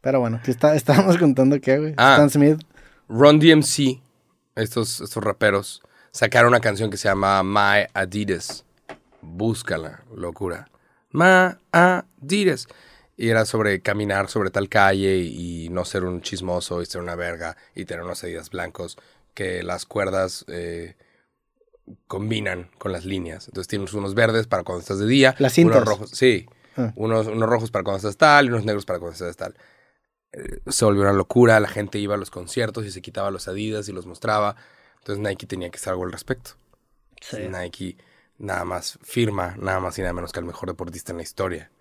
Pero 0.02 0.20
bueno, 0.20 0.42
¿qué 0.44 0.52
está, 0.52 0.76
estábamos 0.76 1.18
contando 1.20 1.62
qué, 1.62 1.78
güey? 1.78 1.94
Ah. 1.98 2.14
Stan 2.14 2.30
Smith. 2.30 2.60
Ron 3.08 3.40
DMC, 3.40 4.02
estos, 4.56 5.00
estos 5.00 5.24
raperos, 5.24 5.82
sacaron 6.12 6.50
una 6.50 6.60
canción 6.60 6.90
que 6.90 6.98
se 6.98 7.08
llama 7.08 7.44
My 7.44 7.88
Adidas. 7.94 8.66
Búscala, 9.22 10.04
locura. 10.16 10.71
My 11.12 11.58
Adidas. 11.72 12.68
Y 13.18 13.30
era 13.30 13.46
sobre 13.46 13.82
caminar 13.82 14.30
sobre 14.30 14.50
tal 14.50 14.68
calle 14.68 15.18
y, 15.18 15.70
no 15.70 15.86
ser 15.86 16.04
un 16.04 16.22
chismoso 16.22 16.82
y 16.82 16.86
ser 16.86 17.02
una 17.02 17.16
verga 17.16 17.56
y 17.76 17.86
tener 17.86 18.04
unos 18.04 18.24
Adidas 18.24 18.50
blancos 18.50 18.98
que 19.34 19.64
las 19.64 19.86
cuerdas 19.86 20.44
eh, 20.48 20.96
combinan 22.08 22.70
con 22.78 22.92
las 22.92 23.06
líneas. 23.06 23.48
Entonces 23.48 23.68
tienes 23.68 23.94
unos 23.94 24.16
verdes 24.16 24.48
para 24.48 24.64
cuando 24.64 24.82
estás 24.82 25.00
de 25.00 25.08
día. 25.08 25.36
Las 25.40 25.54
cintas. 25.54 25.78
Unos 25.78 25.88
rojos, 25.88 26.10
sí. 26.12 26.48
Ah. 26.76 26.94
Unos, 26.96 27.28
unos 27.28 27.48
rojos 27.48 27.70
para 27.70 27.84
cuando 27.84 27.98
estás 27.98 28.18
tal 28.18 28.46
y 28.46 28.50
unos 28.50 28.66
negros 28.66 28.86
para 28.86 29.00
cuando 29.00 29.14
estás 29.14 29.36
tal 29.36 29.56
Eh, 30.34 30.62
se 30.68 30.86
volvió 30.86 31.02
una 31.02 31.14
locura, 31.14 31.60
la 31.60 31.68
gente 31.68 32.00
iba 32.00 32.16
a 32.16 32.18
los 32.18 32.32
conciertos 32.32 32.86
y 32.86 32.92
se 32.92 33.02
quitaba 33.02 33.30
los 33.32 33.48
Adidas 33.48 33.88
y 33.90 33.92
los 33.92 34.06
mostraba. 34.06 34.56
Entonces 35.00 35.22
Nike 35.22 35.46
tenía 35.46 35.70
que 35.70 35.78
hacer 35.78 35.92
algo 35.92 36.06
al 36.06 36.12
respecto. 36.12 36.52
Nike 37.50 37.98
nada 38.42 38.66
más 38.66 38.98
firma, 39.04 39.56
nada 39.60 39.80
más 39.80 39.98
y 39.98 40.02
nada 40.02 40.14
menos 40.14 40.32
que 40.32 40.40
al 40.40 40.46
mejor 40.46 40.68
deportista 40.70 41.12
en 41.12 41.18
la 41.18 41.24
historia. 41.24 41.72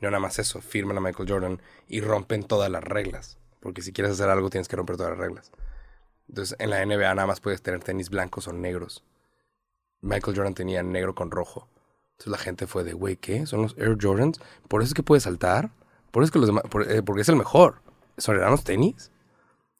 No 0.00 0.10
nada 0.10 0.20
más 0.20 0.38
eso, 0.38 0.60
firman 0.60 0.96
a 0.98 1.00
Michael 1.00 1.28
Jordan 1.28 1.62
y 1.86 2.00
rompen 2.00 2.42
todas 2.44 2.70
las 2.70 2.82
reglas. 2.84 3.38
Porque 3.60 3.82
si 3.82 3.92
quieres 3.92 4.12
hacer 4.12 4.28
algo 4.28 4.50
tienes 4.50 4.68
que 4.68 4.76
romper 4.76 4.96
todas 4.96 5.10
las 5.12 5.18
reglas. 5.18 5.50
Entonces 6.28 6.56
en 6.60 6.70
la 6.70 6.84
NBA 6.84 7.14
nada 7.14 7.26
más 7.26 7.40
puedes 7.40 7.62
tener 7.62 7.82
tenis 7.82 8.10
blancos 8.10 8.46
o 8.48 8.52
negros. 8.52 9.04
Michael 10.00 10.36
Jordan 10.36 10.54
tenía 10.54 10.82
negro 10.82 11.14
con 11.14 11.30
rojo. 11.30 11.68
Entonces 12.12 12.30
la 12.32 12.38
gente 12.38 12.66
fue 12.66 12.84
de, 12.84 12.92
güey, 12.92 13.16
¿qué? 13.16 13.46
¿Son 13.46 13.62
los 13.62 13.76
Air 13.78 13.96
Jordans? 14.00 14.40
¿Por 14.68 14.82
eso 14.82 14.88
es 14.90 14.94
que 14.94 15.02
puede 15.02 15.20
saltar? 15.20 15.70
¿Por 16.10 16.22
eso 16.22 16.28
es 16.28 16.32
que 16.32 16.38
los 16.38 16.48
demás, 16.48 16.64
por- 16.70 16.90
eh, 16.90 17.02
porque 17.02 17.22
es 17.22 17.28
el 17.28 17.36
mejor? 17.36 17.80
¿Son 18.16 18.36
los 18.38 18.64
tenis? 18.64 19.10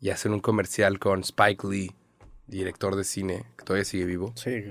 Y 0.00 0.10
hacen 0.10 0.32
un 0.32 0.40
comercial 0.40 0.98
con 1.00 1.20
Spike 1.20 1.66
Lee, 1.66 1.94
director 2.46 2.94
de 2.94 3.02
cine, 3.04 3.44
que 3.56 3.64
todavía 3.64 3.84
sigue 3.84 4.04
vivo. 4.04 4.32
Sí. 4.36 4.70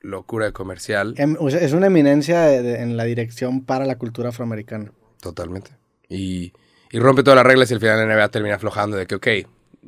Locura 0.00 0.46
de 0.46 0.52
comercial. 0.52 1.14
Em- 1.16 1.36
es 1.48 1.72
una 1.72 1.86
eminencia 1.88 2.40
de- 2.42 2.62
de- 2.62 2.82
en 2.82 2.96
la 2.96 3.04
dirección 3.04 3.64
para 3.64 3.84
la 3.84 3.98
cultura 3.98 4.28
afroamericana. 4.30 4.92
Totalmente. 5.20 5.72
Y, 6.08 6.52
y 6.90 6.98
rompe 7.00 7.22
todas 7.22 7.36
las 7.36 7.46
reglas 7.46 7.70
y 7.70 7.74
al 7.74 7.80
final 7.80 7.98
la 7.98 8.14
NBA 8.14 8.28
termina 8.30 8.54
aflojando 8.56 8.96
de 8.96 9.06
que, 9.06 9.16
ok, 9.16 9.26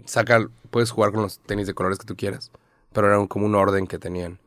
saca, 0.06 0.48
puedes 0.70 0.90
jugar 0.90 1.12
con 1.12 1.22
los 1.22 1.38
tenis 1.40 1.66
de 1.66 1.74
colores 1.74 1.98
que 1.98 2.06
tú 2.06 2.16
quieras. 2.16 2.50
Pero 2.92 3.06
era 3.06 3.18
un- 3.20 3.28
como 3.28 3.46
un 3.46 3.54
orden 3.54 3.86
que 3.86 3.98
tenían. 3.98 4.40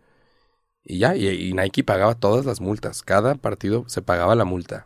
Y 0.84 1.00
ya, 1.00 1.16
y, 1.16 1.28
y 1.30 1.54
Nike 1.54 1.84
pagaba 1.86 2.16
todas 2.16 2.46
las 2.46 2.60
multas. 2.60 3.02
Cada 3.04 3.36
partido 3.36 3.86
se 3.88 4.02
pagaba 4.02 4.36
la 4.36 4.44
multa. 4.44 4.86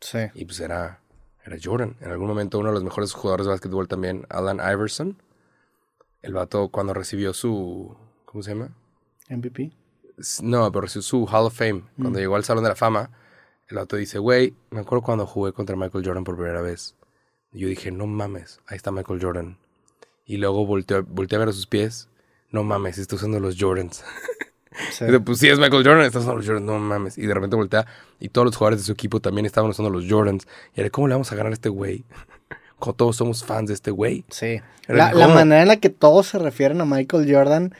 Sí. 0.00 0.18
Y 0.34 0.44
pues 0.44 0.60
era, 0.60 1.00
era 1.44 1.56
Jordan. 1.60 1.96
En 2.00 2.12
algún 2.12 2.28
momento 2.28 2.60
uno 2.60 2.68
de 2.68 2.74
los 2.74 2.84
mejores 2.84 3.12
jugadores 3.12 3.46
de 3.46 3.50
básquetbol 3.52 3.88
también, 3.88 4.24
Alan 4.28 4.58
Iverson. 4.58 5.20
el 6.22 6.32
vato 6.32 6.68
cuando 6.68 6.94
recibió 6.94 7.32
su... 7.34 7.96
¿Cómo 8.24 8.42
se 8.44 8.52
llama? 8.52 8.68
MVP. 9.28 9.72
No, 10.42 10.70
pero 10.72 10.82
recibió 10.82 11.02
su 11.02 11.24
Hall 11.26 11.46
of 11.46 11.54
Fame. 11.56 11.82
Cuando 12.00 12.18
llegó 12.18 12.36
al 12.36 12.44
Salón 12.44 12.64
de 12.64 12.70
la 12.70 12.76
Fama, 12.76 13.10
el 13.68 13.76
vato 13.76 13.96
dice, 13.96 14.18
güey, 14.18 14.54
me 14.70 14.80
acuerdo 14.80 15.02
cuando 15.02 15.26
jugué 15.26 15.52
contra 15.52 15.76
Michael 15.76 16.04
Jordan 16.06 16.24
por 16.24 16.36
primera 16.36 16.60
vez. 16.62 16.94
Y 17.52 17.60
yo 17.60 17.68
dije, 17.68 17.90
no 17.90 18.06
mames, 18.06 18.60
ahí 18.66 18.76
está 18.76 18.90
Michael 18.90 19.20
Jordan. 19.22 19.58
Y 20.24 20.38
luego 20.38 20.66
volteé, 20.66 21.00
volteé 21.00 21.36
a 21.36 21.40
ver 21.40 21.48
a 21.48 21.52
sus 21.52 21.66
pies. 21.66 22.08
No 22.50 22.62
mames, 22.64 22.98
está 22.98 23.16
usando 23.16 23.40
los 23.40 23.56
Jordans. 23.58 24.04
Sí. 24.90 25.06
Dice, 25.06 25.20
pues 25.20 25.38
sí, 25.38 25.48
es 25.48 25.58
Michael 25.58 25.82
Jordan, 25.86 26.02
está 26.04 26.18
usando 26.18 26.36
los 26.36 26.44
Jordans, 26.44 26.66
no 26.66 26.78
mames. 26.78 27.16
Y 27.16 27.26
de 27.26 27.32
repente 27.32 27.56
voltea 27.56 27.86
y 28.20 28.28
todos 28.28 28.44
los 28.44 28.56
jugadores 28.58 28.80
de 28.80 28.84
su 28.84 28.92
equipo 28.92 29.20
también 29.20 29.46
estaban 29.46 29.70
usando 29.70 29.88
los 29.88 30.04
Jordans. 30.06 30.46
Y 30.74 30.80
era, 30.82 30.90
¿cómo 30.90 31.08
le 31.08 31.14
vamos 31.14 31.32
a 31.32 31.34
ganar 31.34 31.50
a 31.50 31.54
este 31.54 31.70
güey? 31.70 32.04
Como 32.78 32.92
todos 32.94 33.16
somos 33.16 33.42
fans 33.42 33.68
de 33.68 33.74
este 33.74 33.90
güey. 33.90 34.26
Sí. 34.28 34.60
Era 34.86 34.96
La, 34.98 35.12
como- 35.12 35.20
la 35.28 35.34
manera 35.34 35.62
en 35.62 35.68
la 35.68 35.76
que 35.78 35.88
todos 35.88 36.26
se 36.26 36.38
refieren 36.38 36.78
a 36.82 36.84
Michael 36.84 37.26
Jordan 37.34 37.74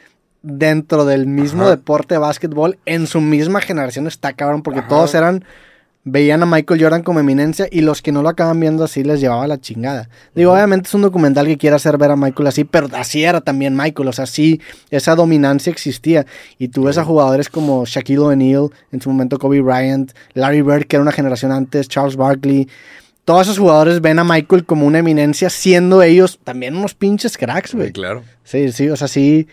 dentro 0.47 1.05
del 1.05 1.27
mismo 1.27 1.63
Ajá. 1.63 1.71
deporte 1.71 2.15
de 2.15 2.19
básquetbol 2.19 2.79
en 2.87 3.07
su 3.07 3.21
misma 3.21 3.61
generación 3.61 4.07
está 4.07 4.33
cabrón 4.33 4.63
porque 4.63 4.81
Ajá. 4.81 4.89
todos 4.89 5.15
eran 5.15 5.45
veían 6.09 6.41
a 6.41 6.47
Michael 6.47 6.81
Jordan 6.81 7.03
como 7.03 7.19
eminencia 7.19 7.67
y 7.69 7.81
los 7.81 8.01
que 8.01 8.13
no 8.13 8.23
lo 8.23 8.29
acaban 8.29 8.61
viendo 8.61 8.85
así 8.85 9.03
les 9.03 9.21
llevaba 9.21 9.49
la 9.49 9.61
chingada. 9.61 10.09
Digo, 10.37 10.53
obviamente 10.53 10.87
es 10.87 10.95
un 10.95 11.03
documental 11.03 11.47
que 11.49 11.59
quiere 11.59 11.75
hacer 11.75 11.99
ver 11.99 12.13
a 12.13 12.17
Michael 12.17 12.47
así, 12.47 12.63
pero 12.63 12.89
así 12.93 13.25
era 13.25 13.41
también 13.41 13.77
Michael, 13.77 14.09
o 14.09 14.13
sea, 14.13 14.27
sí, 14.27 14.61
esa 14.91 15.17
dominancia 15.17 15.73
existía. 15.73 16.25
Y 16.59 16.69
tú 16.69 16.85
ves 16.85 16.97
a 16.97 17.05
jugadores 17.05 17.49
como 17.49 17.85
Shaquille 17.85 18.21
O'Neal, 18.21 18.71
en 18.93 19.01
su 19.01 19.11
momento 19.11 19.37
Kobe 19.41 19.61
Bryant, 19.61 20.13
Larry 20.35 20.63
Bird, 20.63 20.87
que 20.87 20.95
era 20.95 21.03
una 21.03 21.11
generación 21.11 21.51
antes, 21.51 21.89
Charles 21.89 22.15
Barkley. 22.15 22.69
Todos 23.25 23.43
esos 23.49 23.59
jugadores 23.59 24.01
ven 24.01 24.21
a 24.21 24.25
Michael 24.25 24.65
como 24.65 24.87
una 24.87 25.01
eminencia, 25.01 25.51
siendo 25.51 26.03
ellos 26.05 26.39
también 26.45 26.77
unos 26.77 26.95
pinches 26.95 27.37
cracks, 27.37 27.75
güey. 27.75 27.89
Sí, 27.89 27.93
claro. 27.93 28.23
Sí, 28.45 28.71
sí, 28.71 28.89
o 28.89 28.95
sea, 28.95 29.09
sí, 29.09 29.49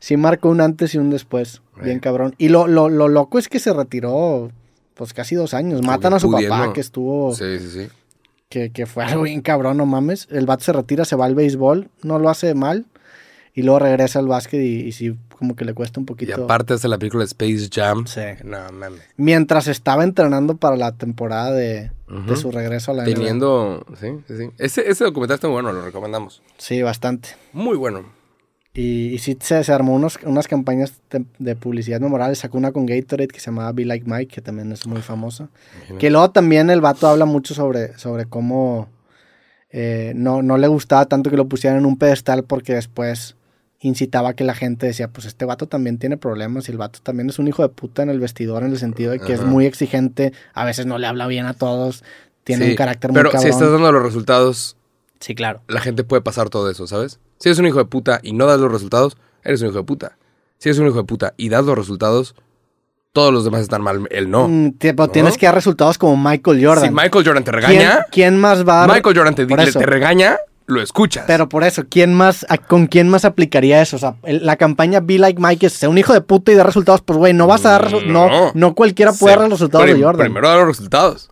sí 0.00 0.16
marcó 0.16 0.48
un 0.50 0.60
antes 0.60 0.94
y 0.94 0.98
un 0.98 1.10
después. 1.10 1.62
Bien 1.82 2.00
cabrón. 2.00 2.34
Y 2.38 2.48
lo, 2.48 2.66
lo, 2.66 2.88
lo 2.88 3.08
loco 3.08 3.38
es 3.38 3.48
que 3.48 3.58
se 3.60 3.72
retiró, 3.72 4.50
pues 4.94 5.12
casi 5.14 5.34
dos 5.36 5.54
años. 5.54 5.82
Matan 5.82 6.14
a 6.14 6.20
su 6.20 6.30
papá, 6.30 6.72
que 6.72 6.80
estuvo, 6.80 7.34
Sí, 7.34 7.58
sí, 7.60 7.70
sí. 7.70 7.88
que, 8.48 8.70
que 8.70 8.86
fue 8.86 9.04
algo 9.04 9.22
bien 9.22 9.42
cabrón, 9.42 9.76
no 9.76 9.86
mames. 9.86 10.26
El 10.30 10.44
vato 10.46 10.64
se 10.64 10.72
retira, 10.72 11.04
se 11.04 11.14
va 11.16 11.26
al 11.26 11.34
béisbol, 11.36 11.88
no 12.02 12.18
lo 12.18 12.30
hace 12.30 12.54
mal. 12.54 12.86
Y 13.54 13.62
luego 13.62 13.80
regresa 13.80 14.20
al 14.20 14.28
básquet 14.28 14.60
y, 14.60 14.82
y 14.86 14.92
sí, 14.92 15.16
como 15.36 15.56
que 15.56 15.64
le 15.64 15.74
cuesta 15.74 15.98
un 15.98 16.04
Y 16.04 16.06
poquito. 16.06 16.44
aparte 16.44 16.74
hace 16.74 16.86
la 16.86 16.96
película 16.98 17.24
Space 17.24 17.68
Jam. 17.72 18.06
Sí. 18.06 18.20
No 18.44 18.58
mames. 18.72 19.00
Mientras 19.16 19.66
estaba 19.66 20.04
entrenando 20.04 20.56
para 20.56 20.76
la 20.76 20.92
temporada 20.92 21.50
de, 21.52 21.90
de 22.26 22.36
su 22.36 22.52
regreso 22.52 22.92
a 22.92 22.94
la 22.94 23.02
NBA. 23.04 23.14
Teniendo. 23.14 23.84
Sí, 24.00 24.08
sí, 24.28 24.36
sí. 24.36 24.50
Ese, 24.58 24.88
ese 24.88 25.02
documental 25.04 25.36
está 25.36 25.48
muy 25.48 25.54
bueno, 25.54 25.72
lo 25.72 25.84
recomendamos. 25.84 26.40
Sí, 26.56 26.82
bastante. 26.82 27.30
Muy 27.52 27.76
bueno. 27.76 28.04
Y, 28.80 29.14
y 29.14 29.18
sí 29.18 29.36
se, 29.40 29.64
se 29.64 29.72
armó 29.72 29.94
unos, 29.94 30.18
unas 30.24 30.46
campañas 30.46 30.92
de, 31.10 31.24
de 31.38 31.56
publicidad 31.56 32.00
memorables. 32.00 32.38
Sacó 32.38 32.58
una 32.58 32.70
con 32.70 32.86
Gatorade 32.86 33.28
que 33.28 33.40
se 33.40 33.46
llamaba 33.46 33.72
Be 33.72 33.84
Like 33.84 34.04
Mike, 34.08 34.34
que 34.36 34.40
también 34.40 34.70
es 34.70 34.86
muy 34.86 35.02
famosa. 35.02 35.48
Imagínate. 35.76 35.98
Que 35.98 36.10
luego 36.10 36.30
también 36.30 36.70
el 36.70 36.80
vato 36.80 37.08
habla 37.08 37.24
mucho 37.24 37.54
sobre, 37.54 37.98
sobre 37.98 38.26
cómo 38.26 38.88
eh, 39.70 40.12
no, 40.14 40.42
no 40.42 40.56
le 40.58 40.68
gustaba 40.68 41.06
tanto 41.06 41.28
que 41.30 41.36
lo 41.36 41.48
pusieran 41.48 41.78
en 41.80 41.86
un 41.86 41.98
pedestal 41.98 42.44
porque 42.44 42.74
después 42.74 43.34
incitaba 43.80 44.30
a 44.30 44.34
que 44.34 44.44
la 44.44 44.54
gente 44.54 44.86
decía, 44.86 45.08
pues 45.08 45.26
este 45.26 45.44
vato 45.44 45.66
también 45.68 45.98
tiene 45.98 46.16
problemas 46.16 46.68
y 46.68 46.72
el 46.72 46.78
vato 46.78 46.98
también 47.02 47.28
es 47.30 47.38
un 47.38 47.46
hijo 47.48 47.62
de 47.62 47.68
puta 47.68 48.02
en 48.02 48.10
el 48.10 48.18
vestidor 48.18 48.62
en 48.64 48.70
el 48.72 48.78
sentido 48.78 49.12
de 49.12 49.20
que 49.20 49.32
es 49.32 49.44
muy 49.44 49.66
exigente, 49.66 50.32
a 50.54 50.64
veces 50.64 50.86
no 50.86 50.98
le 50.98 51.06
habla 51.06 51.26
bien 51.28 51.46
a 51.46 51.54
todos, 51.54 52.02
tiene 52.42 52.64
Sí, 52.64 52.70
un 52.72 52.76
carácter 52.76 53.10
muy 53.12 53.18
Pero 53.18 53.30
cabrón. 53.30 53.42
si 53.44 53.50
estás 53.56 53.70
dando 53.70 53.92
los 53.92 54.02
resultados, 54.02 54.76
Sí, 55.20 55.34
claro. 55.34 55.62
la 55.68 55.80
gente 55.80 56.04
puede 56.04 56.22
pasar 56.22 56.48
todo 56.50 56.70
eso, 56.70 56.86
¿sabes? 56.86 57.18
Si 57.38 57.48
eres 57.48 57.58
un 57.58 57.66
hijo 57.66 57.78
de 57.78 57.84
puta 57.86 58.20
y 58.22 58.32
no 58.32 58.46
das 58.46 58.60
los 58.60 58.70
resultados, 58.70 59.16
eres 59.44 59.60
un 59.62 59.68
hijo 59.68 59.78
de 59.78 59.84
puta. 59.84 60.16
Si 60.58 60.68
eres 60.68 60.78
un 60.78 60.86
hijo 60.86 60.96
de 60.98 61.04
puta 61.04 61.34
y 61.36 61.48
das 61.48 61.64
los 61.64 61.76
resultados, 61.76 62.34
todos 63.12 63.32
los 63.32 63.44
demás 63.44 63.62
están 63.62 63.82
mal. 63.82 64.06
Él 64.10 64.30
no. 64.30 64.46
Mm, 64.48 64.72
te- 64.78 64.94
pero 64.94 65.06
¿No? 65.06 65.12
tienes 65.12 65.36
que 65.38 65.46
dar 65.46 65.54
resultados 65.54 65.98
como 65.98 66.16
Michael 66.16 66.64
Jordan. 66.64 66.84
Si 66.84 66.90
Michael 66.94 67.24
Jordan 67.24 67.44
te 67.44 67.50
¿Quién, 67.50 67.62
regaña, 67.62 68.06
quién 68.12 68.38
más 68.38 68.66
va 68.66 68.84
a 68.84 68.86
dar- 68.86 68.96
Michael 68.96 69.16
Jordan 69.16 69.34
te, 69.34 69.46
le- 69.46 69.72
te 69.72 69.86
regaña, 69.86 70.38
lo 70.66 70.80
escuchas. 70.82 71.24
Pero 71.26 71.48
por 71.48 71.64
eso, 71.64 71.84
¿quién 71.88 72.12
más, 72.14 72.44
a- 72.48 72.58
¿con 72.58 72.86
quién 72.86 73.08
más 73.08 73.24
aplicaría 73.24 73.80
eso? 73.82 73.96
O 73.96 73.98
sea, 73.98 74.16
el- 74.24 74.44
la 74.46 74.56
campaña 74.56 75.00
Be 75.00 75.18
Like 75.18 75.40
Mike 75.40 75.66
es 75.66 75.72
ser 75.72 75.88
un 75.88 75.98
hijo 75.98 76.12
de 76.12 76.20
puta 76.20 76.52
y 76.52 76.54
dar 76.54 76.66
resultados. 76.66 77.00
Pues, 77.02 77.18
güey, 77.18 77.32
no 77.32 77.46
vas 77.46 77.64
a 77.66 77.70
dar 77.70 77.88
resu- 77.90 78.04
no. 78.06 78.28
No. 78.28 78.52
no, 78.54 78.74
cualquiera 78.74 79.12
puede 79.12 79.34
Sí, 79.34 79.38
dar 79.40 79.48
los 79.48 79.58
resultados 79.58 79.84
prim- 79.86 79.96
de 79.98 80.04
Jordan. 80.04 80.26
Primero 80.26 80.48
da 80.48 80.56
los 80.58 80.66
resultados. 80.68 81.30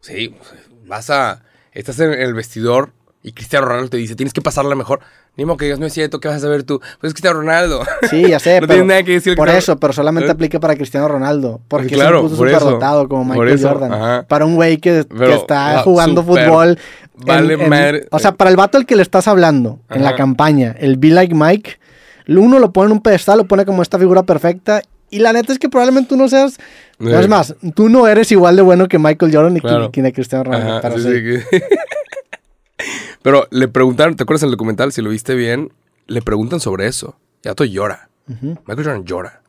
Sí, 0.00 0.34
pues, 0.36 0.50
vas 0.86 1.08
a. 1.10 1.42
Estás 1.72 2.00
en 2.00 2.12
el 2.12 2.34
vestidor 2.34 2.92
y 3.22 3.32
Cristiano 3.32 3.66
Ronaldo 3.66 3.90
te 3.90 3.96
dice, 3.98 4.16
tienes 4.16 4.32
que 4.32 4.40
pasarla 4.40 4.74
mejor. 4.74 5.00
Ni 5.36 5.44
modo 5.44 5.58
que 5.58 5.66
digas, 5.66 5.78
no 5.78 5.86
es 5.86 5.92
cierto, 5.92 6.20
¿qué 6.20 6.28
vas 6.28 6.42
a 6.42 6.48
ver 6.48 6.64
tú? 6.64 6.80
Pues 7.00 7.10
es 7.10 7.14
Cristiano 7.14 7.38
Ronaldo. 7.40 7.82
Sí, 8.08 8.26
ya 8.28 8.38
sé, 8.38 8.54
No 8.60 8.66
pero 8.66 8.78
tiene 8.78 8.88
nada 8.88 9.02
que 9.02 9.12
decir 9.12 9.36
por 9.36 9.48
eso, 9.48 9.78
pero 9.78 9.92
solamente 9.92 10.30
aplica 10.30 10.58
para 10.58 10.74
Cristiano 10.74 11.06
Ronaldo. 11.06 11.60
Porque 11.68 11.88
Sí, 11.88 11.94
claro, 11.94 12.18
es 12.26 12.32
un 12.32 12.36
superdotado 12.36 13.08
como 13.08 13.24
Michael 13.26 13.48
eso, 13.50 13.68
Jordan. 13.68 13.92
ajá. 13.92 14.22
Para 14.26 14.44
un 14.46 14.54
güey 14.56 14.78
que, 14.78 15.06
está 15.32 15.82
jugando 15.82 16.22
súper, 16.24 16.46
fútbol. 16.46 16.78
vale 17.14 17.54
en- 17.54 17.68
madre. 17.68 18.06
o 18.10 18.18
sea, 18.18 18.32
para 18.32 18.50
el 18.50 18.56
vato 18.56 18.78
al 18.78 18.86
que 18.86 18.96
le 18.96 19.02
estás 19.02 19.28
hablando 19.28 19.80
en 19.90 20.02
la 20.02 20.16
campaña, 20.16 20.74
el 20.78 20.96
Be 20.96 21.08
Like 21.10 21.34
Mike, 21.34 21.78
uno 22.26 22.58
lo 22.58 22.72
pone 22.72 22.86
en 22.86 22.92
un 22.92 23.02
pedestal, 23.02 23.38
lo 23.38 23.44
pone 23.44 23.64
como 23.66 23.82
esta 23.82 23.98
figura 23.98 24.22
perfecta. 24.22 24.82
Y 25.10 25.18
la 25.18 25.32
neta 25.32 25.52
es 25.52 25.58
que 25.58 25.68
probablemente 25.68 26.08
tú 26.10 26.16
no 26.16 26.28
seas. 26.28 26.58
No 27.00 27.10
Eh. 27.10 27.20
es 27.20 27.28
más, 27.28 27.54
tú 27.74 27.88
no 27.88 28.06
eres 28.06 28.30
igual 28.30 28.54
de 28.56 28.62
bueno 28.62 28.86
que 28.86 28.98
Michael 28.98 29.34
Jordan 29.34 29.54
ni 29.54 29.60
Claro. 29.60 29.90
que, 29.90 30.02
ni 30.02 30.12
Cristiano 30.12 30.44
Ronaldo. 30.44 30.68
Ajá, 30.76 30.80
pero 30.82 30.98
sí, 30.98 31.02
sí. 31.02 31.38
sí, 31.40 31.46
que- 31.50 31.62
Pero 33.22 33.46
le 33.50 33.68
preguntaron, 33.68 34.16
¿te 34.16 34.22
acuerdas 34.22 34.42
en 34.42 34.46
el 34.48 34.52
documental? 34.52 34.92
Si 34.92 35.02
lo 35.02 35.10
viste 35.10 35.34
bien, 35.34 35.72
le 36.06 36.22
preguntan 36.22 36.60
sobre 36.60 36.86
eso. 36.86 37.16
Y 37.44 37.48
Ato 37.48 37.64
llora. 37.64 38.08
Michael 38.26 38.84
Jordan 38.84 39.04
llora. 39.04 39.42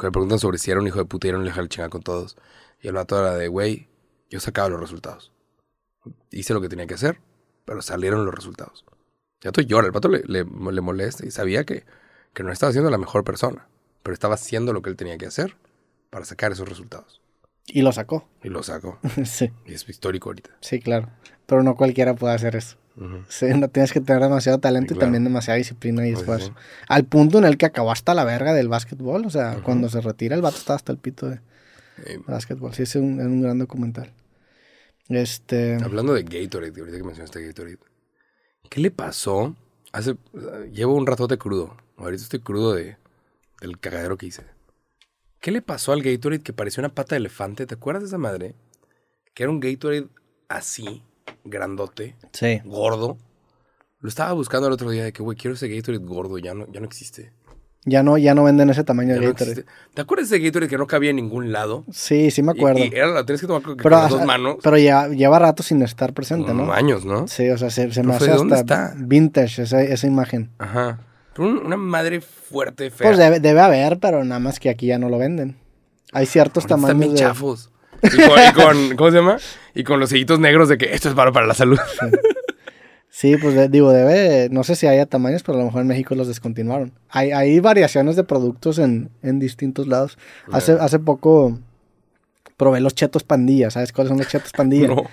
Le 0.00 0.10
preguntan 0.12 0.38
sobre 0.38 0.58
si 0.58 0.70
era 0.70 0.80
un 0.80 0.86
hijo 0.86 0.98
de 0.98 1.04
puta 1.04 1.26
y 1.26 1.30
era 1.30 1.38
un 1.38 1.46
hijo 1.46 1.60
de 1.60 1.68
chingada 1.68 1.88
con 1.90 2.02
todos. 2.02 2.36
Y 2.80 2.86
el 2.88 2.94
vato 2.94 3.18
era 3.18 3.34
de, 3.34 3.48
güey, 3.48 3.88
yo 4.30 4.38
sacaba 4.38 4.68
los 4.68 4.78
resultados. 4.80 5.32
Hice 6.30 6.54
lo 6.54 6.60
que 6.60 6.68
tenía 6.68 6.86
que 6.86 6.94
hacer, 6.94 7.18
pero 7.64 7.82
salieron 7.82 8.24
los 8.24 8.34
resultados. 8.34 8.84
Y 9.42 9.48
Ato 9.48 9.60
llora. 9.62 9.86
El 9.86 9.92
vato 9.92 10.08
le, 10.08 10.22
le- 10.26 10.44
le 10.44 10.80
molesta 10.80 11.26
y 11.26 11.30
sabía 11.32 11.64
que, 11.64 11.84
que 12.34 12.44
no 12.44 12.52
estaba 12.52 12.70
siendo 12.70 12.90
la 12.90 12.98
mejor 12.98 13.24
persona, 13.24 13.66
pero 14.04 14.14
estaba 14.14 14.34
haciendo 14.34 14.72
lo 14.72 14.82
que 14.82 14.90
él 14.90 14.96
tenía 14.96 15.18
que 15.18 15.26
hacer 15.26 15.56
para 16.10 16.24
sacar 16.24 16.52
esos 16.52 16.68
resultados. 16.68 17.20
Y 17.66 17.82
lo 17.82 17.92
sacó. 17.92 18.28
Y 18.42 18.48
lo 18.48 18.62
sacó. 18.62 18.98
sí, 19.24 19.50
Y 19.66 19.74
es 19.74 19.88
histórico 19.88 20.30
ahorita. 20.30 20.50
sí, 20.60 20.80
claro. 20.80 21.10
Pero 21.46 21.62
no 21.62 21.76
cualquiera 21.76 22.14
puede 22.14 22.34
hacer 22.34 22.56
eso. 22.56 22.76
Sí, 23.28 23.46
no 23.54 23.68
tienes 23.68 23.92
que 23.92 24.00
tener 24.00 24.20
demasiado 24.20 24.58
talento 24.58 24.92
Sí, 24.92 24.96
y 24.96 25.00
también 25.00 25.22
demasiada 25.22 25.56
disciplina 25.56 26.04
y 26.06 26.10
Pues 26.12 26.20
esfuerzo. 26.22 26.46
sí. 26.48 26.52
Al 26.88 27.04
punto 27.04 27.38
en 27.38 27.44
el 27.44 27.56
que 27.56 27.64
acabó 27.66 27.92
hasta 27.92 28.12
la 28.12 28.24
verga 28.24 28.52
del 28.52 28.68
básquetbol. 28.68 29.24
O 29.24 29.30
sea, 29.30 29.60
cuando 29.62 29.88
se 29.88 30.00
retira, 30.00 30.34
el 30.34 30.42
vato 30.42 30.56
estaba 30.56 30.74
hasta 30.76 30.90
el 30.90 30.98
pito 30.98 31.28
de 31.28 31.40
Eh, 32.04 32.18
básquetbol. 32.26 32.74
Sí, 32.74 32.82
es 32.82 32.96
un, 32.96 33.20
es 33.20 33.26
un 33.26 33.40
gran 33.40 33.56
documental. 33.58 34.12
Este. 35.08 35.76
Hablando 35.82 36.12
de 36.12 36.22
Gatorade, 36.24 36.80
ahorita 36.80 36.96
que 36.98 37.04
mencionaste 37.04 37.46
Gatorade, 37.46 37.78
¿qué 38.68 38.80
le 38.80 38.90
pasó? 38.90 39.54
Hace, 39.92 40.16
llevo 40.72 40.94
un 40.94 41.06
ratote 41.06 41.38
crudo. 41.38 41.76
Ahorita 41.96 42.22
estoy 42.22 42.40
crudo 42.40 42.74
de, 42.74 42.96
del 43.60 43.78
cagadero 43.78 44.16
que 44.18 44.26
hice. 44.26 44.42
¿Qué 45.40 45.50
le 45.50 45.62
pasó 45.62 45.92
al 45.92 46.02
Gatorade 46.02 46.42
que 46.42 46.52
parecía 46.52 46.80
una 46.82 46.94
pata 46.94 47.14
de 47.14 47.18
elefante? 47.20 47.66
¿Te 47.66 47.74
acuerdas 47.74 48.02
de 48.02 48.08
esa 48.08 48.18
madre? 48.18 48.54
Que 49.34 49.44
era 49.44 49.50
un 49.50 49.60
Gatorade 49.60 50.08
así, 50.48 51.02
grandote, 51.44 52.16
Sí. 52.32 52.60
gordo. 52.64 53.18
Lo 54.00 54.08
estaba 54.08 54.32
buscando 54.32 54.66
el 54.68 54.72
otro 54.72 54.90
día 54.90 55.04
de 55.04 55.12
que, 55.12 55.22
güey, 55.22 55.36
quiero 55.36 55.54
ese 55.54 55.68
Gatorade 55.68 56.04
gordo. 56.04 56.38
Ya 56.38 56.54
no, 56.54 56.66
ya 56.72 56.80
no 56.80 56.86
existe. 56.86 57.32
Ya 57.84 58.02
no, 58.02 58.18
ya 58.18 58.34
no 58.34 58.44
venden 58.44 58.68
ese 58.70 58.82
tamaño 58.84 59.14
Ya 59.14 59.20
de 59.20 59.26
Gatorade. 59.28 59.64
¿Te 59.94 60.02
acuerdas 60.02 60.28
de 60.28 60.36
ese 60.36 60.44
Gatorade 60.44 60.68
que 60.68 60.76
no 60.78 60.86
cabía 60.86 61.10
en 61.10 61.16
ningún 61.16 61.52
lado? 61.52 61.84
Sí, 61.92 62.30
sí 62.32 62.42
me 62.42 62.52
acuerdo. 62.52 62.80
Y, 62.84 62.88
era 62.92 63.06
la 63.06 63.24
tienes 63.24 63.40
que 63.40 63.46
tomar 63.46 63.62
con, 63.62 63.76
pero 63.76 63.90
las 63.90 64.10
dos 64.10 64.18
sea, 64.18 64.26
manos. 64.26 64.56
pero 64.62 64.76
lleva, 64.76 65.08
lleva 65.08 65.38
rato 65.38 65.62
sin 65.62 65.80
estar 65.82 66.12
presente, 66.12 66.48
como 66.48 66.66
¿no? 66.66 66.72
años, 66.72 67.04
¿no? 67.04 67.28
Sí, 67.28 67.48
o 67.48 67.56
sea, 67.56 67.70
se, 67.70 67.92
se 67.92 68.02
me 68.02 68.14
hace 68.14 68.30
¿dónde 68.32 68.56
hasta 68.56 68.86
está? 68.88 68.94
vintage 68.98 69.62
esa, 69.62 69.82
esa 69.82 70.06
imagen. 70.06 70.50
Ajá. 70.58 71.00
Pero 71.38 71.60
una 71.64 71.76
madre 71.78 72.20
fuerte, 72.20 72.90
fea. 72.90 73.06
Pues 73.08 73.16
debe, 73.18 73.40
debe 73.40 73.60
haber, 73.60 73.98
pero 73.98 74.22
nada 74.24 74.38
más 74.40 74.60
que 74.60 74.68
aquí 74.68 74.86
ya 74.86 74.98
no 74.98 75.08
lo 75.08 75.16
venden. 75.16 75.56
Hay 76.12 76.26
ciertos 76.26 76.64
Ahorita 76.64 76.74
están 76.76 76.98
bien 76.98 77.10
tamaños 77.14 77.14
de... 77.14 77.26
chafos. 77.26 77.70
Y 78.02 78.16
con, 78.16 78.38
y 78.38 78.52
con- 78.52 78.96
¿cómo 78.96 79.10
se 79.10 79.16
llama? 79.16 79.36
Y 79.74 79.84
con 79.84 79.98
los 80.00 80.10
sellitos 80.10 80.38
negros 80.38 80.68
de 80.68 80.76
que 80.78 80.92
esto 80.94 81.08
es 81.08 81.14
malo 81.14 81.32
para 81.32 81.46
la 81.46 81.54
salud. 81.54 81.78
Sí, 83.10 83.36
pues 83.36 83.54
de- 83.54 83.68
digo, 83.68 83.90
debe, 83.92 84.48
no 84.50 84.62
sé 84.64 84.76
si 84.76 84.86
haya 84.86 85.06
tamaños, 85.06 85.42
pero 85.42 85.56
a 85.56 85.60
lo 85.60 85.64
mejor 85.66 85.80
en 85.82 85.88
México 85.88 86.14
los 86.14 86.28
descontinuaron. 86.28 86.92
Hay, 87.08 87.32
hay 87.32 87.58
variaciones 87.60 88.16
de 88.16 88.22
productos 88.24 88.78
en, 88.78 89.10
en 89.22 89.38
distintos 89.38 89.86
lados. 89.88 90.18
Hace, 90.52 90.72
hace 90.72 90.98
poco 90.98 91.58
probé 92.56 92.80
los 92.80 92.94
chetos 92.94 93.22
pandilla, 93.24 93.70
¿sabes 93.70 93.92
cuáles 93.92 94.08
son 94.10 94.18
los 94.18 94.28
chetos 94.28 94.52
pandilla? 94.52 94.88
No. 94.94 95.04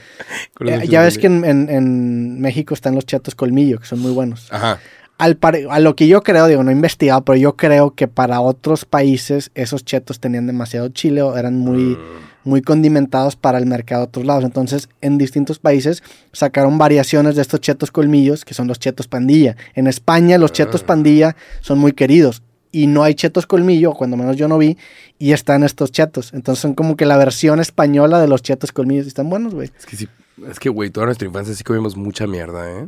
Eh, 0.67 0.87
ya 0.87 1.01
ves 1.03 1.17
que 1.17 1.27
en, 1.27 1.43
en- 1.45 1.69
en 1.69 2.39
México 2.41 2.73
están 2.73 2.95
los 2.95 3.05
chetos 3.05 3.35
colmillo, 3.35 3.79
que 3.79 3.85
son 3.85 3.99
muy 3.99 4.11
buenos. 4.11 4.47
Ajá. 4.51 4.79
Al 5.17 5.37
a 5.69 5.79
lo 5.79 5.95
que 5.95 6.07
yo 6.07 6.21
creo, 6.23 6.47
digo, 6.47 6.63
no 6.63 6.71
he 6.71 6.73
investigado, 6.73 7.23
pero 7.23 7.37
yo 7.37 7.55
creo 7.55 7.91
que 7.91 8.07
para 8.07 8.41
otros 8.41 8.83
países 8.83 9.49
esos 9.55 9.85
chetos 9.85 10.19
tenían 10.19 10.45
demasiado 10.45 10.89
chile 10.89 11.21
o 11.21 11.37
eran 11.37 11.57
muy, 11.57 11.95
Mm, 11.95 12.49
muy 12.49 12.61
condimentados 12.61 13.35
para 13.35 13.57
el 13.57 13.65
mercado 13.65 14.01
de 14.01 14.07
otros 14.09 14.25
lados. 14.25 14.43
Entonces, 14.43 14.89
en 15.01 15.17
distintos 15.17 15.57
países 15.57 16.03
sacaron 16.33 16.77
variaciones 16.77 17.35
de 17.35 17.41
estos 17.41 17.59
chetos 17.61 17.91
colmillos, 17.91 18.45
que 18.45 18.53
son 18.53 18.67
los 18.67 18.77
chetos 18.77 19.07
pandilla. 19.07 19.55
En 19.73 19.87
España, 19.87 20.37
los 20.37 20.51
chetos 20.51 20.83
Ah. 20.83 20.87
pandilla 20.87 21.35
son 21.61 21.79
muy 21.79 21.93
queridos. 21.93 22.43
Y 22.71 22.87
no 22.87 23.03
hay 23.03 23.15
chetos 23.15 23.47
colmillo, 23.47 23.93
cuando 23.93 24.17
menos 24.17 24.35
yo 24.35 24.49
no 24.49 24.57
vi, 24.57 24.77
y 25.17 25.31
están 25.31 25.63
estos 25.63 25.91
chetos. 25.93 26.33
Entonces 26.33 26.61
son 26.61 26.75
como 26.75 26.97
que 26.97 27.05
la 27.05 27.15
versión 27.17 27.61
española 27.61 28.19
de 28.19 28.27
los 28.27 28.41
chetos 28.43 28.73
colmillos. 28.73 29.05
Y 29.05 29.07
están 29.07 29.29
buenos, 29.29 29.53
güey. 29.55 29.71
Es 29.79 29.85
que 29.85 29.95
sí, 29.95 30.09
es 30.49 30.59
que, 30.59 30.67
güey, 30.67 30.89
toda 30.89 31.05
nuestra 31.05 31.25
infancia 31.25 31.55
sí 31.55 31.63
comimos 31.63 31.95
mucha 31.95 32.27
mierda, 32.27 32.69
¿eh? 32.69 32.87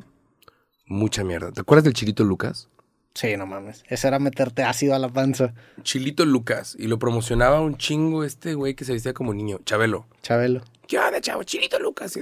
Mucha 0.87 1.23
mierda. 1.23 1.51
¿Te 1.51 1.61
acuerdas 1.61 1.83
del 1.83 1.93
Chilito 1.93 2.23
Lucas? 2.23 2.69
Sí, 3.13 3.35
no 3.35 3.45
mames. 3.47 3.83
Ese 3.87 4.07
era 4.07 4.19
meterte 4.19 4.63
ácido 4.63 4.93
a 4.95 4.99
la 4.99 5.09
panza. 5.09 5.53
Chilito 5.81 6.25
Lucas. 6.25 6.75
Y 6.79 6.87
lo 6.87 6.99
promocionaba 6.99 7.61
un 7.61 7.75
chingo 7.77 8.23
este 8.23 8.53
güey 8.53 8.75
que 8.75 8.85
se 8.85 8.93
vestía 8.93 9.13
como 9.13 9.33
niño, 9.33 9.59
Chabelo. 9.65 10.05
Chabelo. 10.21 10.61
¿Qué 10.87 10.99
onda, 10.99 11.19
chavo? 11.19 11.43
Chilito 11.43 11.79
Lucas. 11.79 12.15
Y 12.15 12.21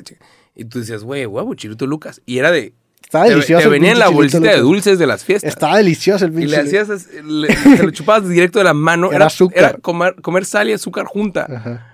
Y 0.55 0.65
tú 0.65 0.79
decías, 0.79 1.03
güey, 1.03 1.25
huevo, 1.25 1.53
Chilito 1.55 1.85
Lucas. 1.85 2.21
Y 2.25 2.37
era 2.39 2.51
de... 2.51 2.73
Estaba 3.03 3.25
te- 3.25 3.31
delicioso. 3.31 3.59
Te, 3.59 3.65
el 3.65 3.71
venía 3.71 3.91
en 3.91 3.99
la 3.99 4.09
bolsita 4.09 4.49
de 4.51 4.57
dulces 4.61 4.97
de 4.97 5.05
las 5.05 5.23
fiestas. 5.23 5.49
Estaba 5.49 5.77
delicioso 5.77 6.25
el 6.25 6.31
Y 6.31 6.35
pinche. 6.37 6.55
le 6.55 6.57
hacías, 6.61 7.07
le- 7.23 7.47
te 7.49 7.83
lo 7.83 7.91
chupabas 7.91 8.27
directo 8.29 8.57
de 8.59 8.65
la 8.65 8.73
mano. 8.73 9.07
Era 9.09 9.17
Era, 9.17 9.25
azúcar. 9.27 9.57
Era 9.57 9.73
comer, 9.73 10.15
comer 10.21 10.45
sal 10.45 10.69
y 10.69 10.73
azúcar 10.73 11.05
junta. 11.05 11.45
Ajá. 11.47 11.91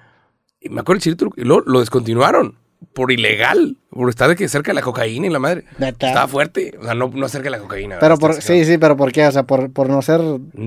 Y 0.61 0.69
me 0.69 0.80
acuerdo 0.82 0.97
el 0.97 1.01
chilito 1.03 1.26
Lucas. 1.26 1.43
Y 1.43 1.47
luego 1.47 1.63
lo 1.65 1.80
descontinuaron. 1.82 2.55
Por 2.93 3.11
ilegal. 3.11 3.77
Por 3.89 4.09
estar 4.09 4.27
de 4.29 4.35
que 4.35 4.47
cerca 4.49 4.71
de 4.71 4.75
la 4.75 4.81
cocaína 4.81 5.27
y 5.27 5.29
la 5.29 5.39
madre. 5.39 5.63
Neta. 5.77 6.07
Estaba 6.09 6.27
fuerte. 6.27 6.73
O 6.79 6.83
sea, 6.83 6.93
no, 6.93 7.09
no 7.13 7.29
cerca 7.29 7.45
de 7.45 7.51
la 7.51 7.59
cocaína. 7.59 7.97
Pero 7.99 8.17
por, 8.17 8.41
sí, 8.41 8.65
sí, 8.65 8.77
pero 8.77 8.97
¿por 8.97 9.11
qué? 9.11 9.25
O 9.27 9.31
sea, 9.31 9.43
por, 9.43 9.71
por 9.71 9.89
no 9.89 10.01
ser. 10.01 10.21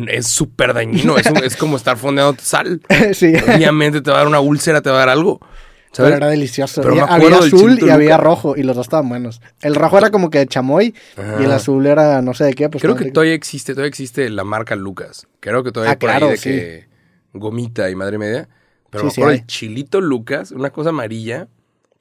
Es 0.08 0.26
súper 0.28 0.72
dañino. 0.74 1.18
Es, 1.18 1.26
un- 1.26 1.44
es 1.44 1.56
como 1.56 1.76
estar 1.76 1.96
fondeando 1.98 2.36
sal. 2.40 2.80
sí. 3.12 3.32
Obviamente 3.54 4.00
te 4.00 4.10
va 4.10 4.16
a 4.16 4.18
dar 4.20 4.26
una 4.28 4.40
úlcera, 4.40 4.80
te 4.80 4.88
va 4.90 4.96
a 4.96 4.98
dar 5.00 5.08
algo. 5.10 5.40
Pero 5.96 6.08
era 6.16 6.26
delicioso. 6.28 6.82
Pero 6.82 7.04
había 7.06 7.28
del 7.28 7.34
azul 7.54 7.78
y 7.80 7.88
había 7.90 8.16
rojo. 8.16 8.56
Y 8.56 8.62
los 8.64 8.74
dos 8.74 8.86
estaban 8.86 9.08
buenos. 9.08 9.40
El 9.60 9.74
rojo 9.76 9.96
era 9.98 10.10
como 10.10 10.28
que 10.28 10.38
de 10.38 10.46
chamoy. 10.48 10.92
Ajá. 11.16 11.36
Y 11.40 11.44
el 11.44 11.52
azul 11.52 11.86
era 11.86 12.20
no 12.20 12.34
sé 12.34 12.44
de 12.44 12.54
qué. 12.54 12.68
Pues 12.68 12.82
Creo 12.82 12.96
que 12.96 13.04
rico. 13.04 13.14
todavía 13.14 13.34
existe, 13.34 13.74
todavía 13.74 13.90
existe 13.90 14.28
la 14.30 14.42
marca 14.44 14.74
Lucas. 14.76 15.28
Creo 15.40 15.62
que 15.62 15.70
todavía 15.70 15.90
Ah, 15.90 15.92
hay 15.92 15.98
por 15.98 16.10
claro, 16.10 16.26
ahí 16.26 16.32
de 16.32 16.36
sí. 16.38 16.48
que 16.50 16.86
gomita 17.32 17.88
y 17.90 17.94
madre 17.94 18.18
media. 18.18 18.48
Pero 18.90 19.08
Sí, 19.10 19.20
me 19.20 19.24
acuerdo 19.26 19.40
el 19.40 19.46
chilito 19.46 20.00
Lucas, 20.00 20.50
una 20.50 20.70
cosa 20.70 20.90
amarilla, 20.90 21.46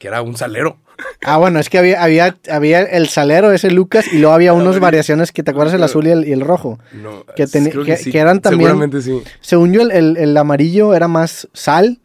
que 0.03 0.09
era 0.09 0.21
un 0.21 0.35
salero. 0.35 0.75
Ah, 1.23 1.37
bueno, 1.37 1.59
es 1.59 1.69
que 1.69 1.77
había, 1.77 2.03
había, 2.03 2.35
había 2.51 2.81
el 2.81 3.07
salero, 3.07 3.53
ese 3.53 3.71
Lucas. 3.71 4.05
Y 4.11 4.17
luego 4.19 4.33
había 4.35 4.51
unas 4.51 4.77
variaciones 4.81 5.31
que 5.31 5.43
te 5.43 5.51
acuerdas 5.51 5.73
el 5.75 5.81
azul 5.81 6.05
y 6.07 6.09
el, 6.11 6.27
y 6.27 6.33
el 6.33 6.41
rojo. 6.41 6.77
No, 6.91 7.23
Que 7.37 7.47
creo 7.47 7.85
que- 7.85 7.95
sí. 7.95 8.11
que 8.11 8.19
eran 8.19 8.41
también- 8.41 8.67
Seguramente 8.71 9.01
sí. 9.01 9.23
Según 9.39 9.71
yo, 9.71 9.81
el, 9.81 9.91
el- 9.91 10.17
el 10.17 10.35
amarillo 10.35 10.93
era 10.93 11.07
más 11.07 11.47
sal. 11.53 12.01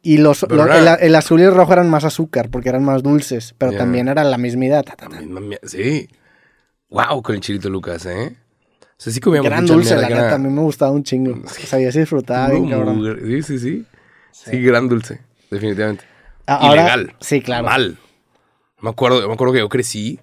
Y 0.00 0.18
los, 0.18 0.44
el, 0.44 0.88
el 1.00 1.14
azul 1.16 1.40
y 1.40 1.42
el 1.42 1.52
rojo 1.54 1.72
eran 1.72 1.90
más 1.90 2.04
azúcar 2.04 2.50
porque 2.50 2.68
eran 2.68 2.84
más 2.84 3.02
dulces. 3.02 3.52
Pero 3.58 3.72
también 3.72 4.06
era 4.08 4.22
la 4.22 4.38
misma 4.38 4.66
mie- 4.66 5.58
Sí. 5.64 6.08
Wow, 6.88 7.22
con 7.22 7.34
el 7.34 7.40
chilito 7.40 7.68
Lucas, 7.68 8.06
¿eh? 8.06 8.36
O 8.80 8.86
sea, 8.96 9.12
sí 9.12 9.18
comíamos 9.20 9.50
Gran 9.50 9.66
dulce, 9.66 9.94
mierda 9.96 10.08
la 10.08 10.22
neta. 10.22 10.34
A 10.36 10.38
mí 10.38 10.48
me 10.48 10.60
gustaba 10.62 10.92
un 10.92 11.02
chingo. 11.02 11.38
O 11.44 11.48
sea, 11.48 11.80
ya 11.80 11.90
se 11.90 11.98
disfrutaba 12.00 12.48
bien, 12.50 12.70
cabrón. 12.70 13.18
Sí, 13.26 13.42
sí, 13.42 13.58
sí. 13.58 13.86
Sí, 14.30 14.62
gran 14.62 14.88
dulce, 14.88 15.20
definitivamente. 15.50 16.04
Ahora- 16.56 16.82
Ilegal. 16.82 17.16
Sí, 17.20 17.40
claro. 17.40 17.66
Mal. 17.66 17.98
Me 18.80 18.90
acuerdo, 18.90 19.26
me 19.28 19.34
acuerdo 19.34 19.52
que 19.54 19.60
yo 19.60 19.68
crecí. 19.68 20.20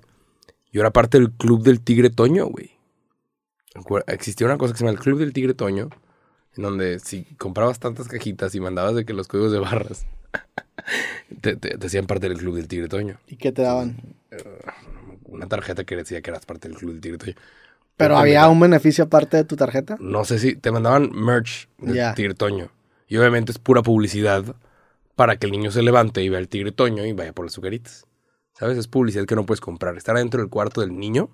Yo 0.71 0.81
era 0.81 0.91
parte 0.91 1.17
del 1.19 1.31
club 1.31 1.63
del 1.63 1.81
Tigre 1.81 2.09
Toño, 2.09 2.45
güey. 2.47 2.71
Existía 4.07 4.47
una 4.47 4.57
cosa 4.57 4.73
que 4.73 4.79
se 4.79 4.85
llama 4.85 4.97
el 4.97 5.03
club 5.03 5.19
del 5.19 5.33
Tigre 5.33 5.53
Toño. 5.53 5.89
En 6.55 6.63
donde 6.63 6.99
si 6.99 7.23
comprabas 7.35 7.79
tantas 7.79 8.07
cajitas 8.07 8.55
y 8.55 8.59
mandabas 8.59 8.95
de 8.95 9.05
que 9.05 9.13
los 9.13 9.27
códigos 9.27 9.51
de 9.51 9.59
barras 9.59 10.07
te, 11.41 11.55
te- 11.55 11.77
te 11.77 11.87
hacían 11.87 12.07
parte 12.07 12.27
del 12.29 12.37
club 12.39 12.55
del 12.55 12.67
Tigre 12.67 12.87
Toño. 12.87 13.17
¿Y 13.27 13.37
qué 13.37 13.51
te 13.51 13.61
daban? 13.61 13.97
Una 15.25 15.47
tarjeta 15.47 15.83
que 15.83 15.95
decía 15.95 16.21
que 16.21 16.31
eras 16.31 16.45
parte 16.45 16.67
del 16.67 16.77
club 16.77 16.93
del 16.93 17.01
Tigre 17.01 17.17
Toño. 17.19 17.35
Pero 17.95 18.17
había 18.17 18.47
un 18.47 18.59
beneficio 18.59 19.03
aparte 19.05 19.37
de 19.37 19.43
tu 19.43 19.55
tarjeta. 19.55 19.97
No 19.99 20.23
sé 20.25 20.39
si 20.39 20.55
te 20.55 20.71
mandaban 20.71 21.11
merch 21.13 21.67
del. 21.79 22.13
Tigre 22.15 22.33
Toño. 22.33 22.69
Y 23.07 23.17
obviamente 23.17 23.51
es 23.51 23.59
pura 23.59 23.81
publicidad 23.81 24.43
para 25.17 25.37
que 25.37 25.47
el 25.47 25.51
niño 25.51 25.71
se 25.71 25.81
levante 25.81 26.21
y 26.21 26.29
vea 26.29 26.39
el 26.39 26.47
Tigre 26.47 26.71
Toño 26.71 27.03
y 27.03 27.11
vaya 27.11 27.33
por 27.33 27.43
las 27.43 27.53
azucaritas. 27.53 28.05
¿Sabes? 28.53 28.77
Es 28.77 28.87
publicidad 28.87 29.25
que 29.25 29.35
no 29.35 29.47
puedes 29.47 29.61
comprar. 29.61 29.97
Estar 29.97 30.15
dentro 30.15 30.39
del 30.39 30.49
cuarto 30.49 30.81
del 30.81 30.95
niño, 30.95 31.31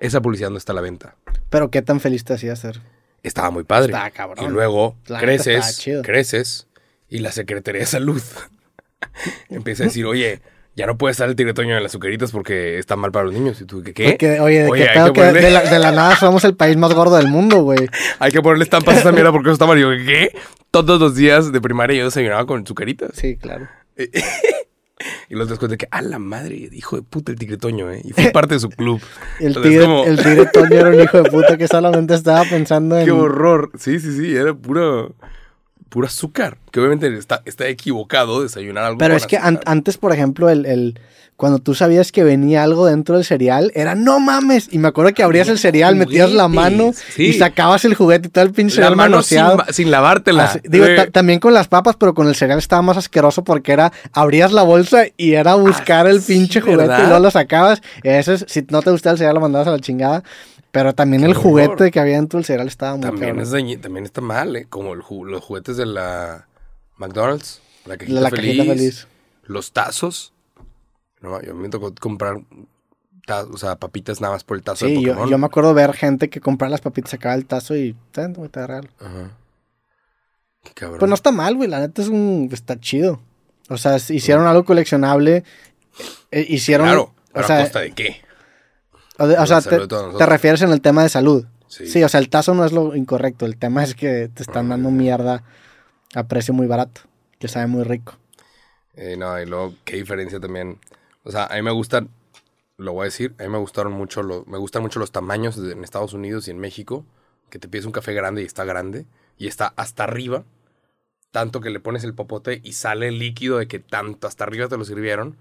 esa 0.00 0.20
publicidad 0.20 0.50
no 0.50 0.58
está 0.58 0.72
a 0.72 0.74
la 0.74 0.80
venta. 0.80 1.14
Pero 1.50 1.70
qué 1.70 1.82
tan 1.82 2.00
feliz 2.00 2.24
te 2.24 2.34
hacía 2.34 2.56
ser. 2.56 2.80
Estaba 3.22 3.52
muy 3.52 3.62
padre. 3.62 3.92
Está 3.92 4.10
cabrón. 4.10 4.44
Y 4.44 4.48
luego 4.48 4.96
La 5.06 5.20
creces, 5.20 5.88
creces 6.02 6.66
y 7.08 7.20
la 7.20 7.30
Secretaría 7.30 7.82
de 7.82 7.86
Salud 7.86 8.22
empieza 9.48 9.84
a 9.84 9.86
decir, 9.86 10.04
oye, 10.04 10.42
ya 10.76 10.86
no 10.86 10.96
puede 10.96 11.12
estar 11.12 11.28
el 11.28 11.36
Tigre 11.36 11.52
Toño 11.52 11.76
en 11.76 11.82
las 11.82 11.92
azucaritas 11.92 12.30
porque 12.30 12.78
está 12.78 12.96
mal 12.96 13.12
para 13.12 13.26
los 13.26 13.34
niños. 13.34 13.60
Y 13.60 13.64
tú, 13.64 13.82
¿qué? 13.82 13.92
qué? 13.92 14.10
Porque, 14.10 14.40
oye, 14.40 14.62
¿de 14.62 14.70
Oye, 14.70 14.86
que 14.86 14.92
que 14.92 15.20
ponerle- 15.20 15.40
de, 15.40 15.50
la, 15.50 15.62
de 15.62 15.78
la 15.78 15.92
nada 15.92 16.16
somos 16.16 16.44
el 16.44 16.54
país 16.56 16.76
más 16.76 16.94
gordo 16.94 17.16
del 17.16 17.28
mundo, 17.28 17.62
güey? 17.62 17.88
Hay 18.18 18.30
que 18.32 18.40
ponerle 18.40 18.64
estampas 18.64 18.94
a 18.94 18.98
esta 18.98 19.12
mierda 19.12 19.32
porque 19.32 19.48
eso 19.48 19.54
está 19.54 19.66
mal. 19.66 19.78
Y 19.78 19.82
yo, 19.82 19.90
¿qué? 20.06 20.32
Todos 20.70 21.00
los 21.00 21.14
días 21.16 21.52
de 21.52 21.60
primaria 21.60 21.98
yo 21.98 22.04
desayunaba 22.04 22.46
con 22.46 22.62
azucaritas. 22.62 23.10
Sí, 23.14 23.36
claro. 23.36 23.68
Y 25.30 25.34
los 25.34 25.48
después 25.48 25.70
de 25.70 25.78
que, 25.78 25.88
a 25.90 26.02
la 26.02 26.18
madre, 26.18 26.68
hijo 26.72 26.96
de 26.96 27.02
puta 27.02 27.32
el 27.32 27.38
tigre 27.38 27.56
Toño, 27.56 27.90
¿eh? 27.90 28.02
Y 28.04 28.12
fue 28.12 28.30
parte 28.32 28.54
de 28.54 28.60
su 28.60 28.68
club. 28.68 29.00
El 29.38 29.46
Entonces, 29.48 29.72
tigre, 29.72 29.84
como, 29.86 30.04
el 30.04 30.16
tigre 30.22 30.46
Toño 30.52 30.74
era 30.76 30.88
un 30.90 31.00
hijo 31.00 31.22
de 31.22 31.30
puta 31.30 31.56
que 31.56 31.68
solamente 31.68 32.14
estaba 32.14 32.44
pensando 32.44 32.98
en... 32.98 33.04
Qué 33.06 33.10
horror. 33.10 33.70
Sí, 33.78 33.98
sí, 33.98 34.14
sí, 34.14 34.36
era 34.36 34.52
puro, 34.52 35.14
puro 35.90 36.06
azúcar. 36.06 36.56
Que 36.70 36.80
obviamente 36.80 37.14
está, 37.18 37.42
está 37.44 37.68
equivocado 37.68 38.42
desayunar 38.42 38.84
algo 38.84 38.98
Pero 38.98 39.12
con 39.12 39.16
es 39.18 39.26
que 39.26 39.36
an- 39.36 39.60
antes, 39.66 39.98
por 39.98 40.12
ejemplo, 40.14 40.48
el, 40.48 40.64
el- 40.64 40.98
cuando 41.36 41.58
tú 41.58 41.74
sabías 41.74 42.12
que 42.12 42.22
venía 42.22 42.62
algo 42.62 42.84
dentro 42.86 43.14
del 43.16 43.24
cereal, 43.24 43.72
era 43.74 43.94
no 43.94 44.20
mames. 44.20 44.68
Y 44.70 44.76
me 44.78 44.88
acuerdo 44.88 45.14
que 45.14 45.22
abrías 45.22 45.48
el 45.48 45.58
cereal, 45.58 45.96
metías 45.96 46.30
la 46.32 46.48
mano 46.48 46.92
Sí. 47.14 47.28
y 47.28 47.32
sacabas 47.32 47.82
el 47.86 47.94
juguete 47.94 48.28
y 48.28 48.30
todo 48.30 48.44
el 48.44 48.52
pinche 48.52 48.74
cereal 48.74 48.94
mano 48.94 49.22
sin, 49.22 49.38
manoseado. 49.38 49.56
ma- 49.56 49.72
sin 49.72 49.90
lavártela. 49.90 50.44
Así- 50.44 50.58
digo, 50.68 50.84
Eh, 50.84 50.96
ta- 50.96 51.10
también 51.10 51.40
con 51.40 51.54
las 51.54 51.66
papas, 51.66 51.96
pero 51.98 52.12
con 52.12 52.28
el 52.28 52.34
cereal 52.34 52.58
estaba 52.58 52.82
más 52.82 52.98
asqueroso 52.98 53.42
porque 53.42 53.72
era, 53.72 53.90
abrías 54.12 54.52
la 54.52 54.62
bolsa 54.64 55.04
y 55.16 55.32
era 55.32 55.54
buscar 55.54 56.06
el 56.06 56.18
Ah, 56.18 56.20
sí, 56.20 56.34
pinche 56.34 56.60
juguete 56.60 56.82
¿verdad? 56.88 56.98
y 57.04 57.06
luego 57.06 57.20
lo 57.24 57.30
sacabas. 57.30 57.80
Eso 58.02 58.34
es, 58.34 58.44
si 58.46 58.66
no 58.68 58.82
te 58.82 58.90
gustaba 58.90 59.12
el 59.12 59.18
cereal, 59.18 59.34
lo 59.36 59.40
mandabas 59.40 59.66
a 59.68 59.72
la 59.72 59.78
chingada. 59.80 60.22
Pero 60.72 60.94
también 60.94 61.24
el 61.24 61.30
horror. 61.30 61.42
juguete 61.42 61.90
que 61.90 61.98
había 62.00 62.16
dentro 62.16 62.38
del 62.38 62.44
cereal 62.44 62.68
estaba 62.68 62.92
muy 62.92 63.02
también, 63.02 63.40
es 63.40 63.50
también 63.80 64.04
está 64.04 64.20
mal, 64.20 64.54
¿eh? 64.56 64.66
Como 64.68 64.92
el 64.94 65.00
ju- 65.02 65.24
los 65.26 65.42
juguetes 65.44 65.76
de 65.76 65.86
la 65.86 66.46
McDonald's. 66.96 67.60
La 67.86 67.96
cajita, 67.96 68.20
La 68.20 68.30
feliz, 68.30 68.56
cajita 68.58 68.74
feliz. 68.74 69.08
Los 69.44 69.72
tazos. 69.72 70.32
No, 71.20 71.40
yo 71.42 71.54
me 71.54 71.68
tocó 71.68 71.92
comprar 71.98 72.40
o 73.52 73.56
sea, 73.58 73.76
papitas 73.76 74.20
nada 74.20 74.34
más 74.34 74.42
por 74.44 74.56
el 74.56 74.62
tazo 74.62 74.86
de 74.86 74.96
Sí, 74.96 75.02
yo, 75.02 75.12
Pokémon. 75.12 75.30
yo 75.30 75.38
me 75.38 75.46
acuerdo 75.46 75.72
ver 75.72 75.92
gente 75.92 76.28
que 76.30 76.40
compraba 76.40 76.70
las 76.70 76.80
papitas, 76.80 77.10
sacaba 77.12 77.34
el 77.34 77.46
tazo 77.46 77.76
y. 77.76 77.94
Ajá. 78.98 79.30
Qué 80.64 80.72
cabrón. 80.74 80.98
Pues 80.98 81.08
no 81.08 81.14
está 81.14 81.30
mal, 81.32 81.54
güey. 81.56 81.68
La 81.68 81.78
neta 81.80 82.02
es 82.02 82.08
un. 82.08 82.48
Está 82.52 82.78
chido. 82.80 83.20
O 83.68 83.76
sea, 83.78 83.96
hicieron 83.96 84.46
algo 84.46 84.64
coleccionable. 84.64 85.44
eh, 86.32 86.46
hicieron. 86.48 86.86
Claro, 86.86 87.14
pero 87.32 87.44
o 87.44 87.46
sea, 87.46 87.58
a 87.58 87.62
costa 87.62 87.80
de 87.80 87.92
qué? 87.92 88.20
O 89.20 89.46
sea, 89.46 89.60
te, 89.60 90.26
refieres 90.26 90.62
en 90.62 90.70
el 90.70 90.80
tema 90.80 91.02
de 91.02 91.08
salud. 91.08 91.44
Sí. 91.68 91.86
Sí. 91.86 92.02
o 92.02 92.08
sea, 92.08 92.18
el 92.18 92.28
tazo 92.28 92.54
no 92.54 92.64
es 92.64 92.72
lo 92.72 92.96
incorrecto. 92.96 93.46
El 93.46 93.56
tema 93.56 93.84
es 93.84 93.94
que 93.94 94.28
te 94.32 94.42
están 94.42 94.68
dando 94.68 94.90
mierda 94.90 95.44
a 96.14 96.24
precio 96.24 96.54
muy 96.54 96.66
barato. 96.66 97.02
Que 97.38 97.48
sabe 97.48 97.66
muy 97.66 97.84
rico. 97.84 98.16
Eh, 98.94 99.16
no, 99.16 99.40
y 99.40 99.46
luego, 99.46 99.74
qué 99.84 99.96
diferencia 99.96 100.40
también. 100.40 100.78
O 101.24 101.30
sea, 101.30 101.46
a 101.46 101.54
mí 101.54 101.62
me 101.62 101.70
gustan, 101.70 102.10
lo 102.76 102.92
voy 102.92 103.02
a 103.02 103.04
decir, 103.04 103.34
a 103.38 103.44
mí 103.44 103.48
me 103.48 103.58
gustaron 103.58 103.92
mucho, 103.92 104.22
los, 104.22 104.46
me 104.46 104.58
gustan 104.58 104.82
mucho 104.82 104.98
los 104.98 105.12
tamaños 105.12 105.56
en 105.58 105.84
Estados 105.84 106.12
Unidos 106.12 106.48
y 106.48 106.50
en 106.50 106.58
México. 106.58 107.04
Que 107.50 107.58
te 107.58 107.68
pides 107.68 107.86
un 107.86 107.92
café 107.92 108.12
grande 108.14 108.42
y 108.42 108.46
está 108.46 108.64
grande. 108.64 109.06
Y 109.38 109.46
está 109.46 109.72
hasta 109.76 110.04
arriba. 110.04 110.44
Tanto 111.30 111.60
que 111.60 111.70
le 111.70 111.80
pones 111.80 112.04
el 112.04 112.14
popote 112.14 112.60
y 112.62 112.72
sale 112.72 113.08
el 113.08 113.18
líquido 113.18 113.58
de 113.58 113.68
que 113.68 113.78
tanto 113.78 114.26
hasta 114.26 114.44
arriba 114.44 114.68
te 114.68 114.76
lo 114.76 114.84
sirvieron. 114.84 115.36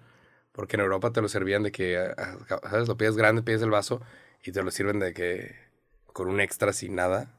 Porque 0.59 0.75
en 0.75 0.81
Europa 0.81 1.11
te 1.13 1.21
lo 1.21 1.29
servían 1.29 1.63
de 1.63 1.71
que, 1.71 1.97
ah, 1.97 2.35
ah, 2.49 2.59
¿sabes? 2.69 2.89
Lo 2.89 2.97
pides 2.97 3.15
grande, 3.15 3.41
pides 3.43 3.61
el 3.61 3.69
vaso 3.69 4.01
y 4.43 4.51
te 4.51 4.61
lo 4.61 4.71
sirven 4.71 4.99
de 4.99 5.13
que 5.13 5.55
con 6.11 6.27
un 6.27 6.41
extra 6.41 6.73
sin 6.73 6.95
nada. 6.95 7.31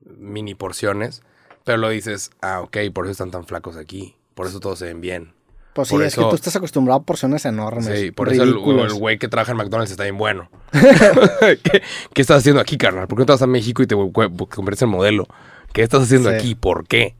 Mini 0.00 0.56
porciones. 0.56 1.22
Pero 1.62 1.78
lo 1.78 1.90
dices, 1.90 2.32
ah, 2.40 2.60
ok, 2.60 2.76
por 2.92 3.04
eso 3.04 3.12
están 3.12 3.30
tan 3.30 3.46
flacos 3.46 3.76
aquí. 3.76 4.16
Por 4.34 4.48
eso 4.48 4.58
todos 4.58 4.80
se 4.80 4.86
ven 4.86 5.00
bien. 5.00 5.32
Pues 5.74 5.86
sí, 5.86 5.94
Por 5.94 6.02
es 6.02 6.12
que 6.16 6.20
eso- 6.22 6.28
tú 6.30 6.34
estás 6.34 6.56
acostumbrado 6.56 6.98
a 7.00 7.04
porciones 7.04 7.44
enormes. 7.44 7.86
Sí, 7.86 8.10
por 8.10 8.32
eso 8.32 8.42
el- 8.42 8.58
güey 8.94 9.16
que 9.18 9.28
trabaja 9.28 9.52
en 9.52 9.58
McDonald's 9.58 9.92
está 9.92 10.02
bien 10.02 10.18
bueno. 10.18 10.50
¿Qué, 11.62 11.82
qué 12.12 12.20
estás 12.20 12.38
haciendo 12.38 12.60
aquí, 12.60 12.78
carnal? 12.78 13.06
¿Por 13.06 13.16
qué 13.16 13.22
no 13.22 13.26
te 13.26 13.32
vas 13.32 13.42
a 13.42 13.46
México 13.46 13.80
y 13.80 13.86
te 13.86 13.94
conviertes 13.94 14.82
en 14.82 14.88
modelo? 14.88 15.28
¿Qué 15.72 15.82
estás 15.82 16.02
haciendo 16.02 16.30
Sí. 16.30 16.34
aquí? 16.34 16.54
¿Por 16.56 16.84
qué? 16.88 17.14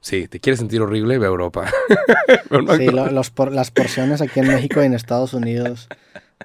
Sí, 0.00 0.28
¿te 0.28 0.40
quieres 0.40 0.60
sentir 0.60 0.80
horrible? 0.80 1.18
Ve 1.18 1.26
a 1.26 1.28
Europa. 1.28 1.70
Sí, 2.28 2.44
lo- 2.50 2.62
McDonald's. 2.62 3.12
los 3.12 3.30
por- 3.30 3.52
las 3.52 3.70
porciones 3.70 4.20
aquí 4.20 4.40
en 4.40 4.48
México 4.48 4.82
y 4.82 4.86
en 4.86 4.94
Estados 4.94 5.34
Unidos. 5.34 5.88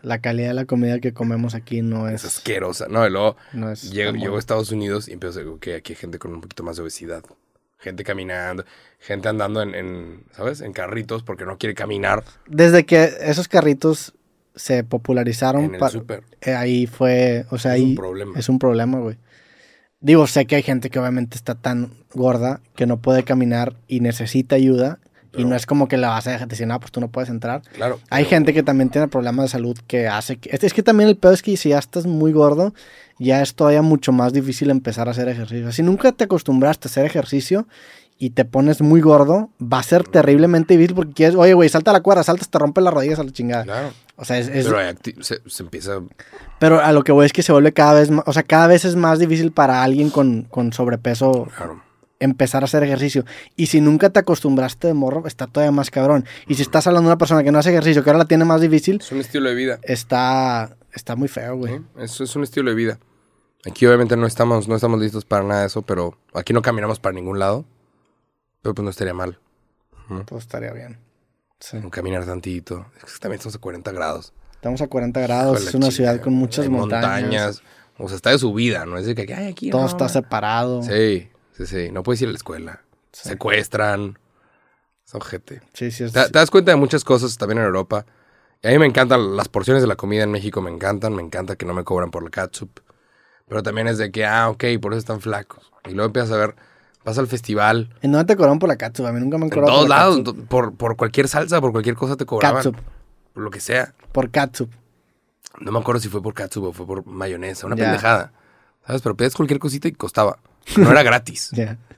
La 0.01 0.19
calidad 0.19 0.49
de 0.49 0.53
la 0.55 0.65
comida 0.65 0.99
que 0.99 1.13
comemos 1.13 1.55
aquí 1.55 1.81
no 1.81 2.07
Es 2.09 2.23
es. 2.23 2.37
asquerosa. 2.37 2.87
No, 2.89 3.05
y 3.05 3.09
luego 3.11 3.37
No 3.53 3.71
es 3.71 3.91
llego, 3.91 4.35
a 4.35 4.39
Estados 4.39 4.71
Unidos 4.71 5.07
y 5.07 5.13
empiezo 5.13 5.39
a 5.39 5.43
decir, 5.43 5.53
ok, 5.55 5.67
aquí 5.77 5.93
hay 5.93 5.97
gente 5.97 6.19
con 6.19 6.33
un 6.33 6.41
poquito 6.41 6.63
más 6.63 6.75
de 6.77 6.81
obesidad. 6.83 7.23
Gente 7.77 8.03
caminando, 8.03 8.65
gente 8.99 9.27
andando 9.29 9.61
en, 9.61 9.75
en, 9.75 10.23
¿sabes? 10.31 10.61
En 10.61 10.73
carritos 10.73 11.21
porque 11.23 11.45
no 11.45 11.57
quiere 11.57 11.75
caminar 11.75 12.23
Desde 12.47 12.85
que 12.85 13.11
esos 13.21 13.47
carritos 13.49 14.13
se 14.55 14.83
popularizaron, 14.83 15.65
en 15.65 15.75
el 15.75 15.89
súper. 15.89 16.23
eh, 16.41 16.53
ahí 16.53 16.87
fue, 16.87 17.45
o 17.49 17.57
sea, 17.57 17.73
Es 17.75 17.81
ahí 17.81 17.89
un 17.91 17.95
problema. 17.95 18.39
es 18.39 18.49
un 18.49 18.59
problema, 18.59 18.99
güey. 18.99 19.17
Digo, 20.03 20.27
sé 20.27 20.45
que 20.45 20.57
hay 20.57 20.61
gente 20.63 20.89
que 20.91 20.99
obviamente 20.99 21.35
está 21.37 21.55
tan 21.55 21.89
gorda 22.13 22.59
que 22.75 22.85
no 22.85 22.97
puede 22.97 23.23
caminar 23.23 23.73
y 23.87 24.01
necesita 24.01 24.55
ayuda. 24.55 24.99
y 25.35 25.45
no 25.45 25.55
es 25.55 25.65
como 25.65 25.87
que 25.87 25.97
la 25.97 26.09
vas 26.09 26.27
a 26.27 26.31
dejar 26.31 26.47
decir, 26.47 26.67
no, 26.67 26.79
pues 26.79 26.91
tú 26.91 26.99
no 27.01 27.07
puedes 27.07 27.27
entrar. 27.31 27.63
Claro. 27.73 27.99
Hay 28.11 28.25
pero- 28.25 28.35
gente 28.35 28.53
que 28.53 28.61
también 28.61 28.89
tiene 28.91 29.07
problemas 29.07 29.45
de 29.45 29.49
salud 29.49 29.75
que 29.87 30.07
hace 30.07 30.35
que... 30.37 30.51
Es 30.61 30.73
que 30.75 30.83
también 30.83 31.09
el 31.09 31.17
peor 31.17 31.33
es 31.33 31.41
que 31.41 31.57
si 31.57 31.69
ya 31.69 31.79
estás 31.79 32.05
muy 32.05 32.31
gordo, 32.33 32.75
ya 33.17 33.41
es 33.41 33.55
todavía 33.55 33.81
mucho 33.81 34.11
más 34.11 34.31
difícil 34.31 34.69
empezar 34.69 35.07
a 35.07 35.11
hacer 35.11 35.27
ejercicio. 35.29 35.71
Si 35.71 35.81
nunca 35.81 36.11
te 36.11 36.25
acostumbraste 36.25 36.87
a 36.87 36.91
hacer 36.91 37.05
ejercicio 37.07 37.67
y 38.19 38.29
te 38.29 38.45
pones 38.45 38.81
muy 38.81 39.01
gordo, 39.01 39.49
va 39.59 39.79
a 39.79 39.83
ser 39.83 40.03
terriblemente 40.03 40.75
difícil 40.77 40.95
porque 40.95 41.13
quieres, 41.13 41.35
oye, 41.35 41.55
güey, 41.55 41.67
salta 41.67 41.91
la 41.93 42.01
cuerda, 42.01 42.21
saltas, 42.23 42.49
te 42.49 42.59
rompe 42.59 42.81
las 42.81 42.93
rodillas 42.93 43.17
a 43.17 43.23
la 43.23 43.31
chingada. 43.31 43.63
Claro. 43.63 43.91
O 44.16 44.26
sea, 44.26 44.38
es... 44.38 44.47
es- 44.47 44.68
Pero 44.68 44.78
se, 45.24 45.41
se 45.45 45.64
empieza. 45.64 45.99
pero 46.59 46.80
a 46.82 46.91
lo 46.91 47.03
que 47.03 47.11
voy 47.11 47.26
es 47.26 47.34
que 47.34 47.41
se 47.43 47.51
vuelve 47.51 47.74
cada 47.74 47.93
vez 47.93 48.11
más... 48.11 48.24
O 48.28 48.34
sea, 48.34 48.43
cada 48.43 48.68
vez 48.68 48.86
es 48.86 48.95
más 48.95 49.20
difícil 49.20 49.51
para 49.51 49.84
alguien 49.84 50.09
con, 50.09 50.43
con 50.43 50.72
sobrepeso 50.74 51.47
Claro. 51.57 51.82
empezar 52.20 52.61
a 52.64 52.66
hacer 52.66 52.84
ejercicio. 52.84 53.26
Y 53.55 53.66
si 53.68 53.82
nunca 53.82 54.09
te 54.11 54.20
acostumbraste 54.20 54.88
de 54.88 54.93
morro, 54.93 55.26
está 55.26 55.47
todavía 55.47 55.72
más 55.72 55.89
cabrón. 55.91 56.26
Y 56.47 56.55
si 56.55 56.61
estás 56.61 56.86
hablando 56.88 57.09
de 57.09 57.14
una 57.14 57.18
persona 57.18 57.43
que 57.43 57.51
no 57.51 57.59
hace 57.59 57.72
ejercicio, 57.72 58.03
que 58.03 58.09
ahora 58.11 58.20
la 58.20 58.26
tiene 58.26 58.45
más 58.45 58.61
difícil, 58.61 58.97
Es 59.01 59.11
un 59.11 59.20
estilo 59.20 59.49
de 59.49 59.55
vida. 59.55 59.80
está, 59.84 60.78
está 60.93 61.16
muy 61.16 61.28
feo, 61.28 61.57
güey. 61.57 61.78
¿sí? 61.78 61.84
Eso 61.97 62.24
es 62.24 62.36
un 62.36 62.43
estilo 62.43 62.70
de 62.70 62.76
vida. 62.76 62.99
Aquí 63.66 63.86
obviamente 63.88 64.16
no 64.18 64.28
estamos, 64.28 64.68
no 64.68 64.76
estamos 64.76 64.99
listos 64.99 65.26
para 65.26 65.43
nada 65.43 65.61
de 65.61 65.68
eso, 65.68 65.82
pero 65.82 66.18
aquí 66.34 66.53
no 66.53 66.61
caminamos 66.61 66.99
para 66.99 67.14
ningún 67.16 67.39
lado. 67.39 67.66
Pero 68.61 68.76
pues 68.76 68.84
no 68.84 68.89
estaría 68.91 69.14
mal. 69.14 69.39
Pues 70.28 70.43
estaría 70.43 70.72
bien. 70.72 70.97
Sí. 71.64 71.78
Caminar 71.91 72.26
tantito. 72.26 72.88
Es 73.05 73.14
que 73.14 73.20
también 73.20 73.38
estamos 73.38 73.55
a 73.55 73.59
40 73.59 73.91
grados. 73.93 74.34
Estamos 74.55 74.82
a 74.82 74.88
40 74.88 75.22
grados, 75.22 75.61
es 75.66 75.74
una 75.74 75.86
chica, 75.88 75.95
ciudad 75.95 76.22
con 76.22 76.34
muchas 76.34 76.64
hay 76.64 76.70
montañas. 76.70 77.61
O 77.97 78.07
sea, 78.09 78.18
está 78.18 78.32
de 78.32 78.38
subida, 78.39 78.86
¿no? 78.86 78.97
Es 78.97 79.05
de 79.05 79.16
que, 79.16 79.34
ay, 79.34 79.47
aquí 79.47 79.70
Todo 79.70 79.82
no, 79.82 79.88
está 79.88 80.03
va". 80.05 80.09
separado. 80.09 80.84
Sí, 80.84 81.30
Sí, 81.53 81.66
sí, 81.66 81.86
sí. 81.86 81.91
No 81.91 82.03
puedes 82.03 82.22
ir 82.22 82.28
a 82.28 82.32
la 82.32 82.36
escuela. 82.38 82.82
Sí. 83.14 83.30
Secuestran. 83.30 84.20
Son 85.05 85.22
gente. 85.22 85.61
sí, 85.74 85.86
es- 85.86 86.11
Te, 86.11 86.24
te 86.26 86.30
das 86.39 86.49
cuenta 86.51 86.72
de 86.72 86.78
muchas 86.78 87.03
cosas 87.05 87.38
también 87.38 87.59
en 87.59 87.66
Europa. 87.66 88.05
A 88.61 88.68
mí 88.68 88.78
me 88.80 88.86
encantan 88.86 89.38
las 89.38 89.47
porciones 89.47 89.82
de 89.84 89.88
la 89.88 89.95
comida 89.95 90.24
en 90.24 90.32
México, 90.32 90.61
me 90.61 90.70
encantan. 90.72 91.16
Me 91.16 91.22
encanta 91.22 91.55
que 91.55 91.66
no 91.66 91.74
me 91.74 91.84
cobran 91.86 92.11
por 92.11 92.24
la 92.24 92.30
catsup. 92.30 92.80
Pero 93.47 93.64
también 93.64 93.88
es 93.88 93.97
de 93.97 94.11
que, 94.11 94.26
ah, 94.26 94.49
ok, 94.49 94.64
por 94.82 94.91
eso 94.93 94.99
están 94.99 95.22
flacos. 95.22 95.72
Y 95.86 95.91
luego 95.91 96.07
empiezas 96.07 96.32
a 96.32 96.38
ver, 96.38 96.55
vas 97.05 97.17
al 97.17 97.27
festival. 97.27 97.89
¿En 98.01 98.11
dónde 98.11 98.25
te 98.25 98.35
cobraron 98.37 98.59
por 98.59 98.69
la 98.69 98.77
catsup? 98.77 99.05
A 99.05 99.11
mí 99.11 99.19
nunca 99.19 99.37
me 99.37 99.45
han 99.45 99.47
En 99.47 99.49
cobrado 99.51 99.71
todos 99.73 99.81
por 99.83 99.89
la 99.89 99.95
lados, 99.97 100.17
catsup. 100.17 100.47
por, 100.47 100.75
por 100.75 100.95
cualquier 100.95 101.27
salsa, 101.27 101.59
por 101.61 101.71
cualquier 101.71 101.95
cosa 101.95 102.15
te 102.17 102.25
cobraban. 102.25 102.57
Catsup, 102.63 102.75
Por 103.33 103.43
lo 103.43 103.49
que 103.51 103.59
sea. 103.59 103.93
por 104.11 104.29
catsup. 104.31 104.69
No 105.59 105.71
me 105.71 105.79
acuerdo 105.79 106.01
si 106.01 106.09
fue 106.09 106.21
por 106.21 106.33
catsup 106.33 106.63
o 106.65 106.73
fue 106.73 106.85
por 106.87 107.05
mayonesa, 107.05 107.67
una 107.67 107.75
Ya. 107.75 107.83
pendejada. 107.85 108.33
¿Sabes? 108.85 109.01
Pero 109.01 109.15
pedías 109.15 109.35
cualquier 109.35 109.59
cosita 109.59 109.87
y 109.87 109.91
costaba. 109.93 110.39
No 110.77 110.91
era 110.91 111.03
gratis. 111.03 111.51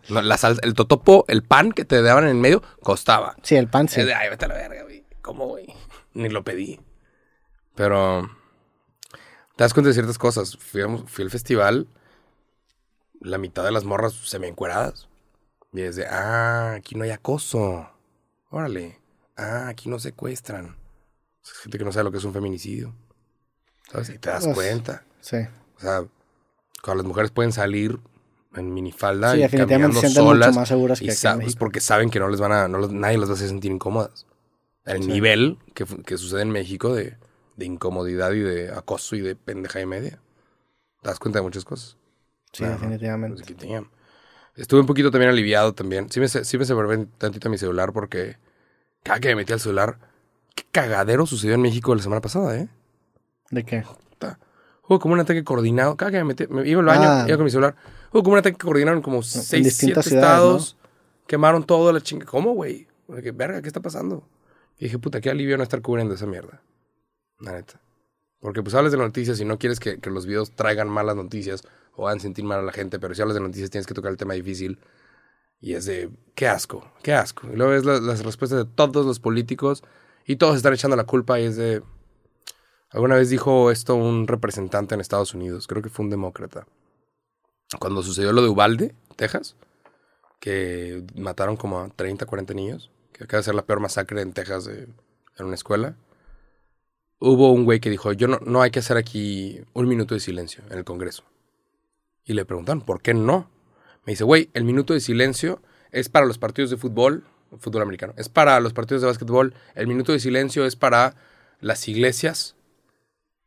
No, 0.10 0.22
la 0.22 0.38
sal- 0.38 0.60
el 0.62 0.74
totopo, 0.74 1.26
el 1.28 1.42
pan 1.44 1.72
que 1.72 1.84
te 1.86 2.02
daban 2.02 2.28
en 2.28 2.40
medio, 2.42 2.62
costaba. 2.84 3.36
Sí, 3.44 3.56
el 3.56 3.68
pan 3.68 3.88
sí. 3.88 4.02
Es 4.02 4.06
de, 4.08 4.14
ay, 4.14 4.30
vete 4.30 4.46
a 4.46 4.48
la 4.50 4.54
verga, 4.56 4.84
güey. 4.84 5.04
¿Cómo, 5.22 5.48
güey? 5.48 5.68
Ni 6.14 6.30
lo 6.30 6.44
pedí. 6.44 6.80
Pero 7.76 8.30
te 9.56 9.64
das 9.64 9.74
cuenta 9.74 9.88
de 9.90 9.94
ciertas 9.94 10.18
cosas. 10.18 10.58
Fui, 10.58 10.82
fui 11.08 11.24
al 11.24 11.32
festival, 11.32 11.88
la 13.26 13.38
mitad 13.38 13.64
de 13.64 13.72
las 13.72 13.84
morras 13.84 14.14
se 14.14 14.40
me 14.40 14.48
encueradas. 14.48 15.08
Y 15.74 15.82
es 15.82 15.96
de, 15.96 16.06
ah, 16.08 16.74
aquí 16.78 16.96
no 16.96 17.04
hay 17.04 17.12
acoso. 17.12 17.90
Órale. 18.50 19.00
Ah, 19.36 19.68
aquí 19.68 19.90
no 19.90 20.00
secuestran. 20.00 20.76
Es 21.44 21.52
gente 21.52 21.78
que 21.78 21.84
no 21.84 21.92
sabe 21.92 22.06
lo 22.06 22.12
que 22.12 22.18
es 22.18 22.24
un 22.24 22.34
feminicidio. 22.34 22.94
¿Sabes? 23.92 24.10
Y 24.10 24.18
te 24.18 24.30
das 24.30 24.44
Pues, 24.46 24.56
cuenta. 24.56 25.04
Sí. 25.20 25.38
O 25.78 25.80
sea, 25.80 26.06
cuando 26.82 27.04
las 27.04 27.08
mujeres 27.08 27.32
pueden 27.32 27.52
salir 27.52 28.00
en 28.56 28.74
minifalda 28.74 29.34
Sí, 29.34 29.44
y 29.44 29.48
caminando 29.50 30.00
se 30.00 30.08
sienten 30.08 30.24
mucho 30.24 30.34
solas 30.36 30.56
más 30.56 30.68
seguras 30.70 31.00
que 31.00 31.06
y 31.06 31.42
pues, 31.42 31.56
porque 31.58 31.82
saben 31.82 32.10
que 32.10 32.20
no 32.20 32.30
les 32.30 32.40
van 32.40 32.54
a, 32.54 32.68
no 32.70 32.78
los- 32.78 32.94
nadie 32.94 33.18
las 33.18 33.28
va 33.28 33.34
a 33.34 33.36
hacer 33.36 33.50
sentir 33.50 33.72
incómodas. 33.72 34.26
El 34.86 35.04
Sí. 35.04 35.10
nivel 35.10 35.58
que, 35.74 35.86
que 36.06 36.18
sucede 36.18 36.44
en 36.44 36.52
México 36.52 36.94
de, 36.96 37.18
de 37.58 37.66
incomodidad 37.66 38.32
y 38.32 38.40
de 38.40 38.72
acoso 38.72 39.16
y 39.18 39.22
de 39.22 39.36
pendeja 39.36 39.82
y 39.82 39.86
media. 39.86 40.22
Te 41.02 41.10
das 41.10 41.20
cuenta 41.20 41.40
de 41.40 41.44
muchas 41.44 41.66
cosas. 41.66 41.98
Sí, 42.58 42.64
definitivamente. 42.66 43.44
Pues, 43.44 43.58
que 43.60 43.86
Estuve 44.56 44.80
un 44.80 44.86
poquito 44.88 45.12
también 45.12 45.30
aliviado 45.32 45.74
también. 45.74 46.10
Sí 46.10 46.20
me, 46.20 46.28
se- 46.28 46.46
sí 46.46 46.58
me 46.58 46.66
separé 46.66 47.06
tantito 47.18 47.48
a 47.48 47.52
mi 47.52 47.58
celular 47.58 47.92
porque 47.92 48.38
cada 49.04 49.20
que 49.20 49.28
me 49.30 49.36
metí 49.36 49.52
al 49.54 49.60
celular, 49.60 50.00
qué 50.56 50.64
cagadero 50.72 51.26
sucedió 51.26 51.56
en 51.56 51.62
México 51.62 51.94
la 51.94 52.02
semana 52.02 52.22
pasada, 52.22 52.58
¿eh? 52.58 52.70
¿De 53.52 53.64
qué? 53.64 53.84
Hubo 54.88 55.00
como 55.00 55.16
un 55.16 55.20
ataque 55.20 55.44
coordinado. 55.44 55.98
Cada 55.98 56.12
que 56.12 56.18
me 56.20 56.24
metí, 56.26 56.46
me 56.48 56.68
iba 56.68 56.80
al 56.80 56.86
baño, 56.86 57.04
Ah. 57.10 57.26
iba 57.28 57.38
con 57.38 57.44
mi 57.46 57.50
celular. 57.50 57.76
Hubo 58.12 58.22
como 58.22 58.34
un 58.34 58.40
ataque 58.40 58.56
coordinado 58.58 58.96
en 58.96 59.02
como 59.04 59.24
seis, 59.24 59.46
siete 59.48 59.64
distintas 59.66 60.06
ciudades, 60.06 60.32
estados. 60.36 60.78
Quemaron 61.28 61.64
todo 61.64 61.92
la 61.92 62.02
chinga. 62.02 62.26
¿Cómo, 62.28 62.54
güey? 62.54 62.88
Que, 63.24 63.32
Verga, 63.32 63.62
¿qué 63.64 63.68
está 63.68 63.80
pasando? 63.82 64.28
Y 64.78 64.86
dije, 64.86 65.00
puta, 65.00 65.22
qué 65.22 65.32
alivio 65.32 65.58
no 65.58 65.64
estar 65.64 65.82
cubriendo 65.82 66.14
esa 66.14 66.28
mierda. 66.28 66.62
La 67.40 67.54
neta. 67.54 67.82
Porque 68.40 68.62
pues 68.62 68.76
hablas 68.76 68.92
de 68.92 69.00
noticias 69.00 69.40
y 69.40 69.46
no 69.46 69.58
quieres 69.58 69.80
que, 69.80 70.00
que 70.00 70.12
los 70.12 70.28
videos 70.28 70.52
traigan 70.52 70.88
malas 70.88 71.16
noticias 71.16 71.64
o 71.96 72.08
hagan 72.08 72.20
sentir 72.20 72.44
mal 72.46 72.60
a 72.60 72.64
la 72.64 72.72
gente, 72.72 73.00
pero 73.00 73.14
si 73.16 73.22
hablas 73.22 73.36
de 73.36 73.42
noticias 73.42 73.70
tienes 73.70 73.88
que 73.88 73.94
tocar 73.94 74.12
el 74.12 74.18
tema 74.18 74.34
difícil. 74.34 74.80
Y 75.62 75.74
es 75.74 75.86
de, 75.86 76.10
qué 76.36 76.48
asco, 76.48 76.92
qué 77.02 77.14
asco. 77.14 77.48
Y 77.52 77.56
luego 77.56 77.72
ves 77.72 77.86
la- 77.86 78.00
las 78.00 78.24
respuestas 78.24 78.60
de 78.60 78.66
todos 78.66 79.06
los 79.06 79.20
políticos 79.20 79.84
y 80.26 80.36
todos 80.36 80.58
están 80.58 80.74
echando 80.74 80.96
la 80.98 81.06
culpa 81.06 81.40
y 81.40 81.46
es 81.46 81.56
de... 81.56 81.82
Alguna 82.92 83.16
vez 83.16 83.30
dijo 83.30 83.72
esto 83.72 83.96
un 83.96 84.28
representante 84.28 84.96
en 84.96 85.02
Estados 85.02 85.34
Unidos, 85.34 85.68
creo 85.68 85.82
que 85.82 85.90
fue 85.90 86.06
un 86.06 86.12
demócrata. 86.12 86.68
Cuando 87.80 88.04
sucedió 88.04 88.32
lo 88.32 88.42
de 88.42 88.50
Ubalde, 88.50 88.96
Texas, 89.16 89.56
que 90.40 91.04
mataron 91.16 91.58
como 91.58 91.80
a 91.80 91.90
30, 91.90 92.26
40 92.26 92.54
niños, 92.54 92.92
que 93.12 93.24
acaba 93.24 93.40
de 93.40 93.46
ser 93.46 93.56
la 93.56 93.66
peor 93.66 93.80
masacre 93.80 94.22
en 94.22 94.34
Texas 94.34 94.66
de- 94.66 94.88
en 95.38 95.46
una 95.46 95.56
escuela, 95.56 95.96
hubo 97.20 97.52
un 97.52 97.66
güey 97.66 97.80
que 97.80 97.90
dijo, 97.90 98.12
yo 98.14 98.28
no, 98.28 98.40
no 98.46 98.62
hay 98.62 98.72
que 98.72 98.80
hacer 98.80 98.98
aquí 98.98 99.62
un 99.74 99.88
minuto 99.88 100.14
de 100.14 100.20
silencio 100.20 100.64
en 100.70 100.78
el 100.78 100.84
Congreso. 100.86 101.24
Y 102.26 102.34
le 102.34 102.46
preguntaron, 102.46 102.82
¿por 102.82 103.02
qué 103.02 103.14
no? 103.14 103.50
Me 104.06 104.14
dice, 104.14 104.24
güey, 104.24 104.50
el 104.54 104.64
minuto 104.64 104.94
de 104.94 105.00
silencio 105.00 105.62
es 105.92 106.10
para 106.10 106.26
los 106.26 106.38
partidos 106.38 106.72
de 106.72 106.78
fútbol, 106.78 107.24
fútbol 107.60 107.84
americano, 107.84 108.14
es 108.18 108.30
para 108.30 108.60
los 108.60 108.74
partidos 108.74 109.02
de 109.02 109.08
básquetbol, 109.08 109.54
el 109.76 109.88
minuto 109.88 110.12
de 110.12 110.20
silencio 110.20 110.66
es 110.66 110.76
para 110.76 111.16
las 111.60 111.88
iglesias. 111.88 112.56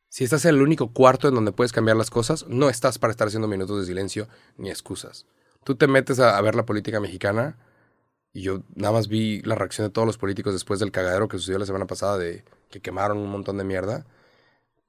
Si 0.08 0.24
estás 0.24 0.44
en 0.44 0.54
el 0.54 0.62
único 0.62 0.92
cuarto 0.92 1.28
en 1.28 1.34
donde 1.34 1.52
puedes 1.52 1.72
cambiar 1.72 1.96
las 1.96 2.10
cosas, 2.10 2.46
no 2.48 2.70
estás 2.70 2.98
para 2.98 3.10
estar 3.10 3.28
haciendo 3.28 3.48
minutos 3.48 3.80
de 3.80 3.86
silencio 3.86 4.28
ni 4.56 4.70
excusas. 4.70 5.26
Tú 5.64 5.74
te 5.74 5.86
metes 5.86 6.18
a, 6.20 6.38
a 6.38 6.40
ver 6.40 6.54
la 6.54 6.64
política 6.64 7.00
mexicana 7.00 7.58
y 8.32 8.42
yo 8.42 8.62
nada 8.74 8.92
más 8.92 9.08
vi 9.08 9.42
la 9.42 9.54
reacción 9.54 9.86
de 9.86 9.92
todos 9.92 10.06
los 10.06 10.16
políticos 10.16 10.54
después 10.54 10.80
del 10.80 10.92
cagadero 10.92 11.28
que 11.28 11.38
sucedió 11.38 11.58
la 11.58 11.66
semana 11.66 11.86
pasada 11.86 12.16
de 12.16 12.44
que 12.70 12.80
quemaron 12.80 13.18
un 13.18 13.30
montón 13.30 13.58
de 13.58 13.64
mierda. 13.64 14.06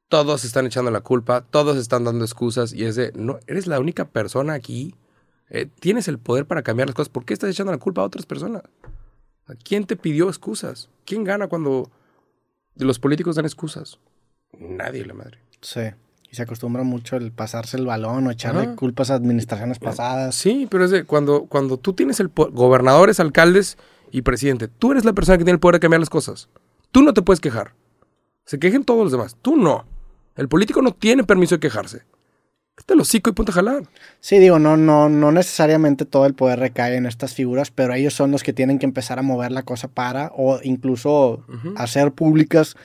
Todos 0.10 0.44
están 0.44 0.66
echando 0.66 0.90
la 0.92 1.02
culpa, 1.02 1.42
todos 1.42 1.78
están 1.78 2.04
dando 2.04 2.26
excusas 2.26 2.74
y 2.74 2.84
es 2.84 2.96
de, 2.96 3.12
no, 3.16 3.40
eres 3.48 3.68
la 3.68 3.80
única 3.80 4.06
persona 4.06 4.54
aquí. 4.54 4.96
eh, 5.52 5.68
tienes 5.80 6.08
el 6.08 6.20
poder 6.20 6.46
para 6.46 6.62
cambiar 6.64 6.88
las 6.90 6.96
cosas. 6.96 7.10
¿Por 7.10 7.26
qué 7.26 7.34
estás 7.34 7.50
echando 7.50 7.72
la 7.72 7.78
culpa 7.78 8.02
a 8.02 8.06
otras 8.06 8.26
personas? 8.26 8.64
¿A 9.48 9.54
¿Quién 9.56 9.86
te 9.86 9.96
pidió 9.96 10.28
excusas? 10.28 10.90
¿Quién 11.06 11.24
gana 11.24 11.48
cuando 11.48 11.90
los 12.76 13.00
políticos 13.00 13.36
dan 13.36 13.46
excusas? 13.46 14.00
Nadie, 14.58 15.06
la 15.06 15.14
madre. 15.14 15.40
Sí. 15.62 15.82
Y 16.32 16.36
se 16.36 16.44
acostumbra 16.44 16.84
mucho 16.84 17.16
el 17.16 17.32
pasarse 17.32 17.78
el 17.78 17.86
balón 17.88 18.28
o 18.28 18.32
echarle 18.32 18.76
culpas 18.76 19.10
a 19.10 19.16
administraciones 19.16 19.80
pasadas. 19.80 20.36
Sí, 20.36 20.68
pero 20.70 20.86
es 20.86 20.92
de 20.92 21.04
cuando, 21.04 21.46
cuando 21.46 21.78
tú 21.78 21.94
tienes 21.94 22.20
el 22.20 22.30
po- 22.30 22.52
gobernadores, 22.52 23.20
alcaldes 23.20 23.78
y 24.12 24.22
presidente, 24.22 24.68
tú 24.68 24.92
eres 24.92 25.06
la 25.06 25.14
persona 25.14 25.38
que 25.40 25.44
tiene 25.44 25.56
el 25.56 25.60
poder 25.60 25.76
de 25.76 25.80
cambiar 25.80 26.00
las 26.02 26.10
cosas. 26.12 26.50
Tú 26.92 27.02
no 27.02 27.14
te 27.16 27.22
puedes 27.24 27.40
quejar. 27.40 27.74
Se 28.46 28.60
quejen 28.60 28.84
todos 28.84 29.04
los 29.04 29.12
demás. 29.12 29.36
Tú 29.42 29.56
no. 29.58 29.86
El 30.40 30.48
político 30.48 30.82
no 30.82 30.92
tiene 30.94 31.24
permiso 31.24 31.56
de 31.56 31.60
quejarse. 31.60 32.02
Este 32.78 32.96
lo 32.96 33.02
hocico 33.02 33.30
y 33.30 33.34
ponte 33.34 33.52
a 33.52 33.56
jalar. 33.56 33.84
Sí, 34.22 34.40
digo, 34.40 34.58
no, 34.58 34.78
no, 34.78 35.10
no 35.10 35.32
necesariamente 35.34 36.06
todo 36.06 36.26
el 36.26 36.34
poder 36.34 36.60
recae 36.60 36.96
en 36.96 37.06
estas 37.06 37.34
figuras, 37.34 37.72
pero 37.72 37.94
ellos 37.94 38.14
son 38.14 38.32
los 38.32 38.42
que 38.42 38.54
tienen 38.54 38.80
que 38.80 38.86
empezar 38.86 39.20
a 39.20 39.22
mover 39.22 39.52
la 39.52 39.64
cosa 39.64 39.90
para, 39.90 40.32
o 40.36 40.60
incluso 40.64 41.44
hacer 41.76 42.14
públicas 42.14 42.76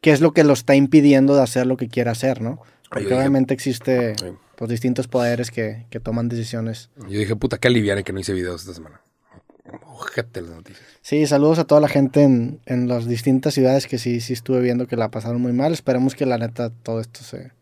qué 0.00 0.12
es 0.12 0.20
lo 0.20 0.32
que 0.32 0.44
lo 0.44 0.52
está 0.52 0.76
impidiendo 0.76 1.34
de 1.34 1.42
hacer 1.42 1.66
lo 1.66 1.76
que 1.76 1.88
quiere 1.88 2.10
hacer, 2.10 2.40
¿no? 2.42 2.60
Porque 2.88 3.04
Yo 3.04 3.08
dije- 3.10 3.18
obviamente 3.18 3.54
existe 3.54 4.14
Sí. 4.16 4.26
pues, 4.54 4.70
distintos 4.70 5.08
poderes 5.08 5.50
que, 5.50 5.86
que 5.90 5.98
toman 5.98 6.28
decisiones. 6.28 6.90
Yo 7.08 7.18
dije, 7.18 7.34
puta, 7.34 7.58
qué 7.58 7.66
aliviar 7.66 8.04
que 8.04 8.12
no 8.12 8.20
hice 8.20 8.34
videos 8.34 8.60
esta 8.60 8.74
semana. 8.74 9.00
Ojete 9.86 10.42
las 10.42 10.50
noticias. 10.50 10.84
Sí, 11.00 11.26
saludos 11.26 11.58
a 11.58 11.64
toda 11.64 11.80
la 11.80 11.88
gente 11.88 12.22
en, 12.22 12.60
en 12.66 12.86
las 12.88 13.06
distintas 13.06 13.54
ciudades 13.54 13.86
que 13.86 13.98
sí, 13.98 14.20
sí 14.20 14.32
estuve 14.32 14.60
viendo 14.60 14.86
que 14.86 14.96
la 14.96 15.10
pasaron 15.10 15.40
muy 15.40 15.52
mal. 15.52 15.72
Esperemos 15.72 16.14
que 16.14 16.26
la 16.26 16.36
neta 16.38 16.70
todo 16.70 17.00
esto 17.00 17.20
se, 17.22 17.52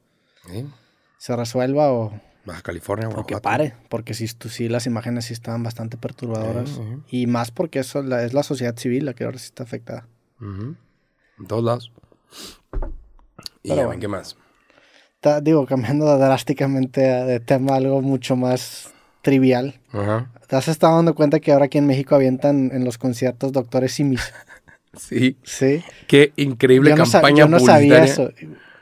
¿Sí? 0.50 0.66
se 1.18 1.36
resuelva 1.36 1.92
o, 1.92 2.12
Baja 2.44 2.60
California, 2.62 3.08
O 3.08 3.24
que 3.24 3.36
pare, 3.40 3.74
porque 3.88 4.14
sí, 4.14 4.26
tú- 4.36 4.48
sí 4.48 4.68
las 4.68 4.86
imágenes 4.86 5.26
sí 5.26 5.32
estaban 5.32 5.62
bastante 5.62 5.96
perturbadoras. 5.96 6.80
Y 7.08 7.28
más 7.28 7.52
porque 7.52 7.78
eso 7.78 8.00
es 8.00 8.06
la, 8.06 8.24
es 8.24 8.34
la 8.34 8.42
sociedad 8.42 8.76
civil 8.76 9.04
la 9.04 9.14
que 9.14 9.22
ahora 9.24 9.38
sí 9.38 9.44
está 9.46 9.62
afectada. 9.62 10.08
En 10.40 10.76
todos 11.46 11.62
lados. 11.62 11.92
Y 13.62 13.68
Pero 13.68 13.74
ya 13.76 13.82
ven, 13.82 13.86
bueno. 13.86 14.00
¿qué 14.00 14.08
más? 14.08 14.36
Ta- 15.20 15.40
digo, 15.40 15.66
cambiando 15.66 16.04
drásticamente 16.18 17.00
de 17.00 17.38
tema, 17.38 17.76
algo 17.76 18.02
mucho 18.02 18.34
más 18.34 18.92
trivial. 19.22 19.80
Ajá. 19.92 20.30
¿Te 20.48 20.56
has 20.56 20.68
estado 20.68 20.96
dando 20.96 21.14
cuenta 21.14 21.40
que 21.40 21.52
ahora 21.52 21.64
aquí 21.66 21.78
en 21.78 21.86
México 21.86 22.14
avientan 22.14 22.70
en 22.74 22.84
los 22.84 22.98
conciertos 22.98 23.52
doctores 23.52 23.92
simis? 23.92 24.20
Sí. 24.94 25.38
Sí. 25.42 25.82
Qué 26.06 26.34
increíble 26.36 26.90
yo 26.90 26.96
no, 26.96 27.04
campaña 27.10 27.38
yo 27.44 27.48
no 27.48 27.58
sabía 27.60 28.04
eso. 28.04 28.30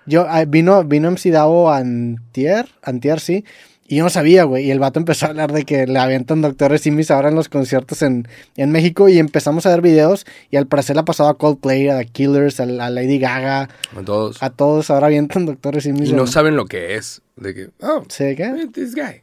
Yo, 0.07 0.27
ah, 0.29 0.45
vino, 0.45 0.83
vino 0.83 1.09
MC 1.09 1.31
Davo 1.31 1.71
antier, 1.71 2.67
antier, 2.83 3.21
sí, 3.21 3.45
y 3.87 3.97
yo 3.99 4.03
no 4.03 4.11
sabía, 4.11 4.43
güey, 4.43 4.67
y 4.67 4.71
el 4.73 4.81
vato 4.81 4.99
empezó 4.99 5.27
a 5.27 5.29
hablar 5.29 5.53
de 5.53 5.65
que 5.65 5.87
le 5.87 5.99
avientan 6.01 6.43
doctores 6.43 6.81
simis 6.81 7.13
ahora 7.13 7.29
en 7.29 7.37
los 7.37 7.49
conciertos 7.49 8.03
en, 8.03 8.27
en 8.57 8.73
México, 8.73 9.09
y 9.09 9.21
empezamos 9.21 9.67
a 9.67 9.71
ver 9.71 9.83
videos, 9.83 10.27
y 10.51 10.57
al 10.57 10.67
parecer 10.67 10.97
le 10.97 11.01
ha 11.03 11.05
pasado 11.05 11.29
a 11.29 11.39
Coldplay, 11.39 11.89
a 11.89 11.99
The 11.99 12.07
Killers, 12.07 12.59
a, 12.59 12.65
a 12.65 12.91
Lady 12.91 13.21
Gaga, 13.21 13.69
A 13.97 14.03
todos. 14.05 14.43
a 14.43 14.51
todos 14.51 14.91
ahora 14.91 15.07
avientan 15.07 15.47
doctores 15.47 15.85
simis. 15.85 16.09
Y 16.09 16.13
no 16.15 16.23
en- 16.23 16.27
saben 16.29 16.57
lo 16.57 16.65
que 16.67 16.97
es. 16.97 17.23
De 17.37 17.55
que, 17.55 17.69
oh, 17.83 18.03
¿Sí, 18.09 18.35
qué? 18.35 18.69
this 18.75 18.97
guy. 18.97 19.23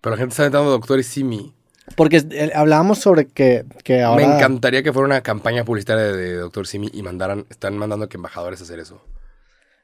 Pero 0.00 0.14
la 0.14 0.18
gente 0.18 0.32
está 0.32 0.42
aventando 0.44 0.70
doctores 0.70 1.06
Simi. 1.06 1.54
Porque 1.96 2.22
eh, 2.30 2.52
hablábamos 2.54 2.98
sobre 2.98 3.26
que, 3.26 3.64
que 3.82 4.02
ahora... 4.02 4.26
Me 4.26 4.34
encantaría 4.36 4.82
que 4.82 4.92
fuera 4.92 5.06
una 5.06 5.22
campaña 5.22 5.64
publicitaria 5.64 6.04
de, 6.04 6.16
de 6.16 6.34
Doctor 6.34 6.66
Simi 6.66 6.90
y 6.92 7.02
mandaran, 7.02 7.46
están 7.50 7.76
mandando 7.78 8.08
que 8.08 8.16
embajadores 8.18 8.60
a 8.60 8.64
hacer 8.64 8.78
eso. 8.78 9.02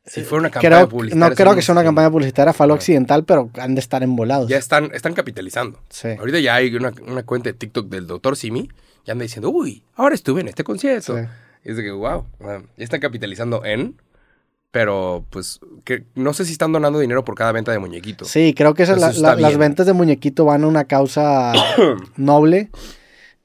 Si 0.06 0.20
fuera 0.22 0.40
una 0.40 0.50
campaña 0.50 0.76
Creo, 0.76 0.88
publicitaria. 0.90 1.28
no 1.30 1.34
creo 1.34 1.54
que 1.54 1.62
sea 1.62 1.72
una 1.72 1.80
un- 1.80 1.86
campaña 1.86 2.10
publicitaria 2.10 2.52
falo 2.52 2.74
occidental, 2.74 3.24
pero 3.24 3.48
han 3.58 3.74
de 3.74 3.80
estar 3.80 4.02
embolados. 4.02 4.50
Ya 4.50 4.58
están, 4.58 4.90
están 4.92 5.14
capitalizando. 5.14 5.80
Sí. 5.88 6.08
Ahorita 6.18 6.40
ya 6.40 6.56
hay 6.56 6.74
una, 6.76 6.92
una 7.06 7.22
cuenta 7.22 7.48
de 7.48 7.54
TikTok 7.54 7.88
del 7.88 8.06
Doctor 8.06 8.36
Simi. 8.36 8.68
Ya 9.06 9.12
anda 9.12 9.22
diciendo, 9.22 9.48
uy, 9.48 9.82
ahora 9.94 10.14
estuve 10.14 10.42
en 10.42 10.48
este 10.48 10.62
concierto. 10.62 11.16
Sí. 11.16 11.24
Y 11.64 11.70
es 11.70 11.76
de 11.78 11.82
que, 11.84 11.90
wow, 11.90 12.26
ya 12.40 12.60
están 12.84 13.00
capitalizando 13.00 13.64
en. 13.64 13.96
Pero, 14.74 15.24
pues, 15.30 15.60
que 15.84 16.02
no 16.16 16.34
sé 16.34 16.44
si 16.44 16.50
están 16.50 16.72
donando 16.72 16.98
dinero 16.98 17.24
por 17.24 17.36
cada 17.36 17.52
venta 17.52 17.70
de 17.70 17.78
muñequito. 17.78 18.24
Sí, 18.24 18.54
creo 18.56 18.74
que 18.74 18.82
esa- 18.82 18.96
la- 18.96 19.12
la- 19.12 19.36
las 19.36 19.56
ventas 19.56 19.86
de 19.86 19.92
muñequito 19.92 20.44
van 20.46 20.64
a 20.64 20.66
una 20.66 20.82
causa 20.82 21.52
noble. 22.16 22.70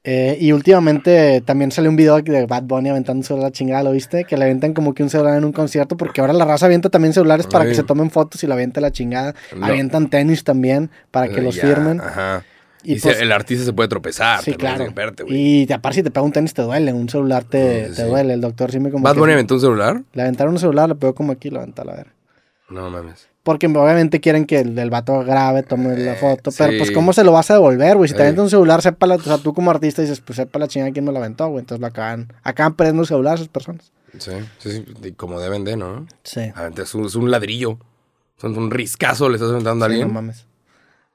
Eh, 0.02 0.38
y 0.40 0.50
últimamente 0.52 1.42
también 1.42 1.70
salió 1.70 1.88
un 1.90 1.94
video 1.94 2.20
de 2.20 2.46
Bad 2.46 2.62
Bunny 2.64 2.88
aventándose 2.88 3.36
la 3.36 3.52
chingada, 3.52 3.82
¿lo 3.84 3.92
viste? 3.92 4.24
Que 4.24 4.36
le 4.38 4.44
aventan 4.46 4.72
como 4.72 4.92
que 4.92 5.02
un 5.04 5.10
celular 5.10 5.36
en 5.36 5.44
un 5.44 5.52
concierto, 5.52 5.96
porque 5.96 6.20
ahora 6.22 6.32
la 6.32 6.46
raza 6.46 6.66
avienta 6.66 6.88
también 6.88 7.12
celulares 7.12 7.46
para 7.46 7.64
Ay. 7.64 7.70
que 7.70 7.76
se 7.76 7.82
tomen 7.84 8.10
fotos 8.10 8.42
y 8.42 8.46
la 8.48 8.54
avienta 8.54 8.80
la 8.80 8.90
chingada. 8.90 9.34
No. 9.54 9.66
Avientan 9.66 10.10
tenis 10.10 10.42
también 10.42 10.90
para 11.12 11.28
que 11.28 11.38
Eh, 11.38 11.42
los 11.42 11.54
ya, 11.54 11.62
firmen. 11.62 12.00
Ajá. 12.00 12.42
Y 12.82 12.94
Y, 12.94 13.00
pues- 13.00 13.20
el 13.20 13.30
artista 13.32 13.64
se 13.64 13.72
puede 13.72 13.88
tropezar. 13.88 14.42
Sí, 14.42 14.54
claro. 14.54 14.84
es. 14.84 14.92
Y 15.28 15.66
te- 15.66 15.74
aparte 15.74 15.96
si 15.96 16.02
te 16.02 16.10
pega 16.10 16.24
un 16.24 16.32
tenis 16.32 16.54
te 16.54 16.62
duele, 16.62 16.92
un 16.92 17.08
celular 17.08 17.44
te, 17.44 17.88
Sí, 17.90 17.96
te 17.96 18.02
sí. 18.04 18.08
duele. 18.08 18.34
El 18.34 18.40
doctor 18.40 18.70
sí 18.72 18.80
me 18.80 18.90
como 18.90 19.04
¿Bad 19.04 19.16
Bunny 19.16 19.32
aventó 19.34 19.54
un 19.54 19.60
celular? 19.60 20.02
Le 20.12 20.22
aventaron 20.22 20.54
un 20.54 20.60
celular, 20.60 20.88
le 20.88 20.94
pegó 20.94 21.14
como 21.14 21.32
aquí, 21.32 21.50
lo 21.50 21.58
aventó 21.58 21.82
a 21.82 21.84
la 21.84 21.94
verga. 21.96 22.12
No 22.70 22.88
mames. 22.88 23.26
Porque 23.42 23.66
obviamente 23.66 24.20
quieren 24.20 24.44
que 24.44 24.60
el, 24.60 24.78
el 24.78 24.90
vato 24.90 25.18
grabe, 25.24 25.62
tome 25.62 25.96
la 25.96 26.12
Eh, 26.12 26.16
foto. 26.16 26.50
Pero 26.56 26.72
sí. 26.72 26.78
pues, 26.78 26.90
¿cómo 26.90 27.12
se 27.12 27.24
lo 27.24 27.32
vas 27.32 27.50
a 27.50 27.54
devolver, 27.54 27.96
güey? 27.96 28.08
Si 28.08 28.12
te 28.14 28.18
Sí. 28.18 28.22
avienta 28.22 28.42
un 28.42 28.50
celular, 28.50 28.82
sepa 28.82 29.06
la, 29.06 29.14
o 29.16 29.20
sea, 29.20 29.38
tú 29.38 29.54
como 29.54 29.70
artista 29.70 30.02
dices, 30.02 30.20
pues 30.20 30.36
sepa 30.36 30.58
la 30.58 30.68
chingada 30.68 30.92
quién 30.92 31.04
me 31.06 31.10
lo 31.12 31.18
aventó, 31.18 31.48
güey. 31.48 31.60
Entonces 31.60 31.80
lo 31.80 31.86
acaban, 31.86 32.32
acaban 32.42 32.74
perdiendo 32.74 33.02
el 33.02 33.08
celular 33.08 33.36
esas 33.36 33.48
personas. 33.48 33.92
Sí, 34.18 34.30
sí, 34.58 34.70
sí. 34.70 34.84
y 35.04 35.12
Como 35.12 35.40
deben 35.40 35.64
de, 35.64 35.76
¿no? 35.76 36.06
Sí. 36.22 36.40
Aventas 36.54 36.88
es 36.90 36.94
un, 36.94 37.06
es 37.06 37.14
un 37.14 37.30
ladrillo. 37.30 37.78
Son 38.36 38.56
un 38.56 38.70
riscazo 38.70 39.28
le 39.28 39.36
estás 39.36 39.50
aventando 39.50 39.84
a 39.84 39.88
Sí, 39.88 39.94
no 39.94 40.00
alguien. 40.02 40.14
mames. 40.14 40.46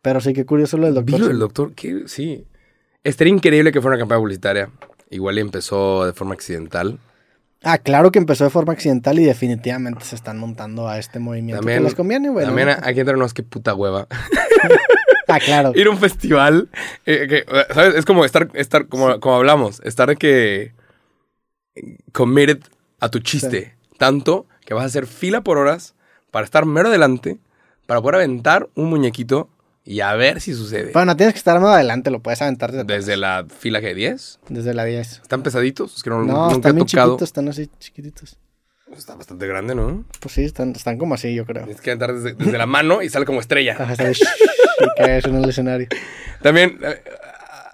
Pero 0.06 0.22
sí, 0.22 0.34
qué 0.34 0.46
curioso 0.46 0.78
lo 0.78 0.86
del 0.86 0.94
doctor. 0.94 1.20
Vilo 1.20 1.32
el 1.32 1.40
doctor, 1.40 1.74
que 1.74 2.04
sí. 2.06 2.46
Estaría 3.04 3.34
increíble 3.34 3.72
que 3.72 3.82
fuera 3.82 3.96
una 3.96 4.02
campaña 4.04 4.20
publicitaria. 4.20 4.70
Igual 5.10 5.40
y 5.40 5.42
empezó 5.42 6.06
de 6.06 6.14
forma 6.14 6.36
accidental. 6.36 7.00
Ah, 7.64 7.80
claro 7.80 8.12
que 8.12 8.20
empezó 8.20 8.44
de 8.44 8.52
forma 8.52 8.74
accidental 8.74 9.18
y 9.18 9.24
definitivamente 9.26 10.06
se 10.06 10.14
están 10.14 10.38
montando 10.38 10.88
a 10.88 11.00
este 11.00 11.18
movimiento 11.18 11.60
También, 11.60 11.80
que 11.80 11.84
les 11.86 11.96
conviene, 11.96 12.30
güey. 12.30 12.46
también 12.46 12.68
¿no? 12.68 12.76
aquí 12.84 13.00
entre 13.00 13.18
nos, 13.18 13.34
qué 13.34 13.42
puta 13.42 13.74
hueva. 13.74 14.08
Ah, 15.28 15.40
claro. 15.40 15.72
Ir 15.74 15.88
a 15.88 15.90
un 15.90 15.98
festival. 15.98 16.70
eh, 17.08 17.26
que, 17.28 17.74
¿Sabes? 17.74 17.96
Es 17.96 18.06
como 18.06 18.26
estar, 18.26 18.48
estar 18.54 18.88
como, 18.88 19.20
como 19.20 19.36
hablamos, 19.38 19.82
estar 19.84 20.08
de 20.08 20.18
que 20.18 20.74
committed 22.12 22.60
a 23.00 23.10
tu 23.10 23.18
chiste. 23.22 23.76
Tanto 23.98 24.46
que 24.68 24.76
vas 24.76 24.84
a 24.84 24.86
hacer 24.86 25.08
fila 25.08 25.42
por 25.42 25.58
horas 25.58 25.96
para 26.30 26.46
estar 26.46 26.68
mero 26.68 26.90
adelante, 26.90 27.40
para 27.88 28.02
poder 28.04 28.18
aventar 28.18 28.70
un 28.76 28.92
muñequito 28.92 29.50
y 29.86 30.00
a 30.02 30.14
ver 30.16 30.42
si 30.42 30.54
sucede. 30.54 30.92
Bueno, 30.92 31.06
no 31.14 31.16
tienes 31.16 31.34
que 31.34 31.38
estar 31.38 31.60
más 31.62 31.76
adelante, 31.76 32.10
lo 32.12 32.20
puedes 32.22 32.42
aventar 32.42 32.72
desde, 32.72 32.84
Desde 32.86 33.18
la 33.18 33.46
fila 33.48 33.80
que 33.82 33.94
10. 33.94 34.40
desde 34.50 34.74
la 34.74 34.84
10. 34.84 35.22
¿Están 35.22 35.44
pesaditos? 35.44 35.96
Es 35.98 36.04
que 36.04 36.10
no, 36.10 36.24
No, 36.24 36.46
nunca 36.50 36.56
están 36.56 36.72
he 36.72 36.74
bien 36.74 36.88
tocado. 36.88 37.12
chiquitos, 37.12 37.30
están 37.30 37.48
así 37.50 37.70
chiquititos. 37.80 38.38
Está 38.96 39.16
bastante 39.16 39.46
grande, 39.48 39.76
¿no? 39.76 40.06
Pues 40.20 40.34
sí, 40.36 40.44
están, 40.44 40.72
están 40.72 40.98
como 40.98 41.16
así, 41.16 41.34
yo 41.36 41.46
creo. 41.46 41.64
Tienes 41.66 41.82
que 41.82 41.92
aventar 41.92 42.14
desde, 42.14 42.34
desde 42.34 42.58
la 42.58 42.66
mano 42.66 43.02
y 43.02 43.10
sale 43.10 43.26
como 43.26 43.40
estrella. 43.40 43.76
Ajá, 43.80 43.94
y 43.94 44.86
caes 44.98 45.26
en 45.26 45.36
el 45.36 45.50
escenario. 45.50 45.88
También, 46.42 46.80
eh, 46.84 47.02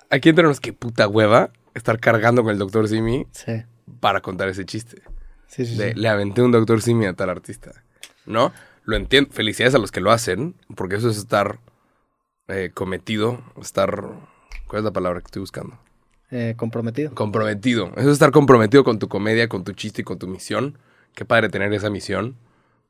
aquí 0.09 0.29
entre 0.29 0.43
nos, 0.45 0.59
qué 0.59 0.73
puta 0.73 1.07
hueva 1.07 1.51
estar 1.75 1.99
cargando 1.99 2.43
con 2.43 2.51
el 2.51 2.57
doctor 2.57 2.87
Simi 2.87 3.25
Sí, 3.31 3.63
para 3.99 4.21
contar 4.21 4.49
ese 4.49 4.65
chiste. 4.65 5.01
sí, 5.47 5.65
sí. 5.65 5.75
De, 5.75 5.93
sí. 5.93 5.99
le 5.99 6.07
aventé 6.09 6.41
un 6.41 6.51
doctor 6.51 6.81
Simi 6.81 7.05
a 7.05 7.13
tal 7.13 7.29
artista. 7.29 7.71
¿No? 8.25 8.51
Lo 8.85 8.95
entiendo. 8.95 9.31
Felicidades 9.31 9.75
a 9.75 9.79
los 9.79 9.91
que 9.91 10.01
lo 10.01 10.11
hacen, 10.11 10.55
porque 10.75 10.95
eso 10.95 11.09
es 11.09 11.17
estar 11.17 11.59
eh, 12.51 12.71
cometido, 12.73 13.41
estar... 13.61 14.03
¿Cuál 14.67 14.81
es 14.81 14.83
la 14.85 14.91
palabra 14.91 15.19
que 15.19 15.25
estoy 15.25 15.41
buscando? 15.41 15.77
Eh, 16.29 16.53
comprometido. 16.55 17.13
Comprometido. 17.13 17.91
Eso 17.97 18.07
es 18.07 18.13
estar 18.13 18.31
comprometido 18.31 18.83
con 18.83 18.99
tu 18.99 19.07
comedia, 19.09 19.49
con 19.49 19.63
tu 19.63 19.73
chiste 19.73 20.01
y 20.01 20.05
con 20.05 20.17
tu 20.17 20.27
misión. 20.27 20.77
Qué 21.13 21.25
padre 21.25 21.49
tener 21.49 21.73
esa 21.73 21.89
misión 21.89 22.35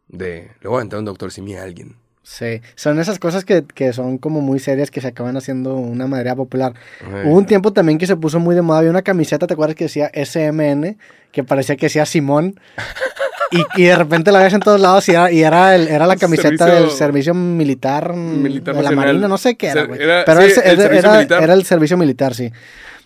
de... 0.08 0.52
Le 0.62 0.68
voy 0.68 0.76
a 0.76 0.80
aventar 0.80 1.00
un 1.00 1.06
doctor 1.06 1.32
Simi 1.32 1.56
a 1.56 1.64
alguien. 1.64 1.96
Sí, 2.24 2.62
son 2.76 3.00
esas 3.00 3.18
cosas 3.18 3.44
que, 3.46 3.64
que 3.64 3.94
son 3.94 4.20
como 4.20 4.42
muy 4.42 4.60
serias 4.60 4.92
que 4.92 5.02
se 5.02 5.08
acaban 5.08 5.38
haciendo 5.38 5.76
una 5.76 6.06
manera 6.06 6.36
popular. 6.36 6.76
Eh, 7.02 7.24
Hubo 7.26 7.36
un 7.36 7.48
tiempo 7.48 7.74
también 7.74 7.98
que 7.98 8.06
se 8.06 8.16
puso 8.16 8.40
muy 8.40 8.54
de 8.54 8.62
moda. 8.62 8.78
Había 8.78 8.92
una 8.92 9.02
camiseta, 9.02 9.48
¿te 9.48 9.54
acuerdas 9.54 9.76
que 9.76 9.86
decía 9.86 10.12
SMN? 10.14 10.98
Que 11.32 11.44
parecía 11.44 11.78
que 11.78 11.88
decía 11.88 12.06
Simón. 12.06 12.60
Y, 13.52 13.82
y 13.82 13.86
de 13.86 13.96
repente 13.96 14.32
la 14.32 14.40
ves 14.40 14.54
en 14.54 14.62
todos 14.62 14.80
lados 14.80 15.08
y 15.10 15.12
era, 15.12 15.32
y 15.32 15.42
era, 15.44 15.76
el- 15.76 15.88
era 15.90 16.08
la 16.08 16.16
camiseta 16.16 16.66
Servicio- 16.66 16.74
del 16.88 16.90
servicio 16.92 17.34
militar, 17.34 18.14
Militar 18.14 18.76
de 18.76 18.82
la 18.82 18.90
nacional. 18.90 19.08
Marina, 19.08 19.28
no 19.28 19.38
sé 19.38 19.56
qué 19.56 19.68
era, 19.68 19.84
güey. 19.84 20.00
Pero 20.00 20.42
sí, 20.44 20.60
el 20.64 20.80
era, 20.80 21.22
era 21.22 21.54
el 21.54 21.66
servicio 21.66 21.98
militar, 21.98 22.34
sí. 22.34 22.52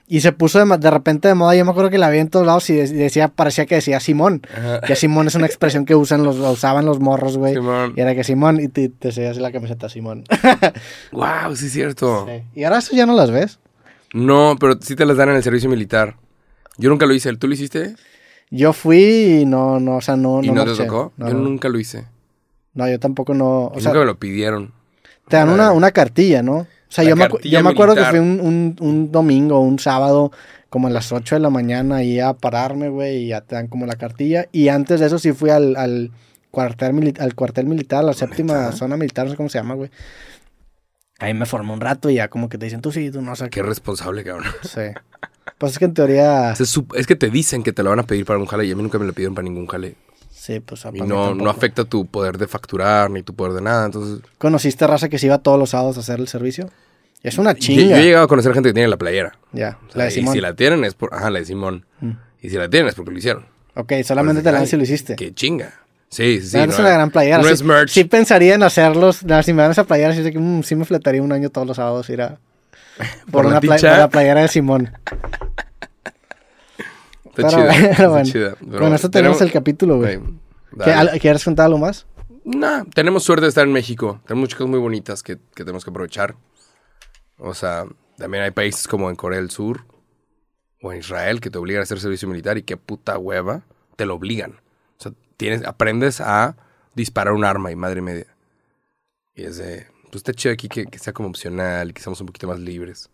Y 0.07 0.21
se 0.21 0.31
puso 0.33 0.63
de, 0.63 0.91
repente 0.91 1.27
de 1.27 1.33
moda. 1.33 1.55
Yo 1.55 1.65
me 1.65 1.71
acuerdo 1.71 1.89
que 1.89 1.97
la 1.97 2.11
vi 2.11 2.19
en 2.19 2.27
todos 2.29 2.45
lados 2.45 2.69
y 2.69 2.75
de- 2.75 2.87
decía, 2.87 3.27
parecía 3.29 3.65
que 3.65 3.73
decía 3.73 3.99
Simón. 3.99 4.43
Ajá. 4.55 4.81
Que 4.81 4.95
Simón 4.95 5.25
es 5.25 5.33
una 5.33 5.47
expresión 5.47 5.83
que 5.83 5.95
usan 5.95 6.23
los, 6.23 6.37
usaban 6.37 6.85
los 6.85 6.99
morros, 6.99 7.37
güey. 7.39 7.55
Simón. 7.55 7.93
Y 7.97 8.01
era 8.01 8.13
que 8.13 8.23
Simón, 8.23 8.59
y 8.61 8.67
te, 8.67 8.89
te 8.89 9.11
seguías 9.11 9.37
la 9.37 9.51
camiseta 9.51 9.89
Simón. 9.89 10.23
Wow, 11.11 11.55
sí 11.55 11.65
es 11.67 11.71
cierto. 11.73 12.27
Sí. 12.29 12.43
Y 12.59 12.63
ahora 12.65 12.77
eso 12.79 12.95
ya 12.95 13.07
no 13.07 13.15
las 13.15 13.31
ves. 13.31 13.57
No, 14.13 14.57
pero 14.59 14.77
sí 14.79 14.95
te 14.95 15.05
las 15.05 15.17
dan 15.17 15.29
en 15.29 15.37
el 15.37 15.43
servicio 15.43 15.69
militar. 15.69 16.15
Yo 16.77 16.89
nunca 16.89 17.05
lo 17.07 17.13
hice. 17.15 17.35
¿Tú 17.35 17.47
lo 17.47 17.53
hiciste? 17.55 17.95
Yo 18.51 18.73
fui 18.73 19.39
y 19.41 19.45
no, 19.45 19.79
no, 19.79 19.97
o 19.97 20.01
sea, 20.01 20.15
no, 20.15 20.43
¿Y 20.43 20.47
no, 20.49 20.65
no, 20.65 20.65
te 20.65 20.83
tocó? 20.83 21.11
No, 21.17 21.27
Yo 21.29 21.33
nunca 21.35 21.67
lo 21.69 21.79
hice. 21.79 22.05
No, 22.73 22.89
yo 22.89 22.99
tampoco 22.99 23.33
no. 23.33 23.67
O 23.67 23.73
Y 23.77 23.81
sea, 23.81 23.89
nunca 23.91 23.99
me 24.01 24.05
lo 24.05 24.19
pidieron. 24.19 24.73
te 25.27 25.37
dan 25.37 25.49
una, 25.49 25.71
una 25.71 25.91
cartilla, 25.91 26.43
¿no? 26.43 26.57
O 26.57 26.67
sea, 26.95 27.03
yo 27.03 27.15
me, 27.15 27.27
yo 27.43 27.63
me 27.63 27.69
acuerdo 27.71 27.95
que 27.95 28.03
fui 28.05 28.19
un, 28.19 28.39
un, 28.39 28.75
un 28.79 29.11
domingo, 29.11 29.59
un 29.59 29.79
sábado, 29.79 30.31
como 30.69 30.87
a 30.87 30.91
las 30.91 31.11
8 31.11 31.35
de 31.35 31.41
la 31.41 31.49
mañana, 31.49 31.97
ahí 31.97 32.19
a 32.19 32.33
pararme, 32.33 32.89
güey, 32.89 33.23
y 33.23 33.27
ya 33.29 33.41
te 33.41 33.55
dan 33.55 33.67
como 33.67 33.85
la 33.85 33.95
cartilla. 33.95 34.47
Y 34.51 34.67
antes 34.69 34.99
de 34.99 35.07
eso 35.07 35.19
sí 35.19 35.33
fui 35.33 35.49
al, 35.49 35.75
al, 35.75 36.11
cuartel, 36.51 37.13
al 37.19 37.35
cuartel 37.35 37.65
militar, 37.65 38.03
la 38.03 38.13
séptima 38.13 38.71
zona 38.71 38.95
militar, 38.95 39.25
no 39.25 39.31
sé 39.31 39.37
cómo 39.37 39.49
se 39.49 39.57
llama, 39.57 39.73
güey. 39.73 39.89
Ahí 41.19 41.33
me 41.33 41.45
formé 41.45 41.71
un 41.73 41.81
rato 41.81 42.09
y 42.09 42.15
ya 42.15 42.27
como 42.29 42.49
que 42.49 42.57
te 42.57 42.65
dicen, 42.65 42.81
tú 42.81 42.91
sí, 42.91 43.09
tú 43.09 43.21
no 43.21 43.35
sé 43.35 43.49
Qué 43.49 43.63
responsable, 43.63 44.23
cabrón. 44.23 44.47
Sí. 44.63 44.81
Pues 45.57 45.73
es 45.73 45.79
que 45.79 45.85
en 45.85 45.93
teoría, 45.93 46.51
es 46.53 47.07
que 47.07 47.15
te 47.15 47.29
dicen 47.29 47.63
que 47.63 47.71
te 47.71 47.83
lo 47.83 47.89
van 47.91 47.99
a 47.99 48.03
pedir 48.03 48.25
para 48.25 48.39
un 48.39 48.45
jale 48.45 48.65
y 48.65 48.71
a 48.71 48.75
mí 48.75 48.81
nunca 48.81 48.97
me 48.97 49.05
lo 49.05 49.13
pidieron 49.13 49.35
para 49.35 49.43
ningún 49.43 49.67
jale. 49.67 49.95
sí, 50.31 50.59
pues 50.59 50.85
a 50.85 50.89
Y 50.93 51.01
no, 51.01 51.33
no 51.35 51.49
afecta 51.49 51.85
tu 51.85 52.05
poder 52.07 52.37
de 52.37 52.47
facturar 52.47 53.09
ni 53.11 53.21
tu 53.23 53.33
poder 53.33 53.53
de 53.53 53.61
nada. 53.61 53.85
Entonces, 53.85 54.19
¿Conociste 54.37 54.85
raza 54.87 55.07
que 55.09 55.17
se 55.19 55.27
iba 55.27 55.37
todos 55.37 55.59
los 55.59 55.69
sábados 55.71 55.97
a 55.97 55.99
hacer 56.01 56.19
el 56.19 56.27
servicio? 56.27 56.69
Es 57.23 57.37
una 57.39 57.53
yo, 57.53 57.59
chinga. 57.59 57.83
yo 57.83 57.95
he 57.97 58.03
llegado 58.03 58.25
a 58.25 58.27
conocer 58.27 58.53
gente 58.53 58.69
que 58.69 58.73
tiene 58.73 58.87
la 58.87 58.97
playera. 58.97 59.37
Ya, 59.51 59.79
O 59.87 59.91
sea, 59.91 59.99
la 59.99 60.03
de 60.05 60.09
y 60.11 60.13
Simón. 60.13 60.33
si 60.33 60.41
la 60.41 60.53
tienen 60.55 60.83
es 60.83 60.93
por... 60.93 61.13
Ajá, 61.13 61.29
la 61.31 61.39
de 61.39 61.45
Simón. 61.45 61.85
Mm. 61.99 62.11
Y 62.41 62.49
si 62.49 62.55
la 62.57 62.69
tienen 62.69 62.89
es 62.89 62.95
porque 62.95 63.11
lo 63.11 63.17
hicieron. 63.17 63.45
Ok, 63.75 63.93
solamente 64.03 64.41
te 64.43 64.51
la 64.51 64.59
dan 64.59 64.67
si 64.67 64.77
lo 64.77 64.83
hiciste. 64.83 65.15
Qué 65.15 65.33
chinga. 65.33 65.73
Sí, 66.09 66.39
sí, 66.41 66.49
sí. 66.49 66.53
La 66.57 66.61
verdad 66.61 66.73
es 66.75 66.79
no, 66.79 66.85
una 66.85 66.93
gran 66.93 67.11
playera. 67.11 67.37
No 67.39 67.43
sí, 67.45 67.53
es 67.53 67.63
merch. 67.63 67.89
sí 67.89 68.03
pensaría 68.03 68.53
en 68.55 68.61
hacerlos. 68.63 69.23
no, 69.23 69.41
si 69.41 69.53
me 69.53 69.63
dan 69.63 69.71
esa 69.71 69.83
playera, 69.85 70.13
sí, 70.13 70.21
sé 70.21 70.31
que, 70.31 70.37
mm, 70.39 70.61
sí 70.63 70.75
me 70.75 70.85
fletaría 70.85 71.21
un 71.23 71.31
año 71.31 71.49
todos 71.49 71.65
los 71.67 71.77
sábados 71.77 72.09
ir 72.11 72.21
a... 72.21 72.37
Por, 73.31 73.31
Por 73.31 73.43
la 73.45 73.49
una 73.59 73.61
por 73.61 73.81
la 73.81 74.09
playera 74.09 74.41
de 74.41 74.47
Simón. 74.47 74.91
Está 77.25 77.49
chida. 77.49 77.71
está 77.91 78.07
bueno, 78.07 78.25
chida. 78.29 78.55
Pero 78.59 78.79
con 78.79 78.93
esto 78.93 79.09
tenemos 79.09 79.41
el 79.41 79.51
capítulo, 79.51 79.97
güey. 79.97 80.15
Güey, 80.17 80.33
¿Qué- 80.71 80.91
dale. 80.91 81.11
al- 81.11 81.19
¿Quieres 81.19 81.43
contar 81.43 81.65
algo 81.65 81.79
más? 81.79 82.05
Nah, 82.45 82.83
tenemos 82.93 83.23
suerte 83.23 83.43
de 83.43 83.49
estar 83.49 83.65
en 83.65 83.73
México. 83.73 84.21
Tenemos 84.25 84.41
muchas 84.43 84.57
cosas 84.57 84.69
muy 84.69 84.79
bonitas 84.79 85.23
que, 85.23 85.37
que 85.55 85.63
tenemos 85.63 85.83
que 85.83 85.89
aprovechar. 85.89 86.35
O 87.37 87.53
sea, 87.53 87.85
también 88.17 88.43
hay 88.43 88.51
países 88.51 88.87
como 88.87 89.09
en 89.09 89.15
Corea 89.15 89.39
del 89.39 89.49
Sur 89.49 89.81
o 90.81 90.93
en 90.93 90.99
Israel 90.99 91.41
que 91.41 91.49
te 91.49 91.57
obligan 91.57 91.81
a 91.81 91.83
hacer 91.83 91.99
servicio 91.99 92.27
militar 92.29 92.57
y 92.57 92.63
qué 92.63 92.77
puta 92.77 93.17
hueva 93.17 93.63
te 93.95 94.05
lo 94.05 94.15
obligan. 94.15 94.51
O 94.97 95.03
sea, 95.03 95.11
tienes, 95.37 95.65
aprendes 95.65 96.21
a 96.21 96.55
disparar 96.93 97.33
un 97.33 97.43
arma 97.43 97.71
y 97.71 97.75
madre 97.75 98.01
media. 98.01 98.27
Y 99.33 99.43
es 99.43 99.57
de, 99.57 99.87
pues 100.15 100.21
está 100.21 100.33
chido 100.33 100.53
aquí 100.53 100.69
que, 100.69 100.85
que 100.85 100.97
sea 100.97 101.11
como 101.11 101.27
opcional 101.27 101.89
y 101.89 101.93
que 101.93 102.01
seamos 102.01 102.21
un 102.21 102.27
poquito 102.27 102.47
más 102.47 102.59
libres. 102.59 103.09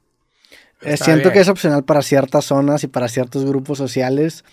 Eh, 0.82 0.98
siento 0.98 1.23
bien. 1.23 1.34
que 1.34 1.40
es 1.40 1.48
opcional 1.49 1.84
para 1.84 2.02
ciertas 2.03 2.45
zonas 2.45 2.84
y 2.84 2.88
para 2.88 3.07
ciertos 3.07 3.44
grupos 3.45 3.78
sociales. 3.80 4.44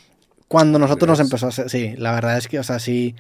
Cuando 0.49 0.79
nosotros 0.79 1.09
nos 1.11 1.21
empezó 1.21 1.47
a 1.47 1.49
hacer, 1.51 1.69
sí, 1.69 1.95
la 1.99 2.13
verdad 2.13 2.39
es 2.39 2.49
que, 2.49 2.59
o 2.59 2.63
sea, 2.63 2.79
sí, 2.79 3.15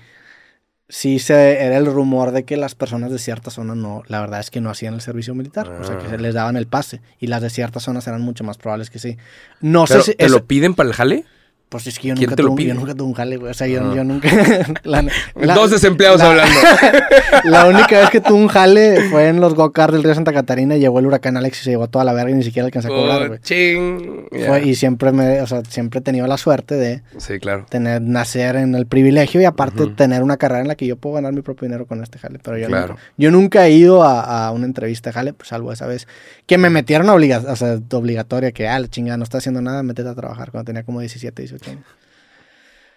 sí 0.88 1.18
se, 1.18 1.62
era 1.62 1.76
el 1.76 1.84
rumor 1.86 2.30
de 2.32 2.44
que 2.44 2.56
las 2.56 2.74
personas 2.74 3.10
de 3.10 3.18
ciertas 3.18 3.52
zonas 3.54 3.76
no, 3.76 4.02
la 4.06 4.20
verdad 4.22 4.40
es 4.40 4.50
que 4.50 4.60
no 4.62 4.70
hacían 4.70 4.94
el 4.94 5.02
servicio 5.02 5.34
militar, 5.34 5.68
o 5.68 5.84
sea, 5.84 5.98
que 5.98 6.06
Ah. 6.06 6.10
se 6.10 6.18
les 6.18 6.34
daban 6.34 6.56
el 6.56 6.66
pase 6.66 7.02
y 7.20 7.26
las 7.26 7.42
de 7.42 7.50
ciertas 7.50 7.82
zonas 7.82 8.06
eran 8.06 8.22
mucho 8.22 8.44
más 8.44 8.56
probables 8.56 8.88
que 8.88 8.98
sí. 8.98 9.18
No 9.60 9.84
Pero, 9.86 10.00
sé 10.02 10.12
si, 10.12 10.16
¿Te 10.16 10.24
es- 10.24 10.30
lo 10.32 10.46
piden 10.46 10.74
para 10.74 10.88
el 10.88 10.94
jale? 10.94 11.24
Pues 11.68 11.86
es 11.86 11.98
que 11.98 12.08
yo 12.08 12.14
¿quién 12.14 12.30
nunca, 12.30 12.36
tuve, 12.42 12.48
yo 12.50 12.56
pide? 12.56 12.74
nunca 12.74 12.94
tuve 12.94 13.08
un 13.08 13.14
jale, 13.14 13.36
güey, 13.36 13.50
o 13.50 13.54
sea, 13.54 13.66
yo, 13.66 13.80
Ah. 13.82 13.92
yo 13.94 14.04
nunca... 14.04 14.28
la- 14.84 15.04
la- 15.34 15.54
Dos 15.54 15.70
desempleados 15.70 16.20
la- 16.20 16.28
hablando. 16.30 16.54
La 17.44 17.66
única 17.66 18.00
vez 18.00 18.10
que 18.10 18.20
tuve 18.20 18.34
un 18.38 18.48
jale 18.48 19.02
fue 19.10 19.28
en 19.28 19.40
los 19.40 19.54
go-karts 19.54 19.92
del 19.92 20.02
río 20.02 20.14
Santa 20.14 20.32
Catarina 20.32 20.76
y 20.76 20.80
llegó 20.80 20.98
el 20.98 21.06
huracán 21.06 21.36
Alex 21.36 21.60
y 21.60 21.64
se 21.64 21.70
llevó 21.70 21.88
toda 21.88 22.04
la 22.04 22.12
verga 22.12 22.30
y 22.30 22.34
ni 22.34 22.42
siquiera 22.42 22.66
alcancé 22.66 22.88
a 22.88 22.90
cobrar, 22.90 23.22
Oh, 23.22 23.28
güey. 23.28 23.40
ching. 23.40 24.26
Fue- 24.46 24.64
y 24.66 24.74
siempre 24.74 25.12
me, 25.12 25.40
o 25.40 25.46
sea, 25.46 25.62
siempre 25.68 26.00
he 26.00 26.02
tenido 26.02 26.26
la 26.26 26.36
suerte 26.38 26.74
de 26.76 27.02
Sí, 27.18 27.38
claro. 27.38 27.66
tener, 27.68 28.00
nacer 28.02 28.56
en 28.56 28.74
el 28.74 28.86
privilegio 28.86 29.40
y 29.40 29.44
aparte 29.44 29.82
Ujú. 29.84 29.94
tener 29.94 30.22
una 30.22 30.36
carrera 30.36 30.62
en 30.62 30.68
la 30.68 30.74
que 30.74 30.86
yo 30.86 30.96
puedo 30.96 31.16
ganar 31.16 31.32
mi 31.32 31.42
propio 31.42 31.66
dinero 31.68 31.86
con 31.86 32.02
este 32.02 32.18
jale. 32.18 32.38
Pero 32.42 32.58
yo, 32.58 32.66
Claro. 32.68 32.88
nunca, 32.88 33.02
yo 33.16 33.30
nunca 33.30 33.66
he 33.66 33.70
ido 33.72 34.02
a, 34.02 34.46
a 34.46 34.50
una 34.52 34.66
entrevista 34.66 35.10
de 35.10 35.14
jale, 35.14 35.32
pues 35.34 35.48
salvo 35.48 35.72
esa 35.72 35.86
vez, 35.86 36.06
que 36.46 36.58
me 36.58 36.70
metieron 36.70 37.08
obliga 37.10 37.42
o 37.46 37.56
sea, 37.56 37.78
obligatoria, 37.92 38.52
que, 38.52 38.68
ah, 38.68 38.78
la 38.78 38.88
chingada, 38.88 39.16
no 39.16 39.24
está 39.24 39.38
haciendo 39.38 39.60
nada, 39.60 39.82
métete 39.82 40.08
a 40.08 40.14
trabajar 40.14 40.50
cuando 40.50 40.66
tenía 40.66 40.82
como 40.82 41.00
17, 41.00 41.42
18 41.42 41.57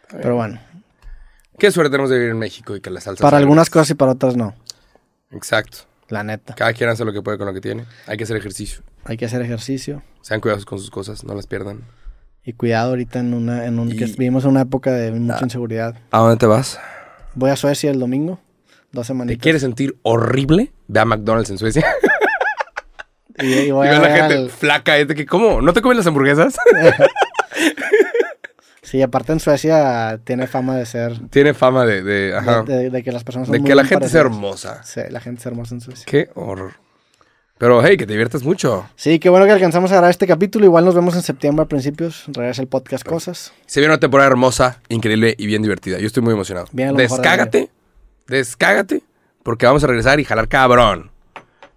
Pero 0.10 0.36
bueno, 0.36 0.60
Qué 1.58 1.72
suerte 1.72 1.92
tenemos 1.92 2.10
de 2.10 2.18
vivir 2.18 2.32
en 2.32 2.40
México 2.40 2.76
y 2.76 2.82
que 2.82 2.90
la 2.90 3.02
salsa. 3.02 3.22
para 3.22 3.38
algunas 3.38 3.70
cosas 3.70 3.92
y 3.92 3.94
para 3.94 4.12
otras 4.14 4.36
no, 4.36 4.56
Exacto. 5.32 5.80
la 6.10 6.24
neta. 6.24 6.56
Cada 6.56 6.74
quien 6.74 6.90
hace 6.90 7.06
lo 7.06 7.14
que 7.14 7.22
puede 7.22 7.38
con 7.38 7.48
lo 7.48 7.54
que 7.54 7.62
tiene. 7.62 7.86
Hay 8.08 8.18
que 8.18 8.24
hacer 8.24 8.36
ejercicio. 8.38 8.82
Hay 9.06 9.18
que 9.18 9.26
hacer 9.26 9.42
ejercicio 9.42 10.04
Sean 10.22 10.40
cuidadosos 10.42 10.66
con 10.66 10.80
sus 10.80 10.90
cosas, 10.92 11.24
no 11.24 11.34
las 11.36 11.48
pierdan. 11.48 11.82
y 12.44 12.54
cuidado 12.54 12.90
ahorita 12.92 13.20
en 13.20 13.34
una, 13.34 13.66
en 13.66 13.78
un, 13.80 13.90
que 13.90 14.06
vivimos 14.06 14.44
en 14.46 14.52
una 14.52 14.62
época 14.62 14.92
de 14.92 15.12
mucha 15.12 15.38
Ah. 15.38 15.44
inseguridad. 15.44 15.96
¿A 16.12 16.20
dónde 16.20 16.38
te 16.38 16.46
vas? 16.48 16.80
Voy 17.36 17.50
a 17.52 17.56
Suecia 17.56 17.92
el 17.92 18.00
domingo, 18.00 18.40
dos 18.92 19.06
¿Te 19.06 19.08
semanitas. 19.14 19.42
quieres 19.42 19.62
sentir 19.62 19.98
horrible? 20.04 20.72
Ve 20.88 21.00
a 21.00 21.06
McDonald's 21.06 21.50
en 21.52 21.58
Suecia. 21.60 21.86
Y, 23.40 23.46
y 23.54 23.72
voy 23.72 23.88
Y 23.88 23.90
a 23.90 23.92
ve 23.94 23.98
a 23.98 24.00
la 24.02 24.08
ver 24.08 24.18
gente 24.18 24.36
al- 24.36 24.50
flaca. 24.52 24.98
Es 25.00 25.08
de 25.08 25.16
que, 25.16 25.26
¿cómo? 25.26 25.62
¿No 25.62 25.74
te 25.74 25.82
comen 25.82 25.98
las 25.98 26.06
hamburguesas? 26.06 26.56
Sí, 28.92 29.02
aparte 29.02 29.32
en 29.32 29.40
Suecia 29.40 30.20
tiene 30.26 30.48
fama 30.48 30.76
de 30.76 30.86
ser... 30.86 31.18
Tiene 31.30 31.54
fama 31.54 31.86
de, 31.86 32.04
de, 32.04 32.36
ajá, 32.36 32.64
De, 32.64 32.76
de- 32.78 32.90
de 32.90 33.04
que 33.04 33.14
las 33.14 33.24
personas 33.24 33.48
son 33.48 33.54
de 33.54 33.60
muy 33.60 33.70
que 33.70 33.74
la 33.76 33.84
bien 33.84 33.90
gente 33.90 34.06
es 34.08 34.12
parecidas. 34.12 34.36
hermosa. 34.36 34.84
Sí, 34.84 35.00
la 35.10 35.22
gente 35.22 35.40
es 35.40 35.46
hermosa 35.46 35.76
en 35.76 35.80
Suecia. 35.82 36.06
Qué 36.06 36.30
horror. 36.36 36.74
Pero, 37.58 37.82
hey, 37.86 37.96
que 37.96 38.06
te 38.06 38.12
diviertas 38.12 38.44
mucho. 38.44 38.90
Sí, 38.96 39.18
qué 39.20 39.30
bueno 39.30 39.46
que 39.46 39.52
alcanzamos 39.52 39.92
a 39.92 39.96
grabar 39.96 40.10
este 40.10 40.28
capítulo. 40.28 40.66
Igual 40.66 40.84
nos 40.84 40.94
vemos 40.96 41.16
en 41.16 41.22
septiembre 41.22 41.64
a 41.64 41.68
principios. 41.68 42.26
Regresa 42.28 42.62
el 42.62 42.68
podcast 42.68 43.06
Cosas. 43.06 43.54
Se 43.66 43.80
viene 43.80 43.94
una 43.94 44.00
temporada 44.00 44.28
hermosa, 44.30 44.82
increíble 44.90 45.36
y 45.38 45.46
bien 45.46 45.62
divertida. 45.62 45.98
Yo 46.00 46.08
estoy 46.08 46.24
muy 46.24 46.34
emocionado. 46.34 46.68
Del 46.74 46.96
Descágate, 46.98 47.70
descágate, 48.28 49.04
porque 49.44 49.66
vamos 49.68 49.84
a 49.84 49.88
regresar 49.88 50.20
y 50.20 50.26
jalar 50.26 50.48
cabrón. 50.48 51.12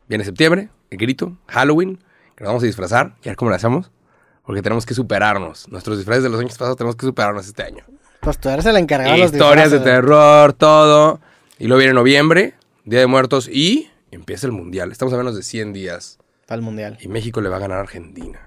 Viene 0.09 0.25
septiembre, 0.25 0.69
el 0.91 0.99
grito, 0.99 1.37
Halloween, 1.49 1.99
que 2.35 2.45
nos 2.45 2.49
vamos 2.49 2.63
a 2.63 2.67
disfrazar 2.67 3.15
y 3.23 3.29
a 3.29 3.33
ver 3.33 3.37
cómo 3.37 3.51
lo 3.51 3.57
hacemos. 3.57 3.91
Porque 4.45 4.63
tenemos 4.63 4.85
que 4.87 4.95
superarnos. 4.95 5.69
Nuestros 5.69 5.97
disfraces 5.97 6.23
de 6.23 6.29
los 6.29 6.41
años 6.41 6.53
pasados 6.53 6.77
tenemos 6.77 6.97
que 6.97 7.07
superarnos 7.07 7.47
este 7.47 7.63
año. 7.63 7.85
Pues 8.21 8.39
tú 8.39 8.49
eres 8.49 8.67
el 8.67 8.77
encargado 8.77 9.13
de 9.13 9.19
los 9.19 9.33
Historias 9.33 9.71
de 9.71 9.81
terror, 9.81 10.53
todo. 10.53 11.21
Y 11.59 11.67
luego 11.67 11.79
viene 11.79 11.95
noviembre, 11.95 12.55
Día 12.85 13.01
de 13.01 13.07
Muertos 13.07 13.49
y 13.49 13.91
empieza 14.11 14.47
el 14.47 14.53
Mundial. 14.53 14.93
Estamos 14.93 15.15
a 15.15 15.17
menos 15.17 15.35
de 15.37 15.43
100 15.43 15.73
días. 15.73 16.19
Para 16.47 16.57
el 16.57 16.63
mundial. 16.63 16.99
Y 17.01 17.09
México 17.09 17.41
le 17.41 17.49
va 17.49 17.57
a 17.57 17.61
ganar 17.61 17.79
a 17.79 17.81
Argentina. 17.83 18.39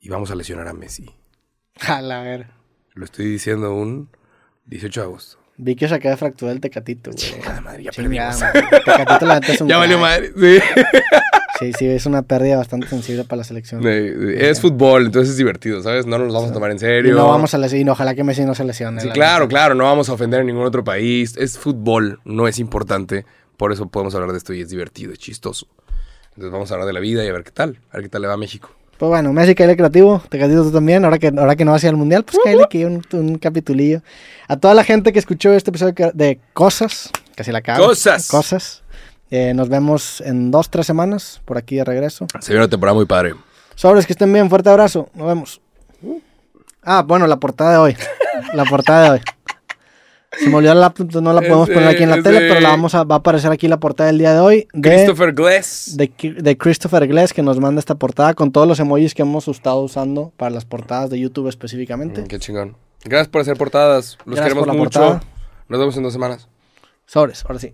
Y 0.00 0.08
vamos 0.08 0.30
a 0.30 0.34
lesionar 0.34 0.66
a 0.66 0.72
Messi. 0.72 1.10
A 1.86 2.00
ver. 2.00 2.46
Lo 2.94 3.04
estoy 3.04 3.26
diciendo 3.26 3.74
un 3.74 4.08
18 4.66 5.00
de 5.00 5.06
agosto. 5.06 5.38
Vi 5.58 5.76
que 5.76 5.86
se 5.88 5.94
acaba 5.94 6.12
de 6.12 6.16
fracturar 6.16 6.54
el 6.54 6.60
tecatito, 6.60 7.10
güey. 7.10 7.22
Chingada 7.22 7.60
madre, 7.60 7.84
ya 7.84 7.90
Chingada, 7.90 8.30
perdimos. 8.38 8.70
madre. 8.70 8.78
Tecatito, 8.84 9.26
la 9.26 9.34
neta, 9.40 9.52
es 9.52 9.60
un 9.60 9.68
Ya 9.68 9.76
valió 9.76 9.98
madre. 9.98 10.32
Sí. 10.34 10.60
Sí, 11.62 11.72
sí, 11.78 11.86
es 11.86 12.06
una 12.06 12.22
pérdida 12.22 12.56
bastante 12.56 12.88
sensible 12.88 13.24
para 13.24 13.38
la 13.38 13.44
selección. 13.44 13.86
Es 13.86 14.60
fútbol, 14.60 15.06
entonces 15.06 15.30
es 15.32 15.36
divertido, 15.38 15.82
¿sabes? 15.82 16.06
No 16.06 16.18
nos 16.18 16.32
vamos 16.32 16.50
a 16.50 16.52
tomar 16.52 16.70
en 16.70 16.76
Y 16.76 16.80
serio. 16.80 17.14
no 17.14 17.26
vamos 17.28 17.54
a 17.54 17.58
lesionar. 17.58 17.86
Y 17.86 17.90
ojalá 17.90 18.14
que 18.14 18.24
Messi 18.24 18.44
no 18.44 18.54
se 18.54 18.64
lesione. 18.64 19.00
Sí, 19.00 19.08
la 19.08 19.12
claro, 19.14 19.48
claro, 19.48 19.74
no 19.74 19.84
vamos 19.84 20.08
a 20.08 20.12
ofender 20.12 20.40
a 20.40 20.44
ningún 20.44 20.64
otro 20.64 20.84
país. 20.84 21.36
Es 21.36 21.58
fútbol, 21.58 22.20
no 22.24 22.48
es 22.48 22.58
importante. 22.58 23.24
Por 23.56 23.72
eso 23.72 23.86
podemos 23.88 24.14
hablar 24.14 24.32
de 24.32 24.38
esto 24.38 24.52
y 24.54 24.60
es 24.60 24.68
divertido, 24.70 25.12
es 25.12 25.18
chistoso. 25.18 25.66
Entonces 26.30 26.50
vamos 26.52 26.70
a 26.70 26.74
hablar 26.74 26.86
de 26.86 26.92
la 26.94 27.00
vida 27.00 27.24
y 27.24 27.28
a 27.28 27.32
ver 27.32 27.44
qué 27.44 27.50
tal. 27.50 27.78
A 27.90 27.96
ver 27.96 28.04
qué 28.04 28.08
tal 28.08 28.22
le 28.22 28.28
va 28.28 28.34
a 28.34 28.38
México. 28.38 28.70
Pues 28.98 29.08
bueno, 29.08 29.32
Messi, 29.32 29.54
caile 29.56 29.76
creativo, 29.76 30.22
Tecatito 30.28 30.62
tú 30.62 30.70
también, 30.70 31.04
ahora 31.04 31.18
que, 31.18 31.32
ahora 31.36 31.56
que 31.56 31.64
no 31.64 31.72
vas 31.72 31.82
a 31.82 31.86
ir 31.86 31.90
al 31.90 31.96
mundial, 31.96 32.24
pues 32.24 32.38
caile 32.44 32.62
aquí 32.64 32.84
un, 32.84 33.02
un 33.12 33.36
capitulillo. 33.38 34.00
A 34.46 34.56
toda 34.56 34.74
la 34.74 34.84
gente 34.84 35.12
que 35.12 35.18
escuchó 35.18 35.52
este 35.52 35.70
episodio 35.70 35.94
que- 35.94 36.10
de 36.14 36.38
Cosas, 36.52 37.10
casi 37.34 37.50
la 37.50 37.58
acabo. 37.58 37.84
Cosas. 37.86 38.28
Cosas. 38.28 38.81
Eh, 39.34 39.54
nos 39.54 39.70
vemos 39.70 40.20
en 40.20 40.50
dos, 40.50 40.68
tres 40.68 40.84
semanas, 40.84 41.40
por 41.46 41.56
aquí 41.56 41.76
de 41.76 41.84
regreso. 41.84 42.26
Se 42.38 42.52
viene 42.52 42.64
una 42.64 42.70
temporada 42.70 42.94
muy 42.94 43.06
padre. 43.06 43.34
Sobres, 43.74 44.04
que 44.04 44.12
estén 44.12 44.30
bien, 44.30 44.50
fuerte 44.50 44.68
abrazo, 44.68 45.08
nos 45.14 45.26
vemos. 45.26 45.60
Ah, 46.82 47.00
bueno, 47.00 47.26
la 47.26 47.38
portada 47.38 47.72
de 47.72 47.78
hoy. 47.78 47.96
La 48.52 48.66
portada 48.66 49.04
de 49.04 49.10
hoy. 49.10 49.20
Se 50.38 50.50
me 50.50 50.56
olvidó 50.56 50.74
la 50.74 50.80
laptop, 50.80 51.22
no 51.22 51.32
la 51.32 51.40
podemos 51.40 51.70
poner 51.70 51.88
aquí 51.88 52.02
en 52.02 52.10
la 52.10 52.22
tele, 52.22 52.40
pero 52.40 52.60
la 52.60 52.68
vamos 52.68 52.94
a, 52.94 53.04
va 53.04 53.14
a 53.14 53.18
aparecer 53.18 53.50
aquí 53.50 53.68
la 53.68 53.78
portada 53.78 54.08
del 54.08 54.18
día 54.18 54.34
de 54.34 54.40
hoy. 54.40 54.68
De, 54.74 54.90
Christopher 54.90 55.32
Glass. 55.32 55.96
de, 55.96 56.58
Christopher 56.58 57.06
Glass, 57.06 57.32
que 57.32 57.42
nos 57.42 57.58
manda 57.58 57.78
esta 57.78 57.94
portada 57.94 58.34
con 58.34 58.52
todos 58.52 58.68
los 58.68 58.80
emojis 58.80 59.14
que 59.14 59.22
hemos 59.22 59.48
estado 59.48 59.80
usando 59.80 60.30
para 60.36 60.50
las 60.50 60.66
portadas 60.66 61.08
de 61.08 61.18
YouTube 61.18 61.48
específicamente. 61.48 62.20
Mm, 62.20 62.26
qué 62.26 62.38
chingón. 62.38 62.76
Gracias 63.04 63.28
por 63.28 63.40
hacer 63.40 63.56
portadas. 63.56 64.18
Los 64.26 64.36
Gracias 64.36 64.54
queremos 64.54 64.76
mucho. 64.76 65.00
portada. 65.00 65.22
Nos 65.68 65.80
vemos 65.80 65.96
en 65.96 66.02
dos 66.02 66.12
semanas. 66.12 66.48
Sobres, 67.06 67.44
ahora 67.46 67.58
sí. 67.58 67.72